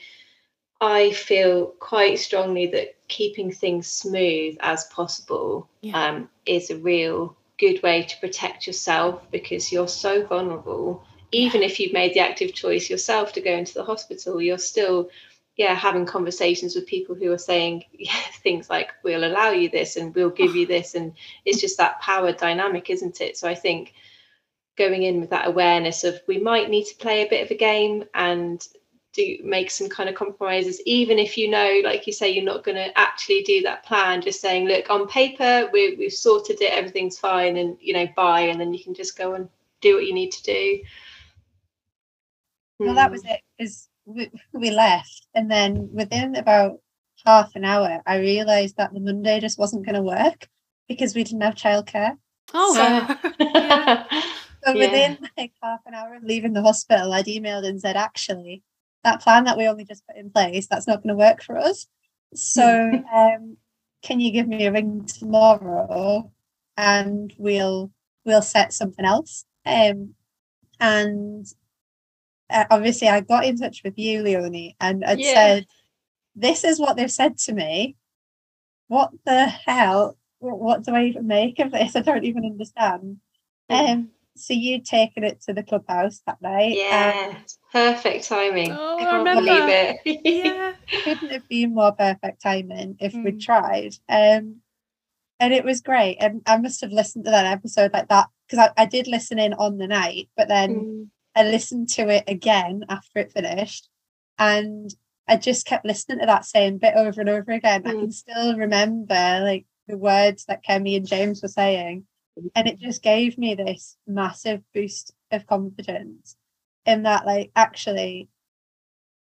I 0.81 1.11
feel 1.11 1.67
quite 1.79 2.17
strongly 2.17 2.65
that 2.67 2.95
keeping 3.07 3.51
things 3.51 3.87
smooth 3.87 4.57
as 4.61 4.85
possible 4.85 5.69
yeah. 5.81 6.09
um, 6.09 6.29
is 6.47 6.71
a 6.71 6.77
real 6.77 7.37
good 7.59 7.83
way 7.83 8.01
to 8.01 8.19
protect 8.19 8.65
yourself 8.65 9.21
because 9.29 9.71
you're 9.71 9.87
so 9.87 10.25
vulnerable. 10.25 11.03
Even 11.31 11.61
if 11.61 11.79
you've 11.79 11.93
made 11.93 12.15
the 12.15 12.19
active 12.19 12.55
choice 12.55 12.89
yourself 12.89 13.31
to 13.33 13.41
go 13.41 13.51
into 13.51 13.75
the 13.75 13.83
hospital, 13.83 14.41
you're 14.41 14.57
still, 14.57 15.11
yeah, 15.55 15.75
having 15.75 16.07
conversations 16.07 16.73
with 16.73 16.87
people 16.87 17.13
who 17.13 17.31
are 17.31 17.37
saying 17.37 17.85
yeah, 17.93 18.19
things 18.41 18.67
like, 18.67 18.89
"We'll 19.03 19.23
allow 19.23 19.51
you 19.51 19.69
this" 19.69 19.97
and 19.97 20.15
"We'll 20.15 20.31
give 20.31 20.55
you 20.55 20.65
this," 20.65 20.95
and 20.95 21.13
it's 21.45 21.61
just 21.61 21.77
that 21.77 22.01
power 22.01 22.31
dynamic, 22.33 22.89
isn't 22.89 23.21
it? 23.21 23.37
So 23.37 23.47
I 23.47 23.53
think 23.53 23.93
going 24.77 25.03
in 25.03 25.21
with 25.21 25.29
that 25.29 25.47
awareness 25.47 26.03
of 26.03 26.19
we 26.27 26.39
might 26.39 26.71
need 26.71 26.85
to 26.85 26.95
play 26.95 27.21
a 27.21 27.29
bit 27.29 27.45
of 27.45 27.51
a 27.51 27.55
game 27.55 28.05
and 28.15 28.67
do 29.13 29.37
make 29.43 29.69
some 29.69 29.89
kind 29.89 30.09
of 30.09 30.15
compromises 30.15 30.81
even 30.85 31.19
if 31.19 31.37
you 31.37 31.49
know 31.49 31.81
like 31.83 32.07
you 32.07 32.13
say 32.13 32.29
you're 32.29 32.43
not 32.43 32.63
going 32.63 32.75
to 32.75 32.97
actually 32.97 33.41
do 33.43 33.61
that 33.61 33.83
plan 33.85 34.21
just 34.21 34.39
saying 34.39 34.67
look 34.67 34.89
on 34.89 35.07
paper 35.07 35.69
we, 35.73 35.95
we've 35.95 36.13
sorted 36.13 36.61
it 36.61 36.71
everything's 36.71 37.19
fine 37.19 37.57
and 37.57 37.77
you 37.81 37.93
know 37.93 38.07
bye 38.15 38.41
and 38.41 38.59
then 38.59 38.73
you 38.73 38.83
can 38.83 38.93
just 38.93 39.17
go 39.17 39.33
and 39.33 39.49
do 39.81 39.95
what 39.95 40.05
you 40.05 40.13
need 40.13 40.31
to 40.31 40.43
do 40.43 40.79
well 42.79 42.95
that 42.95 43.11
was 43.11 43.21
hmm. 43.23 43.29
it 43.29 43.41
is 43.59 43.87
we, 44.05 44.31
we 44.53 44.71
left 44.71 45.27
and 45.35 45.49
then 45.51 45.89
within 45.91 46.35
about 46.35 46.79
half 47.25 47.51
an 47.55 47.65
hour 47.65 48.01
i 48.05 48.17
realized 48.17 48.77
that 48.77 48.93
the 48.93 48.99
monday 48.99 49.39
just 49.39 49.59
wasn't 49.59 49.85
going 49.85 49.95
to 49.95 50.01
work 50.01 50.47
because 50.87 51.13
we 51.15 51.23
didn't 51.23 51.41
have 51.41 51.55
childcare 51.55 52.17
oh 52.53 52.73
so, 52.73 53.31
yeah. 53.39 54.05
so 54.65 54.73
within 54.73 55.17
like 55.37 55.51
half 55.61 55.81
an 55.85 55.93
hour 55.93 56.15
of 56.15 56.23
leaving 56.23 56.53
the 56.53 56.61
hospital 56.61 57.13
i'd 57.13 57.25
emailed 57.25 57.65
and 57.65 57.79
said 57.79 57.95
actually 57.95 58.63
that 59.03 59.21
plan 59.21 59.45
that 59.45 59.57
we 59.57 59.67
only 59.67 59.85
just 59.85 60.05
put 60.07 60.17
in 60.17 60.29
place, 60.29 60.67
that's 60.67 60.87
not 60.87 60.97
going 60.97 61.09
to 61.09 61.15
work 61.15 61.43
for 61.43 61.57
us. 61.57 61.87
So 62.33 62.91
um, 63.13 63.57
can 64.01 64.19
you 64.19 64.31
give 64.31 64.47
me 64.47 64.65
a 64.65 64.71
ring 64.71 65.05
tomorrow 65.05 66.31
and 66.77 67.33
we'll 67.37 67.91
we'll 68.25 68.41
set 68.41 68.73
something 68.73 69.05
else. 69.05 69.45
Um, 69.65 70.15
and 70.79 71.45
uh, 72.49 72.65
obviously 72.69 73.07
I 73.07 73.21
got 73.21 73.45
in 73.45 73.57
touch 73.57 73.81
with 73.83 73.97
you, 73.97 74.21
Leonie, 74.21 74.75
and 74.79 75.03
I 75.05 75.13
yeah. 75.13 75.33
said, 75.33 75.67
this 76.35 76.63
is 76.63 76.79
what 76.79 76.97
they've 76.97 77.11
said 77.11 77.37
to 77.39 77.53
me. 77.53 77.95
What 78.87 79.11
the 79.25 79.45
hell? 79.47 80.17
What 80.39 80.83
do 80.83 80.95
I 80.95 81.05
even 81.05 81.27
make 81.27 81.59
of 81.59 81.71
this? 81.71 81.95
I 81.95 82.01
don't 82.01 82.25
even 82.25 82.45
understand. 82.45 83.17
Um, 83.69 84.09
so 84.35 84.53
you'd 84.53 84.85
taken 84.85 85.23
it 85.23 85.41
to 85.41 85.53
the 85.53 85.63
clubhouse 85.63 86.21
that 86.25 86.41
night. 86.41 86.75
Yeah, 86.75 87.37
perfect 87.71 88.27
timing. 88.27 88.71
Oh, 88.71 88.97
I 88.97 89.03
can't 89.03 89.27
I 89.27 89.35
believe 89.35 89.63
it. 89.67 90.21
yeah, 90.45 90.73
couldn't 91.03 91.31
have 91.31 91.47
been 91.47 91.73
more 91.73 91.91
perfect 91.91 92.41
timing 92.41 92.97
if 92.99 93.13
mm. 93.13 93.23
we'd 93.23 93.41
tried. 93.41 93.95
Um, 94.07 94.57
and 95.39 95.53
it 95.53 95.65
was 95.65 95.81
great. 95.81 96.17
And 96.19 96.41
I 96.45 96.57
must 96.57 96.81
have 96.81 96.91
listened 96.91 97.25
to 97.25 97.31
that 97.31 97.45
episode 97.45 97.91
like 97.93 98.07
that 98.09 98.27
because 98.47 98.69
I, 98.77 98.83
I 98.83 98.85
did 98.85 99.07
listen 99.07 99.39
in 99.39 99.53
on 99.53 99.77
the 99.77 99.87
night, 99.87 100.29
but 100.37 100.47
then 100.47 100.75
mm. 100.75 101.07
I 101.35 101.43
listened 101.43 101.89
to 101.89 102.07
it 102.09 102.23
again 102.27 102.85
after 102.89 103.19
it 103.19 103.31
finished, 103.31 103.89
and 104.37 104.93
I 105.27 105.37
just 105.37 105.65
kept 105.65 105.85
listening 105.85 106.19
to 106.19 106.25
that 106.25 106.45
same 106.45 106.77
bit 106.77 106.93
over 106.95 107.21
and 107.21 107.29
over 107.29 107.51
again. 107.51 107.83
Mm. 107.83 107.89
I 107.89 107.93
can 107.93 108.11
still 108.11 108.57
remember 108.57 109.39
like 109.43 109.65
the 109.87 109.97
words 109.97 110.45
that 110.45 110.63
Kemi 110.63 110.95
and 110.95 111.07
James 111.07 111.41
were 111.41 111.47
saying 111.47 112.05
and 112.55 112.67
it 112.67 112.79
just 112.79 113.01
gave 113.01 113.37
me 113.37 113.55
this 113.55 113.97
massive 114.07 114.61
boost 114.73 115.13
of 115.31 115.45
confidence 115.45 116.35
in 116.85 117.03
that 117.03 117.25
like 117.25 117.51
actually 117.55 118.29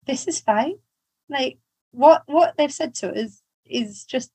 this 0.07 0.27
is 0.29 0.41
fine. 0.41 0.75
Like 1.29 1.59
what 1.93 2.23
what 2.27 2.57
they've 2.57 2.73
said 2.73 2.95
to 2.97 3.13
us 3.13 3.43
is 3.67 4.05
just 4.05 4.31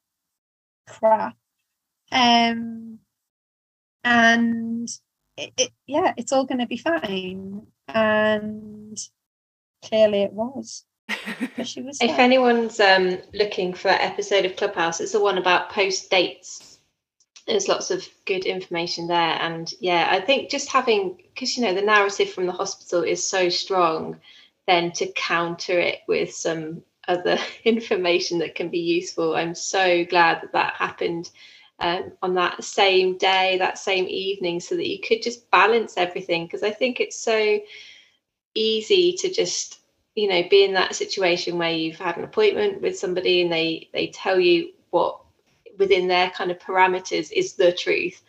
crap. 0.88 1.36
Um 2.12 3.00
and 4.04 4.88
it, 5.38 5.54
it 5.58 5.72
yeah 5.86 6.14
it's 6.18 6.32
all 6.32 6.46
going 6.46 6.60
to 6.60 6.68
be 6.68 6.78
fine. 6.78 7.68
And 7.88 8.98
clearly 9.84 10.24
it 10.24 10.34
was. 10.34 10.86
She 11.64 11.82
was. 11.82 12.00
if 12.02 12.18
anyone's 12.20 12.80
um 12.80 13.18
looking 13.34 13.74
for 13.74 13.90
that 13.90 14.02
episode 14.02 14.46
of 14.46 14.56
clubhouse 14.56 15.00
it's 15.00 15.12
the 15.12 15.20
one 15.20 15.38
about 15.38 15.70
post 15.70 16.10
dates 16.10 16.75
there's 17.48 17.68
lots 17.68 17.92
of 17.92 18.08
good 18.26 18.46
information 18.46 19.08
there. 19.08 19.18
And 19.42 19.72
yeah 19.80 20.08
i 20.12 20.20
think 20.20 20.50
just 20.50 20.70
having 20.72 21.18
because 21.34 21.58
you 21.58 21.64
know 21.64 21.74
the 21.74 21.82
narrative 21.82 22.32
from 22.32 22.46
the 22.46 22.52
hospital 22.52 23.04
is 23.04 23.26
so 23.26 23.50
strong 23.50 24.20
then 24.68 24.92
to 24.94 25.12
counter 25.16 25.80
it 25.80 26.00
with 26.08 26.34
some 26.34 26.82
other 27.08 27.38
information 27.64 28.40
that 28.40 28.56
can 28.56 28.70
be 28.70 28.80
useful 28.80 29.36
i'm 29.36 29.56
so 29.56 30.06
glad 30.06 30.42
that 30.42 30.54
that 30.54 30.74
happened 30.74 31.30
um, 31.80 32.14
on 32.22 32.36
that 32.36 32.64
same 32.64 33.18
day 33.18 33.58
that 33.58 33.78
same 33.78 34.06
evening 34.08 34.60
so 34.60 34.76
that 34.76 34.88
you 34.88 35.00
could 35.00 35.22
just 35.22 35.52
balance 35.52 35.96
everything. 35.98 36.46
Because 36.46 36.64
i 36.64 36.72
think 36.72 37.00
it's 37.00 37.20
so 37.20 37.60
easy 38.54 39.14
to 39.20 39.30
just 39.30 39.80
you 40.16 40.30
know 40.30 40.44
be 40.50 40.64
in 40.64 40.74
that 40.74 40.96
situation 40.96 41.58
where 41.58 41.74
you've 41.74 41.98
had 41.98 42.18
an 42.18 42.24
appointment 42.24 42.82
with 42.82 42.98
somebody 42.98 43.42
and 43.42 43.52
they 43.52 43.90
they 43.94 44.08
tell 44.08 44.40
you 44.40 44.72
what 44.92 45.20
within 45.78 46.08
their 46.08 46.30
kind 46.32 46.52
of 46.52 46.60
parameters 46.60 47.32
is 47.32 47.54
the 47.54 47.72
truth. 47.72 48.22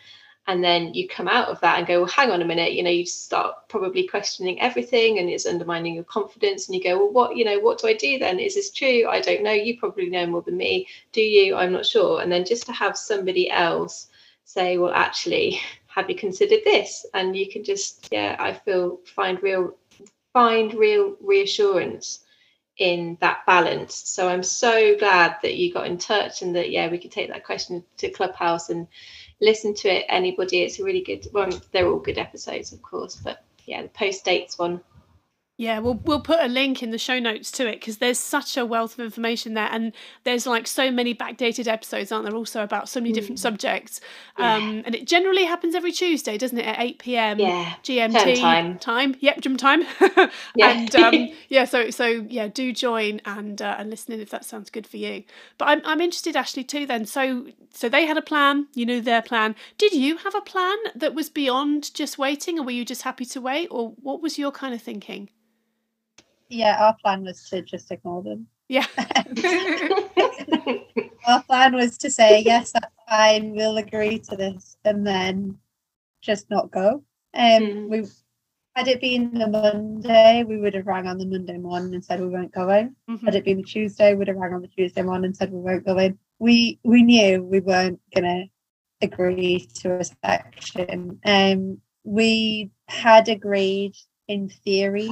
And 0.48 0.62
then 0.62 0.94
you 0.94 1.08
come 1.08 1.26
out 1.26 1.48
of 1.48 1.60
that 1.60 1.78
and 1.78 1.86
go 1.88 2.00
well 2.00 2.08
hang 2.08 2.30
on 2.30 2.40
a 2.40 2.44
minute 2.44 2.72
you 2.72 2.84
know 2.84 2.90
you 2.90 3.04
start 3.04 3.68
probably 3.68 4.06
questioning 4.06 4.60
everything 4.60 5.18
and 5.18 5.28
it's 5.28 5.44
undermining 5.44 5.94
your 5.94 6.04
confidence. 6.04 6.66
And 6.66 6.76
you 6.76 6.82
go 6.82 6.98
well 6.98 7.12
what 7.12 7.36
you 7.36 7.44
know 7.44 7.58
what 7.58 7.78
do 7.78 7.88
i 7.88 7.94
do 7.94 8.18
then? 8.18 8.38
Is 8.38 8.54
this 8.54 8.70
true? 8.70 9.06
I 9.08 9.20
don't 9.20 9.42
know. 9.42 9.52
You 9.52 9.78
probably 9.78 10.08
know 10.08 10.26
more 10.26 10.42
than 10.42 10.56
me. 10.56 10.86
Do 11.12 11.20
you? 11.20 11.56
I'm 11.56 11.72
not 11.72 11.86
sure. 11.86 12.20
And 12.20 12.30
then 12.30 12.44
just 12.44 12.66
to 12.66 12.72
have 12.72 12.96
somebody 12.96 13.50
else 13.50 14.08
say 14.44 14.78
well 14.78 14.92
actually 14.92 15.60
have 15.88 16.08
you 16.08 16.14
considered 16.16 16.60
this? 16.64 17.04
And 17.14 17.36
you 17.36 17.50
can 17.50 17.64
just 17.64 18.08
yeah 18.12 18.36
i 18.38 18.52
feel 18.52 19.00
find 19.04 19.42
real 19.42 19.74
find 20.32 20.74
real 20.74 21.16
reassurance 21.20 22.25
in 22.78 23.18
that 23.20 23.46
balance. 23.46 23.94
So 24.06 24.28
I'm 24.28 24.42
so 24.42 24.96
glad 24.98 25.36
that 25.42 25.56
you 25.56 25.72
got 25.72 25.86
in 25.86 25.98
touch 25.98 26.42
and 26.42 26.56
that 26.56 26.70
yeah, 26.70 26.90
we 26.90 26.98
could 26.98 27.12
take 27.12 27.30
that 27.30 27.44
question 27.44 27.84
to 27.98 28.10
Clubhouse 28.10 28.70
and 28.70 28.86
listen 29.40 29.74
to 29.74 29.88
it. 29.88 30.06
Anybody, 30.08 30.62
it's 30.62 30.80
a 30.80 30.84
really 30.84 31.02
good 31.02 31.26
one. 31.32 31.52
They're 31.72 31.88
all 31.88 32.00
good 32.00 32.18
episodes, 32.18 32.72
of 32.72 32.82
course, 32.82 33.16
but 33.16 33.44
yeah, 33.66 33.82
the 33.82 33.88
post 33.88 34.24
dates 34.24 34.58
one 34.58 34.80
yeah, 35.58 35.78
we'll 35.78 35.94
we'll 36.04 36.20
put 36.20 36.40
a 36.40 36.48
link 36.48 36.82
in 36.82 36.90
the 36.90 36.98
show 36.98 37.18
notes 37.18 37.50
to 37.52 37.66
it 37.66 37.80
because 37.80 37.96
there's 37.96 38.18
such 38.18 38.58
a 38.58 38.66
wealth 38.66 38.98
of 38.98 39.00
information 39.00 39.54
there, 39.54 39.68
and 39.72 39.94
there's 40.24 40.46
like 40.46 40.66
so 40.66 40.90
many 40.90 41.14
backdated 41.14 41.66
episodes, 41.66 42.12
aren't 42.12 42.26
there? 42.26 42.36
Also 42.36 42.62
about 42.62 42.90
so 42.90 43.00
many 43.00 43.10
different 43.10 43.38
mm. 43.38 43.42
subjects, 43.42 44.02
yeah. 44.38 44.56
um, 44.56 44.82
and 44.84 44.94
it 44.94 45.06
generally 45.06 45.44
happens 45.44 45.74
every 45.74 45.92
Tuesday, 45.92 46.36
doesn't 46.36 46.58
it? 46.58 46.66
At 46.66 46.78
eight 46.78 46.98
pm 46.98 47.38
yeah. 47.38 47.72
GMT 47.82 48.38
time. 48.38 48.78
time. 48.78 49.16
Yep, 49.20 49.40
gym 49.40 49.56
time. 49.56 49.84
yeah. 50.54 50.72
and 50.72 50.94
um, 50.96 51.28
yeah, 51.48 51.64
so 51.64 51.88
so 51.88 52.04
yeah, 52.28 52.48
do 52.48 52.70
join 52.74 53.22
and 53.24 53.62
uh, 53.62 53.76
and 53.78 53.88
listen 53.88 54.12
in 54.12 54.20
if 54.20 54.28
that 54.28 54.44
sounds 54.44 54.68
good 54.68 54.86
for 54.86 54.98
you. 54.98 55.24
But 55.56 55.68
I'm 55.68 55.80
I'm 55.86 56.02
interested, 56.02 56.34
Ashleigh, 56.34 56.68
too. 56.68 56.84
Then, 56.84 57.06
so 57.06 57.46
so 57.72 57.88
they 57.88 58.04
had 58.04 58.18
a 58.18 58.22
plan, 58.22 58.66
you 58.74 58.84
knew 58.84 59.00
their 59.00 59.22
plan. 59.22 59.54
Did 59.78 59.94
you 59.94 60.18
have 60.18 60.34
a 60.34 60.42
plan 60.42 60.76
that 60.94 61.14
was 61.14 61.30
beyond 61.30 61.94
just 61.94 62.18
waiting, 62.18 62.58
or 62.58 62.64
were 62.64 62.72
you 62.72 62.84
just 62.84 63.02
happy 63.02 63.24
to 63.24 63.40
wait, 63.40 63.68
or 63.70 63.94
what 64.02 64.20
was 64.20 64.36
your 64.38 64.52
kind 64.52 64.74
of 64.74 64.82
thinking? 64.82 65.30
Yeah, 66.48 66.76
our 66.80 66.96
plan 67.02 67.24
was 67.24 67.48
to 67.50 67.62
just 67.62 67.90
ignore 67.90 68.22
them. 68.22 68.46
Yeah. 68.68 68.86
our 71.26 71.42
plan 71.44 71.74
was 71.74 71.98
to 71.98 72.10
say, 72.10 72.40
yes, 72.40 72.72
that's 72.72 72.92
fine, 73.08 73.52
we'll 73.52 73.76
agree 73.76 74.18
to 74.20 74.36
this, 74.36 74.76
and 74.84 75.06
then 75.06 75.58
just 76.22 76.50
not 76.50 76.70
go. 76.70 77.04
Um, 77.34 77.62
mm. 77.62 77.88
we 77.88 78.06
had 78.76 78.88
it 78.88 79.00
been 79.00 79.32
the 79.32 79.48
Monday, 79.48 80.44
we 80.46 80.58
would 80.58 80.74
have 80.74 80.86
rang 80.86 81.06
on 81.06 81.16
the 81.18 81.26
Monday 81.26 81.56
morning 81.56 81.94
and 81.94 82.04
said 82.04 82.20
we 82.20 82.28
weren't 82.28 82.52
going. 82.52 82.94
Mm-hmm. 83.08 83.24
Had 83.24 83.34
it 83.34 83.44
been 83.44 83.58
the 83.58 83.62
Tuesday, 83.62 84.12
we 84.12 84.18
would 84.18 84.28
have 84.28 84.36
rang 84.36 84.52
on 84.52 84.60
the 84.60 84.68
Tuesday 84.68 85.02
morning 85.02 85.26
and 85.26 85.36
said 85.36 85.50
we 85.50 85.60
weren't 85.60 85.86
going. 85.86 86.18
We 86.38 86.78
we 86.84 87.02
knew 87.02 87.42
we 87.42 87.60
weren't 87.60 88.00
gonna 88.14 88.44
agree 89.00 89.66
to 89.76 89.98
a 89.98 90.04
section. 90.04 91.18
Um, 91.24 91.80
we 92.04 92.70
had 92.88 93.28
agreed 93.28 93.94
in 94.28 94.50
theory 94.50 95.10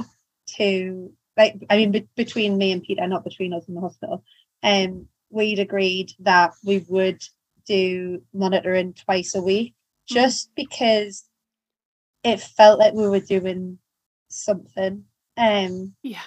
to 0.57 1.11
like 1.37 1.65
I 1.69 1.77
mean 1.77 1.91
be- 1.91 2.07
between 2.15 2.57
me 2.57 2.71
and 2.71 2.83
Peter, 2.83 3.05
not 3.07 3.23
between 3.23 3.53
us 3.53 3.67
in 3.67 3.75
the 3.75 3.81
hospital, 3.81 4.23
um, 4.63 5.07
we'd 5.29 5.59
agreed 5.59 6.11
that 6.19 6.53
we 6.63 6.85
would 6.87 7.21
do 7.65 8.21
monitoring 8.33 8.93
twice 8.93 9.35
a 9.35 9.41
week 9.41 9.73
mm-hmm. 9.73 10.15
just 10.15 10.51
because 10.55 11.25
it 12.23 12.39
felt 12.39 12.79
like 12.79 12.93
we 12.93 13.07
were 13.07 13.19
doing 13.19 13.79
something. 14.29 15.05
Um 15.37 15.93
yeah. 16.03 16.21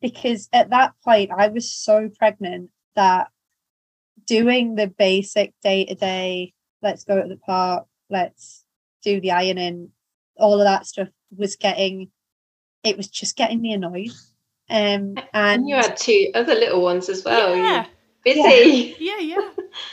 Because 0.00 0.48
at 0.52 0.70
that 0.70 0.92
point 1.04 1.30
I 1.36 1.48
was 1.48 1.72
so 1.72 2.10
pregnant 2.18 2.70
that 2.96 3.28
doing 4.26 4.74
the 4.74 4.88
basic 4.88 5.54
day 5.62 5.84
to 5.84 5.94
day, 5.94 6.52
let's 6.82 7.04
go 7.04 7.20
to 7.20 7.28
the 7.28 7.36
park, 7.36 7.86
let's 8.10 8.64
do 9.02 9.20
the 9.20 9.32
ironing, 9.32 9.90
all 10.36 10.60
of 10.60 10.66
that 10.66 10.86
stuff 10.86 11.08
was 11.36 11.56
getting 11.56 12.10
it 12.82 12.96
was 12.96 13.08
just 13.08 13.36
getting 13.36 13.60
me 13.60 13.72
annoyed. 13.72 14.10
Um, 14.72 14.78
and, 14.78 15.28
and, 15.34 15.68
you 15.68 15.74
had 15.74 15.98
two 15.98 16.30
other 16.34 16.54
little 16.54 16.80
ones 16.80 17.10
as 17.10 17.22
well. 17.24 17.54
Yeah. 17.54 17.84
busy. 18.24 18.96
Yeah, 18.98 19.18
yeah. 19.20 19.36
yeah. 19.36 19.50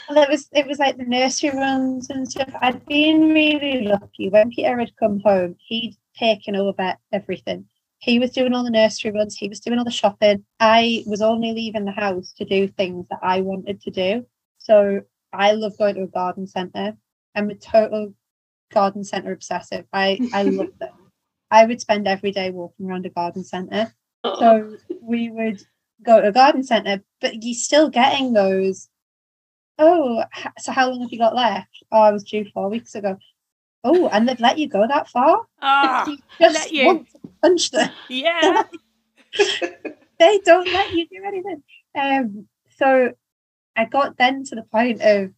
well, 0.08 0.22
it 0.22 0.30
was 0.30 0.48
it 0.52 0.66
was 0.66 0.78
like 0.78 0.96
the 0.96 1.04
nursery 1.04 1.50
runs 1.50 2.08
and 2.08 2.26
stuff. 2.26 2.48
I'd 2.62 2.86
been 2.86 3.28
really 3.28 3.82
lucky 3.82 4.30
when 4.30 4.50
Peter 4.50 4.78
had 4.78 4.96
come 4.96 5.20
home. 5.20 5.56
He'd 5.58 5.98
taken 6.16 6.56
over 6.56 6.96
everything. 7.12 7.66
He 7.98 8.18
was 8.18 8.30
doing 8.30 8.54
all 8.54 8.64
the 8.64 8.70
nursery 8.70 9.10
runs. 9.10 9.36
He 9.36 9.50
was 9.50 9.60
doing 9.60 9.78
all 9.78 9.84
the 9.84 9.90
shopping. 9.90 10.46
I 10.60 11.04
was 11.06 11.20
only 11.20 11.52
leaving 11.52 11.84
the 11.84 11.92
house 11.92 12.32
to 12.38 12.46
do 12.46 12.66
things 12.66 13.04
that 13.10 13.20
I 13.22 13.42
wanted 13.42 13.82
to 13.82 13.90
do. 13.90 14.24
So 14.56 15.02
I 15.30 15.52
love 15.52 15.76
going 15.76 15.96
to 15.96 16.04
a 16.04 16.06
garden 16.06 16.46
centre. 16.46 16.96
I'm 17.34 17.50
a 17.50 17.54
total 17.54 18.14
garden 18.72 19.04
centre 19.04 19.32
obsessive. 19.32 19.84
I 19.92 20.18
I 20.32 20.44
love 20.44 20.72
them. 20.80 20.94
I 21.50 21.66
would 21.66 21.82
spend 21.82 22.08
every 22.08 22.32
day 22.32 22.50
walking 22.50 22.86
around 22.86 23.04
a 23.04 23.10
garden 23.10 23.44
centre 23.44 23.92
Oh. 24.24 24.38
So 24.40 24.76
we 25.02 25.30
would 25.30 25.62
go 26.02 26.20
to 26.20 26.28
a 26.28 26.32
garden 26.32 26.62
centre, 26.62 27.02
but 27.20 27.42
you're 27.42 27.54
still 27.54 27.88
getting 27.88 28.32
those. 28.32 28.88
Oh, 29.78 30.24
so 30.58 30.72
how 30.72 30.90
long 30.90 31.00
have 31.00 31.12
you 31.12 31.18
got 31.18 31.34
left? 31.34 31.84
Oh, 31.90 32.00
I 32.00 32.12
was 32.12 32.24
due 32.24 32.44
four 32.52 32.68
weeks 32.68 32.94
ago. 32.94 33.18
Oh, 33.82 34.08
and 34.08 34.28
they've 34.28 34.40
let 34.40 34.58
you 34.58 34.68
go 34.68 34.86
that 34.86 35.08
far? 35.08 35.46
Ah, 35.62 36.04
just 36.40 36.54
let 36.54 36.72
you. 36.72 37.06
punch 37.40 37.70
them. 37.70 37.90
Yeah. 38.08 38.64
they 40.18 40.38
don't 40.44 40.70
let 40.70 40.92
you 40.92 41.06
do 41.08 41.22
anything. 41.26 41.62
Um, 41.98 42.46
so 42.76 43.12
I 43.76 43.86
got 43.86 44.18
then 44.18 44.44
to 44.44 44.54
the 44.54 44.62
point 44.64 45.00
of 45.00 45.30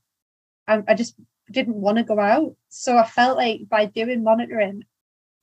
I, 0.66 0.82
I 0.88 0.94
just 0.94 1.14
didn't 1.50 1.80
want 1.80 1.98
to 1.98 2.04
go 2.04 2.18
out. 2.18 2.56
So 2.68 2.96
I 2.96 3.04
felt 3.04 3.36
like 3.36 3.68
by 3.68 3.86
doing 3.86 4.24
monitoring, 4.24 4.84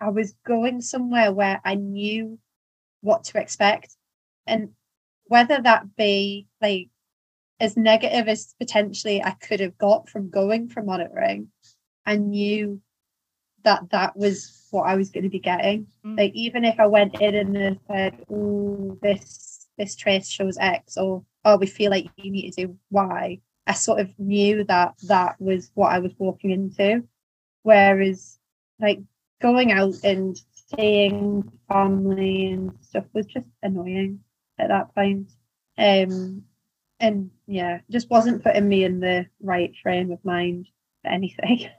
I 0.01 0.09
was 0.09 0.33
going 0.45 0.81
somewhere 0.81 1.31
where 1.31 1.61
I 1.63 1.75
knew 1.75 2.39
what 3.01 3.23
to 3.25 3.39
expect. 3.39 3.95
And 4.45 4.69
whether 5.25 5.61
that 5.61 5.95
be 5.95 6.47
like 6.61 6.89
as 7.59 7.77
negative 7.77 8.27
as 8.27 8.55
potentially 8.59 9.23
I 9.23 9.31
could 9.31 9.59
have 9.59 9.77
got 9.77 10.09
from 10.09 10.29
going 10.29 10.69
for 10.69 10.81
monitoring, 10.81 11.49
I 12.05 12.17
knew 12.17 12.81
that 13.63 13.89
that 13.91 14.15
was 14.15 14.67
what 14.71 14.83
I 14.83 14.95
was 14.95 15.09
going 15.09 15.23
to 15.23 15.29
be 15.29 15.39
getting. 15.39 15.87
Mm. 16.05 16.17
Like 16.17 16.33
even 16.33 16.63
if 16.65 16.79
I 16.79 16.87
went 16.87 17.21
in 17.21 17.35
and 17.35 17.79
said, 17.87 18.23
"Oh, 18.31 18.97
this 19.01 19.67
this 19.77 19.95
trace 19.95 20.27
shows 20.29 20.57
X," 20.57 20.97
or 20.97 21.23
"Oh, 21.45 21.57
we 21.57 21.67
feel 21.67 21.91
like 21.91 22.07
you 22.17 22.31
need 22.31 22.51
to 22.51 22.67
do 22.67 22.77
Y," 22.91 23.39
I 23.67 23.73
sort 23.73 23.99
of 23.99 24.17
knew 24.19 24.63
that 24.65 24.95
that 25.07 25.39
was 25.39 25.71
what 25.75 25.91
I 25.91 25.99
was 25.99 26.13
walking 26.17 26.51
into. 26.51 27.03
Whereas, 27.63 28.39
like 28.79 28.99
going 29.41 29.71
out 29.71 29.95
and 30.03 30.39
seeing 30.75 31.51
family 31.67 32.47
and 32.47 32.71
stuff 32.81 33.05
was 33.13 33.25
just 33.25 33.47
annoying 33.63 34.19
at 34.57 34.69
that 34.69 34.93
point. 34.93 35.31
Um, 35.77 36.43
and 36.99 37.31
yeah, 37.47 37.79
just 37.89 38.09
wasn't 38.09 38.43
putting 38.43 38.67
me 38.67 38.83
in 38.83 38.99
the 38.99 39.25
right 39.41 39.73
frame 39.81 40.11
of 40.11 40.23
mind 40.25 40.67
for 41.01 41.11
anything. 41.11 41.69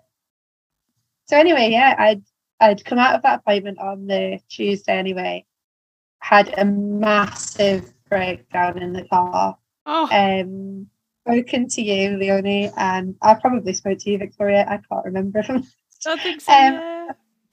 so 1.29 1.37
anyway, 1.37 1.71
yeah, 1.71 1.95
I'd 1.99 2.23
I'd 2.61 2.85
come 2.85 2.99
out 2.99 3.15
of 3.15 3.23
that 3.23 3.41
appointment 3.41 3.79
on 3.79 4.07
the 4.07 4.41
Tuesday 4.49 4.99
anyway, 4.99 5.47
had 6.19 6.53
a 6.59 6.65
massive 6.65 7.93
breakdown 8.09 8.83
in 8.83 8.93
the 8.93 9.05
car. 9.05 9.57
Oh. 9.87 10.09
Um, 10.11 10.89
spoken 11.27 11.69
to 11.69 11.83
you, 11.83 12.17
Leonie, 12.17 12.71
and 12.77 13.15
I 13.23 13.35
probably 13.35 13.73
spoke 13.73 13.99
to 13.99 14.11
you, 14.11 14.19
Victoria. 14.19 14.67
I 14.69 14.79
can't 14.89 15.05
remember. 15.05 15.43
I 16.07 16.17
think 16.17 16.41
so. 16.41 16.53
Um, 16.53 16.75
yeah. 16.75 17.00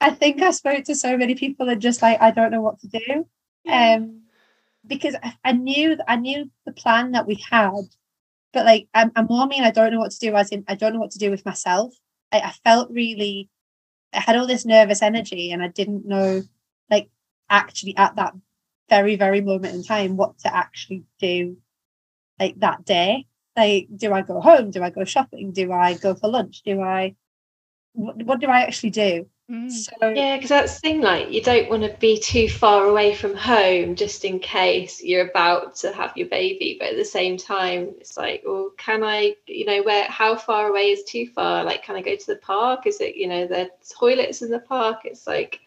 I 0.00 0.10
think 0.10 0.40
I 0.42 0.50
spoke 0.52 0.84
to 0.84 0.94
so 0.94 1.16
many 1.16 1.34
people 1.34 1.68
and 1.68 1.80
just 1.80 2.02
like 2.02 2.20
I 2.20 2.30
don't 2.30 2.50
know 2.50 2.62
what 2.62 2.78
to 2.80 2.88
do. 2.88 3.26
Yeah. 3.64 3.96
Um, 3.96 4.22
because 4.86 5.16
I, 5.22 5.34
I, 5.44 5.52
knew 5.52 5.98
I 6.06 6.16
knew 6.16 6.50
the 6.64 6.72
plan 6.72 7.12
that 7.12 7.26
we 7.26 7.34
had, 7.50 7.82
but 8.52 8.64
like 8.64 8.88
I'm, 8.94 9.12
I'm 9.16 9.26
more 9.26 9.46
mean 9.46 9.64
I 9.64 9.70
don't 9.70 9.92
know 9.92 9.98
what 9.98 10.12
to 10.12 10.18
do. 10.18 10.34
As 10.34 10.50
in, 10.50 10.64
I 10.68 10.74
don't 10.76 10.92
know 10.92 11.00
what 11.00 11.10
to 11.12 11.18
do 11.18 11.30
with 11.30 11.44
myself. 11.44 11.94
I, 12.32 12.40
I 12.40 12.52
felt 12.64 12.90
really, 12.90 13.50
I 14.12 14.20
had 14.20 14.36
all 14.36 14.46
this 14.46 14.64
nervous 14.64 15.02
energy, 15.02 15.50
and 15.50 15.62
I 15.62 15.68
didn't 15.68 16.06
know, 16.06 16.42
like, 16.90 17.10
actually 17.50 17.96
at 17.96 18.16
that 18.16 18.34
very 18.88 19.16
very 19.16 19.40
moment 19.40 19.74
in 19.74 19.82
time 19.82 20.16
what 20.16 20.38
to 20.38 20.54
actually 20.54 21.04
do, 21.18 21.56
like 22.38 22.58
that 22.60 22.84
day 22.84 23.26
like 23.58 23.88
do 23.94 24.12
i 24.12 24.22
go 24.22 24.40
home 24.40 24.70
do 24.70 24.82
i 24.82 24.90
go 24.90 25.04
shopping 25.04 25.52
do 25.52 25.72
i 25.72 25.94
go 25.94 26.14
for 26.14 26.30
lunch 26.30 26.62
do 26.62 26.80
i 26.80 27.14
what, 27.92 28.16
what 28.22 28.40
do 28.40 28.46
i 28.46 28.60
actually 28.60 28.90
do 28.90 29.26
mm. 29.50 29.70
so 29.70 30.08
yeah 30.10 30.36
because 30.36 30.50
that's 30.50 30.74
the 30.74 30.80
thing 30.80 31.00
like 31.00 31.30
you 31.30 31.42
don't 31.42 31.70
want 31.70 31.82
to 31.82 31.96
be 31.98 32.18
too 32.18 32.48
far 32.48 32.86
away 32.86 33.14
from 33.14 33.34
home 33.34 33.94
just 33.94 34.24
in 34.24 34.38
case 34.38 35.02
you're 35.02 35.28
about 35.28 35.74
to 35.74 35.92
have 35.92 36.16
your 36.16 36.28
baby 36.28 36.76
but 36.78 36.90
at 36.90 36.96
the 36.96 37.04
same 37.04 37.36
time 37.36 37.94
it's 37.98 38.16
like 38.16 38.42
well 38.46 38.70
can 38.76 39.02
i 39.02 39.34
you 39.46 39.64
know 39.64 39.82
where 39.82 40.04
how 40.08 40.34
far 40.34 40.68
away 40.68 40.90
is 40.90 41.04
too 41.04 41.26
far? 41.26 41.64
Like 41.64 41.84
can 41.84 41.94
i 41.96 42.02
go 42.02 42.16
to 42.16 42.26
the 42.26 42.36
park? 42.36 42.86
Is 42.86 43.00
it 43.00 43.16
you 43.16 43.28
know 43.28 43.46
the 43.46 43.70
toilets 43.88 44.42
in 44.42 44.50
the 44.50 44.58
park? 44.58 45.00
It's 45.04 45.26
like 45.26 45.60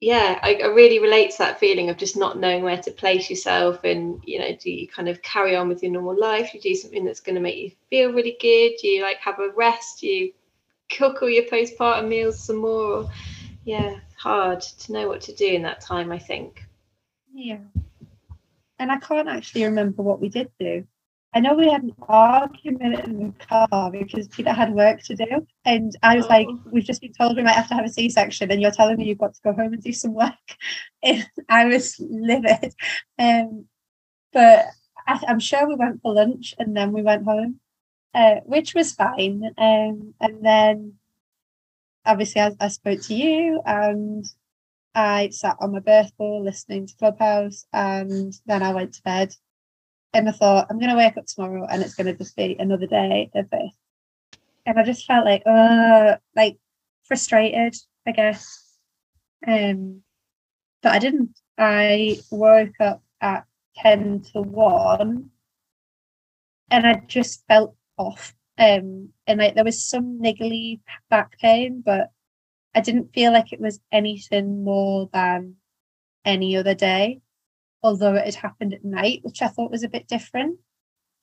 yeah 0.00 0.38
I, 0.42 0.54
I, 0.62 0.66
really 0.68 1.00
relate 1.00 1.32
to 1.32 1.38
that 1.38 1.58
feeling 1.58 1.90
of 1.90 1.96
just 1.96 2.16
not 2.16 2.38
knowing 2.38 2.62
where 2.62 2.80
to 2.80 2.90
place 2.92 3.28
yourself 3.28 3.82
and 3.82 4.22
you 4.24 4.38
know 4.38 4.54
do 4.54 4.70
you 4.70 4.86
kind 4.86 5.08
of 5.08 5.20
carry 5.22 5.56
on 5.56 5.68
with 5.68 5.82
your 5.82 5.92
normal 5.92 6.18
life? 6.18 6.54
You 6.54 6.60
do 6.60 6.74
something 6.74 7.04
that's 7.04 7.20
going 7.20 7.34
to 7.34 7.42
make 7.42 7.58
you 7.58 7.72
feel 7.90 8.12
really 8.12 8.36
good? 8.40 8.80
Do 8.80 8.88
you 8.88 9.02
like 9.02 9.18
have 9.18 9.40
a 9.40 9.50
rest? 9.56 10.02
You 10.02 10.32
cook 10.90 11.22
all 11.22 11.28
your 11.28 11.44
postpartum 11.44 12.08
meals 12.08 12.38
some 12.38 12.56
more 12.56 13.10
yeah 13.64 13.96
hard 14.16 14.60
to 14.60 14.92
know 14.92 15.08
what 15.08 15.20
to 15.20 15.34
do 15.34 15.46
in 15.46 15.62
that 15.62 15.80
time 15.80 16.10
i 16.10 16.18
think 16.18 16.64
yeah 17.32 17.58
and 18.78 18.90
i 18.90 18.98
can't 18.98 19.28
actually 19.28 19.64
remember 19.64 20.02
what 20.02 20.20
we 20.20 20.28
did 20.28 20.50
do 20.58 20.86
I 21.34 21.40
know 21.40 21.54
we 21.54 21.70
had 21.70 21.82
an 21.82 21.94
argument 22.08 23.00
in 23.00 23.18
the 23.18 23.46
car 23.46 23.90
because 23.90 24.28
Peter 24.28 24.52
had 24.52 24.72
work 24.72 25.02
to 25.02 25.14
do. 25.14 25.46
And 25.64 25.94
I 26.02 26.16
was 26.16 26.24
oh. 26.24 26.28
like, 26.28 26.48
we've 26.70 26.84
just 26.84 27.02
been 27.02 27.12
told 27.12 27.36
we 27.36 27.42
might 27.42 27.52
have 27.52 27.68
to 27.68 27.74
have 27.74 27.84
a 27.84 27.88
C 27.88 28.08
section, 28.08 28.50
and 28.50 28.60
you're 28.60 28.70
telling 28.70 28.96
me 28.96 29.04
you've 29.04 29.18
got 29.18 29.34
to 29.34 29.40
go 29.44 29.52
home 29.52 29.74
and 29.74 29.82
do 29.82 29.92
some 29.92 30.14
work. 30.14 30.32
And 31.02 31.28
I 31.48 31.66
was 31.66 31.96
livid. 32.00 32.74
Um, 33.18 33.66
but 34.32 34.66
I, 35.06 35.20
am 35.28 35.38
sure 35.38 35.68
we 35.68 35.76
went 35.76 36.02
for 36.02 36.12
lunch 36.12 36.54
and 36.58 36.76
then 36.76 36.92
we 36.92 37.02
went 37.02 37.24
home, 37.24 37.60
uh, 38.14 38.36
which 38.44 38.74
was 38.74 38.92
fine. 38.92 39.42
Um, 39.58 40.14
and 40.20 40.44
then 40.44 40.94
obviously 42.04 42.40
I, 42.40 42.52
I 42.60 42.68
spoke 42.68 43.02
to 43.02 43.14
you 43.14 43.62
and 43.64 44.24
I 44.94 45.30
sat 45.30 45.56
on 45.60 45.72
my 45.72 45.80
birth 45.80 46.12
ball 46.18 46.42
listening 46.44 46.86
to 46.86 46.96
Clubhouse, 46.96 47.66
and 47.72 48.32
then 48.46 48.62
I 48.62 48.72
went 48.72 48.94
to 48.94 49.02
bed 49.02 49.32
and 50.14 50.28
I 50.28 50.32
thought, 50.32 50.66
I'm 50.70 50.78
going 50.78 50.90
to 50.90 50.96
wake 50.96 51.16
up 51.16 51.26
tomorrow 51.26 51.66
and 51.70 51.82
it's 51.82 51.94
going 51.94 52.06
to 52.06 52.14
just 52.14 52.36
be 52.36 52.56
another 52.58 52.86
day 52.86 53.30
of 53.34 53.48
this. 53.50 53.72
And 54.66 54.78
I 54.78 54.84
just 54.84 55.06
felt 55.06 55.24
like, 55.24 55.42
uh, 55.46 56.16
like 56.34 56.58
frustrated, 57.04 57.76
I 58.06 58.12
guess. 58.12 58.76
Um, 59.46 60.02
but 60.82 60.92
I 60.92 60.98
didn't. 60.98 61.38
I 61.58 62.18
woke 62.30 62.80
up 62.80 63.02
at 63.20 63.44
10 63.76 64.22
to 64.32 64.42
1 64.42 65.30
and 66.70 66.86
I 66.86 67.02
just 67.06 67.46
felt 67.46 67.76
off. 67.98 68.34
Um, 68.56 69.10
and 69.26 69.38
like 69.38 69.54
there 69.54 69.64
was 69.64 69.82
some 69.82 70.20
niggly 70.20 70.80
back 71.10 71.38
pain, 71.38 71.82
but 71.84 72.10
I 72.74 72.80
didn't 72.80 73.14
feel 73.14 73.32
like 73.32 73.52
it 73.52 73.60
was 73.60 73.80
anything 73.92 74.64
more 74.64 75.08
than 75.12 75.56
any 76.24 76.56
other 76.56 76.74
day 76.74 77.20
although 77.82 78.14
it 78.14 78.24
had 78.24 78.34
happened 78.34 78.74
at 78.74 78.84
night, 78.84 79.20
which 79.22 79.42
I 79.42 79.48
thought 79.48 79.70
was 79.70 79.84
a 79.84 79.88
bit 79.88 80.08
different. 80.08 80.58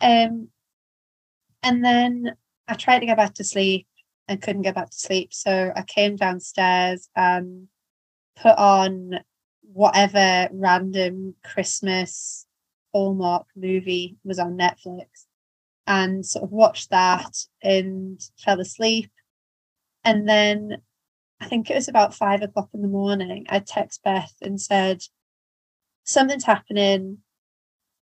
Um, 0.01 0.49
and 1.63 1.83
then 1.83 2.35
I 2.67 2.75
tried 2.75 2.99
to 2.99 3.05
get 3.05 3.17
back 3.17 3.33
to 3.35 3.43
sleep 3.43 3.87
and 4.27 4.41
couldn't 4.41 4.61
get 4.63 4.75
back 4.75 4.89
to 4.89 4.97
sleep. 4.97 5.33
So 5.33 5.71
I 5.75 5.83
came 5.83 6.15
downstairs 6.15 7.09
and 7.15 7.67
put 8.35 8.57
on 8.57 9.19
whatever 9.61 10.49
random 10.51 11.35
Christmas 11.43 12.45
Hallmark 12.93 13.47
movie 13.55 14.17
was 14.23 14.39
on 14.39 14.57
Netflix 14.57 15.25
and 15.87 16.25
sort 16.25 16.43
of 16.43 16.51
watched 16.51 16.89
that 16.89 17.37
and 17.61 18.19
fell 18.37 18.59
asleep. 18.59 19.11
And 20.03 20.27
then 20.27 20.81
I 21.39 21.47
think 21.47 21.69
it 21.69 21.75
was 21.75 21.87
about 21.87 22.13
five 22.13 22.41
o'clock 22.41 22.69
in 22.73 22.81
the 22.81 22.87
morning. 22.87 23.45
I 23.49 23.59
text 23.59 24.03
Beth 24.03 24.33
and 24.41 24.59
said, 24.59 25.01
something's 26.05 26.45
happening, 26.45 27.17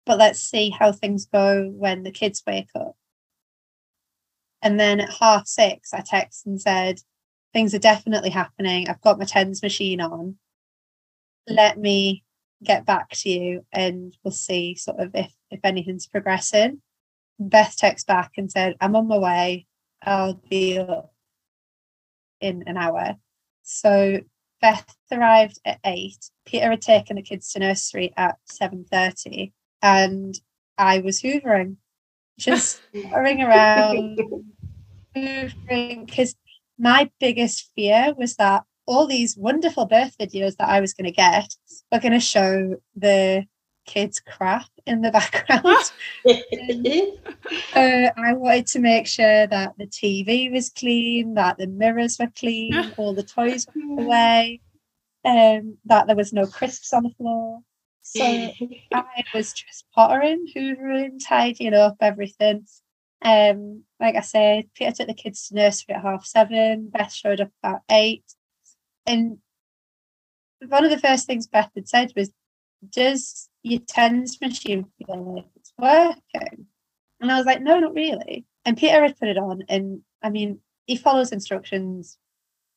but 0.06 0.18
let's 0.18 0.40
see 0.40 0.70
how 0.70 0.92
things 0.92 1.26
go 1.26 1.70
when 1.70 2.04
the 2.04 2.12
kids 2.12 2.44
wake 2.46 2.70
up. 2.76 2.96
And 4.62 4.80
then 4.80 5.00
at 5.00 5.14
half 5.14 5.48
six, 5.48 5.94
I 5.94 6.02
text 6.02 6.46
and 6.46 6.60
said, 6.62 7.02
Things 7.54 7.76
are 7.76 7.80
definitely 7.80 8.32
happening. 8.32 8.90
I've 8.90 9.02
got 9.02 9.20
my 9.20 9.26
TENS 9.26 9.62
machine 9.62 10.02
on. 10.02 10.38
Let 11.48 11.78
me 11.78 12.24
get 12.64 12.84
back 12.84 13.10
to 13.12 13.30
you 13.30 13.66
and 13.72 14.18
we'll 14.24 14.32
see 14.32 14.74
sort 14.74 15.00
of 15.00 15.12
if, 15.14 15.32
if 15.52 15.60
anything's 15.64 16.08
progressing. 16.08 16.82
Beth 17.40 17.76
texted 17.78 18.08
back 18.08 18.32
and 18.38 18.52
said, 18.52 18.76
I'm 18.80 18.96
on 18.96 19.08
my 19.08 19.18
way. 19.18 19.68
I'll 20.02 20.42
be 20.50 20.78
up 20.78 21.14
in 22.40 22.64
an 22.68 22.78
hour. 22.78 23.16
So 23.64 24.20
Beth 24.62 24.96
arrived 25.12 25.60
at 25.66 25.80
eight. 25.86 26.30
Peter 26.46 26.70
had 26.70 26.82
taken 26.82 27.16
the 27.16 27.22
kids 27.22 27.52
to 27.52 27.60
nursery 27.60 28.14
at 28.16 28.38
seven 28.46 28.86
thirty, 28.90 29.54
and 29.82 30.40
I 30.78 31.00
was 31.00 31.22
hoovering, 31.22 31.78
just 32.38 32.82
hoovering 32.96 33.46
around, 33.46 34.20
hoovering. 35.16 36.06
Because 36.06 36.36
my 36.78 37.10
biggest 37.20 37.72
fear 37.76 38.14
was 38.18 38.36
that 38.36 38.64
all 38.86 39.08
these 39.08 39.38
wonderful 39.38 39.86
birth 39.86 40.16
videos 40.18 40.58
that 40.58 40.70
I 40.70 40.82
was 40.82 40.94
going 40.94 41.06
to 41.06 41.12
get 41.12 41.56
were 41.92 42.00
going 42.00 42.14
to 42.14 42.20
show 42.20 42.76
the 42.96 43.46
kids 43.86 44.20
crap 44.20 44.68
in 44.86 45.02
the 45.02 45.12
background. 45.20 45.66
uh, 47.76 48.12
I 48.18 48.34
wanted 48.34 48.68
to 48.68 48.80
make 48.80 49.08
sure 49.08 49.48
that 49.48 49.74
the 49.78 49.88
TV 49.88 50.52
was 50.52 50.70
clean, 50.70 51.36
that 51.36 51.58
the 51.58 51.68
mirrors 51.68 52.18
were 52.20 52.32
clean, 52.38 52.94
all 52.98 53.14
the 53.14 53.24
toys 53.24 53.66
were 53.76 54.04
away, 54.04 54.62
um, 55.26 55.78
that 55.86 56.08
there 56.08 56.16
was 56.16 56.34
no 56.34 56.48
crisps 56.48 56.94
on 56.94 57.04
the 57.04 57.10
floor. 57.12 57.60
So 58.02 58.24
I 58.94 59.24
was 59.34 59.54
just 59.54 59.86
pottering, 59.96 60.48
hoovering, 60.56 61.20
tidying 61.26 61.74
up 61.74 61.98
everything. 62.02 62.68
Um, 63.22 63.84
like 64.00 64.16
I 64.16 64.22
said, 64.22 64.66
Peter 64.76 64.92
took 64.92 65.08
the 65.08 65.14
kids 65.14 65.48
to 65.48 65.56
nursery 65.56 65.96
at 65.96 66.02
half 66.02 66.26
seven. 66.26 66.90
Beth 66.90 67.14
showed 67.14 67.40
up 67.40 67.52
about 67.64 67.82
eight, 67.90 68.26
and 69.06 69.38
one 70.68 70.84
of 70.84 70.92
the 70.92 71.00
first 71.00 71.26
things 71.26 71.48
Beth 71.48 71.72
had 71.74 71.88
said 71.88 72.12
was, 72.16 72.32
"Does 72.88 73.50
your 73.64 73.80
tens 73.88 74.40
machine 74.42 74.86
feel 74.98 75.34
like 75.36 75.46
it's 75.56 75.74
working?" 75.78 76.68
And 77.20 77.32
I 77.32 77.38
was 77.38 77.46
like, 77.46 77.62
"No, 77.62 77.80
not 77.80 77.94
really." 77.94 78.46
And 78.66 78.78
Peter 78.78 79.02
had 79.02 79.18
put 79.18 79.30
it 79.30 79.38
on, 79.38 79.64
and 79.70 80.02
I 80.22 80.30
mean, 80.30 80.60
he 80.86 80.96
follows 80.96 81.32
instructions 81.32 82.18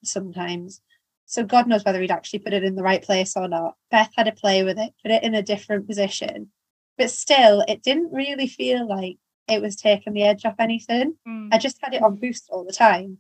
sometimes. 0.05 0.81
So 1.27 1.45
God 1.45 1.67
knows 1.67 1.85
whether 1.85 2.01
he'd 2.01 2.11
actually 2.11 2.39
put 2.39 2.53
it 2.53 2.65
in 2.65 2.77
the 2.77 2.83
right 2.83 3.03
place 3.03 3.37
or 3.37 3.49
not. 3.49 3.75
Beth 3.91 4.13
had 4.17 4.25
to 4.25 4.33
play 4.33 4.63
with 4.63 4.79
it, 4.79 4.95
put 5.03 5.11
it 5.11 5.25
in 5.25 5.35
a 5.35 5.43
different 5.43 5.87
position. 5.87 6.51
But 6.97 7.11
still, 7.11 7.65
it 7.67 7.83
didn't 7.83 8.13
really 8.13 8.47
feel 8.47 8.89
like 8.89 9.19
it 9.49 9.61
was 9.61 9.77
taking 9.77 10.13
the 10.13 10.23
edge 10.23 10.45
off 10.45 10.55
anything. 10.59 11.17
Mm. 11.27 11.49
I 11.53 11.59
just 11.59 11.79
had 11.83 11.95
it 11.95 12.03
on 12.03 12.17
boost 12.17 12.49
all 12.51 12.65
the 12.65 12.73
time. 12.73 13.19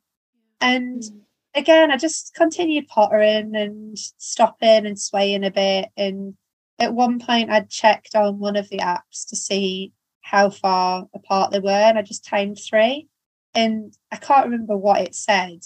And 0.60 1.02
mm. 1.02 1.20
again, 1.55 1.90
I 1.90 1.97
just 1.97 2.34
continued 2.34 2.88
pottering 2.88 3.55
and 3.55 3.98
stopping 3.98 4.86
and 4.86 4.98
swaying 4.98 5.44
a 5.44 5.51
bit. 5.51 5.90
And 5.97 6.34
at 6.78 6.94
one 6.94 7.18
point, 7.18 7.50
I'd 7.50 7.70
checked 7.70 8.14
on 8.14 8.38
one 8.38 8.56
of 8.56 8.68
the 8.68 8.78
apps 8.78 9.28
to 9.28 9.36
see 9.36 9.92
how 10.20 10.50
far 10.50 11.08
apart 11.14 11.52
they 11.52 11.60
were, 11.60 11.70
and 11.70 11.98
I 11.98 12.02
just 12.02 12.24
timed 12.24 12.58
three. 12.58 13.08
And 13.54 13.96
I 14.12 14.16
can't 14.16 14.46
remember 14.46 14.76
what 14.76 15.00
it 15.00 15.14
said, 15.14 15.60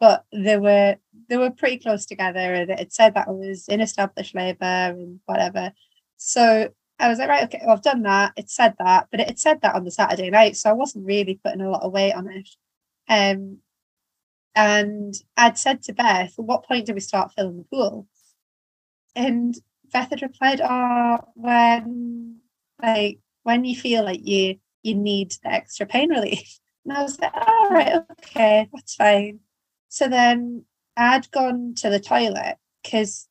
but 0.00 0.24
they 0.32 0.56
were 0.56 0.96
they 1.28 1.36
were 1.36 1.50
pretty 1.50 1.78
close 1.78 2.06
together 2.06 2.54
and 2.54 2.70
it 2.70 2.92
said 2.92 3.14
that 3.14 3.28
I 3.28 3.32
was 3.32 3.68
in 3.68 3.80
established 3.80 4.34
labour 4.34 4.64
and 4.64 5.20
whatever. 5.26 5.72
So 6.16 6.70
I 6.98 7.08
was 7.08 7.18
like, 7.18 7.28
right, 7.28 7.44
okay, 7.44 7.60
well, 7.62 7.74
I've 7.74 7.82
done 7.82 8.02
that. 8.02 8.32
It 8.36 8.50
said 8.50 8.74
that, 8.78 9.08
but 9.10 9.20
it 9.20 9.26
had 9.26 9.38
said 9.38 9.60
that 9.62 9.74
on 9.74 9.84
the 9.84 9.90
Saturday 9.90 10.30
night, 10.30 10.56
so 10.56 10.70
I 10.70 10.74
wasn't 10.74 11.06
really 11.06 11.40
putting 11.42 11.60
a 11.60 11.70
lot 11.70 11.82
of 11.82 11.92
weight 11.92 12.12
on 12.14 12.28
it. 12.30 12.48
Um, 13.08 13.58
and 14.54 15.14
I'd 15.36 15.58
said 15.58 15.82
to 15.82 15.92
Beth, 15.92 16.34
at 16.38 16.44
what 16.44 16.64
point 16.64 16.86
do 16.86 16.94
we 16.94 17.00
start 17.00 17.32
filling 17.32 17.58
the 17.58 17.64
pool? 17.64 18.06
And 19.14 19.54
Beth 19.92 20.10
had 20.10 20.22
replied, 20.22 20.60
oh, 20.62 21.18
when 21.34 22.36
like 22.82 23.18
when 23.42 23.64
you 23.64 23.76
feel 23.76 24.04
like 24.04 24.26
you 24.26 24.56
you 24.82 24.94
need 24.94 25.32
the 25.42 25.52
extra 25.52 25.86
pain 25.86 26.10
relief. 26.10 26.58
And 26.88 26.96
I 26.96 27.02
was 27.02 27.18
like, 27.18 27.34
all 27.34 27.70
right, 27.70 27.94
okay, 28.12 28.68
that's 28.72 28.94
fine. 28.94 29.40
So 29.88 30.06
then 30.06 30.66
I'd 30.96 31.28
gone 31.32 31.74
to 31.78 31.90
the 31.90 31.98
toilet 31.98 32.58
because 32.80 33.26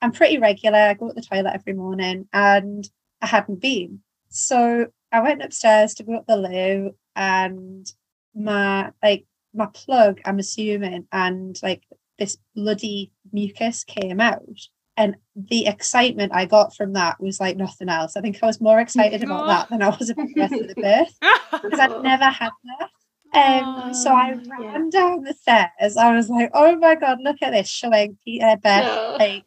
I'm 0.00 0.10
pretty 0.10 0.38
regular. 0.38 0.78
I 0.78 0.94
go 0.94 1.08
to 1.08 1.12
the 1.12 1.20
toilet 1.20 1.52
every 1.52 1.74
morning 1.74 2.28
and 2.32 2.88
I 3.20 3.26
hadn't 3.26 3.60
been. 3.60 4.00
So 4.30 4.86
I 5.12 5.20
went 5.20 5.42
upstairs 5.42 5.92
to 5.96 6.02
go 6.02 6.14
up 6.14 6.26
the 6.26 6.38
loo 6.38 6.94
and 7.14 7.86
my 8.34 8.90
like 9.02 9.26
my 9.54 9.66
plug, 9.66 10.20
I'm 10.24 10.38
assuming, 10.38 11.06
and 11.12 11.60
like 11.62 11.82
this 12.18 12.36
bloody 12.54 13.12
mucus 13.32 13.84
came 13.84 14.20
out. 14.20 14.48
And 14.96 15.16
the 15.34 15.66
excitement 15.66 16.32
I 16.32 16.46
got 16.46 16.76
from 16.76 16.92
that 16.92 17.20
was 17.20 17.40
like 17.40 17.56
nothing 17.56 17.88
else. 17.88 18.16
I 18.16 18.20
think 18.20 18.38
I 18.40 18.46
was 18.46 18.60
more 18.60 18.78
excited 18.78 19.24
about 19.24 19.46
that 19.48 19.68
than 19.68 19.82
I 19.82 19.88
was 19.88 20.10
about 20.10 20.28
the 20.28 20.40
rest 20.40 20.54
of 20.54 20.68
the 20.68 20.74
birth 20.74 21.62
because 21.62 21.80
I'd 21.80 22.02
never 22.02 22.24
had 22.24 22.50
that. 22.78 22.90
Um, 23.34 23.92
so 23.92 24.12
I 24.12 24.32
ran 24.32 24.62
yeah. 24.62 24.90
down 24.90 25.22
the 25.22 25.34
stairs. 25.34 25.96
I 25.96 26.14
was 26.14 26.28
like, 26.28 26.50
"Oh 26.54 26.76
my 26.76 26.94
god, 26.94 27.18
look 27.20 27.38
at 27.42 27.50
this!" 27.50 27.68
Showing 27.68 28.16
Peter 28.24 28.56
Beth 28.62 28.84
no. 28.84 29.16
like 29.18 29.44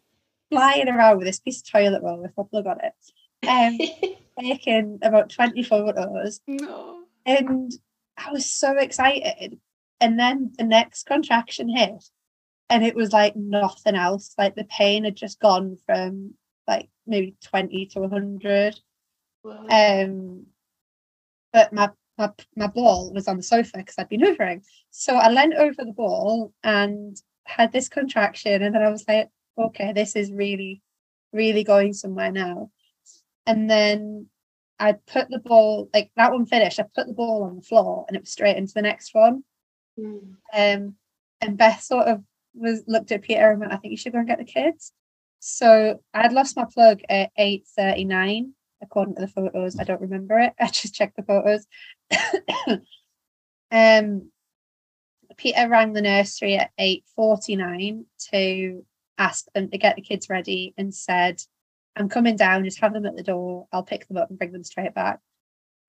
flying 0.51 0.89
around 0.89 1.17
with 1.17 1.27
this 1.27 1.39
piece 1.39 1.61
of 1.61 1.71
toilet 1.71 2.03
roll 2.03 2.21
with 2.21 2.33
a 2.37 2.43
plug 2.43 2.67
on 2.67 2.79
it, 2.83 3.47
um, 3.47 4.15
taking 4.39 4.99
about 5.01 5.29
twenty 5.29 5.63
photos, 5.63 6.41
no. 6.47 7.03
and 7.25 7.71
I 8.17 8.31
was 8.31 8.45
so 8.45 8.77
excited. 8.77 9.57
And 10.01 10.19
then 10.19 10.51
the 10.57 10.65
next 10.65 11.05
contraction 11.05 11.69
hit, 11.69 12.03
and 12.69 12.83
it 12.83 12.95
was 12.95 13.11
like 13.13 13.35
nothing 13.35 13.95
else. 13.95 14.33
Like 14.37 14.55
the 14.55 14.65
pain 14.65 15.03
had 15.03 15.15
just 15.15 15.39
gone 15.39 15.77
from 15.85 16.33
like 16.67 16.89
maybe 17.05 17.35
twenty 17.43 17.85
to 17.87 18.07
hundred. 18.07 18.79
Um, 19.69 20.47
but 21.53 21.71
my 21.71 21.89
my, 22.17 22.31
my 22.55 22.67
ball 22.67 23.13
was 23.13 23.27
on 23.27 23.37
the 23.37 23.43
sofa 23.43 23.77
because 23.77 23.95
I'd 23.97 24.09
been 24.09 24.21
hoovering. 24.21 24.63
So 24.89 25.15
I 25.15 25.29
leant 25.29 25.53
over 25.53 25.85
the 25.85 25.93
ball 25.93 26.53
and 26.63 27.15
had 27.45 27.71
this 27.71 27.89
contraction. 27.89 28.61
And 28.61 28.75
then 28.75 28.83
I 28.83 28.89
was 28.89 29.05
like, 29.07 29.29
okay, 29.57 29.93
this 29.93 30.15
is 30.15 30.31
really, 30.31 30.81
really 31.31 31.63
going 31.63 31.93
somewhere 31.93 32.31
now. 32.31 32.71
And 33.45 33.69
then 33.69 34.27
I 34.79 34.93
put 34.93 35.29
the 35.29 35.39
ball, 35.39 35.89
like 35.93 36.11
that 36.17 36.31
one 36.31 36.45
finished, 36.45 36.79
I 36.79 36.83
put 36.83 37.07
the 37.07 37.13
ball 37.13 37.43
on 37.43 37.57
the 37.57 37.61
floor 37.61 38.05
and 38.07 38.17
it 38.17 38.21
was 38.21 38.31
straight 38.31 38.57
into 38.57 38.73
the 38.73 38.81
next 38.81 39.13
one. 39.13 39.43
Mm. 39.97 40.35
Um, 40.53 40.95
and 41.41 41.57
Beth 41.57 41.81
sort 41.81 42.07
of 42.07 42.23
was 42.53 42.83
looked 42.87 43.11
at 43.11 43.21
Peter 43.21 43.51
and 43.51 43.59
went, 43.59 43.71
I 43.73 43.77
think 43.77 43.91
you 43.91 43.97
should 43.97 44.13
go 44.13 44.19
and 44.19 44.27
get 44.27 44.39
the 44.39 44.45
kids. 44.45 44.91
So 45.39 46.01
I'd 46.13 46.33
lost 46.33 46.57
my 46.57 46.65
plug 46.65 47.01
at 47.09 47.31
8.39 47.37 48.51
according 48.81 49.15
to 49.15 49.21
the 49.21 49.27
photos. 49.27 49.79
I 49.79 49.83
don't 49.83 50.01
remember 50.01 50.39
it. 50.39 50.53
I 50.59 50.67
just 50.67 50.95
checked 50.95 51.15
the 51.15 51.23
photos. 51.23 51.65
um, 53.71 54.31
Peter 55.37 55.69
rang 55.69 55.93
the 55.93 56.01
nursery 56.01 56.55
at 56.55 56.71
8.49 56.79 58.05
to 58.31 58.85
ask 59.17 59.45
them 59.53 59.69
to 59.69 59.77
get 59.77 59.95
the 59.95 60.01
kids 60.01 60.29
ready 60.29 60.73
and 60.77 60.93
said, 60.93 61.41
I'm 61.95 62.09
coming 62.09 62.35
down, 62.35 62.63
just 62.63 62.79
have 62.79 62.93
them 62.93 63.05
at 63.05 63.15
the 63.15 63.23
door. 63.23 63.67
I'll 63.71 63.83
pick 63.83 64.07
them 64.07 64.17
up 64.17 64.29
and 64.29 64.37
bring 64.37 64.51
them 64.51 64.63
straight 64.63 64.93
back. 64.93 65.19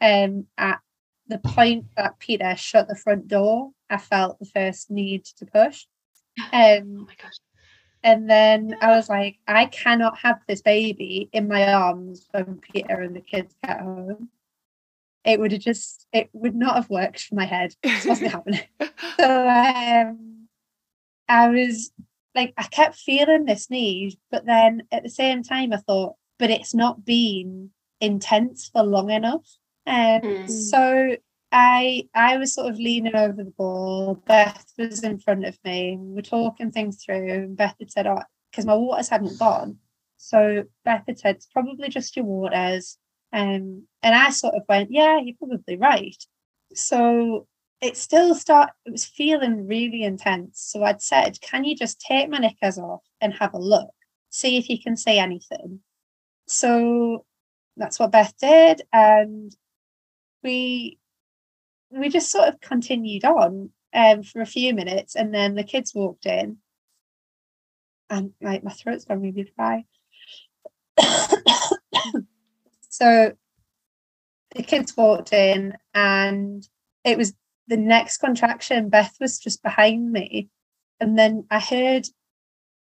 Um, 0.01 0.47
at 0.57 0.81
the 1.27 1.39
point 1.39 1.87
that 1.97 2.19
Peter 2.19 2.57
shut 2.57 2.89
the 2.89 2.97
front 2.97 3.29
door, 3.29 3.71
I 3.91 3.99
felt 3.99 4.39
the 4.39 4.47
first 4.47 4.91
need 4.91 5.25
to 5.37 5.47
push. 5.47 5.85
Um, 6.52 6.98
oh 7.01 7.06
my 7.06 7.15
gosh. 7.20 7.39
And 8.02 8.31
then 8.31 8.77
I 8.81 8.89
was 8.97 9.09
like, 9.09 9.39
I 9.47 9.66
cannot 9.66 10.19
have 10.19 10.40
this 10.47 10.62
baby 10.62 11.28
in 11.32 11.48
my 11.48 11.73
arms 11.73 12.28
when 12.31 12.59
Peter 12.59 13.01
and 13.01 13.15
the 13.15 13.20
kids 13.20 13.55
get 13.65 13.81
home. 13.81 14.28
It 15.24 15.40
would 15.40 15.52
have 15.52 15.60
just, 15.60 16.06
it 16.12 16.31
would 16.32 16.55
not 16.55 16.77
have 16.77 16.90
worked 16.90 17.20
for 17.20 17.35
my 17.35 17.44
head. 17.44 17.74
It 17.82 18.06
wasn't 18.06 18.31
happening. 18.32 18.60
So 19.19 19.48
um, 19.48 20.48
I 21.28 21.48
was 21.48 21.90
like, 22.35 22.55
I 22.56 22.62
kept 22.65 22.94
feeling 22.94 23.44
this 23.44 23.69
need, 23.69 24.16
but 24.31 24.47
then 24.47 24.85
at 24.93 25.02
the 25.02 25.10
same 25.10 25.43
time, 25.43 25.73
I 25.73 25.78
thought, 25.78 26.15
but 26.39 26.51
it's 26.51 26.74
not 26.74 27.05
been 27.05 27.70
intense 28.01 28.70
for 28.73 28.85
long 28.85 29.10
enough. 29.10 29.44
Um, 29.86 30.20
mm. 30.20 30.48
So 30.48 31.16
I 31.53 32.09
I 32.15 32.37
was 32.37 32.55
sort 32.55 32.70
of 32.70 32.79
leaning 32.79 33.16
over 33.16 33.43
the 33.43 33.53
ball. 33.57 34.15
Beth 34.27 34.73
was 34.79 35.03
in 35.03 35.19
front 35.19 35.45
of 35.47 35.59
me. 35.65 35.97
We 35.99 36.15
were 36.15 36.23
talking 36.23 36.70
things 36.70 37.03
through. 37.03 37.31
And 37.31 37.57
Beth 37.57 37.77
had 37.79 37.91
said, 37.91 38.07
"Oh, 38.07 38.23
because 38.51 38.66
my 38.66 38.75
waters 38.75 39.09
hadn't 39.09 39.39
gone." 39.39 39.79
So 40.19 40.65
Beth 40.85 41.05
had 41.07 41.19
said, 41.19 41.37
"It's 41.37 41.47
probably 41.47 41.89
just 41.89 42.16
your 42.16 42.25
waters." 42.27 42.99
Um, 43.33 43.87
and 44.03 44.15
I 44.15 44.31
sort 44.31 44.55
of 44.55 44.62
went, 44.69 44.91
"Yeah, 44.91 45.19
you're 45.20 45.37
probably 45.39 45.77
right." 45.77 46.23
So 46.75 47.47
it 47.81 47.97
still 47.97 48.35
start. 48.35 48.70
It 48.87 48.93
was 48.93 49.07
feeling 49.07 49.66
really 49.66 50.03
intense. 50.03 50.61
So 50.61 50.85
I'd 50.85 51.03
said, 51.03 51.41
"Can 51.41 51.65
you 51.65 51.77
just 51.77 52.01
take 52.01 52.29
my 52.29 52.39
knickers 52.39 52.79
off 52.79 53.03
and 53.20 53.33
have 53.35 53.55
a 53.55 53.59
look, 53.59 53.91
see 54.31 54.59
if 54.59 54.69
you 54.69 54.79
can 54.81 54.97
see 54.97 55.19
anything?" 55.19 55.81
So 56.47 57.25
that's 57.77 57.99
what 57.99 58.12
Beth 58.12 58.35
did, 58.41 58.83
and 58.93 59.55
we 60.43 60.99
we 61.90 62.09
just 62.09 62.31
sort 62.31 62.48
of 62.48 62.60
continued 62.60 63.24
on 63.24 63.70
um, 63.94 64.23
for 64.23 64.40
a 64.40 64.47
few 64.47 64.74
minutes 64.74 65.16
and 65.16 65.32
then 65.35 65.55
the 65.55 65.65
kids 65.65 65.94
walked 65.94 66.27
in 66.27 66.59
and 68.10 68.32
like 68.40 68.65
my 68.65 68.73
throat's 68.73 69.05
gone 69.05 69.20
really 69.23 69.51
dry. 69.56 69.85
so 72.89 73.32
the 74.55 74.62
kids 74.62 74.97
walked 74.97 75.32
in 75.32 75.77
and 75.94 76.66
it 77.05 77.19
was 77.19 77.35
the 77.69 77.77
next 77.77 78.19
contraction. 78.19 78.89
Beth 78.89 79.15
was 79.20 79.39
just 79.39 79.62
behind 79.62 80.10
me. 80.10 80.48
And 81.01 81.19
then 81.19 81.47
I 81.51 81.60
heard, 81.60 82.06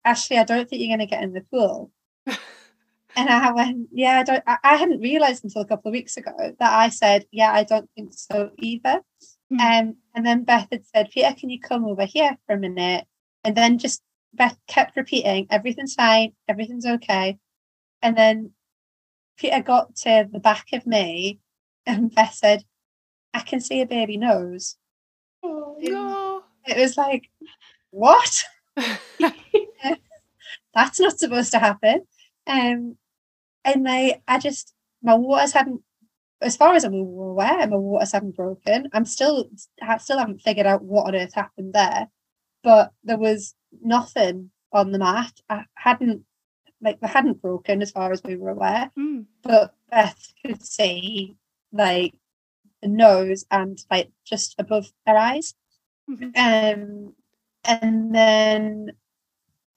Ashleigh, 0.06 0.40
I 0.40 0.44
don't 0.44 0.70
think 0.70 0.82
you're 0.82 0.90
going 0.90 1.00
to 1.00 1.06
get 1.06 1.24
in 1.24 1.34
the 1.34 1.46
pool. 1.52 1.92
And 3.16 3.30
I 3.30 3.52
went, 3.52 3.90
yeah, 3.92 4.20
I 4.20 4.24
don't. 4.24 4.44
I, 4.48 4.78
hadn't 4.78 5.02
realised 5.02 5.44
until 5.44 5.62
a 5.62 5.68
couple 5.68 5.90
of 5.90 5.94
weeks 5.94 6.18
ago 6.18 6.32
that 6.38 6.74
I 6.74 6.90
said, 6.90 7.26
yeah, 7.32 7.52
I 7.52 7.64
don't 7.64 7.90
think 7.96 8.14
so 8.14 8.52
either. 8.58 9.02
Mm-hmm. 9.52 9.60
Um, 9.60 9.96
and 10.16 10.26
then 10.26 10.44
Beth 10.44 10.68
had 10.72 10.86
said, 10.86 11.10
Peter, 11.12 11.34
can 11.38 11.50
you 11.50 11.60
come 11.60 11.86
over 11.86 12.06
here 12.06 12.38
for 12.46 12.56
a 12.56 12.60
minute? 12.60 13.06
And 13.44 13.56
then 13.56 13.78
just 13.78 14.02
Beth 14.34 14.58
kept 14.68 14.96
repeating, 14.96 15.48
everything's 15.50 15.96
fine, 15.96 16.34
everything's 16.48 16.86
okay. 16.86 17.38
And 18.02 18.18
then 18.18 18.52
Peter 19.38 19.62
got 19.62 19.96
to 19.98 20.30
the 20.32 20.40
back 20.40 20.68
of 20.74 20.88
me, 20.88 21.40
and 21.86 22.14
Beth 22.16 22.34
said, 22.34 22.64
I 23.34 23.42
can 23.42 23.60
see 23.60 23.82
a 23.82 23.86
baby 23.86 24.18
nose. 24.18 24.78
Oh, 25.44 25.76
no. 25.80 26.44
It 26.66 26.78
was 26.78 26.96
like, 26.98 27.30
what? 27.90 28.44
That's 30.74 31.00
not 31.00 31.20
supposed 31.20 31.52
to 31.52 31.60
happen. 31.60 32.02
Um, 32.48 32.98
and 33.66 33.84
like 33.84 34.22
I 34.28 34.40
just 34.40 34.74
my 35.02 35.16
waters 35.16 35.54
hadn't 35.54 35.82
as 36.42 36.58
far 36.58 36.74
as 36.74 36.84
I'm 36.84 36.94
aware, 36.94 37.68
my 37.68 37.76
waters 37.76 38.12
haven't 38.12 38.36
broken. 38.36 38.90
I'm 38.94 39.06
still 39.06 39.50
I 39.82 39.98
still 39.98 40.18
haven't 40.18 40.42
figured 40.42 40.66
out 40.66 40.84
what 40.84 41.08
on 41.08 41.16
earth 41.16 41.34
happened 41.34 41.74
there. 41.74 42.08
But 42.64 42.92
there 43.04 43.18
was 43.18 43.56
nothing 43.82 44.52
on 44.72 44.92
the 44.92 45.00
mat. 45.00 45.34
I 45.50 45.66
hadn't 45.76 46.24
like 46.82 47.00
they 47.00 47.08
hadn't 47.08 47.42
broken 47.42 47.82
as 47.82 47.92
far 47.92 48.12
as 48.12 48.24
we 48.24 48.36
were 48.36 48.50
aware. 48.50 48.92
Mm. 48.98 49.26
But 49.44 49.74
Beth 49.90 50.34
could 50.46 50.64
see 50.66 51.36
like 51.72 52.14
the 52.82 52.88
nose 52.88 53.46
and 53.52 53.84
like 53.90 54.10
just 54.26 54.56
above 54.58 54.92
her 55.06 55.16
eyes. 55.16 55.54
Mm-hmm. 56.10 56.32
Um 56.36 57.14
and 57.64 58.16
then 58.16 58.94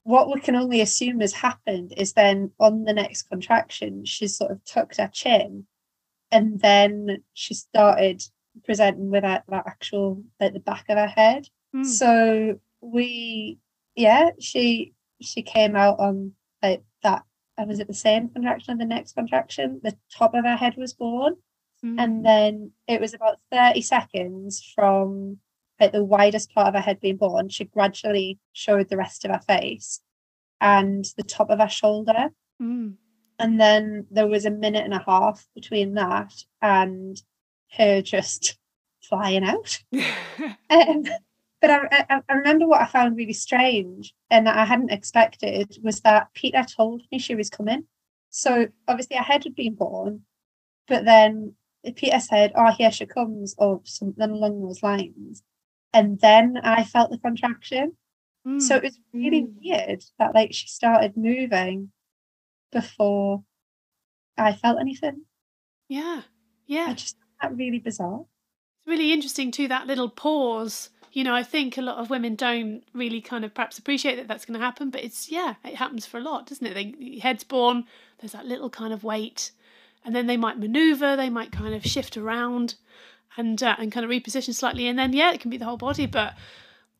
what 0.05 0.31
we 0.31 0.39
can 0.39 0.55
only 0.55 0.81
assume 0.81 1.19
has 1.19 1.33
happened 1.33 1.91
is 1.97 2.13
then 2.13 2.51
on 2.59 2.83
the 2.83 2.93
next 2.93 3.23
contraction, 3.23 4.05
she's 4.05 4.37
sort 4.37 4.51
of 4.51 4.63
tucked 4.63 4.97
her 4.97 5.09
chin 5.11 5.65
and 6.31 6.61
then 6.61 7.23
she 7.33 7.55
started 7.55 8.21
presenting 8.63 9.09
with 9.09 9.23
that, 9.23 9.45
that 9.49 9.65
actual 9.65 10.23
like 10.39 10.53
the 10.53 10.59
back 10.59 10.85
of 10.89 10.97
her 10.99 11.07
head. 11.07 11.49
Mm. 11.75 11.85
So 11.87 12.59
we 12.81 13.57
yeah, 13.95 14.29
she 14.39 14.93
she 15.23 15.41
came 15.41 15.75
out 15.75 15.97
on 15.99 16.33
like 16.61 16.83
that 17.01 17.23
and 17.57 17.67
was 17.67 17.79
it 17.79 17.87
the 17.87 17.93
same 17.95 18.29
contraction 18.29 18.75
or 18.75 18.77
the 18.77 18.85
next 18.85 19.13
contraction? 19.13 19.81
The 19.83 19.97
top 20.15 20.35
of 20.35 20.45
her 20.45 20.55
head 20.55 20.75
was 20.77 20.93
born. 20.93 21.33
Mm. 21.83 21.95
And 21.97 22.25
then 22.25 22.71
it 22.87 23.01
was 23.01 23.15
about 23.15 23.37
30 23.51 23.81
seconds 23.81 24.71
from 24.75 25.39
like 25.79 25.91
the 25.91 26.03
widest 26.03 26.53
part 26.53 26.67
of 26.67 26.73
her 26.75 26.81
head 26.81 26.99
being 26.99 27.17
born. 27.17 27.49
She 27.49 27.65
gradually 27.65 28.39
showed 28.53 28.89
the 28.89 28.97
rest 28.97 29.25
of 29.25 29.31
her 29.31 29.39
face 29.39 30.01
and 30.61 31.05
the 31.17 31.23
top 31.23 31.49
of 31.49 31.59
her 31.59 31.69
shoulder. 31.69 32.29
Mm. 32.61 32.95
And 33.37 33.59
then 33.59 34.07
there 34.09 34.27
was 34.27 34.45
a 34.45 34.51
minute 34.51 34.85
and 34.85 34.93
a 34.93 35.03
half 35.05 35.45
between 35.53 35.95
that 35.95 36.33
and 36.61 37.21
her 37.77 38.01
just 38.01 38.57
flying 39.01 39.43
out. 39.43 39.79
um, 40.69 41.03
but 41.61 41.69
I, 41.69 42.05
I, 42.09 42.21
I, 42.29 42.33
remember 42.33 42.67
what 42.67 42.81
I 42.81 42.85
found 42.85 43.17
really 43.17 43.33
strange 43.33 44.13
and 44.29 44.47
that 44.47 44.57
I 44.57 44.65
hadn't 44.65 44.91
expected 44.91 45.77
was 45.83 46.01
that 46.01 46.33
Peter 46.33 46.63
told 46.63 47.01
me 47.11 47.19
she 47.19 47.35
was 47.35 47.49
coming. 47.49 47.85
So 48.29 48.67
obviously, 48.87 49.17
her 49.17 49.23
head 49.23 49.43
had 49.45 49.55
been 49.55 49.75
born, 49.75 50.21
but 50.87 51.05
then 51.05 51.55
Peter 51.95 52.19
said, 52.19 52.51
"Oh, 52.55 52.71
here 52.71 52.91
she 52.91 53.05
comes," 53.05 53.55
or 53.57 53.81
something 53.85 54.29
along 54.29 54.61
those 54.61 54.83
lines, 54.83 55.41
and 55.95 56.19
then 56.19 56.59
I 56.61 56.83
felt 56.83 57.09
the 57.09 57.17
contraction. 57.17 57.93
Mm. 58.45 58.61
So 58.61 58.75
it 58.75 58.83
was 58.83 58.99
really 59.13 59.43
mm. 59.43 59.53
weird 59.63 60.03
that 60.19 60.35
like 60.35 60.53
she 60.53 60.67
started 60.67 61.15
moving 61.15 61.91
before 62.71 63.43
I 64.37 64.53
felt 64.53 64.79
anything. 64.79 65.21
Yeah. 65.87 66.23
Yeah. 66.67 66.87
I 66.89 66.93
just 66.93 67.15
that 67.41 67.55
really 67.55 67.79
bizarre. 67.79 68.19
It's 68.19 68.87
really 68.87 69.13
interesting 69.13 69.51
too 69.51 69.69
that 69.69 69.87
little 69.87 70.09
pause. 70.09 70.89
You 71.13 71.23
know, 71.23 71.33
I 71.33 71.43
think 71.43 71.77
a 71.77 71.81
lot 71.81 71.97
of 71.97 72.09
women 72.09 72.35
don't 72.35 72.83
really 72.93 73.21
kind 73.21 73.45
of 73.45 73.53
perhaps 73.53 73.79
appreciate 73.79 74.17
that 74.17 74.27
that's 74.27 74.43
going 74.43 74.59
to 74.59 74.65
happen, 74.65 74.89
but 74.89 75.01
it's 75.01 75.31
yeah, 75.31 75.55
it 75.63 75.75
happens 75.75 76.05
for 76.05 76.17
a 76.17 76.21
lot, 76.21 76.47
doesn't 76.47 76.67
it? 76.67 76.73
They, 76.73 77.19
head's 77.19 77.45
born, 77.45 77.85
there's 78.19 78.33
that 78.33 78.45
little 78.45 78.69
kind 78.69 78.91
of 78.91 79.05
wait, 79.05 79.51
and 80.03 80.13
then 80.13 80.27
they 80.27 80.35
might 80.35 80.59
maneuver, 80.59 81.15
they 81.15 81.29
might 81.29 81.53
kind 81.53 81.73
of 81.73 81.85
shift 81.85 82.17
around, 82.17 82.75
and 83.37 83.61
uh, 83.61 83.75
and 83.77 83.91
kind 83.91 84.03
of 84.03 84.09
reposition 84.09 84.53
slightly, 84.53 84.87
and 84.87 84.97
then 84.97 85.13
yeah, 85.13 85.33
it 85.33 85.39
can 85.41 85.49
be 85.49 85.57
the 85.57 85.65
whole 85.65 85.77
body, 85.77 86.05
but 86.05 86.33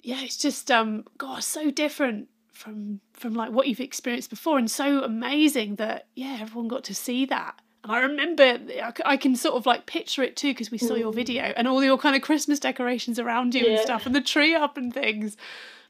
yeah, 0.01 0.21
it's 0.21 0.37
just 0.37 0.69
um, 0.69 1.05
God, 1.17 1.43
so 1.43 1.71
different 1.71 2.29
from 2.55 3.01
from 3.13 3.33
like 3.33 3.51
what 3.51 3.67
you've 3.67 3.81
experienced 3.81 4.29
before 4.29 4.57
and 4.57 4.71
so 4.71 5.03
amazing 5.03 5.75
that 5.75 6.07
yeah 6.15 6.37
everyone 6.39 6.67
got 6.67 6.85
to 6.85 6.95
see 6.95 7.25
that 7.25 7.59
and 7.83 7.91
i 7.91 7.99
remember 7.99 8.57
i 9.03 9.17
can 9.17 9.35
sort 9.35 9.55
of 9.55 9.65
like 9.65 9.85
picture 9.85 10.23
it 10.23 10.37
too 10.37 10.51
because 10.51 10.71
we 10.71 10.77
saw 10.77 10.95
your 10.95 11.11
mm. 11.11 11.15
video 11.15 11.43
and 11.43 11.67
all 11.67 11.83
your 11.83 11.97
kind 11.97 12.15
of 12.15 12.21
christmas 12.21 12.57
decorations 12.59 13.19
around 13.19 13.53
you 13.53 13.65
yeah. 13.65 13.71
and 13.71 13.79
stuff 13.81 14.05
and 14.05 14.15
the 14.15 14.21
tree 14.21 14.55
up 14.55 14.77
and 14.77 14.93
things 14.93 15.35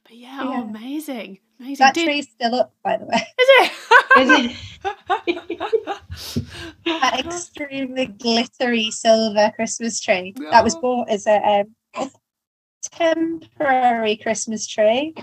but 0.05 0.15
yeah, 0.15 0.39
oh, 0.41 0.51
yeah. 0.51 0.59
oh 0.59 0.63
amazing 0.63 1.39
amazing 1.59 1.83
that 1.83 1.93
Did... 1.93 2.05
tree's 2.05 2.29
still 2.29 2.55
up 2.55 2.73
by 2.83 2.97
the 2.97 3.05
way 3.05 3.17
is 3.39 4.29
it 4.29 4.57
is 5.27 5.39
it 5.49 6.45
that 6.85 7.25
extremely 7.25 8.05
glittery 8.05 8.91
silver 8.91 9.51
christmas 9.55 9.99
tree 9.99 10.33
oh. 10.39 10.51
that 10.51 10.63
was 10.63 10.75
bought 10.75 11.09
as 11.09 11.27
a, 11.27 11.37
um, 11.37 11.75
a 11.95 12.09
temporary 12.91 14.15
christmas 14.15 14.65
tree 14.67 15.13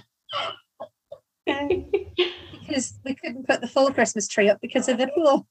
because 1.47 2.95
we 3.05 3.15
couldn't 3.15 3.47
put 3.47 3.61
the 3.61 3.69
full 3.69 3.93
Christmas 3.93 4.29
tree 4.29 4.49
up 4.49 4.61
because 4.61 4.89
of 4.89 4.99
the 4.99 5.09
pool. 5.09 5.47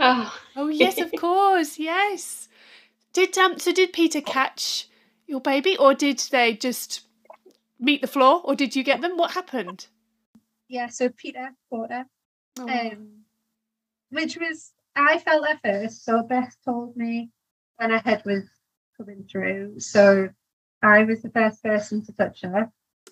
Oh, 0.00 0.38
oh 0.56 0.68
yes, 0.68 1.00
of 1.00 1.12
course, 1.18 1.78
yes. 1.78 2.48
Did 3.12 3.36
um 3.38 3.58
so 3.58 3.72
did 3.72 3.92
Peter 3.92 4.20
catch 4.20 4.88
your 5.26 5.40
baby 5.40 5.76
or 5.76 5.94
did 5.94 6.18
they 6.30 6.54
just 6.54 7.02
meet 7.82 8.00
the 8.00 8.06
floor 8.06 8.40
or 8.44 8.54
did 8.54 8.74
you 8.76 8.82
get 8.82 9.00
them? 9.00 9.16
What 9.16 9.32
happened? 9.32 9.86
Yeah, 10.68 10.88
so 10.88 11.08
Peter 11.10 11.50
caught 11.68 11.90
her. 11.90 12.06
Oh. 12.58 12.68
Um 12.68 13.08
which 14.10 14.36
was 14.36 14.72
I 14.94 15.18
felt 15.18 15.46
at 15.48 15.62
first, 15.62 16.04
so 16.04 16.22
Beth 16.22 16.54
told 16.64 16.96
me 16.96 17.30
when 17.76 17.90
her 17.90 17.98
head 17.98 18.22
was 18.24 18.44
coming 18.96 19.24
through. 19.30 19.80
So 19.80 20.28
I 20.82 21.04
was 21.04 21.22
the 21.22 21.30
first 21.30 21.62
person 21.62 22.04
to 22.04 22.12
touch 22.12 22.42
her. 22.42 22.70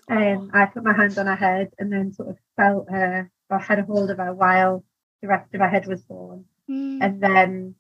Um, 0.09 0.51
I 0.53 0.67
put 0.67 0.85
my 0.85 0.93
hand 0.93 1.19
on 1.19 1.27
her 1.27 1.37
head 1.37 1.71
and 1.79 1.93
then 1.93 2.13
sort 2.13 2.29
of 2.29 2.39
felt 2.57 2.91
her 2.91 3.31
or 3.49 3.59
had 3.59 3.79
a 3.79 3.85
hold 3.85 4.11
of 4.11 4.19
her 4.19 4.35
while 4.35 4.85
the 5.23 5.29
rest 5.29 5.55
of 5.55 5.61
her 5.61 5.69
head 5.69 5.87
was 5.87 6.03
born. 6.03 6.45
Mm. 6.69 6.99
And 7.01 7.23
then 7.23 7.75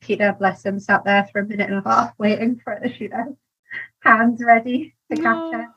Peter, 0.00 0.34
bless 0.38 0.64
him, 0.64 0.78
sat 0.78 1.04
there 1.04 1.28
for 1.32 1.40
a 1.40 1.46
minute 1.46 1.70
and 1.70 1.84
a 1.84 1.88
half 1.88 2.14
waiting 2.18 2.60
for 2.62 2.74
her 2.74 2.80
to 2.80 2.94
shoot 2.94 3.12
her. 3.12 3.36
Hands 4.00 4.42
ready 4.42 4.94
to 5.10 5.20
catch 5.20 5.52
her. 5.52 5.68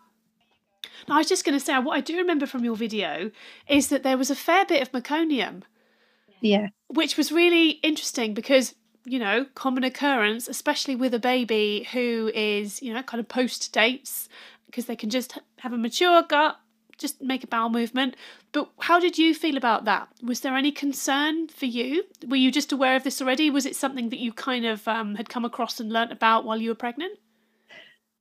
I 1.07 1.17
was 1.17 1.27
just 1.27 1.45
going 1.45 1.57
to 1.57 1.63
say, 1.63 1.77
what 1.80 1.97
I 1.97 2.01
do 2.01 2.17
remember 2.17 2.45
from 2.45 2.63
your 2.63 2.76
video 2.76 3.31
is 3.67 3.89
that 3.89 4.03
there 4.03 4.17
was 4.17 4.30
a 4.30 4.35
fair 4.35 4.65
bit 4.65 4.81
of 4.81 4.91
meconium. 4.91 5.63
Yeah. 6.41 6.67
Which 6.88 7.17
was 7.17 7.31
really 7.31 7.71
interesting 7.84 8.34
because, 8.34 8.76
you 9.05 9.19
know, 9.19 9.45
common 9.55 9.84
occurrence, 9.84 10.47
especially 10.47 10.95
with 10.95 11.13
a 11.13 11.19
baby 11.19 11.88
who 11.91 12.31
is, 12.34 12.81
you 12.81 12.93
know, 12.93 13.03
kind 13.03 13.19
of 13.19 13.27
post 13.27 13.71
dates 13.73 14.30
because 14.65 14.85
they 14.85 14.95
can 14.95 15.09
just 15.09 15.38
have 15.57 15.73
a 15.73 15.77
mature 15.77 16.23
gut, 16.23 16.57
just 16.97 17.21
make 17.21 17.43
a 17.43 17.47
bowel 17.47 17.69
movement. 17.69 18.15
But 18.51 18.69
how 18.80 18.99
did 18.99 19.17
you 19.17 19.34
feel 19.34 19.57
about 19.57 19.85
that? 19.85 20.09
Was 20.21 20.41
there 20.41 20.55
any 20.55 20.71
concern 20.71 21.47
for 21.47 21.65
you? 21.65 22.03
Were 22.27 22.35
you 22.35 22.51
just 22.51 22.71
aware 22.71 22.95
of 22.95 23.03
this 23.03 23.21
already? 23.21 23.49
Was 23.49 23.65
it 23.65 23.76
something 23.76 24.09
that 24.09 24.19
you 24.19 24.31
kind 24.31 24.65
of 24.65 24.88
um, 24.88 25.15
had 25.15 25.30
come 25.30 25.45
across 25.45 25.80
and 25.80 25.91
learnt 25.91 26.11
about 26.11 26.45
while 26.45 26.57
you 26.57 26.69
were 26.69 26.76
pregnant? 26.76 27.17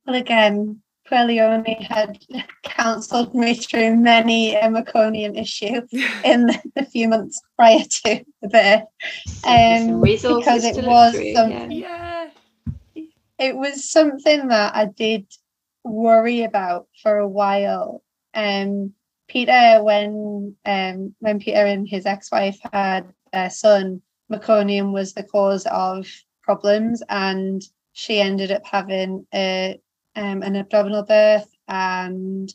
Well, 0.05 0.15
again, 0.15 0.81
Leonie 1.11 1.87
had 1.89 2.19
counselled 2.63 3.33
me 3.33 3.53
through 3.53 3.95
many 3.95 4.55
a 4.55 4.63
meconium 4.63 5.37
issue 5.37 5.81
in 6.23 6.47
the 6.75 6.85
few 6.85 7.07
months 7.07 7.41
prior 7.55 7.83
to 7.83 8.23
the 8.41 8.47
birth. 8.47 8.83
Um, 9.43 10.01
because 10.01 10.63
it 10.63 10.83
was 10.83 11.13
something, 11.33 11.71
yeah. 11.71 12.29
it 13.37 13.55
was 13.55 13.89
something 13.89 14.47
that 14.47 14.75
I 14.75 14.85
did 14.85 15.25
worry 15.83 16.43
about 16.43 16.87
for 17.01 17.17
a 17.17 17.27
while. 17.27 18.03
Um, 18.33 18.93
Peter, 19.27 19.83
when 19.83 20.55
um, 20.65 21.15
when 21.19 21.39
Peter 21.39 21.65
and 21.65 21.87
his 21.87 22.05
ex-wife 22.05 22.59
had 22.73 23.13
their 23.31 23.49
son, 23.49 24.01
meconium 24.31 24.91
was 24.91 25.13
the 25.13 25.23
cause 25.23 25.67
of 25.67 26.07
problems, 26.41 27.03
and 27.09 27.61
she 27.93 28.19
ended 28.19 28.51
up 28.51 28.65
having 28.65 29.25
a 29.33 29.79
um, 30.19 30.43
an 30.43 30.55
abdominal 30.55 31.03
birth, 31.03 31.47
and 31.67 32.53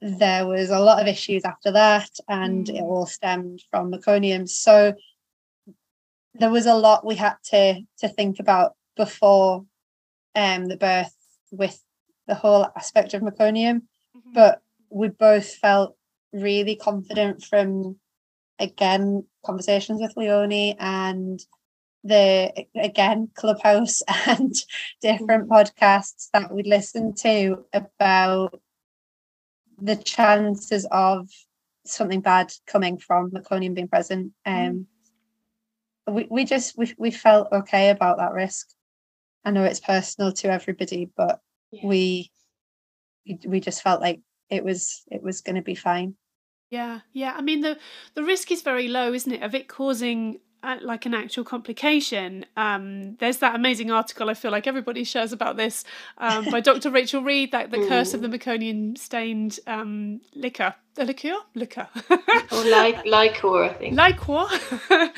there 0.00 0.46
was 0.46 0.70
a 0.70 0.78
lot 0.78 1.00
of 1.00 1.08
issues 1.08 1.44
after 1.44 1.72
that, 1.72 2.10
and 2.28 2.66
mm. 2.66 2.76
it 2.76 2.82
all 2.82 3.06
stemmed 3.06 3.62
from 3.70 3.90
meconium. 3.90 4.48
So 4.48 4.94
there 6.34 6.50
was 6.50 6.66
a 6.66 6.74
lot 6.74 7.06
we 7.06 7.14
had 7.16 7.36
to 7.50 7.80
to 7.98 8.08
think 8.08 8.38
about 8.38 8.74
before 8.96 9.64
um, 10.34 10.66
the 10.66 10.76
birth 10.76 11.14
with 11.50 11.82
the 12.26 12.34
whole 12.34 12.66
aspect 12.76 13.14
of 13.14 13.22
meconium, 13.22 13.82
mm-hmm. 14.14 14.32
but 14.34 14.60
we 14.90 15.08
both 15.08 15.54
felt 15.54 15.96
really 16.32 16.76
confident 16.76 17.42
from 17.42 17.96
again 18.58 19.24
conversations 19.44 20.00
with 20.00 20.16
Leonie 20.16 20.76
and 20.78 21.40
the 22.08 22.66
again 22.74 23.28
clubhouse 23.34 24.02
and 24.26 24.54
different 25.00 25.48
mm-hmm. 25.48 25.52
podcasts 25.52 26.28
that 26.32 26.52
we'd 26.52 26.66
listened 26.66 27.16
to 27.16 27.64
about 27.72 28.60
the 29.80 29.96
chances 29.96 30.86
of 30.90 31.28
something 31.84 32.20
bad 32.20 32.52
coming 32.66 32.98
from 32.98 33.30
meconium 33.30 33.74
being 33.74 33.88
present 33.88 34.32
um 34.44 34.86
mm. 36.08 36.14
we, 36.14 36.26
we 36.30 36.44
just 36.44 36.76
we, 36.76 36.92
we 36.98 37.10
felt 37.10 37.48
okay 37.52 37.90
about 37.90 38.18
that 38.18 38.32
risk 38.32 38.68
i 39.44 39.50
know 39.50 39.64
it's 39.64 39.80
personal 39.80 40.32
to 40.32 40.50
everybody 40.50 41.10
but 41.16 41.40
yeah. 41.70 41.86
we 41.86 42.30
we 43.46 43.60
just 43.60 43.82
felt 43.82 44.00
like 44.00 44.20
it 44.50 44.64
was 44.64 45.02
it 45.10 45.22
was 45.22 45.40
going 45.40 45.56
to 45.56 45.62
be 45.62 45.74
fine 45.74 46.14
yeah 46.70 47.00
yeah 47.12 47.34
i 47.36 47.40
mean 47.40 47.60
the 47.60 47.78
the 48.14 48.24
risk 48.24 48.50
is 48.50 48.62
very 48.62 48.88
low 48.88 49.12
isn't 49.12 49.32
it 49.32 49.42
of 49.42 49.54
it 49.54 49.68
causing 49.68 50.38
like 50.62 51.06
an 51.06 51.14
actual 51.14 51.44
complication. 51.44 52.44
Um, 52.56 53.16
there's 53.16 53.38
that 53.38 53.54
amazing 53.54 53.90
article 53.90 54.28
I 54.28 54.34
feel 54.34 54.50
like 54.50 54.66
everybody 54.66 55.04
shares 55.04 55.32
about 55.32 55.56
this 55.56 55.84
um, 56.18 56.46
by 56.50 56.60
Dr. 56.68 56.90
Rachel 56.90 57.22
Reed, 57.22 57.52
that 57.52 57.70
the 57.70 57.86
curse 57.86 58.14
of 58.14 58.20
the 58.20 58.28
mm. 58.28 58.38
meconium 58.38 58.98
stained 58.98 59.60
um, 59.66 60.20
liquor. 60.34 60.74
The 60.94 61.04
liqueur? 61.04 61.36
Liquor. 61.54 61.88
or 62.10 62.64
liqueur, 63.04 63.64
I 63.64 63.74
think. 63.78 63.96
Liqueur. 63.96 64.48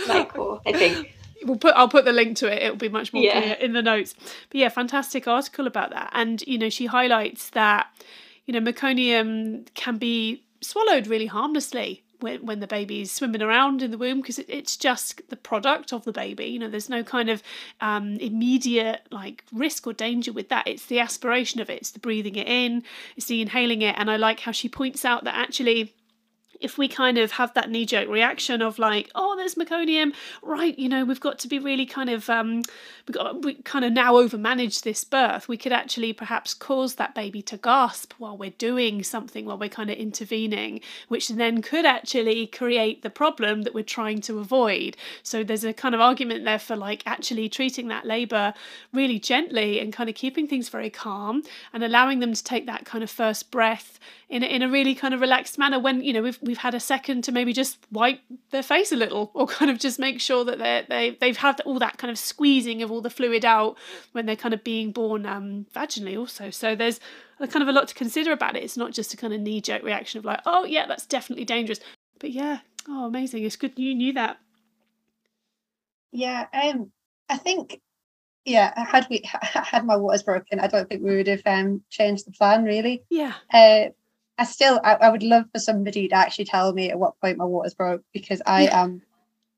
liqueur, 0.07 0.61
I 0.67 0.73
think. 0.73 1.15
We'll 1.43 1.57
put 1.57 1.75
I'll 1.75 1.89
put 1.89 2.05
the 2.05 2.13
link 2.13 2.37
to 2.39 2.53
it. 2.53 2.63
It'll 2.63 2.77
be 2.77 2.91
much 2.91 3.15
more 3.15 3.23
yeah. 3.23 3.41
clear 3.41 3.55
in 3.55 3.73
the 3.73 3.83
notes. 3.83 4.15
But 4.51 4.61
yeah, 4.61 4.69
fantastic 4.69 5.27
article 5.27 5.67
about 5.67 5.91
that. 5.91 6.11
And 6.13 6.43
you 6.43 6.59
know, 6.59 6.69
she 6.69 6.85
highlights 6.85 7.51
that, 7.51 7.87
you 8.45 8.53
know, 8.53 8.61
meconium 8.61 9.67
can 9.75 9.97
be 9.97 10.45
swallowed 10.61 11.07
really 11.07 11.27
harmlessly 11.27 12.05
when, 12.21 12.47
when 12.47 12.61
the 12.61 12.67
baby's 12.67 13.11
swimming 13.11 13.43
around 13.43 13.83
in 13.83 13.91
the 13.91 13.99
womb 13.99 14.21
because 14.21 14.39
it, 14.39 14.47
it's 14.49 14.77
just 14.77 15.21
the 15.29 15.37
product 15.37 15.93
of 15.93 16.05
the 16.05 16.13
baby 16.13 16.47
you 16.47 16.59
know 16.59 16.69
there's 16.69 16.89
no 16.89 17.03
kind 17.03 17.29
of 17.29 17.43
um, 17.81 18.17
immediate 18.17 19.03
like 19.11 19.45
risk 19.53 19.87
or 19.87 19.93
danger 19.93 20.33
with 20.33 20.49
that. 20.49 20.67
It's 20.67 20.87
the 20.87 21.01
aspiration 21.01 21.61
of 21.61 21.71
it. 21.71 21.79
It's 21.79 21.91
the 21.91 21.99
breathing 21.99 22.37
it 22.37 22.47
in. 22.47 22.83
It's 23.17 23.27
the 23.27 23.41
inhaling 23.41 23.83
it. 23.83 23.95
And 23.99 24.11
i 24.11 24.17
like 24.17 24.41
how 24.41 24.53
she 24.53 24.69
points 24.69 25.05
out 25.05 25.25
that 25.25 25.35
actually 25.35 25.95
if 26.61 26.79
we 26.79 26.89
kind 26.89 27.19
of 27.19 27.33
have 27.33 27.53
that 27.55 27.71
knee 27.71 27.87
jerk 27.87 28.09
reaction 28.09 28.63
of 28.63 28.79
like, 28.79 29.11
oh, 29.15 29.37
there's 29.37 29.55
meconium, 29.55 30.13
right, 30.43 30.79
you 30.79 30.89
know, 30.89 31.05
we've 31.05 31.21
got 31.21 31.39
to 31.41 31.49
be 31.49 31.59
really 31.59 31.87
kind 31.87 32.11
of, 32.11 32.29
um, 32.29 32.63
we 33.09 33.13
got 33.13 33.43
we 33.43 33.55
kind 33.55 33.85
of 33.85 33.93
now 33.93 34.15
overmanage 34.15 34.83
this 34.83 35.03
birth, 35.05 35.49
we 35.49 35.57
could 35.57 35.73
actually 35.73 36.13
perhaps 36.13 36.55
cause 36.55 36.97
that 36.97 37.15
baby 37.15 37.43
to 37.43 37.57
gasp 37.57 38.13
while 38.19 38.37
we're 38.37 38.51
doing 38.51 39.03
something, 39.03 39.47
while 39.47 39.59
we're 39.59 39.69
kind 39.69 39.91
of 39.91 39.97
intervening, 39.97 40.81
which 41.09 41.29
then 41.29 41.63
could 41.63 41.87
actually 41.87 42.47
create 42.47 43.03
the 43.03 43.11
problem 43.11 43.63
that 43.63 43.75
we're 43.75 43.83
trying 43.83 44.21
to 44.21 44.39
avoid. 44.39 44.97
So 45.23 45.43
there's 45.43 45.65
a 45.65 45.73
kind 45.73 45.95
of 45.95 46.01
argument 46.01 46.45
there 46.45 46.59
for 46.59 46.77
like 46.77 47.03
actually 47.07 47.49
treating 47.49 47.89
that 47.89 48.05
labour 48.05 48.55
really 48.93 49.19
gently 49.19 49.81
and 49.81 49.93
kind 49.93 50.09
of 50.09 50.15
keeping 50.15 50.47
things 50.47 50.69
very 50.69 50.91
calm 50.91 51.43
and 51.73 51.83
allowing 51.83 52.21
them 52.21 52.35
to 52.35 52.45
take 52.45 52.67
that 52.67 52.85
kind 52.85 53.03
of 53.03 53.11
first 53.11 53.51
breath 53.51 53.99
in 54.31 54.45
a, 54.45 54.47
in 54.47 54.63
a 54.63 54.69
really 54.69 54.95
kind 54.95 55.13
of 55.13 55.21
relaxed 55.21 55.59
manner 55.59 55.79
when 55.79 56.03
you 56.03 56.13
know 56.13 56.23
we've 56.23 56.39
we've 56.41 56.59
had 56.59 56.73
a 56.73 56.81
second 56.81 57.23
to 57.25 57.33
maybe 57.33 57.53
just 57.53 57.79
wipe 57.91 58.21
their 58.53 58.63
face 58.63 58.93
a 58.93 58.97
little 58.97 59.33
or 59.35 59.47
kind 59.47 59.71
of 59.71 59.79
just 59.79 59.99
make 59.99 60.21
sure 60.21 60.45
that 60.45 60.59
they 60.59 60.87
they 60.89 61.19
they've 61.21 61.37
had 61.37 61.61
all 61.63 61.81
that 61.81 61.99
kind 61.99 62.11
of 62.11 62.19
squeezing 62.19 62.81
of 62.81 62.93
all 62.93 63.01
the 63.01 63.11
fluid 63.11 63.45
out 63.45 63.77
when 64.13 64.27
they're 64.27 64.37
kind 64.37 64.55
of 64.55 64.63
being 64.63 64.93
born 64.93 65.27
um, 65.27 65.67
vaginally 65.75 66.17
also. 66.17 66.49
So 66.51 66.77
there's 66.77 67.01
a 67.41 67.49
kind 67.49 67.63
of 67.63 67.69
a 67.69 67.73
lot 67.73 67.89
to 67.89 67.95
consider 67.95 68.31
about 68.31 68.57
it. 68.57 68.63
It's 68.63 68.77
not 68.77 68.93
just 68.93 69.13
a 69.13 69.17
kind 69.17 69.35
of 69.35 69.41
knee 69.41 69.61
jerk 69.61 69.83
reaction 69.83 70.19
of 70.19 70.25
like 70.25 70.41
oh 70.47 70.65
yeah 70.65 70.87
that's 70.87 71.07
definitely 71.07 71.45
dangerous. 71.45 71.81
But 72.21 72.31
yeah 72.31 72.61
oh 72.89 73.07
amazing. 73.07 73.43
It's 73.43 73.57
good 73.57 73.73
you 73.77 73.97
knew 73.97 74.13
that. 74.13 74.39
Yeah 76.13 76.47
um 76.55 76.93
I 77.29 77.37
think 77.37 77.81
yeah 78.45 78.73
had 78.87 79.09
we 79.11 79.23
had 79.43 79.85
my 79.85 79.97
waters 79.97 80.23
broken 80.23 80.59
i 80.59 80.67
don't 80.67 80.89
think 80.89 81.03
we 81.03 81.15
would 81.15 81.27
have 81.27 81.43
um 81.47 81.83
changed 81.91 82.27
the 82.29 82.31
plan 82.31 82.63
really. 82.63 83.03
Yeah. 83.11 83.35
Uh 83.53 83.91
I 84.41 84.45
still, 84.45 84.81
I, 84.83 84.95
I, 84.95 85.11
would 85.11 85.23
love 85.23 85.45
for 85.53 85.61
somebody 85.61 86.09
to 86.09 86.15
actually 86.15 86.47
tell 86.47 86.73
me 86.73 86.91
at 86.91 86.99
what 86.99 87.21
point 87.21 87.37
my 87.37 87.45
waters 87.45 87.75
broke 87.75 88.03
because 88.15 88.41
I 88.47 88.65
yeah. 88.65 88.83
am 88.85 89.03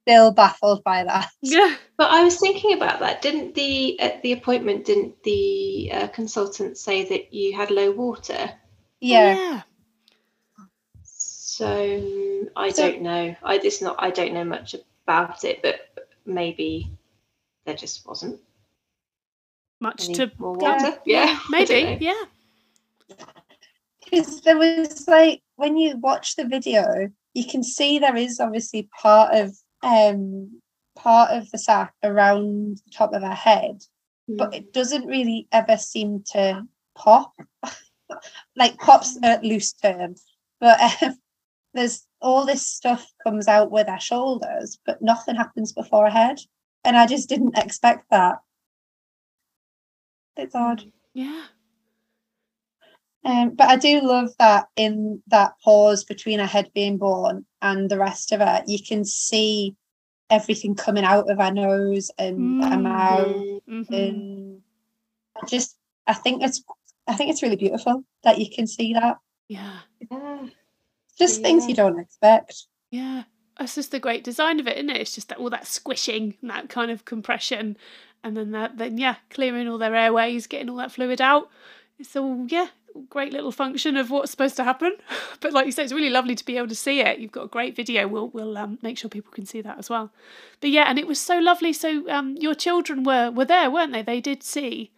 still 0.02 0.32
baffled 0.32 0.82
by 0.82 1.04
that. 1.04 1.30
Yeah, 1.40 1.76
but 1.96 2.10
I 2.10 2.24
was 2.24 2.40
thinking 2.40 2.72
about 2.72 2.98
that. 2.98 3.22
Didn't 3.22 3.54
the 3.54 3.98
at 4.00 4.20
the 4.22 4.32
appointment? 4.32 4.84
Didn't 4.84 5.22
the 5.22 5.90
uh, 5.92 6.08
consultant 6.08 6.76
say 6.78 7.08
that 7.08 7.32
you 7.32 7.56
had 7.56 7.70
low 7.70 7.92
water? 7.92 8.50
Yeah. 9.00 9.36
Yeah. 9.36 9.62
So 11.04 12.48
I 12.56 12.70
so, 12.70 12.90
don't 12.90 13.02
know. 13.02 13.36
I 13.40 13.58
just 13.58 13.82
not. 13.82 13.94
I 14.00 14.10
don't 14.10 14.34
know 14.34 14.44
much 14.44 14.74
about 15.06 15.44
it, 15.44 15.62
but 15.62 15.76
maybe 16.26 16.90
there 17.66 17.76
just 17.76 18.04
wasn't 18.04 18.40
much 19.78 20.08
to 20.08 20.32
more 20.38 20.54
water. 20.54 20.98
Yeah, 21.06 21.26
yeah 21.26 21.38
maybe. 21.50 22.04
Yeah 22.04 22.24
because 24.12 24.42
there 24.42 24.58
was 24.58 25.08
like 25.08 25.42
when 25.56 25.76
you 25.76 25.96
watch 25.96 26.36
the 26.36 26.44
video, 26.44 27.08
you 27.34 27.46
can 27.46 27.62
see 27.62 27.98
there 27.98 28.16
is 28.16 28.38
obviously 28.38 28.88
part 29.00 29.34
of 29.34 29.56
um 29.82 30.60
part 30.94 31.30
of 31.30 31.50
the 31.50 31.58
sac 31.58 31.94
around 32.04 32.76
the 32.84 32.90
top 32.94 33.14
of 33.14 33.22
her 33.22 33.34
head, 33.34 33.80
mm. 34.30 34.36
but 34.36 34.54
it 34.54 34.72
doesn't 34.72 35.06
really 35.06 35.48
ever 35.50 35.76
seem 35.76 36.22
to 36.32 36.62
pop. 36.94 37.32
like 38.56 38.76
pops 38.78 39.18
a 39.24 39.40
loose 39.42 39.72
term, 39.72 40.14
but 40.60 40.78
um, 41.02 41.18
there's 41.72 42.06
all 42.20 42.44
this 42.44 42.66
stuff 42.66 43.06
comes 43.24 43.48
out 43.48 43.70
with 43.70 43.88
her 43.88 43.98
shoulders, 43.98 44.78
but 44.84 45.00
nothing 45.00 45.34
happens 45.34 45.72
before 45.72 46.04
her 46.04 46.10
head, 46.10 46.38
and 46.84 46.96
I 46.98 47.06
just 47.06 47.30
didn't 47.30 47.56
expect 47.56 48.10
that. 48.10 48.36
It's 50.36 50.54
odd. 50.54 50.84
Yeah. 51.14 51.44
Um, 53.24 53.50
but 53.54 53.68
I 53.68 53.76
do 53.76 54.00
love 54.00 54.30
that 54.38 54.66
in 54.76 55.22
that 55.28 55.52
pause 55.62 56.04
between 56.04 56.40
her 56.40 56.46
head 56.46 56.70
being 56.74 56.98
born 56.98 57.44
and 57.60 57.88
the 57.88 57.98
rest 57.98 58.32
of 58.32 58.40
her, 58.40 58.62
you 58.66 58.78
can 58.82 59.04
see 59.04 59.76
everything 60.28 60.74
coming 60.74 61.04
out 61.04 61.30
of 61.30 61.38
her 61.38 61.52
nose 61.52 62.10
and 62.18 62.38
mm-hmm. 62.38 62.70
her 62.70 62.78
mouth. 62.78 63.36
Mm-hmm. 63.68 63.94
And 63.94 64.60
I 65.40 65.46
just, 65.46 65.76
I 66.06 66.14
think 66.14 66.42
it's, 66.42 66.64
I 67.06 67.14
think 67.14 67.30
it's 67.30 67.42
really 67.42 67.56
beautiful 67.56 68.04
that 68.24 68.38
you 68.38 68.50
can 68.50 68.66
see 68.66 68.94
that. 68.94 69.18
Yeah. 69.48 69.78
yeah. 70.10 70.46
Just 71.18 71.40
yeah. 71.40 71.46
things 71.46 71.68
you 71.68 71.74
don't 71.74 72.00
expect. 72.00 72.66
Yeah. 72.90 73.24
That's 73.58 73.74
just 73.74 73.90
the 73.92 74.00
great 74.00 74.24
design 74.24 74.58
of 74.58 74.66
it, 74.66 74.78
isn't 74.78 74.90
it? 74.90 75.00
It's 75.00 75.14
just 75.14 75.28
that 75.28 75.38
all 75.38 75.50
that 75.50 75.66
squishing, 75.66 76.34
and 76.40 76.50
that 76.50 76.70
kind 76.70 76.90
of 76.90 77.04
compression, 77.04 77.76
and 78.24 78.36
then 78.36 78.50
that, 78.52 78.78
then 78.78 78.96
yeah, 78.98 79.16
clearing 79.30 79.68
all 79.68 79.78
their 79.78 79.94
airways, 79.94 80.46
getting 80.46 80.70
all 80.70 80.78
that 80.78 80.90
fluid 80.90 81.20
out. 81.20 81.50
It's 81.98 82.16
all 82.16 82.46
yeah, 82.48 82.68
great 83.08 83.32
little 83.32 83.52
function 83.52 83.96
of 83.96 84.10
what's 84.10 84.30
supposed 84.30 84.56
to 84.56 84.64
happen. 84.64 84.96
But 85.40 85.52
like 85.52 85.66
you 85.66 85.72
say, 85.72 85.82
it's 85.82 85.92
really 85.92 86.10
lovely 86.10 86.36
to 86.36 86.44
be 86.44 86.56
able 86.56 86.68
to 86.68 86.74
see 86.74 87.00
it. 87.00 87.18
You've 87.18 87.32
got 87.32 87.44
a 87.44 87.48
great 87.48 87.74
video. 87.74 88.06
We'll 88.06 88.28
we'll 88.28 88.56
um, 88.56 88.78
make 88.80 88.96
sure 88.96 89.10
people 89.10 89.32
can 89.32 89.44
see 89.44 89.60
that 89.60 89.78
as 89.78 89.90
well. 89.90 90.12
But 90.60 90.70
yeah, 90.70 90.84
and 90.88 90.98
it 90.98 91.06
was 91.06 91.20
so 91.20 91.38
lovely. 91.38 91.72
So 91.72 92.08
um, 92.08 92.36
your 92.38 92.54
children 92.54 93.02
were 93.02 93.30
were 93.30 93.44
there, 93.44 93.70
weren't 93.70 93.92
they? 93.92 94.02
They 94.02 94.20
did 94.20 94.42
see. 94.42 94.92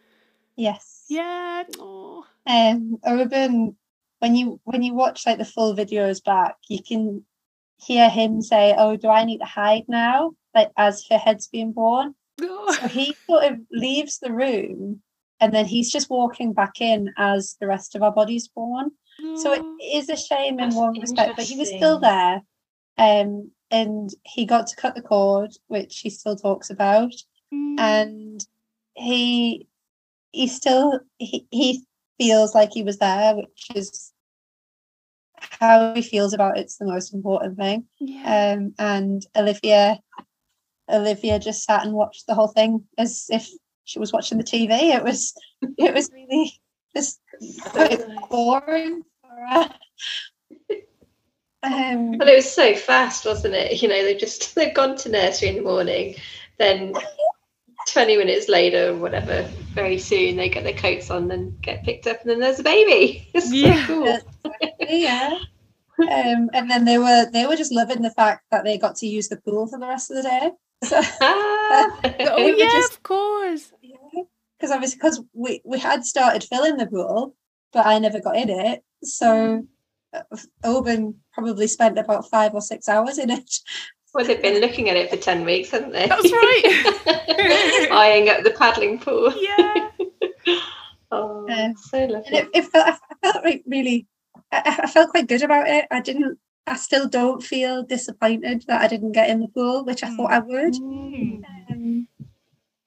Yes. 0.56 1.04
Yeah. 1.08 1.64
Aww. 1.78 2.24
Um, 2.46 2.98
Urban, 3.06 3.76
when 4.18 4.34
you 4.34 4.60
when 4.64 4.82
you 4.82 4.94
watch 4.94 5.26
like 5.26 5.38
the 5.38 5.44
full 5.44 5.74
videos 5.74 6.22
back, 6.22 6.56
you 6.68 6.82
can 6.82 7.24
hear 7.78 8.10
him 8.10 8.42
say, 8.42 8.74
"Oh, 8.76 8.96
do 8.96 9.08
I 9.08 9.24
need 9.24 9.38
to 9.38 9.44
hide 9.44 9.84
now?" 9.88 10.32
Like 10.54 10.70
as 10.76 11.06
her 11.10 11.18
head's 11.18 11.48
being 11.48 11.72
born. 11.72 12.14
So 12.74 12.88
he 12.88 13.14
sort 13.26 13.44
of 13.44 13.60
leaves 13.70 14.18
the 14.18 14.32
room 14.32 15.00
and 15.44 15.52
then 15.52 15.66
he's 15.66 15.92
just 15.92 16.08
walking 16.08 16.54
back 16.54 16.80
in 16.80 17.12
as 17.18 17.56
the 17.60 17.66
rest 17.66 17.94
of 17.94 18.02
our 18.02 18.10
body's 18.10 18.48
born. 18.48 18.90
Mm. 19.22 19.36
So 19.36 19.52
it 19.52 19.60
oh, 19.62 20.12
a 20.12 20.16
shame 20.16 20.58
in 20.58 20.74
one 20.74 20.98
respect, 20.98 21.36
but 21.36 21.44
he 21.44 21.58
was 21.58 21.68
still 21.68 22.00
there. 22.00 22.40
Um, 22.96 23.50
and 23.70 24.08
he 24.22 24.46
got 24.46 24.68
to 24.68 24.76
cut 24.76 24.94
the 24.94 25.02
cord, 25.02 25.50
which 25.66 25.98
he 25.98 26.08
still 26.08 26.34
talks 26.34 26.70
about. 26.70 27.12
Mm. 27.52 27.78
And 27.78 28.46
he 28.94 29.68
he 30.32 30.46
still 30.48 31.00
he, 31.18 31.46
he 31.50 31.84
feels 32.18 32.54
like 32.54 32.72
he 32.72 32.82
was 32.82 32.96
there, 32.96 33.36
which 33.36 33.66
is 33.74 34.14
how 35.60 35.92
he 35.92 36.00
feels 36.00 36.32
about 36.32 36.56
it's 36.56 36.78
the 36.78 36.86
most 36.86 37.12
important 37.12 37.58
thing. 37.58 37.84
Yeah. 38.00 38.54
Um, 38.56 38.74
and 38.78 39.26
Olivia 39.36 40.00
Olivia 40.88 41.38
just 41.38 41.64
sat 41.64 41.84
and 41.84 41.92
watched 41.92 42.26
the 42.26 42.34
whole 42.34 42.48
thing 42.48 42.84
as 42.96 43.26
if 43.28 43.46
she 43.84 43.98
was 43.98 44.12
watching 44.12 44.38
the 44.38 44.44
TV. 44.44 44.94
It 44.94 45.04
was 45.04 45.34
it 45.78 45.94
was 45.94 46.10
really 46.12 46.52
just 46.96 47.20
boring 48.30 49.02
for 49.20 49.46
her. 49.48 49.74
Um, 51.64 52.18
well, 52.18 52.28
it 52.28 52.36
was 52.36 52.52
so 52.52 52.74
fast, 52.74 53.24
wasn't 53.24 53.54
it? 53.54 53.80
You 53.80 53.88
know, 53.88 54.04
they've 54.04 54.18
just 54.18 54.54
they've 54.54 54.74
gone 54.74 54.96
to 54.98 55.08
nursery 55.08 55.48
in 55.48 55.56
the 55.56 55.62
morning, 55.62 56.16
then 56.58 56.92
twenty 57.88 58.16
minutes 58.16 58.48
later, 58.48 58.90
or 58.90 58.96
whatever, 58.96 59.48
very 59.72 59.98
soon 59.98 60.36
they 60.36 60.50
get 60.50 60.64
their 60.64 60.74
coats 60.74 61.10
on 61.10 61.30
and 61.30 61.58
get 61.62 61.84
picked 61.84 62.06
up, 62.06 62.20
and 62.20 62.30
then 62.30 62.40
there's 62.40 62.60
a 62.60 62.62
baby. 62.62 63.30
It's 63.34 63.52
yeah. 63.52 63.86
so 63.86 63.94
cool. 63.94 64.18
yeah. 64.80 65.38
Um, 65.98 66.50
and 66.52 66.70
then 66.70 66.84
they 66.84 66.98
were 66.98 67.30
they 67.32 67.46
were 67.46 67.56
just 67.56 67.72
loving 67.72 68.02
the 68.02 68.10
fact 68.10 68.44
that 68.50 68.64
they 68.64 68.76
got 68.76 68.96
to 68.96 69.06
use 69.06 69.28
the 69.28 69.36
pool 69.38 69.66
for 69.66 69.78
the 69.78 69.86
rest 69.86 70.10
of 70.10 70.18
the 70.18 70.22
day. 70.22 70.50
So, 70.82 71.00
ah, 71.00 72.00
oh 72.20 72.46
yeah, 72.46 72.66
just, 72.66 72.94
of 72.94 73.02
course. 73.02 73.72
Because 73.80 74.70
yeah, 74.70 74.74
obviously, 74.74 74.96
because 74.96 75.22
we 75.32 75.60
we 75.64 75.78
had 75.78 76.04
started 76.04 76.44
filling 76.44 76.76
the 76.76 76.86
pool, 76.86 77.34
but 77.72 77.86
I 77.86 77.98
never 77.98 78.20
got 78.20 78.36
in 78.36 78.50
it. 78.50 78.82
So 79.02 79.66
uh, 80.12 80.22
Oban 80.64 81.16
probably 81.32 81.66
spent 81.66 81.98
about 81.98 82.28
five 82.30 82.54
or 82.54 82.60
six 82.60 82.88
hours 82.88 83.18
in 83.18 83.30
it. 83.30 83.50
Well, 84.12 84.24
they've 84.24 84.40
been 84.40 84.60
looking 84.60 84.88
at 84.88 84.96
it 84.96 85.10
for 85.10 85.16
ten 85.16 85.44
weeks, 85.44 85.70
haven't 85.70 85.92
they? 85.92 86.06
That's 86.06 86.32
right. 86.32 87.88
Eyeing 87.92 88.28
up 88.28 88.44
the 88.44 88.54
paddling 88.56 88.98
pool. 88.98 89.32
Yeah. 89.36 89.90
oh, 91.10 91.48
uh, 91.48 91.72
so 91.90 92.04
lovely. 92.04 92.38
It, 92.38 92.48
it, 92.54 92.64
felt, 92.66 92.88
I 92.88 93.14
felt 93.22 93.44
like 93.44 93.62
really. 93.66 94.06
I, 94.52 94.80
I 94.84 94.86
felt 94.86 95.10
quite 95.10 95.26
good 95.26 95.42
about 95.42 95.68
it. 95.68 95.86
I 95.90 96.00
didn't 96.00 96.38
I 96.66 96.76
still 96.76 97.08
don't 97.08 97.42
feel 97.42 97.82
disappointed 97.82 98.64
that 98.68 98.80
I 98.80 98.88
didn't 98.88 99.12
get 99.12 99.28
in 99.28 99.40
the 99.40 99.48
pool, 99.48 99.84
which 99.84 100.02
I 100.02 100.14
thought 100.14 100.32
I 100.32 100.38
would. 100.38 100.74
Mm. 100.74 101.42
Um, 101.70 102.08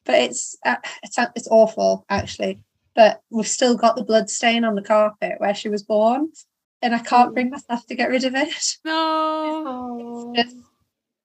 but 0.03 0.15
it's 0.15 0.57
uh, 0.65 0.77
it's 1.03 1.17
uh, 1.17 1.27
it's 1.35 1.47
awful 1.49 2.05
actually. 2.09 2.61
But 2.95 3.21
we've 3.29 3.47
still 3.47 3.77
got 3.77 3.95
the 3.95 4.03
blood 4.03 4.29
stain 4.29 4.63
on 4.63 4.73
the 4.73 4.81
carpet 4.81 5.35
where 5.37 5.53
she 5.53 5.69
was 5.69 5.83
born, 5.83 6.31
and 6.81 6.95
I 6.95 6.99
can't 6.99 7.33
bring 7.33 7.51
myself 7.51 7.85
to 7.87 7.95
get 7.95 8.09
rid 8.09 8.23
of 8.23 8.33
it. 8.35 8.77
No. 8.85 10.33
It's 10.35 10.53
just 10.53 10.65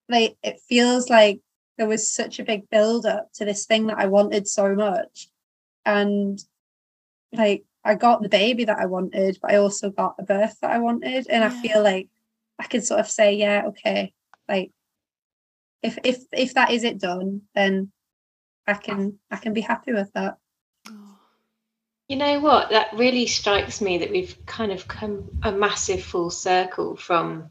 like 0.08 0.36
it 0.42 0.60
feels 0.68 1.08
like 1.08 1.40
there 1.78 1.86
was 1.86 2.12
such 2.12 2.38
a 2.38 2.44
big 2.44 2.68
build 2.68 3.06
up 3.06 3.32
to 3.34 3.46
this 3.46 3.64
thing 3.64 3.86
that 3.86 3.98
I 3.98 4.06
wanted 4.06 4.46
so 4.46 4.74
much, 4.74 5.28
and 5.86 6.38
like 7.32 7.64
I 7.82 7.94
got 7.94 8.22
the 8.22 8.28
baby 8.28 8.64
that 8.66 8.78
I 8.78 8.86
wanted, 8.86 9.38
but 9.40 9.52
I 9.52 9.56
also 9.56 9.88
got 9.88 10.16
a 10.18 10.22
birth 10.22 10.58
that 10.60 10.70
I 10.70 10.78
wanted, 10.78 11.28
and 11.28 11.42
I 11.42 11.48
feel 11.48 11.82
like 11.82 12.08
I 12.62 12.66
can 12.66 12.80
sort 12.80 13.00
of 13.00 13.10
say, 13.10 13.34
yeah, 13.34 13.64
okay, 13.66 14.12
like 14.48 14.70
if 15.82 15.98
if 16.04 16.18
if 16.32 16.54
that 16.54 16.70
is 16.70 16.84
it 16.84 17.00
done, 17.00 17.42
then 17.56 17.90
I 18.68 18.74
can 18.74 19.18
I 19.32 19.36
can 19.36 19.52
be 19.52 19.62
happy 19.62 19.92
with 19.92 20.12
that. 20.14 20.36
You 22.06 22.16
know 22.16 22.38
what? 22.38 22.70
That 22.70 22.92
really 22.92 23.26
strikes 23.26 23.80
me 23.80 23.98
that 23.98 24.12
we've 24.12 24.36
kind 24.46 24.70
of 24.70 24.86
come 24.86 25.28
a 25.42 25.50
massive 25.50 26.04
full 26.04 26.30
circle 26.30 26.94
from. 26.94 27.50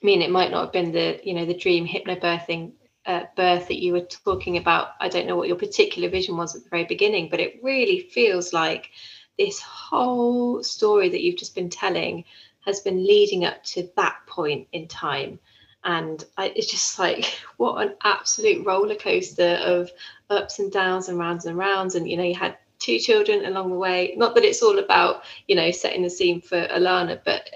I 0.00 0.06
mean, 0.06 0.22
it 0.22 0.30
might 0.30 0.52
not 0.52 0.66
have 0.66 0.72
been 0.72 0.92
the 0.92 1.20
you 1.24 1.34
know 1.34 1.44
the 1.44 1.58
dream 1.58 1.84
hypnobirthing 1.84 2.74
uh, 3.06 3.24
birth 3.34 3.66
that 3.66 3.82
you 3.82 3.92
were 3.92 4.06
talking 4.24 4.56
about. 4.56 4.90
I 5.00 5.08
don't 5.08 5.26
know 5.26 5.34
what 5.34 5.48
your 5.48 5.56
particular 5.56 6.08
vision 6.08 6.36
was 6.36 6.54
at 6.54 6.62
the 6.62 6.70
very 6.70 6.84
beginning, 6.84 7.28
but 7.28 7.40
it 7.40 7.58
really 7.60 7.98
feels 7.98 8.52
like 8.52 8.90
this 9.36 9.60
whole 9.60 10.62
story 10.62 11.08
that 11.08 11.22
you've 11.22 11.38
just 11.38 11.56
been 11.56 11.70
telling 11.70 12.24
has 12.64 12.80
been 12.80 13.04
leading 13.04 13.44
up 13.44 13.62
to 13.64 13.88
that 13.96 14.16
point 14.26 14.68
in 14.72 14.88
time. 14.88 15.38
And 15.84 16.24
I, 16.36 16.52
it's 16.54 16.70
just 16.70 16.98
like 16.98 17.24
what 17.56 17.86
an 17.86 17.94
absolute 18.02 18.66
roller 18.66 18.94
coaster 18.94 19.58
of 19.64 19.90
ups 20.30 20.58
and 20.58 20.70
downs 20.70 21.08
and 21.08 21.18
rounds 21.18 21.46
and 21.46 21.58
rounds. 21.58 21.94
And 21.94 22.08
you 22.08 22.16
know, 22.16 22.24
you 22.24 22.34
had 22.34 22.56
two 22.78 22.98
children 22.98 23.44
along 23.44 23.70
the 23.70 23.78
way. 23.78 24.14
Not 24.16 24.34
that 24.34 24.44
it's 24.44 24.62
all 24.62 24.78
about 24.78 25.24
you 25.48 25.56
know 25.56 25.70
setting 25.70 26.02
the 26.02 26.10
scene 26.10 26.40
for 26.40 26.66
Alana, 26.66 27.20
but 27.24 27.48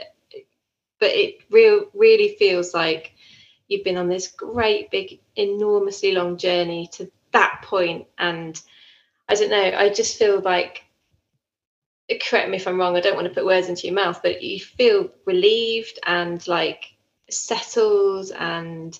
but 0.98 1.10
it 1.10 1.38
real 1.50 1.86
really 1.94 2.36
feels 2.38 2.74
like 2.74 3.12
you've 3.68 3.84
been 3.84 3.96
on 3.96 4.08
this 4.08 4.28
great 4.28 4.90
big 4.90 5.20
enormously 5.34 6.12
long 6.12 6.36
journey 6.36 6.88
to 6.92 7.10
that 7.32 7.60
point 7.62 8.06
and 8.18 8.60
i 9.28 9.34
don't 9.34 9.50
know 9.50 9.72
i 9.76 9.88
just 9.88 10.18
feel 10.18 10.40
like 10.40 10.84
correct 12.28 12.48
me 12.48 12.56
if 12.56 12.66
i'm 12.68 12.78
wrong 12.78 12.96
i 12.96 13.00
don't 13.00 13.16
want 13.16 13.26
to 13.26 13.34
put 13.34 13.44
words 13.44 13.68
into 13.68 13.86
your 13.86 13.94
mouth 13.94 14.20
but 14.22 14.42
you 14.42 14.60
feel 14.60 15.10
relieved 15.26 15.98
and 16.06 16.46
like 16.46 16.96
settled 17.28 18.30
and 18.32 18.98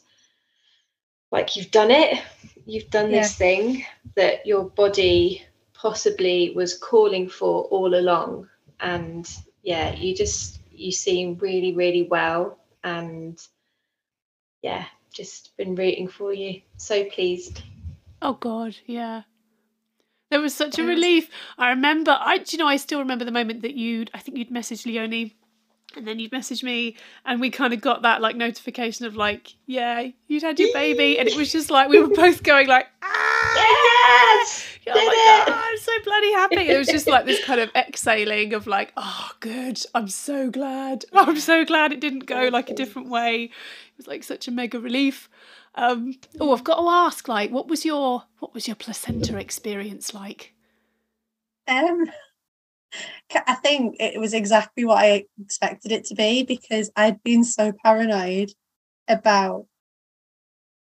like 1.31 1.57
you've 1.57 1.70
done 1.70 1.91
it. 1.91 2.23
You've 2.65 2.91
done 2.91 3.11
this 3.11 3.37
thing 3.37 3.85
that 4.15 4.47
your 4.47 4.65
body 4.65 5.45
possibly 5.74 6.53
was 6.55 6.77
calling 6.77 7.28
for 7.28 7.65
all 7.65 7.95
along. 7.95 8.49
And 8.81 9.28
yeah 9.62 9.95
you 9.95 10.15
just 10.15 10.61
you 10.70 10.93
seem 10.93 11.39
really 11.39 11.74
really 11.74 12.03
well 12.03 12.59
and 12.85 13.41
yeah 14.62 14.85
just 15.12 15.57
been 15.57 15.74
rooting 15.74 16.09
for 16.09 16.33
you. 16.33 16.62
So 16.77 17.05
pleased. 17.05 17.62
Oh 18.20 18.35
God, 18.35 18.77
yeah. 18.87 19.23
There 20.31 20.40
was 20.40 20.55
such 20.55 20.78
a 20.78 20.85
relief. 20.85 21.31
I 21.57 21.70
remember. 21.70 22.16
I, 22.19 22.39
do 22.39 22.57
you 22.57 22.59
know, 22.59 22.66
I 22.66 22.77
still 22.77 22.98
remember 22.98 23.24
the 23.24 23.31
moment 23.31 23.62
that 23.62 23.74
you'd. 23.74 24.11
I 24.12 24.19
think 24.19 24.36
you'd 24.36 24.51
messaged 24.51 24.85
Leonie, 24.86 25.36
and 25.97 26.07
then 26.07 26.19
you'd 26.19 26.32
message 26.32 26.65
me, 26.65 26.97
and 27.24 27.40
we 27.40 27.51
kind 27.51 27.73
of 27.73 27.81
got 27.81 28.03
that 28.03 28.20
like 28.20 28.36
notification 28.36 29.07
of 29.07 29.16
like, 29.16 29.55
yeah, 29.66 30.09
you'd 30.27 30.43
had 30.43 30.59
your 30.59 30.73
baby, 30.73 31.19
and 31.19 31.28
it 31.28 31.36
was 31.36 31.53
just 31.53 31.70
like 31.70 31.89
we 31.89 32.01
were 32.01 32.09
both 32.09 32.43
going 32.43 32.66
like, 32.66 32.86
ah, 33.03 33.55
yes 34.43 34.77
oh 34.89 34.94
my 34.94 35.43
it! 35.43 35.48
god, 35.48 35.61
I'm 35.65 35.78
so 35.78 35.93
bloody 36.05 36.32
happy. 36.32 36.69
It 36.69 36.78
was 36.78 36.89
just 36.89 37.07
like 37.07 37.24
this 37.27 37.44
kind 37.44 37.61
of 37.61 37.70
exhaling 37.74 38.55
of 38.55 38.66
like, 38.66 38.93
oh, 38.97 39.31
good. 39.40 39.81
I'm 39.94 40.09
so 40.09 40.51
glad. 40.51 41.05
I'm 41.12 41.39
so 41.39 41.65
glad 41.65 41.93
it 41.93 42.01
didn't 42.01 42.27
go 42.27 42.48
like 42.48 42.70
a 42.70 42.74
different 42.74 43.09
way. 43.09 43.44
It 43.44 43.97
was 43.97 44.07
like 44.07 44.23
such 44.23 44.48
a 44.48 44.51
mega 44.51 44.78
relief. 44.78 45.28
Um, 45.77 46.15
oh, 46.40 46.55
I've 46.55 46.65
got 46.65 46.81
to 46.81 46.89
ask, 46.89 47.28
like, 47.28 47.51
what 47.51 47.69
was 47.69 47.85
your 47.85 48.24
what 48.39 48.55
was 48.55 48.66
your 48.66 48.77
placenta 48.77 49.39
experience 49.39 50.15
like? 50.15 50.55
Um, 51.69 52.07
I 53.47 53.55
think 53.57 53.97
it 54.01 54.19
was 54.19 54.32
exactly 54.32 54.85
what 54.85 54.98
I 54.98 55.27
expected 55.40 55.93
it 55.93 56.05
to 56.07 56.15
be 56.15 56.44
because 56.44 56.90
I'd 56.97 57.23
been 57.23 57.44
so 57.44 57.73
paranoid 57.85 58.53
about. 59.07 59.66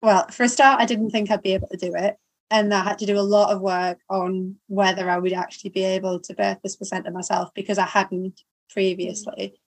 Well, 0.01 0.27
for 0.27 0.43
a 0.43 0.49
start, 0.49 0.79
I 0.79 0.85
didn't 0.85 1.09
think 1.09 1.31
I'd 1.31 1.41
be 1.41 1.55
able 1.55 1.69
to 1.69 1.77
do 1.77 1.93
it, 1.95 2.17
and 2.51 2.71
I 2.71 2.83
had 2.83 2.99
to 2.99 3.07
do 3.07 3.17
a 3.17 3.21
lot 3.21 3.51
of 3.51 3.61
work 3.61 3.99
on 4.07 4.57
whether 4.67 5.09
I 5.09 5.17
would 5.17 5.33
actually 5.33 5.71
be 5.71 5.83
able 5.83 6.19
to 6.19 6.35
birth 6.35 6.59
this 6.61 6.75
placenta 6.75 7.09
myself 7.09 7.49
because 7.55 7.79
I 7.79 7.87
hadn't 7.87 8.39
previously. 8.69 9.59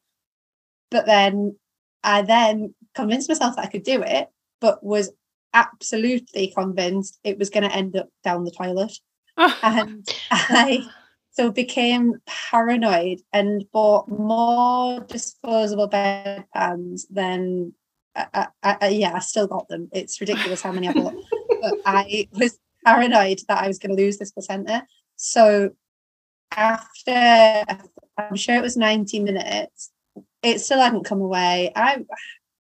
But 0.93 1.07
then 1.07 1.57
I 2.05 2.23
then 2.23 2.75
convinced 2.95 3.29
myself 3.29 3.57
that 3.57 3.65
I 3.65 3.69
could 3.69 3.83
do 3.83 4.03
it, 4.03 4.29
but 4.61 4.83
was 4.85 5.11
absolutely 5.55 6.49
convinced 6.49 7.19
it 7.25 7.39
was 7.39 7.51
going 7.51 7.69
to 7.69 7.75
end 7.75 7.97
up 7.97 8.09
down 8.23 8.45
the 8.45 8.51
toilet 8.51 8.93
and 9.63 10.07
I 10.31 10.85
so 11.31 11.53
became 11.53 12.21
paranoid 12.27 13.21
and 13.33 13.65
bought 13.73 14.09
more 14.09 15.01
disposable 15.01 15.89
bedpans 15.89 17.03
than 17.11 17.75
I, 18.17 18.49
I, 18.63 18.77
I, 18.81 18.89
yeah, 18.89 19.13
I 19.15 19.21
still 19.21 19.47
got 19.47 19.69
them. 19.69 19.89
It's 19.93 20.21
ridiculous 20.21 20.63
how 20.63 20.73
many 20.73 20.89
I 20.89 20.93
bought, 20.93 21.15
but 21.63 21.75
I 21.87 22.29
was 22.33 22.59
paranoid 22.85 23.41
that 23.49 23.63
I 23.63 23.69
was 23.69 23.79
going 23.79 23.97
to 23.97 24.03
lose 24.03 24.19
this 24.19 24.33
placenta. 24.33 24.85
So 25.15 25.71
after 26.57 27.65
I'm 28.17 28.35
sure 28.35 28.57
it 28.57 28.63
was 28.63 28.77
90 28.77 29.21
minutes, 29.21 29.93
it 30.43 30.61
still 30.61 30.81
hadn't 30.81 31.05
come 31.05 31.21
away. 31.21 31.71
I 31.77 32.05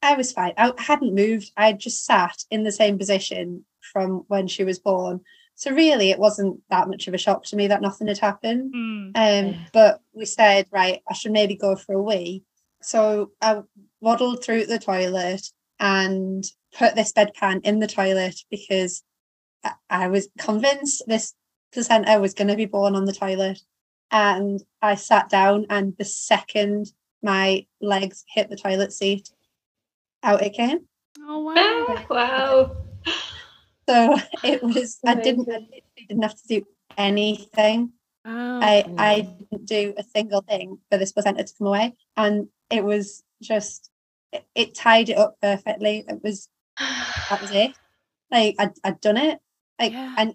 I 0.02 0.14
was 0.14 0.32
fine. 0.32 0.52
I 0.56 0.72
hadn't 0.78 1.14
moved. 1.14 1.52
I 1.56 1.72
just 1.72 2.04
sat 2.04 2.44
in 2.50 2.62
the 2.62 2.72
same 2.72 2.98
position 2.98 3.64
from 3.92 4.24
when 4.28 4.46
she 4.46 4.64
was 4.64 4.78
born. 4.78 5.20
So 5.54 5.72
really, 5.72 6.10
it 6.10 6.20
wasn't 6.20 6.60
that 6.70 6.88
much 6.88 7.08
of 7.08 7.14
a 7.14 7.18
shock 7.18 7.44
to 7.46 7.56
me 7.56 7.66
that 7.66 7.82
nothing 7.82 8.06
had 8.06 8.18
happened. 8.18 8.72
Mm. 8.72 9.10
Um, 9.16 9.66
but 9.72 10.00
we 10.12 10.24
said, 10.24 10.66
right, 10.70 11.02
I 11.08 11.14
should 11.14 11.32
maybe 11.32 11.56
go 11.56 11.74
for 11.74 11.94
a 11.94 12.02
wee. 12.02 12.44
So 12.80 13.32
I 13.42 13.62
waddled 14.00 14.44
through 14.44 14.66
the 14.66 14.78
toilet 14.78 15.42
and 15.80 16.44
put 16.76 16.94
this 16.94 17.12
bedpan 17.12 17.60
in 17.64 17.80
the 17.80 17.88
toilet 17.88 18.36
because 18.50 19.02
I, 19.64 19.72
I 19.90 20.08
was 20.08 20.28
convinced 20.38 21.02
this 21.08 21.34
placenta 21.72 22.20
was 22.20 22.34
going 22.34 22.48
to 22.48 22.56
be 22.56 22.66
born 22.66 22.94
on 22.94 23.04
the 23.04 23.12
toilet. 23.12 23.60
And 24.12 24.62
I 24.80 24.94
sat 24.94 25.28
down, 25.28 25.66
and 25.68 25.94
the 25.98 26.04
second 26.04 26.92
my 27.20 27.66
legs 27.80 28.24
hit 28.32 28.48
the 28.48 28.56
toilet 28.56 28.92
seat, 28.92 29.28
out 30.22 30.42
it 30.42 30.54
came. 30.54 30.80
Oh 31.20 31.40
wow. 31.40 31.54
Ah, 31.56 32.06
wow 32.10 32.76
So 33.88 34.16
it 34.44 34.62
was, 34.62 34.98
I 35.06 35.14
didn't, 35.14 35.48
I 35.48 35.58
literally 35.58 35.82
didn't 36.08 36.22
have 36.22 36.36
to 36.36 36.48
do 36.48 36.66
anything. 36.96 37.92
Wow. 38.24 38.60
I 38.60 38.84
I 38.98 39.20
didn't 39.20 39.66
do 39.66 39.94
a 39.96 40.02
single 40.02 40.42
thing 40.42 40.78
for 40.90 40.98
this 40.98 41.12
placenta 41.12 41.44
to 41.44 41.54
come 41.56 41.68
away, 41.68 41.94
and 42.16 42.48
it 42.70 42.84
was 42.84 43.22
just 43.40 43.90
it, 44.32 44.44
it 44.54 44.74
tied 44.74 45.08
it 45.08 45.16
up 45.16 45.36
perfectly. 45.40 46.04
It 46.06 46.22
was 46.22 46.48
that 46.78 47.40
was 47.40 47.50
it. 47.50 47.76
Like 48.30 48.56
I'd, 48.58 48.72
I'd 48.84 49.00
done 49.00 49.16
it. 49.16 49.38
Like 49.80 49.92
Yeah. 49.92 50.14
and 50.18 50.34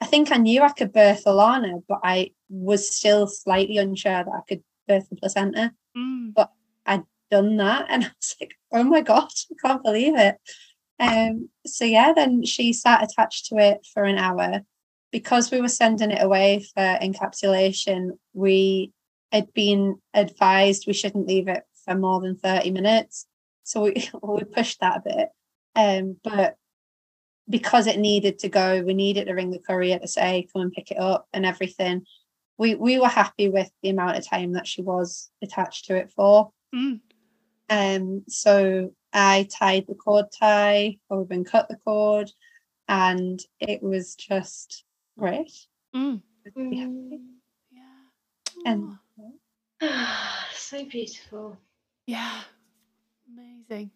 I 0.00 0.06
think 0.06 0.32
I 0.32 0.36
knew 0.36 0.62
I 0.62 0.70
could 0.70 0.92
birth 0.92 1.24
Alana, 1.24 1.82
but 1.88 2.00
I 2.02 2.30
was 2.48 2.94
still 2.94 3.26
slightly 3.26 3.78
unsure 3.78 4.24
that 4.24 4.28
I 4.28 4.40
could 4.48 4.62
birth 4.88 5.08
the 5.10 5.16
placenta. 5.16 5.72
Mm. 5.96 6.34
But 6.34 6.52
I'd 6.86 7.04
done 7.30 7.56
that, 7.58 7.86
and 7.90 8.04
I 8.04 8.08
was 8.08 8.36
like, 8.40 8.54
oh 8.80 8.84
my 8.84 9.00
god, 9.00 9.28
I 9.50 9.68
can't 9.68 9.82
believe 9.82 10.16
it. 10.16 10.36
Um. 10.98 11.48
So 11.66 11.84
yeah, 11.84 12.12
then 12.12 12.44
she 12.44 12.72
sat 12.72 13.02
attached 13.02 13.46
to 13.46 13.56
it 13.56 13.86
for 13.92 14.04
an 14.04 14.18
hour. 14.18 14.62
Because 15.12 15.52
we 15.52 15.60
were 15.60 15.68
sending 15.68 16.10
it 16.10 16.20
away 16.20 16.66
for 16.74 16.82
encapsulation, 16.82 18.18
we 18.32 18.92
had 19.30 19.52
been 19.54 19.96
advised 20.12 20.86
we 20.86 20.92
shouldn't 20.92 21.28
leave 21.28 21.46
it 21.46 21.62
for 21.84 21.94
more 21.94 22.20
than 22.20 22.36
30 22.36 22.70
minutes. 22.72 23.26
So 23.62 23.82
we, 23.82 24.10
we 24.22 24.44
pushed 24.44 24.80
that 24.80 24.98
a 24.98 25.02
bit. 25.04 25.28
Um, 25.76 26.16
but 26.22 26.56
because 27.48 27.86
it 27.86 27.98
needed 27.98 28.38
to 28.40 28.48
go, 28.48 28.82
we 28.82 28.94
needed 28.94 29.26
to 29.26 29.34
ring 29.34 29.50
the 29.50 29.58
courier 29.58 29.98
to 29.98 30.08
say, 30.08 30.48
come 30.52 30.62
and 30.62 30.72
pick 30.72 30.90
it 30.90 30.98
up 30.98 31.26
and 31.32 31.44
everything. 31.44 32.06
We 32.56 32.76
we 32.76 33.00
were 33.00 33.08
happy 33.08 33.48
with 33.48 33.70
the 33.82 33.90
amount 33.90 34.16
of 34.16 34.26
time 34.26 34.52
that 34.52 34.68
she 34.68 34.82
was 34.82 35.30
attached 35.42 35.86
to 35.86 35.96
it 35.96 36.12
for. 36.14 36.52
Mm. 36.74 37.00
Um, 37.70 38.24
so 38.28 38.92
I 39.12 39.48
tied 39.50 39.86
the 39.88 39.94
cord 39.94 40.26
tie, 40.38 40.98
or 41.08 41.26
and 41.30 41.46
cut 41.46 41.68
the 41.68 41.76
cord, 41.84 42.30
and 42.88 43.40
it 43.60 43.82
was 43.82 44.14
just 44.14 44.84
great. 45.18 45.52
Mm. 45.94 46.22
Yeah. 46.56 46.88
Yeah. 47.72 47.90
And 48.66 48.98
so 50.54 50.84
beautiful 50.84 51.58
yeah. 52.06 52.40
Amazing. 53.32 53.90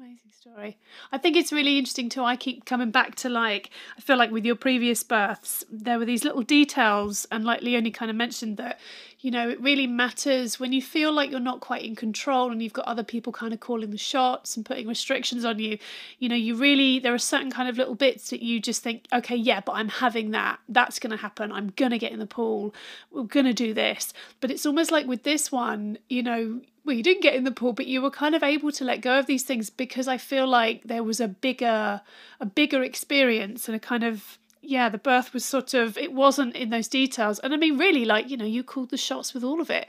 Amazing 0.00 0.30
story. 0.32 0.78
I 1.12 1.18
think 1.18 1.36
it's 1.36 1.52
really 1.52 1.76
interesting 1.76 2.08
too. 2.08 2.24
I 2.24 2.34
keep 2.34 2.64
coming 2.64 2.90
back 2.90 3.16
to 3.16 3.28
like, 3.28 3.68
I 3.98 4.00
feel 4.00 4.16
like 4.16 4.30
with 4.30 4.46
your 4.46 4.54
previous 4.54 5.02
births, 5.02 5.62
there 5.70 5.98
were 5.98 6.06
these 6.06 6.24
little 6.24 6.40
details, 6.40 7.26
and 7.30 7.44
like 7.44 7.60
Leonie 7.60 7.90
kind 7.90 8.10
of 8.10 8.16
mentioned 8.16 8.56
that, 8.56 8.80
you 9.18 9.30
know, 9.30 9.50
it 9.50 9.60
really 9.60 9.86
matters 9.86 10.58
when 10.58 10.72
you 10.72 10.80
feel 10.80 11.12
like 11.12 11.30
you're 11.30 11.38
not 11.38 11.60
quite 11.60 11.84
in 11.84 11.94
control 11.94 12.50
and 12.50 12.62
you've 12.62 12.72
got 12.72 12.86
other 12.86 13.04
people 13.04 13.30
kind 13.30 13.52
of 13.52 13.60
calling 13.60 13.90
the 13.90 13.98
shots 13.98 14.56
and 14.56 14.64
putting 14.64 14.88
restrictions 14.88 15.44
on 15.44 15.58
you. 15.58 15.76
You 16.18 16.30
know, 16.30 16.34
you 16.34 16.54
really, 16.56 16.98
there 16.98 17.12
are 17.12 17.18
certain 17.18 17.50
kind 17.50 17.68
of 17.68 17.76
little 17.76 17.94
bits 17.94 18.30
that 18.30 18.40
you 18.40 18.58
just 18.58 18.82
think, 18.82 19.04
okay, 19.12 19.36
yeah, 19.36 19.60
but 19.60 19.72
I'm 19.72 19.90
having 19.90 20.30
that. 20.30 20.60
That's 20.66 20.98
going 20.98 21.10
to 21.10 21.18
happen. 21.18 21.52
I'm 21.52 21.74
going 21.76 21.90
to 21.90 21.98
get 21.98 22.12
in 22.12 22.20
the 22.20 22.26
pool. 22.26 22.74
We're 23.10 23.24
going 23.24 23.44
to 23.44 23.52
do 23.52 23.74
this. 23.74 24.14
But 24.40 24.50
it's 24.50 24.64
almost 24.64 24.90
like 24.90 25.06
with 25.06 25.24
this 25.24 25.52
one, 25.52 25.98
you 26.08 26.22
know, 26.22 26.62
well, 26.84 26.96
you 26.96 27.02
didn't 27.02 27.22
get 27.22 27.34
in 27.34 27.44
the 27.44 27.50
pool, 27.50 27.72
but 27.72 27.86
you 27.86 28.00
were 28.00 28.10
kind 28.10 28.34
of 28.34 28.42
able 28.42 28.72
to 28.72 28.84
let 28.84 29.00
go 29.00 29.18
of 29.18 29.26
these 29.26 29.42
things 29.42 29.70
because 29.70 30.08
I 30.08 30.16
feel 30.16 30.46
like 30.46 30.84
there 30.84 31.04
was 31.04 31.20
a 31.20 31.28
bigger, 31.28 32.00
a 32.40 32.46
bigger 32.46 32.82
experience 32.82 33.68
and 33.68 33.76
a 33.76 33.80
kind 33.80 34.04
of 34.04 34.38
yeah, 34.62 34.88
the 34.90 34.98
birth 34.98 35.32
was 35.32 35.44
sort 35.44 35.72
of 35.74 35.96
it 35.96 36.12
wasn't 36.12 36.54
in 36.54 36.70
those 36.70 36.88
details, 36.88 37.38
and 37.38 37.54
I 37.54 37.56
mean 37.56 37.78
really 37.78 38.04
like 38.04 38.28
you 38.28 38.36
know 38.36 38.44
you 38.44 38.62
called 38.62 38.90
the 38.90 38.96
shots 38.96 39.32
with 39.32 39.42
all 39.42 39.60
of 39.60 39.70
it, 39.70 39.88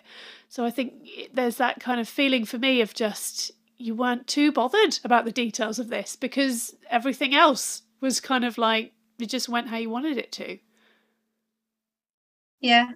so 0.49 0.65
I 0.65 0.71
think 0.71 0.93
there's 1.33 1.57
that 1.57 1.79
kind 1.79 1.99
of 1.99 2.07
feeling 2.07 2.45
for 2.45 2.57
me 2.57 2.81
of 2.81 2.93
just 2.93 3.51
you 3.77 3.95
weren't 3.95 4.27
too 4.27 4.51
bothered 4.51 4.99
about 5.03 5.25
the 5.25 5.31
details 5.31 5.79
of 5.79 5.89
this 5.89 6.15
because 6.15 6.75
everything 6.89 7.35
else 7.35 7.81
was 7.99 8.19
kind 8.21 8.45
of 8.45 8.57
like 8.57 8.93
it 9.19 9.27
just 9.27 9.49
went 9.49 9.67
how 9.67 9.77
you 9.77 9.89
wanted 9.89 10.17
it 10.17 10.31
to. 10.33 10.57
Yeah, 12.61 12.91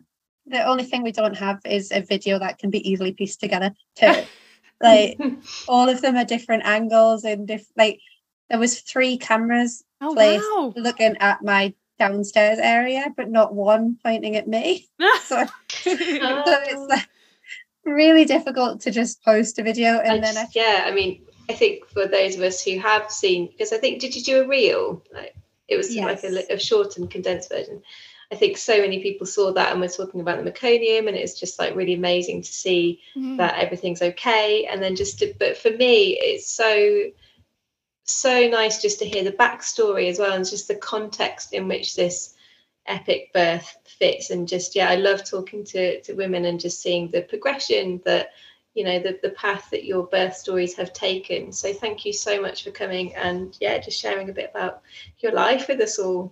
the 0.47 0.63
only 0.63 0.83
thing 0.83 1.03
we 1.03 1.11
don't 1.11 1.37
have 1.37 1.59
is 1.65 1.91
a 1.91 2.01
video 2.01 2.39
that 2.39 2.59
can 2.59 2.69
be 2.69 2.89
easily 2.89 3.13
pieced 3.13 3.39
together 3.39 3.73
too. 3.95 4.13
like 4.81 5.19
all 5.67 5.89
of 5.89 6.01
them 6.01 6.15
are 6.15 6.25
different 6.25 6.65
angles 6.65 7.23
and 7.23 7.47
different 7.47 7.77
like 7.77 7.99
there 8.49 8.59
was 8.59 8.81
three 8.81 9.17
cameras 9.17 9.83
oh, 10.01 10.13
placed 10.13 10.45
wow. 10.53 10.73
looking 10.75 11.15
at 11.19 11.43
my 11.43 11.73
downstairs 11.97 12.59
area 12.59 13.05
but 13.15 13.29
not 13.29 13.53
one 13.53 13.97
pointing 14.03 14.35
at 14.35 14.47
me 14.47 14.87
so, 15.23 15.45
so 15.45 15.91
it's 15.91 16.75
oh. 16.75 16.87
like 16.89 17.07
really 17.85 18.25
difficult 18.25 18.81
to 18.81 18.91
just 18.91 19.23
post 19.23 19.57
a 19.59 19.63
video 19.63 19.99
and, 19.99 20.15
and 20.15 20.23
then 20.23 20.37
I, 20.37 20.47
yeah 20.53 20.83
i 20.85 20.91
mean 20.91 21.21
i 21.49 21.53
think 21.53 21.87
for 21.87 22.07
those 22.07 22.35
of 22.35 22.41
us 22.41 22.61
who 22.61 22.79
have 22.79 23.09
seen 23.09 23.47
because 23.47 23.71
i 23.71 23.77
think 23.77 24.01
did 24.01 24.15
you 24.15 24.23
do 24.23 24.43
a 24.43 24.47
reel 24.47 25.03
like 25.13 25.35
it 25.67 25.77
was 25.77 25.95
yes. 25.95 26.23
like 26.23 26.49
a, 26.49 26.53
a 26.53 26.59
short 26.59 26.97
and 26.97 27.09
condensed 27.09 27.49
version 27.49 27.81
I 28.31 28.35
think 28.35 28.57
so 28.57 28.79
many 28.79 29.01
people 29.01 29.27
saw 29.27 29.51
that 29.53 29.71
and 29.71 29.79
we're 29.79 29.87
talking 29.87 30.21
about 30.21 30.43
the 30.43 30.51
meconium, 30.51 31.07
and 31.07 31.15
it's 31.15 31.39
just 31.39 31.59
like 31.59 31.75
really 31.75 31.93
amazing 31.93 32.41
to 32.41 32.51
see 32.51 33.01
mm. 33.15 33.37
that 33.37 33.59
everything's 33.59 34.01
okay. 34.01 34.65
And 34.65 34.81
then 34.81 34.95
just 34.95 35.19
to, 35.19 35.33
but 35.37 35.57
for 35.57 35.71
me, 35.71 36.17
it's 36.19 36.49
so 36.49 37.11
so 38.05 38.47
nice 38.47 38.81
just 38.81 38.99
to 38.99 39.05
hear 39.05 39.23
the 39.23 39.31
backstory 39.31 40.09
as 40.09 40.19
well 40.19 40.33
and 40.33 40.47
just 40.47 40.67
the 40.67 40.75
context 40.75 41.53
in 41.53 41.67
which 41.67 41.95
this 41.95 42.35
epic 42.85 43.33
birth 43.33 43.77
fits 43.83 44.29
and 44.29 44.47
just 44.47 44.75
yeah 44.75 44.89
i 44.89 44.95
love 44.95 45.23
talking 45.27 45.63
to 45.63 45.99
to 46.01 46.13
women 46.13 46.45
and 46.45 46.59
just 46.59 46.81
seeing 46.81 47.09
the 47.09 47.23
progression 47.23 47.99
that 48.05 48.29
you 48.75 48.83
know 48.83 48.99
the, 48.99 49.17
the 49.23 49.31
path 49.31 49.69
that 49.71 49.85
your 49.85 50.03
birth 50.03 50.35
stories 50.35 50.75
have 50.75 50.93
taken 50.93 51.51
so 51.51 51.73
thank 51.73 52.05
you 52.05 52.13
so 52.13 52.39
much 52.39 52.63
for 52.63 52.69
coming 52.69 53.15
and 53.15 53.57
yeah 53.59 53.79
just 53.79 53.99
sharing 53.99 54.29
a 54.29 54.33
bit 54.33 54.51
about 54.53 54.83
your 55.19 55.31
life 55.31 55.67
with 55.67 55.81
us 55.81 55.97
all 55.97 56.31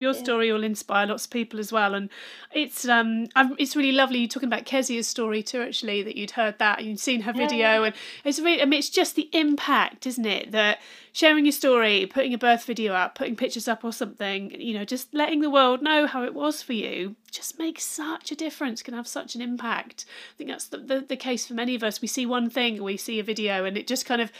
your 0.00 0.14
yeah. 0.14 0.18
story 0.18 0.50
will 0.50 0.64
inspire 0.64 1.06
lots 1.06 1.26
of 1.26 1.30
people 1.30 1.60
as 1.60 1.70
well, 1.70 1.94
and 1.94 2.08
it's 2.52 2.88
um 2.88 3.28
it's 3.58 3.76
really 3.76 3.92
lovely. 3.92 4.20
You're 4.20 4.28
talking 4.28 4.48
about 4.48 4.64
Kezia's 4.64 5.06
story 5.06 5.42
too, 5.42 5.60
actually, 5.60 6.02
that 6.02 6.16
you'd 6.16 6.32
heard 6.32 6.58
that 6.58 6.78
and 6.78 6.88
you'd 6.88 6.98
seen 6.98 7.20
her 7.20 7.32
video, 7.34 7.58
yeah. 7.58 7.84
and 7.84 7.94
it's 8.24 8.40
really 8.40 8.62
I 8.62 8.64
mean 8.64 8.78
it's 8.78 8.88
just 8.88 9.14
the 9.14 9.28
impact, 9.32 10.06
isn't 10.06 10.24
it? 10.24 10.52
That 10.52 10.80
sharing 11.12 11.44
your 11.44 11.52
story, 11.52 12.06
putting 12.06 12.32
a 12.32 12.38
birth 12.38 12.64
video 12.64 12.94
up, 12.94 13.14
putting 13.14 13.36
pictures 13.36 13.68
up 13.68 13.84
or 13.84 13.92
something, 13.92 14.50
you 14.58 14.72
know, 14.72 14.86
just 14.86 15.12
letting 15.12 15.42
the 15.42 15.50
world 15.50 15.82
know 15.82 16.06
how 16.06 16.24
it 16.24 16.34
was 16.34 16.62
for 16.62 16.72
you, 16.72 17.14
just 17.30 17.58
makes 17.58 17.84
such 17.84 18.32
a 18.32 18.36
difference. 18.36 18.82
Can 18.82 18.94
have 18.94 19.06
such 19.06 19.34
an 19.34 19.42
impact. 19.42 20.06
I 20.34 20.38
think 20.38 20.50
that's 20.50 20.66
the 20.66 20.78
the, 20.78 21.00
the 21.00 21.16
case 21.16 21.46
for 21.46 21.52
many 21.52 21.74
of 21.74 21.84
us. 21.84 22.00
We 22.00 22.08
see 22.08 22.24
one 22.24 22.48
thing, 22.48 22.82
we 22.82 22.96
see 22.96 23.20
a 23.20 23.22
video, 23.22 23.66
and 23.66 23.76
it 23.76 23.86
just 23.86 24.06
kind 24.06 24.22
of 24.22 24.32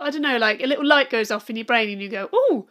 I 0.00 0.10
don't 0.10 0.22
know, 0.22 0.38
like 0.38 0.62
a 0.62 0.66
little 0.66 0.86
light 0.86 1.10
goes 1.10 1.30
off 1.30 1.50
in 1.50 1.56
your 1.56 1.66
brain, 1.66 1.90
and 1.90 2.00
you 2.00 2.08
go, 2.08 2.30
oh 2.32 2.66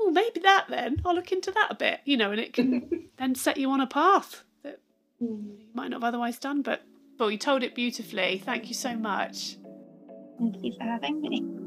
oh, 0.00 0.10
maybe 0.10 0.40
that 0.40 0.66
then. 0.68 1.00
I'll 1.04 1.14
look 1.14 1.32
into 1.32 1.50
that 1.52 1.68
a 1.70 1.74
bit, 1.74 2.00
you 2.04 2.16
know, 2.16 2.30
and 2.30 2.40
it 2.40 2.52
can 2.52 3.08
then 3.18 3.34
set 3.34 3.56
you 3.56 3.70
on 3.70 3.80
a 3.80 3.86
path 3.86 4.44
that 4.62 4.80
mm. 5.22 5.58
you 5.58 5.66
might 5.74 5.88
not 5.88 6.02
have 6.02 6.08
otherwise 6.08 6.38
done. 6.38 6.62
But, 6.62 6.82
but 7.18 7.28
you 7.28 7.38
told 7.38 7.62
it 7.62 7.74
beautifully. 7.74 8.42
Thank 8.44 8.68
you 8.68 8.74
so 8.74 8.96
much. 8.96 9.56
Thank 10.38 10.56
you 10.62 10.72
for 10.78 10.84
having 10.84 11.20
me. 11.20 11.60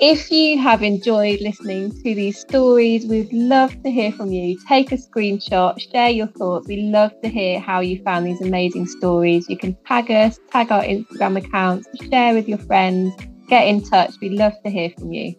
If 0.00 0.30
you 0.30 0.58
have 0.58 0.84
enjoyed 0.84 1.40
listening 1.40 1.90
to 1.90 2.14
these 2.14 2.38
stories, 2.38 3.04
we'd 3.04 3.32
love 3.32 3.82
to 3.82 3.90
hear 3.90 4.12
from 4.12 4.30
you. 4.30 4.56
Take 4.68 4.92
a 4.92 4.96
screenshot, 4.96 5.80
share 5.90 6.10
your 6.10 6.28
thoughts. 6.28 6.68
We 6.68 6.82
love 6.82 7.20
to 7.22 7.28
hear 7.28 7.58
how 7.58 7.80
you 7.80 8.00
found 8.04 8.24
these 8.24 8.40
amazing 8.40 8.86
stories. 8.86 9.48
You 9.48 9.56
can 9.58 9.76
tag 9.86 10.08
us, 10.08 10.38
tag 10.52 10.70
our 10.70 10.84
Instagram 10.84 11.44
accounts, 11.44 11.88
share 12.08 12.32
with 12.32 12.48
your 12.48 12.58
friends 12.58 13.12
get 13.48 13.66
in 13.66 13.82
touch. 13.82 14.14
We'd 14.20 14.32
love 14.32 14.54
to 14.64 14.70
hear 14.70 14.90
from 14.90 15.12
you. 15.12 15.34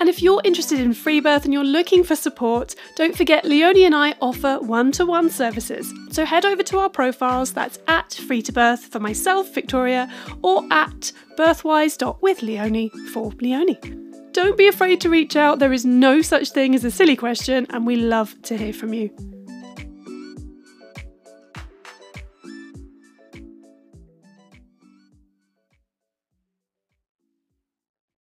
And 0.00 0.08
if 0.08 0.22
you're 0.22 0.40
interested 0.44 0.80
in 0.80 0.94
free 0.94 1.20
birth 1.20 1.44
and 1.44 1.52
you're 1.52 1.62
looking 1.62 2.04
for 2.04 2.16
support, 2.16 2.74
don't 2.96 3.14
forget 3.14 3.44
Leonie 3.44 3.84
and 3.84 3.94
I 3.94 4.14
offer 4.22 4.58
one 4.60 4.92
to 4.92 5.04
one 5.04 5.28
services. 5.28 5.92
So 6.10 6.24
head 6.24 6.46
over 6.46 6.62
to 6.62 6.78
our 6.78 6.88
profiles, 6.88 7.52
that's 7.52 7.78
at 7.86 8.14
free 8.14 8.40
to 8.42 8.52
birth 8.52 8.86
for 8.86 8.98
myself, 8.98 9.52
Victoria, 9.52 10.10
or 10.42 10.64
at 10.70 11.12
birthwise.withleonie 11.36 12.90
for 13.10 13.30
Leonie. 13.42 13.78
Don't 14.32 14.56
be 14.56 14.68
afraid 14.68 15.02
to 15.02 15.10
reach 15.10 15.36
out, 15.36 15.58
there 15.58 15.72
is 15.72 15.84
no 15.84 16.22
such 16.22 16.50
thing 16.52 16.74
as 16.74 16.84
a 16.84 16.90
silly 16.90 17.16
question, 17.16 17.66
and 17.68 17.86
we 17.86 17.96
love 17.96 18.40
to 18.42 18.56
hear 18.56 18.72
from 18.72 18.94
you. 18.94 19.10